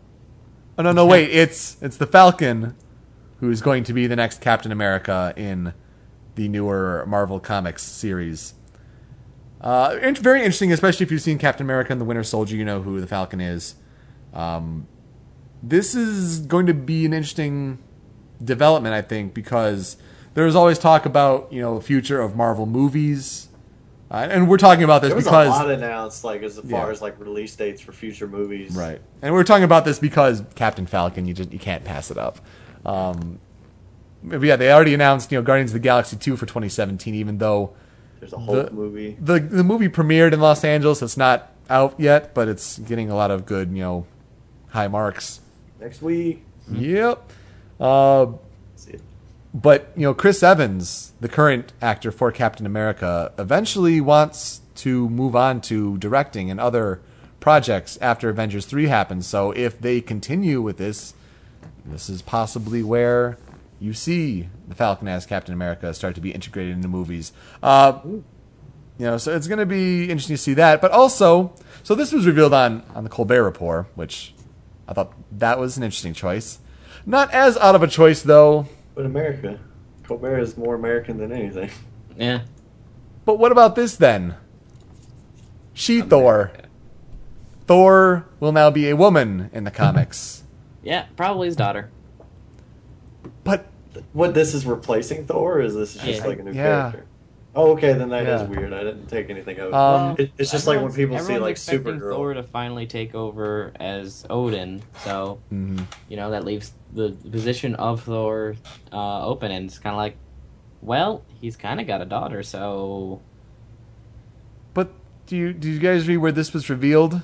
Oh 0.78 0.82
no, 0.82 0.92
no, 0.92 1.04
wait! 1.04 1.28
It's 1.28 1.76
it's 1.82 1.98
the 1.98 2.06
Falcon, 2.06 2.74
who's 3.40 3.60
going 3.60 3.84
to 3.84 3.92
be 3.92 4.06
the 4.06 4.16
next 4.16 4.40
Captain 4.40 4.72
America 4.72 5.34
in 5.36 5.74
the 6.36 6.48
newer 6.48 7.04
Marvel 7.06 7.38
Comics 7.38 7.82
series. 7.82 8.54
Uh, 9.60 9.98
very 10.14 10.38
interesting, 10.38 10.72
especially 10.72 11.04
if 11.04 11.12
you've 11.12 11.20
seen 11.20 11.36
Captain 11.36 11.66
America 11.66 11.92
and 11.92 12.00
the 12.00 12.06
Winter 12.06 12.22
Soldier. 12.22 12.56
You 12.56 12.64
know 12.64 12.80
who 12.80 13.02
the 13.02 13.06
Falcon 13.06 13.42
is. 13.42 13.74
Um, 14.32 14.88
this 15.62 15.94
is 15.94 16.40
going 16.40 16.64
to 16.64 16.74
be 16.74 17.04
an 17.04 17.12
interesting 17.12 17.80
development, 18.42 18.94
I 18.94 19.02
think, 19.02 19.34
because 19.34 19.98
there's 20.32 20.54
always 20.54 20.78
talk 20.78 21.04
about 21.04 21.52
you 21.52 21.60
know 21.60 21.74
the 21.74 21.84
future 21.84 22.18
of 22.18 22.34
Marvel 22.34 22.64
movies, 22.64 23.48
uh, 24.10 24.28
and 24.30 24.48
we're 24.48 24.56
talking 24.58 24.84
about 24.84 25.02
this 25.02 25.08
There 25.10 25.16
was 25.16 25.24
because 25.24 25.46
a 25.48 25.50
lot 25.50 25.70
announced, 25.70 26.22
like 26.24 26.42
as 26.42 26.58
far 26.60 26.86
Yeah. 26.86 26.90
as 26.90 27.02
like 27.02 27.18
release 27.18 27.54
dates 27.56 27.80
for 27.80 27.92
future 27.92 28.26
movies. 28.28 28.74
Right. 28.76 29.00
And 29.22 29.34
we're 29.34 29.44
talking 29.44 29.64
about 29.64 29.84
this 29.84 29.98
because 29.98 30.42
Captain 30.54 30.86
Falcon, 30.86 31.26
you 31.26 31.34
just 31.34 31.52
you 31.52 31.58
can't 31.58 31.84
pass 31.84 32.10
it 32.10 32.18
up. 32.18 32.38
Um, 32.84 33.40
but 34.22 34.40
yeah, 34.42 34.56
they 34.56 34.70
already 34.72 34.94
announced 34.94 35.30
you 35.32 35.38
know 35.38 35.42
Guardians 35.42 35.70
of 35.70 35.74
the 35.74 35.80
Galaxy 35.80 36.16
two 36.16 36.36
for 36.36 36.46
2017, 36.46 37.14
even 37.14 37.38
though 37.38 37.74
There's 38.20 38.32
a 38.32 38.38
Hulk 38.38 38.68
The- 38.68 38.72
movie. 38.74 39.16
the 39.20 39.40
the 39.40 39.64
movie 39.64 39.88
premiered 39.88 40.32
in 40.32 40.40
Los 40.40 40.64
Angeles. 40.64 41.02
It's 41.02 41.16
not 41.16 41.52
out 41.68 41.94
yet, 41.98 42.32
but 42.34 42.46
it's 42.48 42.78
getting 42.78 43.10
a 43.10 43.16
lot 43.16 43.30
of 43.30 43.44
good 43.44 43.70
you 43.72 43.80
know 43.82 44.06
high 44.68 44.88
marks. 44.88 45.40
Next 45.80 46.00
week. 46.02 46.44
Yep. 46.70 47.30
Uh. 47.80 48.26
But 49.56 49.90
you 49.96 50.02
know 50.02 50.12
Chris 50.12 50.42
Evans, 50.42 51.14
the 51.20 51.30
current 51.30 51.72
actor 51.80 52.12
for 52.12 52.30
Captain 52.30 52.66
America, 52.66 53.32
eventually 53.38 54.02
wants 54.02 54.60
to 54.76 55.08
move 55.08 55.34
on 55.34 55.62
to 55.62 55.96
directing 55.96 56.50
and 56.50 56.60
other 56.60 57.00
projects 57.40 57.96
after 58.02 58.28
Avengers 58.28 58.66
3 58.66 58.86
happens. 58.86 59.26
So 59.26 59.52
if 59.52 59.80
they 59.80 60.02
continue 60.02 60.60
with 60.60 60.76
this, 60.76 61.14
this 61.86 62.10
is 62.10 62.20
possibly 62.20 62.82
where 62.82 63.38
you 63.80 63.94
see 63.94 64.48
the 64.68 64.74
Falcon 64.74 65.08
as 65.08 65.24
Captain 65.24 65.54
America 65.54 65.94
start 65.94 66.14
to 66.16 66.20
be 66.20 66.32
integrated 66.32 66.74
into 66.74 66.88
movies. 66.88 67.32
Uh, 67.62 68.00
you 68.04 68.24
know, 68.98 69.16
so 69.16 69.34
it's 69.34 69.46
going 69.46 69.58
to 69.58 69.66
be 69.66 70.04
interesting 70.04 70.36
to 70.36 70.42
see 70.42 70.54
that. 70.54 70.82
But 70.82 70.90
also, 70.90 71.54
so 71.82 71.94
this 71.94 72.12
was 72.12 72.26
revealed 72.26 72.52
on 72.52 72.82
on 72.94 73.04
the 73.04 73.10
Colbert 73.10 73.44
Report, 73.44 73.86
which 73.94 74.34
I 74.86 74.92
thought 74.92 75.14
that 75.32 75.58
was 75.58 75.78
an 75.78 75.82
interesting 75.82 76.12
choice. 76.12 76.58
Not 77.06 77.32
as 77.32 77.56
out 77.56 77.74
of 77.74 77.82
a 77.82 77.88
choice 77.88 78.20
though. 78.20 78.66
But 78.96 79.04
America. 79.06 79.60
Colbert 80.04 80.38
is 80.40 80.56
more 80.56 80.74
American 80.74 81.18
than 81.18 81.30
anything. 81.30 81.70
Yeah. 82.16 82.40
But 83.26 83.38
what 83.38 83.52
about 83.52 83.76
this 83.76 83.94
then? 83.94 84.36
She 85.74 86.00
Thor. 86.00 86.50
Thor 87.66 88.26
will 88.40 88.52
now 88.52 88.70
be 88.70 88.88
a 88.88 88.96
woman 88.96 89.50
in 89.52 89.62
the 89.64 89.70
comics. 89.70 90.42
Yeah, 90.82 91.06
probably 91.16 91.48
his 91.48 91.56
daughter. 91.56 91.90
But 93.42 93.66
What 94.12 94.34
this 94.34 94.54
is 94.54 94.64
replacing 94.64 95.26
Thor, 95.26 95.54
or 95.54 95.60
is 95.62 95.74
this 95.74 95.94
just 95.94 96.06
Yeah. 96.20 96.24
like 96.28 96.38
a 96.38 96.42
new 96.44 96.52
Yeah. 96.52 96.92
character? 96.92 97.05
Oh, 97.56 97.72
okay, 97.72 97.94
then 97.94 98.10
that 98.10 98.24
is 98.24 98.42
Yeah. 98.42 98.46
weird. 98.48 98.72
I 98.74 98.84
didn't 98.84 99.06
take 99.06 99.30
anything 99.30 99.58
of 99.58 99.68
it. 99.68 99.74
Um, 99.74 100.16
It- 100.18 100.32
it's 100.36 100.50
just 100.50 100.66
like 100.66 100.82
when 100.82 100.92
people 100.92 101.18
see 101.18 101.38
like 101.38 101.52
expecting 101.52 101.94
Supergirl. 102.00 102.14
Thor 102.14 102.34
to 102.34 102.42
finally 102.42 102.86
take 102.86 103.14
over 103.14 103.72
as 103.80 104.26
Odin. 104.28 104.82
So 105.04 105.38
mm-hmm. 105.52 105.84
you 106.08 106.16
know 106.16 106.30
that 106.30 106.44
leaves 106.44 106.72
the 106.92 107.16
position 107.30 107.74
of 107.76 108.02
Thor 108.02 108.56
uh, 108.92 109.26
open, 109.26 109.50
and 109.50 109.66
it's 109.66 109.78
kind 109.78 109.94
of 109.94 109.98
like, 109.98 110.16
well, 110.82 111.22
he's 111.40 111.56
kind 111.56 111.80
of 111.80 111.86
got 111.86 112.02
a 112.02 112.04
daughter, 112.04 112.42
so 112.42 113.20
but 114.74 114.90
do 115.26 115.36
you 115.36 115.52
do 115.54 115.70
you 115.70 115.78
guys 115.78 116.06
read 116.06 116.18
where 116.18 116.32
this 116.32 116.52
was 116.52 116.68
revealed? 116.68 117.22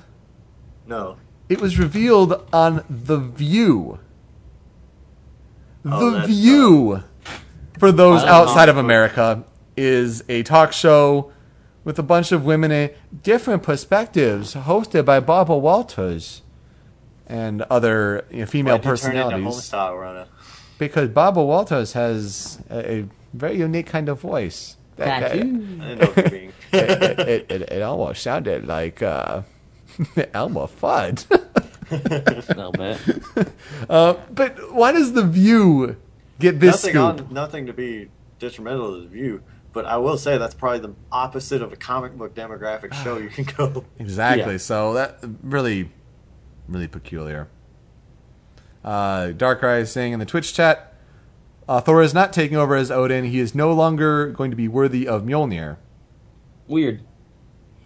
No. 0.87 1.17
It 1.49 1.61
was 1.61 1.77
revealed 1.77 2.43
on 2.51 2.83
The 2.89 3.17
View. 3.17 3.99
Oh, 5.85 6.09
the 6.11 6.17
that's, 6.17 6.27
View, 6.29 7.03
for 7.77 7.91
those 7.91 8.23
outside 8.23 8.69
of. 8.69 8.77
America, 8.77 9.43
is 9.75 10.23
a 10.29 10.43
talk 10.43 10.73
show 10.73 11.31
with 11.83 11.99
a 11.99 12.03
bunch 12.03 12.31
of 12.31 12.45
women 12.45 12.71
in 12.71 12.91
different 13.23 13.63
perspectives, 13.63 14.55
hosted 14.55 15.05
by 15.05 15.19
Barbara 15.19 15.57
Walters 15.57 16.41
and 17.27 17.61
other 17.63 18.25
you 18.31 18.39
know, 18.39 18.45
female 18.45 18.75
Why'd 18.75 18.85
you 18.85 18.97
turn 18.97 19.15
into 19.15 19.23
personalities. 19.29 19.71
Homestyle 19.71 20.27
Because 20.77 21.09
Barbara 21.09 21.43
Walters 21.43 21.93
has 21.93 22.59
a, 22.69 22.91
a 22.99 23.05
very 23.33 23.57
unique 23.57 23.87
kind 23.87 24.09
of 24.09 24.19
voice. 24.21 24.77
That- 24.95 25.19
Tattoo. 25.19 25.39
I 25.39 25.41
didn't 25.41 25.77
know 25.79 26.05
what 26.07 26.31
you 26.33 26.51
it, 26.73 27.19
it, 27.19 27.51
it, 27.51 27.61
it 27.71 27.81
almost 27.81 28.21
sounded 28.23 28.67
like 28.67 29.01
uh, 29.01 29.41
Elmer 30.33 30.67
Fudd. 30.67 31.25
a 31.91 32.53
little 32.55 32.71
bit. 32.71 33.51
uh, 33.89 34.13
but 34.31 34.73
why 34.73 34.91
does 34.91 35.13
the 35.13 35.23
View 35.23 35.97
get 36.39 36.59
this 36.59 36.83
nothing 36.83 36.91
scoop? 36.91 37.27
on, 37.27 37.33
nothing 37.33 37.65
to 37.65 37.73
be 37.73 38.09
detrimental 38.39 38.95
to 38.95 39.01
the 39.01 39.07
view, 39.07 39.41
but 39.73 39.85
I 39.85 39.97
will 39.97 40.17
say 40.17 40.37
that's 40.37 40.53
probably 40.53 40.79
the 40.79 40.93
opposite 41.11 41.61
of 41.61 41.73
a 41.73 41.75
comic 41.75 42.15
book 42.15 42.33
demographic 42.33 42.93
show 43.03 43.17
you 43.17 43.29
can 43.29 43.43
go. 43.43 43.83
Exactly. 43.99 44.53
Yeah. 44.53 44.57
So 44.57 44.93
that 44.93 45.19
really, 45.41 45.91
really 46.67 46.87
peculiar. 46.87 47.49
Uh, 48.83 49.27
Darkrai 49.27 49.81
is 49.81 49.91
saying 49.91 50.13
in 50.13 50.19
the 50.19 50.25
Twitch 50.25 50.53
chat, 50.53 50.93
uh, 51.67 51.81
Thor 51.81 52.01
is 52.01 52.13
not 52.13 52.33
taking 52.33 52.57
over 52.57 52.75
as 52.75 52.91
Odin. 52.91 53.25
He 53.25 53.39
is 53.39 53.55
no 53.55 53.73
longer 53.73 54.27
going 54.31 54.51
to 54.51 54.57
be 54.57 54.67
worthy 54.67 55.07
of 55.07 55.23
Mjolnir. 55.23 55.77
Weird. 56.67 57.01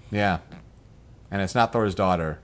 Yeah, 0.10 0.40
and 1.30 1.42
it's 1.42 1.54
not 1.54 1.72
Thor's 1.72 1.94
daughter, 1.94 2.40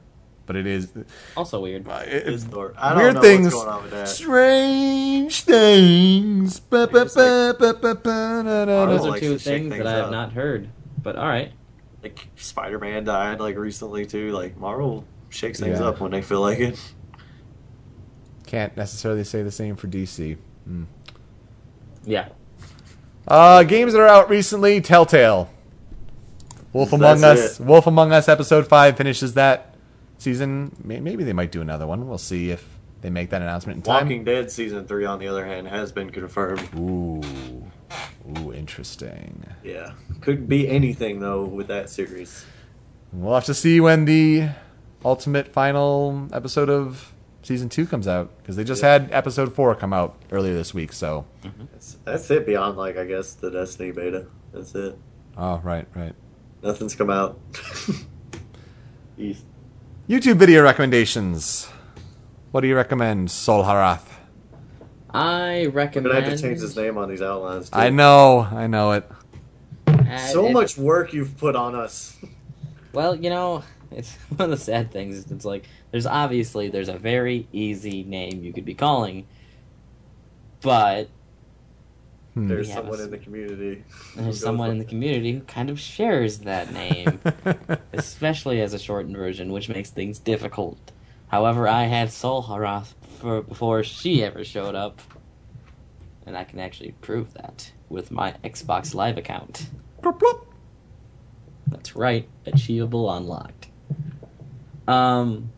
but 0.45 0.55
it 0.55 0.67
is. 0.67 0.89
Also 1.37 1.59
weird. 1.61 1.87
uh, 1.87 2.01
it- 2.05 2.27
It's 2.27 2.43
Thor. 2.43 2.73
I 2.77 2.89
don't 2.93 2.97
weird 3.03 3.13
know 3.15 3.21
things. 3.21 3.43
what's 3.53 3.55
going 3.55 3.67
on 3.75 3.81
with 3.83 3.91
that. 3.91 4.07
Strange 4.09 5.41
things. 5.41 6.59
Ba, 6.59 6.87
ba, 6.87 7.01
It's 7.01 7.15
like- 7.15 7.59
ba. 7.59 7.83
Those 8.87 9.05
are 9.05 9.19
two 9.19 9.33
to 9.33 9.39
things 9.39 9.69
that 9.77 9.87
I 9.87 9.91
have 9.91 10.05
up. 10.05 10.11
not 10.11 10.33
heard. 10.33 10.69
But 11.01 11.15
all 11.15 11.27
right. 11.27 11.51
Like 12.01 12.27
Spider 12.35 12.79
Man 12.79 13.05
died 13.05 13.39
like 13.39 13.57
recently 13.57 14.05
too. 14.05 14.31
Like 14.31 14.57
Marvel 14.57 15.05
shakes 15.29 15.59
things 15.59 15.79
Yeah. 15.79 15.87
up 15.87 15.99
when 16.01 16.11
they 16.11 16.21
feel 16.21 16.41
like 16.41 16.59
it. 16.59 16.77
Can't 18.45 18.75
necessarily 18.77 19.23
say 19.23 19.41
the 19.41 19.51
same 19.51 19.75
for 19.75 19.87
DC. 19.87 20.37
Yeah. 22.05 22.27
Uh, 23.27 23.63
games 23.63 23.93
that 23.93 23.99
are 24.01 24.07
out 24.07 24.29
recently: 24.29 24.81
Telltale, 24.81 25.49
Wolf 26.73 26.91
Among 26.91 27.21
That's 27.21 27.41
Us. 27.41 27.59
it. 27.59 27.65
Wolf 27.65 27.87
Among 27.87 28.11
Us 28.11 28.27
episode 28.27 28.67
five 28.67 28.97
finishes 28.97 29.33
that 29.35 29.72
season. 30.23 30.75
Maybe 30.83 31.23
they 31.23 31.33
might 31.33 31.51
do 31.51 31.61
another 31.61 31.85
one. 31.85 32.07
We'll 32.07 32.17
see 32.17 32.49
if 32.49 32.67
they 33.01 33.09
make 33.09 33.29
that 33.31 33.41
announcement 33.41 33.77
in 33.77 33.83
time. 33.83 34.05
Walking 34.05 34.23
Dead 34.23 34.49
season 34.49 34.87
three, 34.87 35.05
on 35.05 35.19
the 35.19 35.27
other 35.27 35.45
hand, 35.45 35.67
has 35.67 35.91
been 35.91 36.09
confirmed. 36.09 36.67
Ooh, 36.75 37.21
ooh, 38.39 38.53
interesting. 38.53 39.45
Yeah, 39.63 39.91
could 40.21 40.47
be 40.47 40.67
anything 40.69 41.19
though 41.19 41.43
with 41.43 41.67
that 41.67 41.89
series. 41.89 42.45
We'll 43.11 43.35
have 43.35 43.45
to 43.45 43.53
see 43.53 43.79
when 43.79 44.05
the 44.05 44.49
ultimate 45.05 45.49
final 45.49 46.27
episode 46.33 46.69
of 46.69 47.13
season 47.43 47.67
two 47.67 47.85
comes 47.85 48.07
out 48.07 48.31
because 48.37 48.55
they 48.55 48.63
just 48.63 48.81
Yeah. 48.81 48.93
had 48.93 49.09
episode 49.11 49.53
four 49.53 49.75
come 49.75 49.91
out 49.93 50.15
earlier 50.31 50.53
this 50.53 50.73
week. 50.73 50.93
So, 50.93 51.25
mm-hmm. 51.43 51.65
That's, 51.73 51.97
that's 52.05 52.31
it. 52.31 52.45
Beyond 52.45 52.77
like 52.77 52.97
I 52.97 53.03
guess 53.05 53.33
the 53.33 53.51
Destiny 53.51 53.91
beta. 53.91 54.27
That's 54.53 54.73
it. 54.75 54.97
oh 55.37 55.57
right, 55.63 55.85
right. 55.93 56.13
Nothing's 56.63 56.95
come 56.95 57.09
out. 57.09 57.37
East. 59.17 59.43
YouTube 60.09 60.35
video 60.37 60.63
recommendations. 60.63 61.69
What 62.51 62.61
do 62.61 62.67
you 62.67 62.75
recommend, 62.75 63.31
Sol 63.31 63.63
Harath? 63.63 64.07
I 65.09 65.67
recommend. 65.67 66.13
gonna 66.13 66.25
have 66.25 66.35
to 66.37 66.41
change 66.41 66.59
his 66.59 66.75
name 66.75 66.97
on 66.97 67.09
these 67.09 67.21
outlines. 67.21 67.69
Too. 67.69 67.77
I 67.77 67.89
know, 67.89 68.47
I 68.51 68.67
know 68.67 68.93
it. 68.93 69.09
Uh, 69.87 70.17
So 70.17 70.47
if- 70.47 70.53
much 70.53 70.77
work 70.77 71.13
you've 71.13 71.37
put 71.37 71.55
on 71.55 71.75
us. 71.75 72.17
Well, 72.93 73.15
you 73.15 73.31
know, 73.31 73.63
it's 73.89 74.13
one 74.35 74.51
of 74.51 74.59
the 74.59 74.63
sad 74.63 74.91
things. 74.91 75.31
It's 75.31 75.45
like 75.45 75.67
there's 75.89 76.05
obviously 76.05 76.69
there's 76.69 76.89
a 76.89 76.97
very 76.99 77.47
easy 77.51 78.03
name 78.03 78.43
you 78.43 78.53
could 78.53 78.65
be 78.65 78.75
calling, 78.75 79.25
but 80.61 81.09
Hmm. 82.33 82.47
There's 82.47 82.67
We 82.67 82.73
someone 82.73 82.99
a- 82.99 83.03
in 83.03 83.11
the 83.11 83.17
community. 83.19 83.83
who 84.15 84.21
there's 84.23 84.39
someone 84.39 84.71
in 84.71 84.79
the 84.79 84.85
community 84.85 85.33
who 85.33 85.41
kind 85.41 85.69
of 85.69 85.79
shares 85.79 86.39
that 86.39 86.73
name, 86.73 87.19
especially 87.93 88.59
as 88.61 88.73
a 88.73 88.79
shortened 88.79 89.15
version, 89.15 89.51
which 89.51 89.69
makes 89.69 89.89
things 89.91 90.17
difficult. 90.19 90.91
However, 91.27 91.67
I 91.67 91.83
had 91.85 92.11
Sol 92.11 92.43
Harath 92.43 92.93
for 93.19 93.41
before 93.43 93.83
she 93.83 94.23
ever 94.23 94.43
showed 94.43 94.73
up, 94.75 94.99
and 96.25 96.35
I 96.37 96.43
can 96.43 96.59
actually 96.59 96.93
prove 97.01 97.33
that 97.35 97.71
with 97.89 98.09
my 98.11 98.33
Xbox 98.43 98.95
Live 98.95 99.17
account. 99.17 99.67
Plop, 100.01 100.19
plop. 100.19 100.45
That's 101.67 101.95
right, 101.95 102.27
achievable 102.45 103.11
unlocked. 103.11 103.67
Um, 104.87 105.51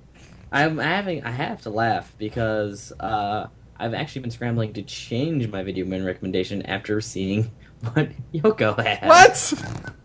I'm 0.51 0.77
having 0.77 1.23
I 1.23 1.31
have 1.31 1.61
to 1.63 1.69
laugh 1.69 2.13
because 2.17 2.91
uh, 2.99 3.47
I've 3.77 3.93
actually 3.93 4.21
been 4.21 4.31
scrambling 4.31 4.73
to 4.73 4.81
change 4.83 5.47
my 5.49 5.63
video 5.63 5.85
man 5.85 6.05
recommendation 6.05 6.61
after 6.65 7.01
seeing 7.01 7.51
what 7.93 8.09
Yoko 8.33 8.75
had. 8.83 9.07
What? 9.07 9.53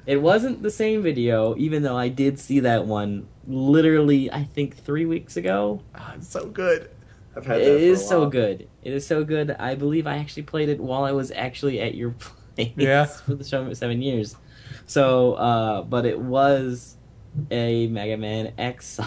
It 0.06 0.20
wasn't 0.20 0.62
the 0.62 0.70
same 0.70 1.02
video, 1.02 1.54
even 1.56 1.82
though 1.82 1.96
I 1.96 2.08
did 2.08 2.38
see 2.38 2.60
that 2.60 2.86
one 2.86 3.28
literally 3.46 4.30
I 4.32 4.44
think 4.44 4.76
three 4.76 5.06
weeks 5.06 5.36
ago. 5.36 5.82
Ah, 5.94 6.14
it's 6.16 6.28
so 6.28 6.46
good. 6.46 6.90
I've 7.36 7.46
had 7.46 7.60
It 7.60 7.64
that 7.64 7.70
for 7.70 7.76
a 7.76 7.78
is 7.80 8.08
so 8.08 8.26
good. 8.26 8.68
It 8.82 8.92
is 8.92 9.06
so 9.06 9.22
good. 9.24 9.52
I 9.52 9.76
believe 9.76 10.06
I 10.06 10.16
actually 10.18 10.42
played 10.42 10.68
it 10.68 10.80
while 10.80 11.04
I 11.04 11.12
was 11.12 11.30
actually 11.30 11.80
at 11.80 11.94
your 11.94 12.10
place 12.56 12.72
Yeah. 12.76 13.04
for 13.04 13.34
the 13.36 13.44
show 13.44 13.64
for 13.68 13.74
seven 13.74 14.02
years. 14.02 14.34
So, 14.86 15.34
uh, 15.34 15.82
but 15.82 16.06
it 16.06 16.18
was 16.18 16.96
a 17.52 17.86
Mega 17.86 18.16
Man 18.16 18.52
X 18.58 18.98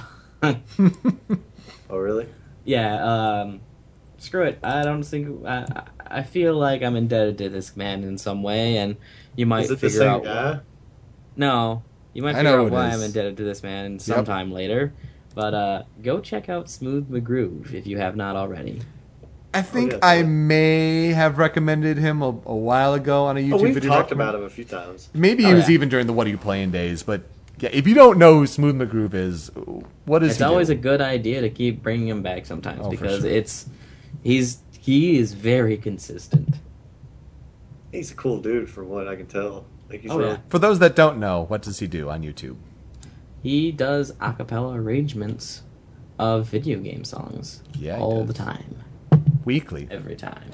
song. 0.41 0.63
Oh 1.89 1.97
really? 1.97 2.27
yeah. 2.63 3.41
Um, 3.41 3.61
screw 4.23 4.43
it. 4.43 4.59
I 4.63 4.83
don't 4.83 5.03
think 5.03 5.45
I. 5.45 5.83
I 6.05 6.23
feel 6.23 6.55
like 6.55 6.83
I'm 6.83 6.95
indebted 6.95 7.37
to 7.39 7.49
this 7.49 7.75
man 7.75 8.03
in 8.03 8.17
some 8.17 8.43
way, 8.43 8.77
and 8.77 8.97
you 9.35 9.45
might 9.45 9.65
Is 9.65 9.71
it 9.71 9.79
the 9.79 9.89
figure 9.89 9.99
same 9.99 10.09
out. 10.09 10.23
guy? 10.23 10.59
No, 11.35 11.81
you 12.13 12.21
might 12.21 12.35
I 12.35 12.39
figure 12.39 12.51
know 12.57 12.65
out 12.65 12.71
why 12.71 12.89
is. 12.89 12.95
I'm 12.95 13.01
indebted 13.03 13.37
to 13.37 13.43
this 13.43 13.63
man 13.63 13.99
sometime 13.99 14.51
later. 14.51 14.93
But 15.35 15.53
uh, 15.55 15.83
go 16.03 16.19
check 16.19 16.47
out 16.49 16.69
Smooth 16.69 17.09
McGroove 17.09 17.73
if 17.73 17.87
you 17.87 17.97
have 17.97 18.15
not 18.15 18.35
already. 18.35 18.81
I 19.55 19.63
think 19.63 19.93
yeah, 19.93 19.99
I 20.03 20.21
so- 20.21 20.27
may 20.27 21.07
have 21.07 21.39
recommended 21.39 21.97
him 21.97 22.21
a, 22.21 22.27
a 22.27 22.55
while 22.55 22.93
ago 22.93 23.25
on 23.25 23.37
a 23.37 23.39
YouTube 23.39 23.53
Oh, 23.59 23.63
we've 23.63 23.73
video. 23.73 23.89
talked 23.89 24.11
about 24.11 24.35
him 24.35 24.43
a 24.43 24.49
few 24.49 24.65
times. 24.65 25.09
Maybe 25.13 25.45
Oh, 25.45 25.49
he 25.49 25.53
was 25.55 25.67
yeah. 25.69 25.73
even 25.73 25.89
during 25.89 26.05
the 26.05 26.13
What 26.13 26.27
Are 26.27 26.29
You 26.29 26.37
Playing 26.37 26.69
days, 26.69 27.01
but 27.01 27.23
yeah, 27.59 27.69
if 27.73 27.87
you 27.87 27.95
don't 27.95 28.17
know 28.19 28.39
who 28.39 28.47
Smooth 28.47 28.75
McGroove 28.79 29.13
is, 29.15 29.49
what 30.05 30.21
is 30.21 30.31
it's 30.31 30.37
he 30.39 30.43
always 30.43 30.67
do? 30.67 30.73
a 30.73 30.75
good 30.75 31.01
idea 31.01 31.41
to 31.41 31.49
keep 31.49 31.81
bringing 31.81 32.07
him 32.07 32.21
back 32.21 32.45
sometimes 32.45 32.81
Oh, 32.83 32.89
because 32.91 33.21
sure. 33.21 33.29
it's 33.31 33.67
he's 34.23 34.59
he 34.79 35.17
is 35.17 35.33
very 35.33 35.77
consistent. 35.77 36.55
He's 37.91 38.11
a 38.11 38.15
cool 38.15 38.39
dude, 38.39 38.69
from 38.69 38.89
what 38.89 39.07
I 39.07 39.15
can 39.15 39.27
tell. 39.27 39.65
Like 39.89 40.01
he's 40.01 40.11
Oh, 40.11 40.17
real- 40.17 40.27
yeah. 40.29 40.37
For 40.49 40.59
those 40.59 40.79
that 40.79 40.95
don't 40.95 41.19
know, 41.19 41.45
what 41.47 41.61
does 41.61 41.79
he 41.79 41.87
do 41.87 42.09
on 42.09 42.21
YouTube? 42.23 42.55
He 43.41 43.71
does 43.71 44.11
a 44.21 44.33
cappella 44.33 44.75
arrangements 44.75 45.61
of 46.17 46.47
video 46.47 46.79
game 46.79 47.03
songs 47.03 47.61
Yeah, 47.77 47.99
all 47.99 48.23
the 48.23 48.33
time, 48.33 48.75
Weekly. 49.45 49.87
every 49.91 50.15
time. 50.15 50.49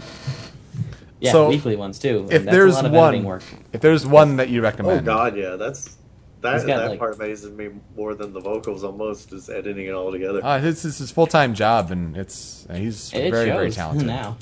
Yeah, 1.19 1.31
So, 1.33 1.49
weekly 1.49 1.75
ones 1.75 1.99
too. 1.99 2.19
and 2.23 2.31
If 2.31 2.45
that's 2.45 2.55
there's 2.55 2.73
a 2.77 2.83
lot 2.83 2.85
of 2.85 2.91
one, 2.93 3.23
work. 3.25 3.43
if 3.73 3.81
there's 3.81 4.07
one 4.07 4.37
that 4.37 4.49
you 4.49 4.61
recommend, 4.61 5.07
Oh 5.07 5.13
recommend, 5.13 5.35
God, 5.35 5.37
yeah, 5.37 5.55
that's 5.57 5.97
that. 6.41 6.65
Got, 6.65 6.77
That 6.77 6.89
like- 6.91 6.99
part 6.99 7.15
amazes 7.15 7.51
me 7.51 7.69
more 7.95 8.13
than 8.15 8.33
the 8.33 8.39
vocals. 8.39 8.83
Almost 8.83 9.33
is 9.33 9.49
editing 9.49 9.85
it 9.87 9.91
all 9.93 10.11
together. 10.11 10.41
uh, 10.43 10.59
this 10.59 10.85
is 10.85 10.97
his 10.97 11.11
full 11.11 11.27
time 11.27 11.53
job, 11.53 11.91
and 11.91 12.15
it's 12.17 12.67
he's 12.73 13.11
It 13.13 13.31
very 13.31 13.47
shows 13.49 13.55
very 13.57 13.71
talented. 13.81 14.07
now. 14.07 14.37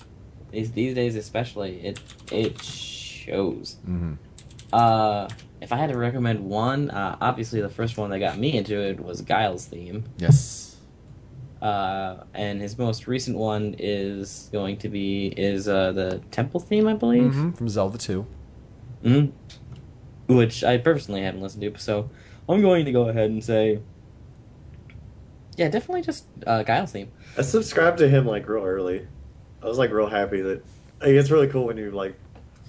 These 0.52 0.72
these 0.72 0.94
days, 0.95 1.15
especially, 1.15 1.80
it 1.82 1.99
it 2.32 2.61
shows. 2.61 3.78
hmm 3.86 4.14
Uh, 4.74 5.28
if 5.61 5.74
I 5.74 5.78
had 5.78 5.90
to 5.91 5.98
recommend 5.98 6.40
one, 6.45 6.90
uh, 6.91 7.18
obviously 7.19 7.61
the 7.61 7.69
first 7.69 7.98
one 7.98 8.10
that 8.11 8.19
got 8.19 8.38
me 8.38 8.56
into 8.57 8.80
it 8.80 8.99
was 8.99 9.22
Guile's 9.22 9.65
theme. 9.65 10.03
Yes. 10.19 10.76
Uh, 11.61 12.18
and 12.36 12.61
his 12.61 12.78
most 12.78 13.07
recent 13.07 13.36
one 13.36 13.76
is 13.80 14.49
going 14.52 14.78
to 14.78 14.90
be 14.90 15.28
is 15.36 15.68
uh, 15.68 15.91
the 15.94 16.22
Temple 16.30 16.60
theme, 16.60 16.88
I 16.88 16.94
believe. 16.94 17.34
hmm 17.34 17.52
From 17.52 17.68
Zelda 17.69 17.98
Two. 17.98 18.28
Mhm. 19.03 19.32
Which 20.28 20.64
I 20.64 20.78
personally 20.78 21.22
haven't 21.24 21.41
listened 21.41 21.62
to, 21.64 21.80
so 21.80 22.10
I'm 22.49 22.62
going 22.62 22.86
to 22.86 22.91
go 22.91 23.08
ahead 23.10 23.30
and 23.30 23.41
say, 23.44 23.80
yeah, 25.56 25.70
definitely 25.70 26.02
just 26.02 26.26
uh, 26.45 26.64
Guile's 26.64 26.91
theme. 26.91 27.12
I 27.38 27.41
subscribed 27.41 27.98
to 27.99 28.10
him 28.10 28.26
like 28.26 28.48
real 28.48 28.64
early. 28.64 29.08
I 29.64 29.66
was 29.68 29.78
like 29.78 29.91
real 29.91 30.08
happy 30.08 30.41
that 30.41 30.64
like, 30.99 31.10
it's 31.10 31.32
really 31.32 31.48
cool 31.48 31.66
when 31.66 31.78
you 31.78 31.91
like 31.91 32.16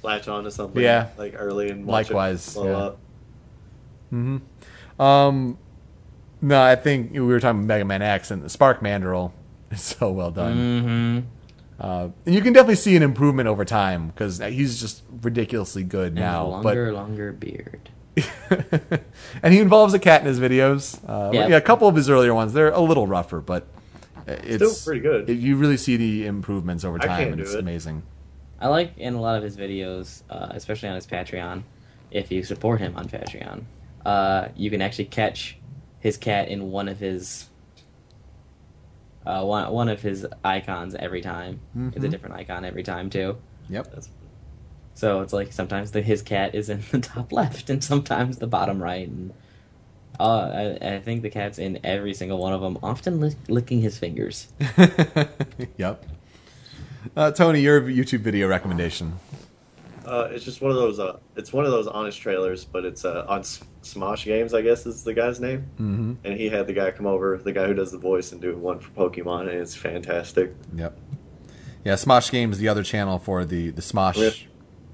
latch 0.02 0.28
on 0.28 0.44
to 0.44 0.50
something 0.50 0.82
Yeah. 0.82 1.08
like 1.18 1.34
early 1.36 1.68
and 1.70 1.84
watch 1.84 2.06
Likewise, 2.10 2.48
it 2.48 2.54
blow 2.54 2.66
yeah. 2.70 2.76
up. 2.78 2.98
hmm 4.10 4.36
Um, 5.00 5.58
no, 6.40 6.62
I 6.62 6.76
think 6.76 7.12
we 7.12 7.20
were 7.20 7.40
talking 7.40 7.60
about 7.60 7.66
Mega 7.66 7.84
Man 7.84 8.02
X 8.02 8.30
and 8.30 8.42
the 8.42 8.48
Spark 8.48 8.80
Mandrill 8.82 9.34
is 9.70 9.80
so 9.82 10.10
well 10.12 10.30
done. 10.30 10.56
Mm-hmm. 10.56 11.37
Uh, 11.78 12.08
and 12.26 12.34
you 12.34 12.40
can 12.40 12.52
definitely 12.52 12.74
see 12.74 12.96
an 12.96 13.02
improvement 13.02 13.48
over 13.48 13.64
time 13.64 14.08
because 14.08 14.38
he's 14.38 14.80
just 14.80 15.02
ridiculously 15.22 15.84
good 15.84 16.14
now. 16.14 16.46
longer, 16.46 16.92
longer 16.92 17.32
beard. 17.32 17.90
And 19.42 19.54
he 19.54 19.60
involves 19.60 19.94
a 19.94 19.98
cat 19.98 20.20
in 20.22 20.26
his 20.26 20.40
videos. 20.40 20.98
Uh, 21.08 21.30
Yeah. 21.32 21.48
yeah. 21.48 21.56
a 21.56 21.60
couple 21.60 21.86
of 21.86 21.94
his 21.94 22.10
earlier 22.10 22.34
ones 22.34 22.52
they're 22.52 22.70
a 22.70 22.80
little 22.80 23.06
rougher, 23.06 23.40
but 23.40 23.66
it's 24.26 24.56
still 24.56 24.74
pretty 24.92 25.00
good. 25.00 25.30
it- 25.30 25.38
you 25.38 25.56
really 25.56 25.76
see 25.76 25.96
the 25.96 26.26
improvements 26.26 26.84
over 26.84 26.98
I 27.00 27.06
time, 27.06 27.18
can't 27.18 27.28
and 27.30 27.36
do 27.36 27.42
it's 27.42 27.54
it. 27.54 27.60
amazing. 27.60 28.02
I 28.60 28.68
like 28.68 28.98
in 28.98 29.14
a 29.14 29.20
lot 29.20 29.36
of 29.36 29.44
his 29.44 29.56
videos, 29.56 30.22
uh, 30.30 30.48
especially 30.50 30.88
on 30.88 30.96
his 30.96 31.06
Patreon. 31.06 31.62
If 32.10 32.32
you 32.32 32.42
support 32.42 32.80
him 32.80 32.96
on 32.96 33.06
Patreon, 33.08 33.62
uh, 34.04 34.48
you 34.56 34.70
can 34.70 34.82
actually 34.82 35.04
catch 35.04 35.56
his 36.00 36.16
cat 36.16 36.48
in 36.48 36.70
one 36.72 36.88
of 36.88 36.98
his 36.98 37.47
uh, 39.26 39.44
one 39.44 39.70
one 39.72 39.88
of 39.88 40.00
his 40.02 40.26
icons 40.44 40.94
every 40.94 41.20
time. 41.20 41.60
It's 41.94 42.04
a 42.04 42.08
different 42.08 42.34
icon 42.36 42.64
every 42.64 42.82
time 42.82 43.10
too. 43.10 43.36
Yep. 43.68 43.92
That's 43.92 44.08
So 44.94 45.20
it's 45.20 45.32
like 45.32 45.52
sometimes 45.52 45.90
the, 45.90 46.02
his 46.02 46.22
cat 46.22 46.54
is 46.54 46.68
in 46.68 46.82
the 46.90 47.00
top 47.00 47.32
left 47.32 47.70
and 47.70 47.82
sometimes 47.82 48.38
the 48.38 48.46
bottom 48.46 48.82
right, 48.82 49.06
and 49.06 49.32
uh, 50.18 50.76
I, 50.80 50.94
I 50.94 51.00
think 51.00 51.22
the 51.22 51.30
cat's 51.30 51.58
in 51.58 51.78
every 51.84 52.14
single 52.14 52.38
one 52.38 52.52
of 52.52 52.60
them, 52.60 52.78
often 52.82 53.20
lick, 53.20 53.36
licking 53.48 53.80
his 53.80 53.98
fingers. 53.98 54.48
yep. 55.76 56.04
Uh, 57.16 57.30
Tony, 57.30 57.60
your 57.60 57.80
YouTube 57.80 58.20
video 58.20 58.48
recommendation. 58.48 59.18
Uh, 60.08 60.28
it's 60.32 60.44
just 60.44 60.60
one 60.60 60.70
of 60.70 60.76
those. 60.76 60.98
Uh, 60.98 61.18
it's 61.36 61.52
one 61.52 61.64
of 61.64 61.70
those 61.70 61.86
honest 61.86 62.20
trailers, 62.20 62.64
but 62.64 62.84
it's 62.84 63.04
uh, 63.04 63.26
on 63.28 63.40
S- 63.40 63.62
Smosh 63.82 64.24
Games, 64.24 64.54
I 64.54 64.62
guess 64.62 64.86
is 64.86 65.04
the 65.04 65.14
guy's 65.14 65.38
name. 65.40 65.66
Mm-hmm. 65.74 66.14
And 66.24 66.40
he 66.40 66.48
had 66.48 66.66
the 66.66 66.72
guy 66.72 66.90
come 66.90 67.06
over, 67.06 67.36
the 67.36 67.52
guy 67.52 67.66
who 67.66 67.74
does 67.74 67.92
the 67.92 67.98
voice, 67.98 68.32
and 68.32 68.40
do 68.40 68.56
one 68.56 68.80
for 68.80 68.90
Pokemon, 68.90 69.42
and 69.42 69.50
it's 69.50 69.74
fantastic. 69.74 70.54
Yep. 70.74 70.98
Yeah, 71.84 71.94
Smosh 71.94 72.30
Games, 72.30 72.58
the 72.58 72.68
other 72.68 72.82
channel 72.82 73.18
for 73.18 73.44
the 73.44 73.70
the 73.70 73.82
Smosh. 73.82 74.46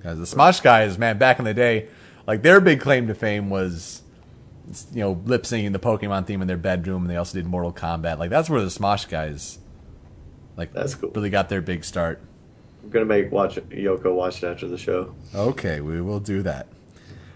Guys, 0.03 0.19
the 0.19 0.25
Smosh 0.37 0.63
guys, 0.63 0.99
man, 0.99 1.17
back 1.17 1.39
in 1.39 1.45
the 1.45 1.55
day, 1.55 1.89
like 2.27 2.43
their 2.43 2.61
big 2.61 2.81
claim 2.81 3.07
to 3.07 3.15
fame 3.15 3.49
was, 3.49 4.03
you 4.93 5.01
know, 5.01 5.13
lip 5.25 5.45
syncing 5.45 5.73
the 5.73 5.79
Pokemon 5.79 6.27
theme 6.27 6.43
in 6.43 6.49
their 6.49 6.59
bedroom, 6.59 7.03
and 7.03 7.11
they 7.11 7.17
also 7.17 7.39
did 7.39 7.47
Mortal 7.47 7.73
Kombat. 7.73 8.19
Like 8.19 8.31
that's 8.31 8.51
where 8.51 8.61
the 8.61 8.67
Smosh 8.67 9.09
guys, 9.09 9.59
like, 10.57 10.73
That's 10.73 10.95
cool. 10.95 11.11
really 11.15 11.31
got 11.31 11.49
their 11.49 11.63
big 11.63 11.85
start. 11.85 12.21
I'm 12.85 12.91
gonna 12.91 13.07
make 13.07 13.33
watch 13.33 13.57
Yoko 13.57 14.15
watch 14.15 14.43
it 14.43 14.47
after 14.47 14.69
the 14.69 14.77
show. 14.77 15.15
Okay, 15.35 15.81
we 15.81 16.03
will 16.03 16.21
do 16.21 16.43
that. 16.43 16.67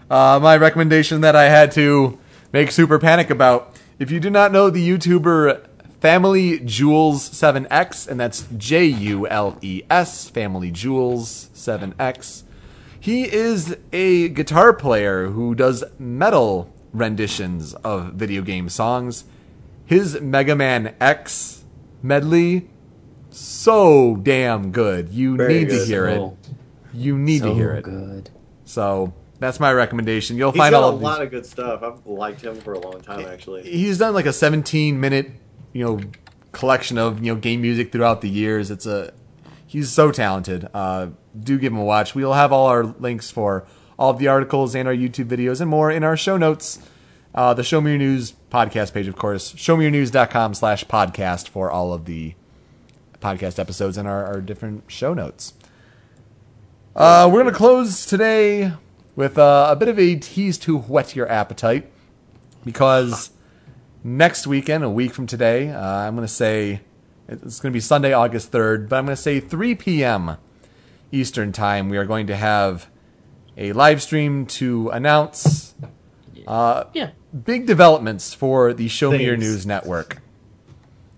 Uh, 0.09 0.39
my 0.41 0.55
recommendation 0.55 1.21
that 1.21 1.35
I 1.35 1.45
had 1.45 1.71
to 1.73 2.19
make 2.53 2.71
super 2.71 2.99
panic 2.99 3.29
about. 3.29 3.75
If 3.97 4.11
you 4.11 4.19
do 4.19 4.29
not 4.29 4.51
know 4.51 4.69
the 4.69 4.87
YouTuber 4.87 5.65
Family 5.99 6.59
Jules 6.59 7.29
7X, 7.29 8.07
and 8.07 8.19
that's 8.19 8.47
J 8.55 8.85
U 8.85 9.27
L 9.27 9.57
E 9.61 9.81
S, 9.89 10.29
Family 10.29 10.71
Jules 10.71 11.49
7X, 11.55 12.43
he 12.99 13.23
is 13.23 13.75
a 13.91 14.29
guitar 14.29 14.71
player 14.73 15.27
who 15.29 15.55
does 15.55 15.83
metal 15.97 16.71
renditions 16.93 17.73
of 17.75 18.13
video 18.13 18.43
game 18.43 18.69
songs. 18.69 19.23
His 19.85 20.21
Mega 20.21 20.55
Man 20.55 20.95
X 21.01 21.63
medley, 22.03 22.69
so 23.39 24.15
damn 24.17 24.71
good. 24.71 25.09
You 25.09 25.37
Very 25.37 25.59
need 25.59 25.69
to 25.69 25.75
good. 25.77 25.87
hear 25.87 26.07
it. 26.07 26.31
You 26.93 27.17
need 27.17 27.41
so 27.41 27.49
to 27.49 27.53
hear 27.53 27.71
it. 27.73 27.83
good. 27.83 28.29
So 28.65 29.13
that's 29.39 29.59
my 29.59 29.71
recommendation. 29.71 30.37
You'll 30.37 30.51
He's 30.51 30.59
find 30.59 30.75
all 30.75 30.89
a 30.91 30.93
of 30.95 31.01
lot 31.01 31.19
these. 31.19 31.25
of 31.25 31.31
good 31.31 31.45
stuff. 31.45 31.83
I've 31.83 32.05
liked 32.05 32.41
him 32.41 32.55
for 32.55 32.73
a 32.73 32.79
long 32.79 33.01
time, 33.01 33.25
actually. 33.25 33.63
He's 33.63 33.97
done 33.97 34.13
like 34.13 34.25
a 34.25 34.33
17 34.33 34.99
minute, 34.99 35.31
you 35.73 35.85
know, 35.85 35.99
collection 36.51 36.97
of 36.97 37.23
you 37.23 37.33
know 37.33 37.39
game 37.39 37.61
music 37.61 37.91
throughout 37.91 38.21
the 38.21 38.29
years. 38.29 38.71
It's 38.71 38.85
a 38.85 39.13
he's 39.67 39.89
so 39.91 40.11
talented. 40.11 40.67
Uh, 40.73 41.09
do 41.39 41.57
give 41.59 41.71
him 41.71 41.79
a 41.79 41.83
watch. 41.85 42.15
We'll 42.15 42.33
have 42.33 42.51
all 42.51 42.67
our 42.67 42.83
links 42.83 43.29
for 43.31 43.65
all 43.97 44.11
of 44.11 44.17
the 44.19 44.27
articles 44.27 44.75
and 44.75 44.87
our 44.87 44.93
YouTube 44.95 45.25
videos 45.25 45.61
and 45.61 45.69
more 45.69 45.91
in 45.91 46.03
our 46.03 46.17
show 46.17 46.37
notes. 46.37 46.79
Uh, 47.35 47.53
the 47.53 47.63
Show 47.63 47.79
Me 47.79 47.91
Your 47.91 47.99
News 47.99 48.33
podcast 48.51 48.91
page, 48.93 49.07
of 49.07 49.15
course, 49.15 49.53
showmeyournews.com 49.53 50.55
slash 50.55 50.83
podcast 50.85 51.47
for 51.47 51.69
all 51.69 51.93
of 51.93 52.05
the 52.05 52.33
podcast 53.21 53.59
episodes 53.59 53.97
and 53.97 54.07
our, 54.07 54.25
our 54.25 54.41
different 54.41 54.83
show 54.87 55.13
notes. 55.13 55.53
Uh, 56.95 57.29
we're 57.31 57.41
going 57.41 57.51
to 57.53 57.57
close 57.57 58.05
today 58.05 58.71
with 59.15 59.37
uh, 59.37 59.67
a 59.69 59.75
bit 59.75 59.87
of 59.87 59.99
a 59.99 60.15
tease 60.15 60.57
to 60.59 60.77
whet 60.77 61.15
your 61.15 61.29
appetite 61.29 61.89
because 62.65 63.31
next 64.03 64.47
weekend, 64.47 64.83
a 64.83 64.89
week 64.89 65.13
from 65.13 65.27
today, 65.27 65.69
uh, 65.69 65.79
I'm 65.81 66.15
going 66.15 66.27
to 66.27 66.33
say 66.33 66.81
it's 67.27 67.59
going 67.59 67.71
to 67.71 67.75
be 67.75 67.79
Sunday, 67.81 68.11
August 68.13 68.51
3rd, 68.51 68.89
but 68.89 68.97
I'm 68.97 69.05
going 69.05 69.15
to 69.15 69.21
say 69.21 69.39
3 69.39 69.75
p.m. 69.75 70.37
Eastern 71.11 71.51
Time. 71.51 71.89
We 71.89 71.97
are 71.97 72.05
going 72.05 72.27
to 72.27 72.35
have 72.35 72.87
a 73.57 73.71
live 73.73 74.01
stream 74.01 74.45
to 74.45 74.89
announce 74.89 75.75
uh, 76.47 76.85
Yeah. 76.93 77.11
big 77.43 77.65
developments 77.67 78.33
for 78.33 78.73
the 78.73 78.87
Show 78.87 79.11
Me 79.11 79.23
Your 79.25 79.37
News 79.37 79.65
network. 79.65 80.21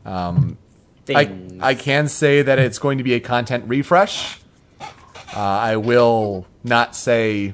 I, 0.05 0.57
Things. 1.05 1.61
I 1.61 1.73
can 1.75 2.07
say 2.07 2.41
that 2.41 2.59
it's 2.59 2.79
going 2.79 2.97
to 2.99 3.03
be 3.03 3.13
a 3.13 3.19
content 3.19 3.65
refresh. 3.67 4.39
Uh, 4.79 5.39
I 5.39 5.77
will 5.77 6.45
not 6.63 6.95
say 6.95 7.53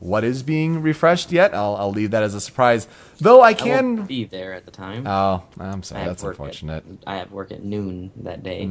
what 0.00 0.22
is 0.24 0.42
being 0.42 0.82
refreshed 0.82 1.32
yet. 1.32 1.54
I'll, 1.54 1.76
I'll 1.76 1.90
leave 1.92 2.10
that 2.10 2.22
as 2.22 2.34
a 2.34 2.40
surprise. 2.40 2.86
Though 3.20 3.40
I 3.40 3.48
I 3.48 3.54
can. 3.54 3.96
won't 3.96 4.08
be 4.08 4.24
there 4.24 4.52
at 4.52 4.64
the 4.66 4.70
time. 4.70 5.06
oh, 5.06 5.44
I'm 5.58 5.82
sorry. 5.82 6.04
That's 6.04 6.22
unfortunate. 6.22 6.84
At, 6.86 6.98
I 7.06 7.16
have 7.16 7.30
work 7.32 7.52
at 7.52 7.62
noon 7.64 8.10
that 8.16 8.42
day. 8.42 8.68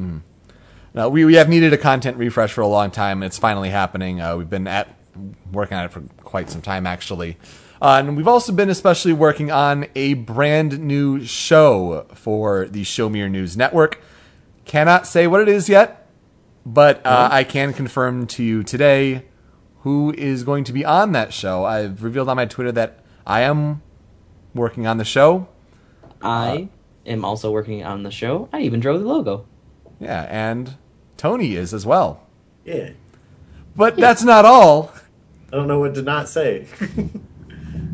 No, 0.94 1.10
we, 1.10 1.26
we 1.26 1.36
have 1.36 1.50
needed 1.50 1.74
a 1.74 1.78
content 1.78 2.18
refresh 2.18 2.54
for 2.54 2.62
a 2.62 2.68
long 2.68 2.92
time. 2.92 3.24
It's 3.24 3.40
finally 3.40 3.70
happening. 3.72 4.22
Uh, 4.22 4.38
we've 4.38 4.50
been 4.50 4.68
at 4.68 4.96
working 5.52 5.76
on 5.76 5.86
it 5.86 5.92
for 5.92 6.02
quite 6.24 6.50
some 6.52 6.62
time, 6.62 6.86
actually. 6.86 7.38
Uh, 7.84 8.00
and 8.00 8.16
we've 8.16 8.30
also 8.30 8.54
been 8.54 8.70
especially 8.70 9.12
working 9.12 9.52
on 9.52 9.86
a 9.94 10.14
brand 10.14 10.80
new 10.80 11.26
show 11.26 12.08
for 12.14 12.66
the 12.70 12.86
Show 12.86 13.10
Me 13.10 13.20
Your 13.20 13.28
News 13.28 13.58
network. 13.58 14.02
Cannot 14.64 15.06
say 15.06 15.28
what 15.28 15.42
it 15.42 15.50
is 15.50 15.68
yet, 15.68 16.08
but 16.66 17.06
uh, 17.06 17.28
I 17.30 17.44
can 17.44 17.74
confirm 17.74 18.26
to 18.28 18.44
you 18.44 18.64
today 18.64 19.26
who 19.82 20.14
is 20.18 20.46
going 20.46 20.64
to 20.64 20.72
be 20.72 20.86
on 20.86 21.12
that 21.12 21.34
show. 21.34 21.66
I've 21.66 22.04
revealed 22.04 22.30
on 22.30 22.38
my 22.38 22.46
Twitter 22.46 22.72
that 22.72 23.04
I 23.28 23.42
am 23.42 23.82
working 24.54 24.88
on 24.88 24.96
the 24.96 25.04
show. 25.04 25.50
I 26.22 26.70
am 27.06 27.26
also 27.26 27.52
working 27.52 27.84
on 27.84 28.04
the 28.04 28.12
show. 28.12 28.48
I 28.54 28.62
even 28.62 28.80
drove 28.80 29.02
the 29.02 29.08
logo. 29.08 29.46
Yeah, 30.00 30.22
and 30.30 30.78
Tony 31.18 31.58
is 31.58 31.74
as 31.74 31.86
well. 31.86 32.26
Yeah. 32.64 32.92
But 33.76 33.98
that's 33.98 34.24
not 34.24 34.46
all. 34.46 34.94
I 35.52 35.58
don't 35.58 35.68
know 35.68 35.82
what 35.82 35.96
to 35.96 36.02
not 36.02 36.30
say. 36.30 36.66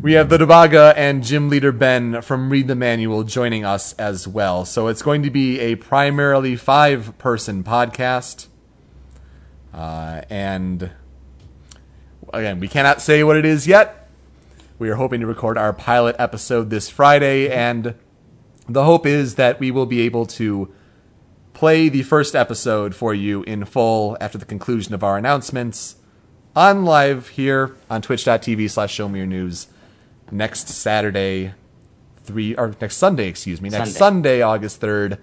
We 0.02 0.14
have 0.14 0.30
the 0.30 0.38
Debaga 0.38 0.94
and 0.96 1.22
gym 1.22 1.50
leader 1.50 1.72
Ben 1.72 2.22
from 2.22 2.48
Read 2.48 2.68
the 2.68 2.74
Manual 2.74 3.22
joining 3.22 3.66
us 3.66 3.92
as 3.94 4.26
well. 4.26 4.64
So 4.64 4.86
it's 4.86 5.02
going 5.02 5.22
to 5.24 5.30
be 5.30 5.60
a 5.60 5.74
primarily 5.74 6.56
five 6.56 7.18
person 7.18 7.62
podcast. 7.62 8.46
Uh, 9.74 10.22
and 10.30 10.90
again, 12.32 12.60
we 12.60 12.68
cannot 12.68 13.02
say 13.02 13.22
what 13.22 13.36
it 13.36 13.44
is 13.44 13.66
yet. 13.66 14.08
We 14.78 14.88
are 14.88 14.94
hoping 14.94 15.20
to 15.20 15.26
record 15.26 15.58
our 15.58 15.74
pilot 15.74 16.16
episode 16.18 16.70
this 16.70 16.88
Friday, 16.88 17.50
and 17.50 17.94
the 18.66 18.84
hope 18.84 19.04
is 19.04 19.34
that 19.34 19.60
we 19.60 19.70
will 19.70 19.84
be 19.84 20.00
able 20.00 20.24
to 20.26 20.72
play 21.52 21.90
the 21.90 22.04
first 22.04 22.34
episode 22.34 22.94
for 22.94 23.12
you 23.12 23.42
in 23.42 23.66
full 23.66 24.16
after 24.18 24.38
the 24.38 24.46
conclusion 24.46 24.94
of 24.94 25.04
our 25.04 25.18
announcements 25.18 25.96
on 26.56 26.86
live 26.86 27.28
here 27.28 27.76
on 27.90 28.00
twitch.tv 28.00 28.70
slash 28.70 28.94
show 28.94 29.06
me 29.06 29.18
your 29.18 29.26
news 29.26 29.66
next 30.30 30.68
Saturday, 30.68 31.54
three 32.24 32.54
or 32.54 32.74
next 32.80 32.96
Sunday, 32.96 33.28
excuse 33.28 33.60
me, 33.60 33.68
next 33.68 33.92
Sunday. 33.92 33.98
Sunday, 33.98 34.42
August 34.42 34.80
third, 34.80 35.18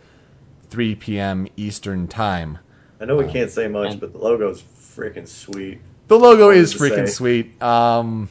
three 0.70 0.96
p.m. 0.96 1.48
Eastern 1.58 2.08
time. 2.08 2.60
I 3.00 3.06
know 3.06 3.18
we 3.18 3.32
can't 3.32 3.52
say 3.52 3.68
much, 3.68 4.00
but 4.00 4.12
the 4.12 4.20
logo's 4.20 4.62
freaking 4.62 5.28
sweet. 5.28 5.80
The 6.08 6.18
logo 6.18 6.50
is 6.50 6.74
to 6.74 6.80
freaking 6.80 7.08
say. 7.08 7.14
sweet. 7.14 7.62
Um, 7.62 8.30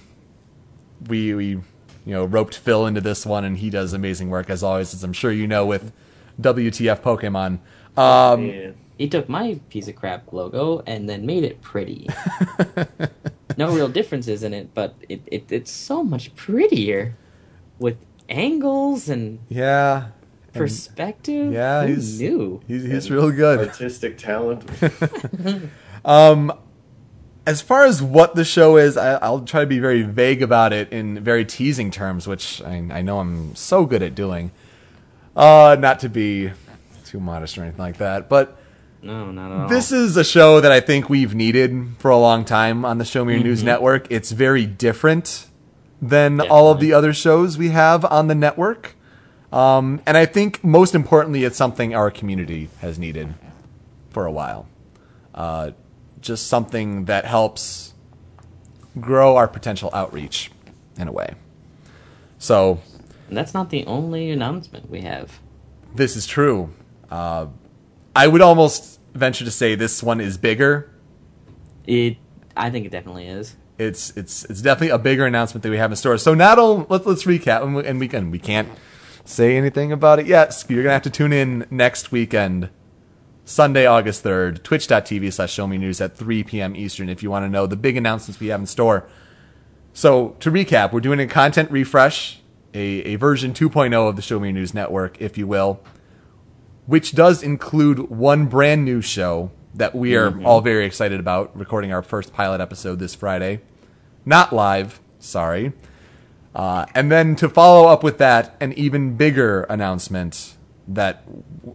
we 1.09 1.35
we 1.35 1.49
you 1.49 1.63
know 2.07 2.25
roped 2.25 2.57
Phil 2.57 2.87
into 2.87 3.01
this 3.01 3.25
one, 3.27 3.45
and 3.45 3.59
he 3.59 3.71
does 3.71 3.93
amazing 3.93 4.31
work 4.31 4.51
as 4.51 4.63
always, 4.63 4.95
as 4.95 5.05
I'm 5.05 5.13
sure 5.13 5.31
you 5.31 5.47
know 5.47 5.67
with 5.67 5.93
WTF 6.41 7.01
Pokemon. 7.01 7.59
Um, 7.99 8.49
Man. 8.49 8.77
He 8.99 9.09
took 9.09 9.29
my 9.29 9.61
piece 9.69 9.89
of 9.89 9.97
crap 9.97 10.33
logo 10.33 10.83
and 10.87 11.09
then 11.09 11.27
made 11.27 11.45
it 11.45 11.61
pretty. 11.61 12.09
no 13.57 13.73
real 13.75 13.89
differences 13.89 14.43
in 14.43 14.53
it, 14.53 14.75
but 14.75 14.95
it, 15.09 15.23
it 15.27 15.51
it's 15.51 15.71
so 15.71 16.03
much 16.03 16.35
prettier 16.35 17.15
with 17.79 17.97
angles 18.29 19.09
and 19.09 19.39
yeah, 19.49 20.09
and 20.49 20.55
perspective. 20.55 21.53
yeah, 21.53 21.83
Who 21.87 21.95
he's 21.95 22.21
new. 22.21 22.61
he's, 22.67 22.85
he's 22.85 23.11
real 23.11 23.31
good. 23.31 23.61
Artistic 23.69 24.19
talent. 24.19 24.65
Um, 26.05 26.53
as 27.47 27.61
far 27.61 27.85
as 27.85 28.01
what 28.01 28.37
the 28.37 28.45
show 28.45 28.77
is, 28.77 28.97
I, 28.97 29.15
I'll 29.15 29.41
try 29.41 29.61
to 29.63 29.67
be 29.67 29.81
very 29.81 30.03
vague 30.03 30.41
about 30.41 30.73
it 30.73 30.93
in 30.93 31.19
very 31.23 31.45
teasing 31.45 31.91
terms, 31.91 32.29
which 32.29 32.63
I, 32.63 32.77
I 32.91 33.03
know 33.03 33.19
I'm 33.19 33.57
so 33.57 33.87
good 33.87 34.03
at 34.03 34.15
doing. 34.15 34.53
Uh, 35.35 35.77
not 35.79 35.99
to 36.01 36.09
be 36.09 36.53
too 37.05 37.19
modest 37.19 37.59
or 37.59 37.63
anything 37.63 37.81
like 37.81 37.99
that, 37.99 38.29
but 38.29 38.57
No, 39.07 39.31
not 39.31 39.53
at 39.53 39.61
all. 39.63 39.69
this 39.69 39.93
is 39.93 40.17
a 40.17 40.25
show 40.25 40.61
that 40.61 40.73
I 40.73 40.81
think 40.81 41.09
we've 41.09 41.35
needed 41.35 41.95
for 41.99 42.11
a 42.11 42.19
long 42.19 42.45
time 42.45 42.85
on 42.85 42.99
the 42.99 43.05
Show 43.05 43.25
Me 43.25 43.35
Your 43.35 43.43
News 43.43 43.63
network. 43.63 44.07
It's 44.11 44.33
very 44.33 44.67
different 44.67 45.47
than 46.03 46.41
all 46.41 46.71
of 46.71 46.81
the 46.81 46.93
other 46.93 47.13
shows 47.13 47.57
we 47.57 47.71
have 47.71 48.05
on 48.05 48.29
the 48.29 48.35
network. 48.35 48.95
Um, 49.53 50.03
and 50.07 50.17
I 50.17 50.27
think 50.27 50.63
most 50.65 50.95
importantly, 50.95 51.45
it's 51.45 51.57
something 51.57 51.95
our 51.95 52.11
community 52.11 52.69
has 52.81 52.99
needed 52.99 53.35
for 54.11 54.27
a 54.27 54.33
while. 54.33 54.67
Uh, 55.35 55.71
just 56.21 56.49
something 56.49 57.05
that 57.05 57.25
helps 57.25 57.95
grow 59.01 59.37
our 59.37 59.47
potential 59.47 59.91
outreach 59.93 60.51
in 60.99 61.07
a 61.09 61.13
way. 61.13 61.35
So 62.39 62.81
And 63.29 63.37
that's 63.37 63.55
not 63.55 63.71
the 63.71 63.85
only 63.87 64.31
announcement 64.31 64.91
we 64.91 65.03
have. 65.03 65.39
this 65.95 66.17
is 66.17 66.27
true. 66.27 66.71
Uh, 67.11 67.47
I 68.15 68.27
would 68.27 68.41
almost 68.41 68.96
venture 69.17 69.45
to 69.45 69.51
say 69.51 69.75
this 69.75 70.03
one 70.03 70.21
is 70.21 70.39
bigger. 70.39 70.91
It, 71.87 72.19
I 72.57 72.71
think 72.71 72.87
it 72.87 72.91
definitely 72.91 73.27
is. 73.27 73.57
It's 73.79 74.17
it's 74.17 74.45
it's 74.45 74.63
definitely 74.63 74.91
a 74.91 74.99
bigger 74.99 75.27
announcement 75.27 75.63
that 75.63 75.71
we 75.71 75.77
have 75.77 75.91
in 75.91 75.97
store. 75.97 76.17
So 76.17 76.35
not 76.35 76.59
only 76.59 76.87
let's 76.89 77.05
let's 77.05 77.25
recap 77.25 77.63
and 77.63 77.77
we, 77.77 77.85
and 77.85 78.01
we 78.01 78.09
can 78.09 78.31
we 78.31 78.39
can't 78.39 78.69
say 79.25 79.57
anything 79.57 79.93
about 79.93 80.19
it 80.19 80.27
yet. 80.27 80.65
You're 80.69 80.83
gonna 80.83 80.95
have 80.95 81.03
to 81.03 81.11
tune 81.11 81.33
in 81.33 81.67
next 81.71 82.11
weekend, 82.11 82.71
Sunday, 83.45 83.85
August 83.85 84.23
third, 84.23 84.65
twitch.tv 84.65 85.33
slash 85.33 85.53
show 85.53 85.67
me 85.67 85.77
news 85.77 86.01
at 86.01 86.17
3 86.17 86.45
p.m. 86.45 86.75
Eastern 86.75 87.09
if 87.09 87.23
you 87.23 87.31
want 87.31 87.45
to 87.45 87.51
know 87.51 87.67
the 87.67 87.77
big 87.77 87.97
announcements 87.97 88.41
we 88.41 88.47
have 88.47 88.61
in 88.61 88.67
store. 88.67 89.07
So 89.93 90.37
to 90.41 90.51
recap, 90.51 90.93
we're 90.93 91.01
doing 91.01 91.21
a 91.21 91.27
content 91.27 91.71
refresh, 91.71 92.41
a, 92.75 92.79
a 92.81 93.17
version 93.17 93.53
2.0 93.53 94.09
of 94.09 94.17
the 94.17 94.23
Show 94.23 94.39
Me 94.39 94.53
News 94.53 94.75
network, 94.75 95.21
if 95.21 95.39
you 95.39 95.47
will, 95.47 95.81
which 96.87 97.13
does 97.13 97.43
include 97.43 98.11
one 98.11 98.47
brand 98.47 98.85
new 98.85 99.01
show 99.03 99.51
that 99.75 99.95
we 99.95 100.17
are 100.17 100.41
all 100.43 100.61
very 100.61 100.87
excited 100.87 101.21
about, 101.21 101.57
recording 101.57 101.93
our 101.93 102.03
first 102.03 102.33
pilot 102.33 102.61
episode 102.61 102.99
this 102.99 103.15
Friday. 103.15 103.61
Not 104.25 104.53
live, 104.53 105.01
sorry. 105.19 105.73
Uh, 106.55 106.87
and 106.95 107.13
then 107.13 107.37
to 107.37 107.49
follow 107.49 107.87
up 107.89 108.03
with 108.03 108.17
that, 108.19 108.57
an 108.61 108.73
even 108.73 109.17
bigger 109.17 109.63
announcement 109.65 110.55
that 110.89 111.25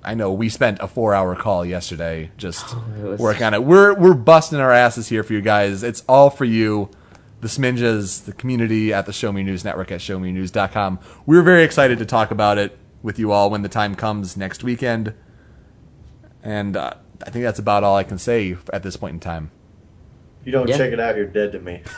I 0.04 0.16
know 0.16 0.32
we 0.32 0.50
spent 0.50 0.80
a 0.80 0.88
four 0.88 1.14
hour 1.14 1.36
call 1.36 1.66
yesterday 1.66 2.32
just 2.38 2.76
was- 2.98 3.20
working 3.20 3.44
on 3.44 3.54
it. 3.54 3.64
We're 3.64 3.94
we're 3.94 4.14
busting 4.16 4.60
our 4.60 4.72
asses 4.72 5.10
here 5.10 5.22
for 5.24 5.34
you 5.34 5.42
guys. 5.42 5.84
It's 5.84 6.04
all 6.10 6.30
for 6.30 6.46
you, 6.46 6.90
the 7.42 7.48
Sminjas, 7.48 8.26
the 8.26 8.32
community 8.34 8.94
at 8.94 9.06
the 9.06 9.14
Show 9.14 9.32
Me 9.32 9.44
News 9.44 9.64
Network 9.64 9.92
at 9.92 10.00
showmenews.com. 10.00 11.00
We're 11.26 11.44
very 11.44 11.64
excited 11.64 12.00
to 12.00 12.06
talk 12.06 12.32
about 12.32 12.58
it 12.58 12.78
with 13.02 13.18
you 13.20 13.32
all 13.32 13.50
when 13.50 13.62
the 13.62 13.70
time 13.70 13.96
comes 13.96 14.36
next 14.38 14.64
weekend. 14.64 15.14
And 16.44 16.76
uh, 16.78 16.94
I 17.26 17.30
think 17.30 17.44
that's 17.44 17.60
about 17.60 17.84
all 17.84 17.96
I 17.96 18.04
can 18.04 18.18
say 18.18 18.56
at 18.74 18.84
this 18.84 18.98
point 18.98 19.14
in 19.16 19.20
time. 19.20 19.52
If 20.42 20.48
you 20.48 20.52
don't 20.52 20.68
Yeah. 20.68 20.78
check 20.78 20.92
it 20.92 21.00
out, 21.00 21.16
you're 21.16 21.26
dead 21.28 21.52
to 21.52 21.60
me. 21.60 21.82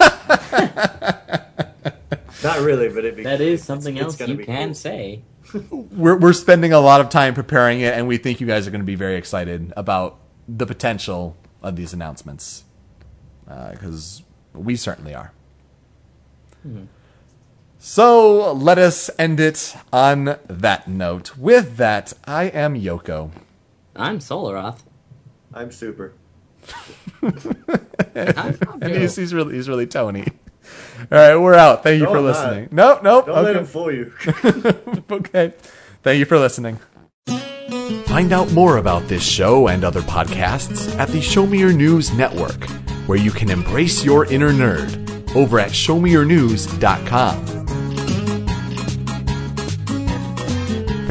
Not 2.44 2.60
really, 2.60 2.90
but 2.90 3.00
it'd 3.00 3.16
be. 3.16 3.24
That 3.24 3.40
is 3.40 3.64
something 3.64 3.96
it's 3.96 4.04
else 4.06 4.16
gonna 4.18 4.34
you 4.34 4.46
can 4.46 4.70
cool. 4.70 4.74
say. 4.76 5.22
we're 5.70 6.18
we're 6.18 6.34
spending 6.34 6.74
a 6.74 6.80
lot 6.80 7.00
of 7.00 7.08
time 7.10 7.34
preparing 7.34 7.80
it, 7.80 7.94
and 7.94 8.06
we 8.08 8.18
think 8.18 8.42
you 8.42 8.48
guys 8.48 8.68
are 8.68 8.72
going 8.72 8.82
to 8.82 8.86
be 8.86 8.96
very 8.96 9.16
excited 9.16 9.72
about 9.78 10.20
the 10.48 10.66
potential 10.66 11.38
of 11.62 11.78
these 11.78 11.94
announcements 11.94 12.66
because 13.46 14.24
we 14.54 14.76
certainly 14.76 15.16
are. 15.16 15.32
So 17.86 18.54
let 18.54 18.78
us 18.78 19.10
end 19.20 19.42
it 19.42 19.76
on 19.92 20.38
that 20.48 20.88
note. 20.88 21.36
With 21.38 21.76
that, 21.76 22.14
I 22.24 22.46
am 22.46 22.80
Yoko. 22.80 23.32
I'm 23.94 24.20
Solaroth. 24.20 24.80
I'm 25.54 25.70
super. 25.70 26.14
I'm 27.22 28.58
and 28.82 28.86
he's, 28.96 29.18
he's 29.18 29.34
really 29.34 29.56
he's 29.56 29.68
really 29.68 29.86
Tony. 29.86 30.26
All 31.12 31.18
right, 31.18 31.36
we're 31.36 31.56
out. 31.56 31.84
Thank 31.84 32.00
you 32.00 32.06
No, 32.06 32.12
for 32.12 32.20
I'm 32.20 32.24
not. 32.24 32.30
listening. 32.30 32.70
Nope, 32.72 33.04
nope. 33.04 33.26
Don't 33.26 33.36
let 33.44 33.48
okay. 33.48 33.60
him 33.60 33.66
fool 33.66 33.92
you. 33.92 34.14
okay. 35.12 35.54
Thank 36.04 36.20
you 36.20 36.26
for 36.26 36.40
listening. 36.40 36.80
Find 38.06 38.32
out 38.32 38.50
more 38.54 38.78
about 38.78 39.10
this 39.10 39.24
show 39.24 39.68
and 39.68 39.84
other 39.84 40.02
podcasts 40.04 40.98
at 40.98 41.10
the 41.10 41.20
Show 41.20 41.46
Me 41.46 41.60
Your 41.60 41.74
News 41.74 42.14
Network, 42.14 42.64
where 43.08 43.18
you 43.20 43.32
can 43.32 43.50
embrace 43.52 44.06
your 44.06 44.24
inner 44.28 44.52
nerd 44.54 45.36
over 45.36 45.60
at 45.60 45.72
showmeyournews.com. 45.72 47.62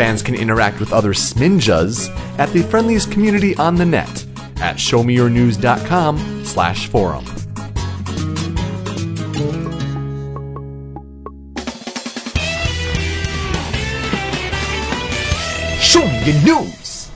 Fans 0.02 0.20
can 0.20 0.34
interact 0.34 0.80
with 0.80 0.92
other 0.92 1.12
Sminjas 1.12 2.08
at 2.36 2.48
the 2.48 2.64
friendliest 2.64 3.12
community 3.12 3.54
on 3.54 3.76
the 3.76 3.86
net 3.86 4.26
at 4.56 4.74
showmeyournews.com 4.74 6.44
slash 6.44 6.88
forum. 6.88 7.24
Show 15.78 16.04
me 16.04 16.32
your 16.32 16.42
news! 16.42 17.10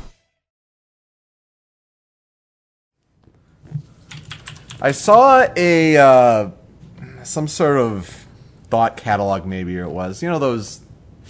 I 4.80 4.92
saw 4.92 5.44
a 5.56 5.96
uh, 5.96 6.50
some 7.24 7.48
sort 7.48 7.78
of 7.78 8.28
thought 8.70 8.96
catalog, 8.96 9.44
maybe 9.44 9.76
it 9.76 9.90
was 9.90 10.22
you 10.22 10.28
know 10.28 10.38
those 10.38 10.82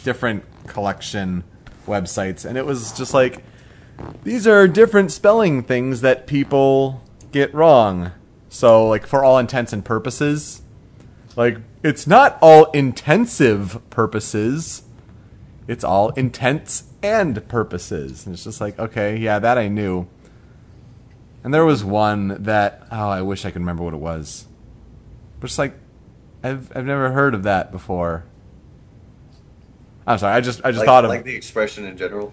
different 0.05 0.45
collection 0.67 1.45
websites, 1.87 2.45
and 2.45 2.59
it 2.59 2.67
was 2.67 2.93
just 2.93 3.15
like 3.15 3.43
these 4.25 4.47
are 4.47 4.69
different 4.69 5.13
spelling 5.13 5.63
things 5.63 6.01
that 6.01 6.27
people 6.27 7.03
get 7.33 7.55
wrong. 7.55 8.13
So, 8.49 8.89
like 8.89 9.07
for 9.07 9.25
all 9.25 9.39
intents 9.39 9.73
and 9.73 9.85
purposes, 9.85 10.63
like 11.37 11.59
it's 11.83 12.07
not 12.07 12.39
all 12.41 12.71
intensive 12.73 13.81
purposes. 13.91 14.83
It's 15.69 15.85
all 15.85 16.11
intents 16.11 16.85
and 17.03 17.47
purposes. 17.49 18.25
And 18.25 18.35
it's 18.35 18.45
just 18.45 18.61
like, 18.61 18.79
okay, 18.79 19.17
yeah, 19.17 19.39
that 19.39 19.59
I 19.59 19.69
knew. 19.69 20.07
And 21.45 21.53
there 21.53 21.65
was 21.65 21.85
one 21.85 22.43
that 22.45 22.87
oh, 22.91 23.09
I 23.09 23.23
wish 23.23 23.45
I 23.45 23.51
could 23.51 23.61
remember 23.61 23.85
what 23.85 23.95
it 23.95 24.01
was. 24.01 24.47
But 25.41 25.51
it's 25.51 25.59
like 25.59 25.75
I've 26.43 26.75
I've 26.77 26.87
never 26.87 27.13
heard 27.13 27.35
of 27.35 27.43
that 27.45 27.73
before. 27.73 28.25
I'm 30.07 30.19
sorry, 30.19 30.35
I 30.35 30.41
just 30.41 30.61
I 30.65 30.71
just 30.71 30.81
like, 30.81 30.87
thought 30.87 31.05
of 31.05 31.11
like 31.11 31.25
the 31.25 31.35
expression 31.35 31.85
in 31.85 31.97
general. 31.97 32.33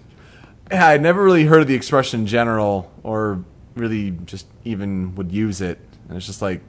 yeah, 0.70 0.88
I'd 0.88 1.02
never 1.02 1.22
really 1.22 1.44
heard 1.44 1.60
of 1.60 1.68
the 1.68 1.74
expression 1.74 2.20
in 2.20 2.26
general, 2.26 2.92
or 3.02 3.44
really 3.74 4.12
just 4.24 4.46
even 4.64 5.14
would 5.16 5.32
use 5.32 5.60
it. 5.60 5.78
And 6.08 6.16
it's 6.16 6.26
just 6.26 6.42
like, 6.42 6.60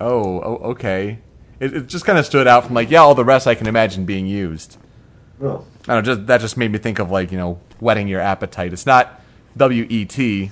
oh, 0.00 0.40
oh 0.40 0.70
okay. 0.70 1.18
It, 1.60 1.74
it 1.74 1.86
just 1.86 2.04
kind 2.04 2.18
of 2.18 2.26
stood 2.26 2.46
out 2.46 2.64
from 2.64 2.74
like, 2.74 2.90
yeah, 2.90 3.00
all 3.00 3.14
the 3.14 3.24
rest 3.24 3.46
I 3.46 3.54
can 3.54 3.66
imagine 3.66 4.04
being 4.04 4.26
used. 4.26 4.78
No. 5.40 5.66
I 5.88 5.94
don't 5.94 6.06
know, 6.06 6.14
just 6.14 6.26
that 6.26 6.40
just 6.40 6.56
made 6.56 6.72
me 6.72 6.78
think 6.78 6.98
of 6.98 7.10
like 7.10 7.30
you 7.30 7.38
know 7.38 7.60
whetting 7.78 8.08
your 8.08 8.20
appetite. 8.20 8.72
It's 8.72 8.86
not 8.86 9.20
W 9.56 9.86
E 9.88 10.04
T, 10.04 10.50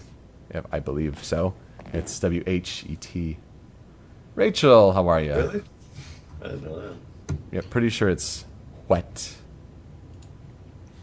if 0.51 0.65
I 0.71 0.81
believe 0.81 1.25
so. 1.25 1.55
It's 1.93 2.19
W 2.21 2.43
H 2.47 2.85
E 2.89 2.97
T. 2.97 3.39
Rachel, 4.35 4.93
how 4.93 5.09
are 5.09 5.21
you? 5.21 5.35
Really? 5.35 5.63
I 6.43 6.49
didn't 6.49 6.65
know. 6.65 6.97
Yeah, 7.53 7.61
pretty 7.71 7.89
sure 7.89 8.11
it's 8.11 8.45
wet. 8.89 9.35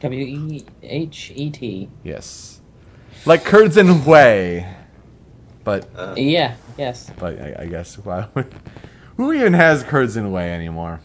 W 0.02 0.26
E 0.26 0.66
H 0.84 1.32
E 1.36 1.50
T. 1.50 1.90
Yes, 2.04 2.60
like 3.26 3.44
curds 3.46 3.78
and 3.78 4.06
whey. 4.06 4.68
But 5.64 5.88
Uh, 5.96 6.16
Yeah. 6.18 6.56
Yes. 6.78 7.12
but 7.20 7.40
I, 7.40 7.56
I 7.64 7.66
guess 7.68 7.98
wow, 8.00 8.30
who 9.18 9.32
even 9.34 9.54
has 9.54 9.84
curds 9.84 10.16
and 10.18 10.34
whey 10.34 10.52
anymore? 10.52 11.02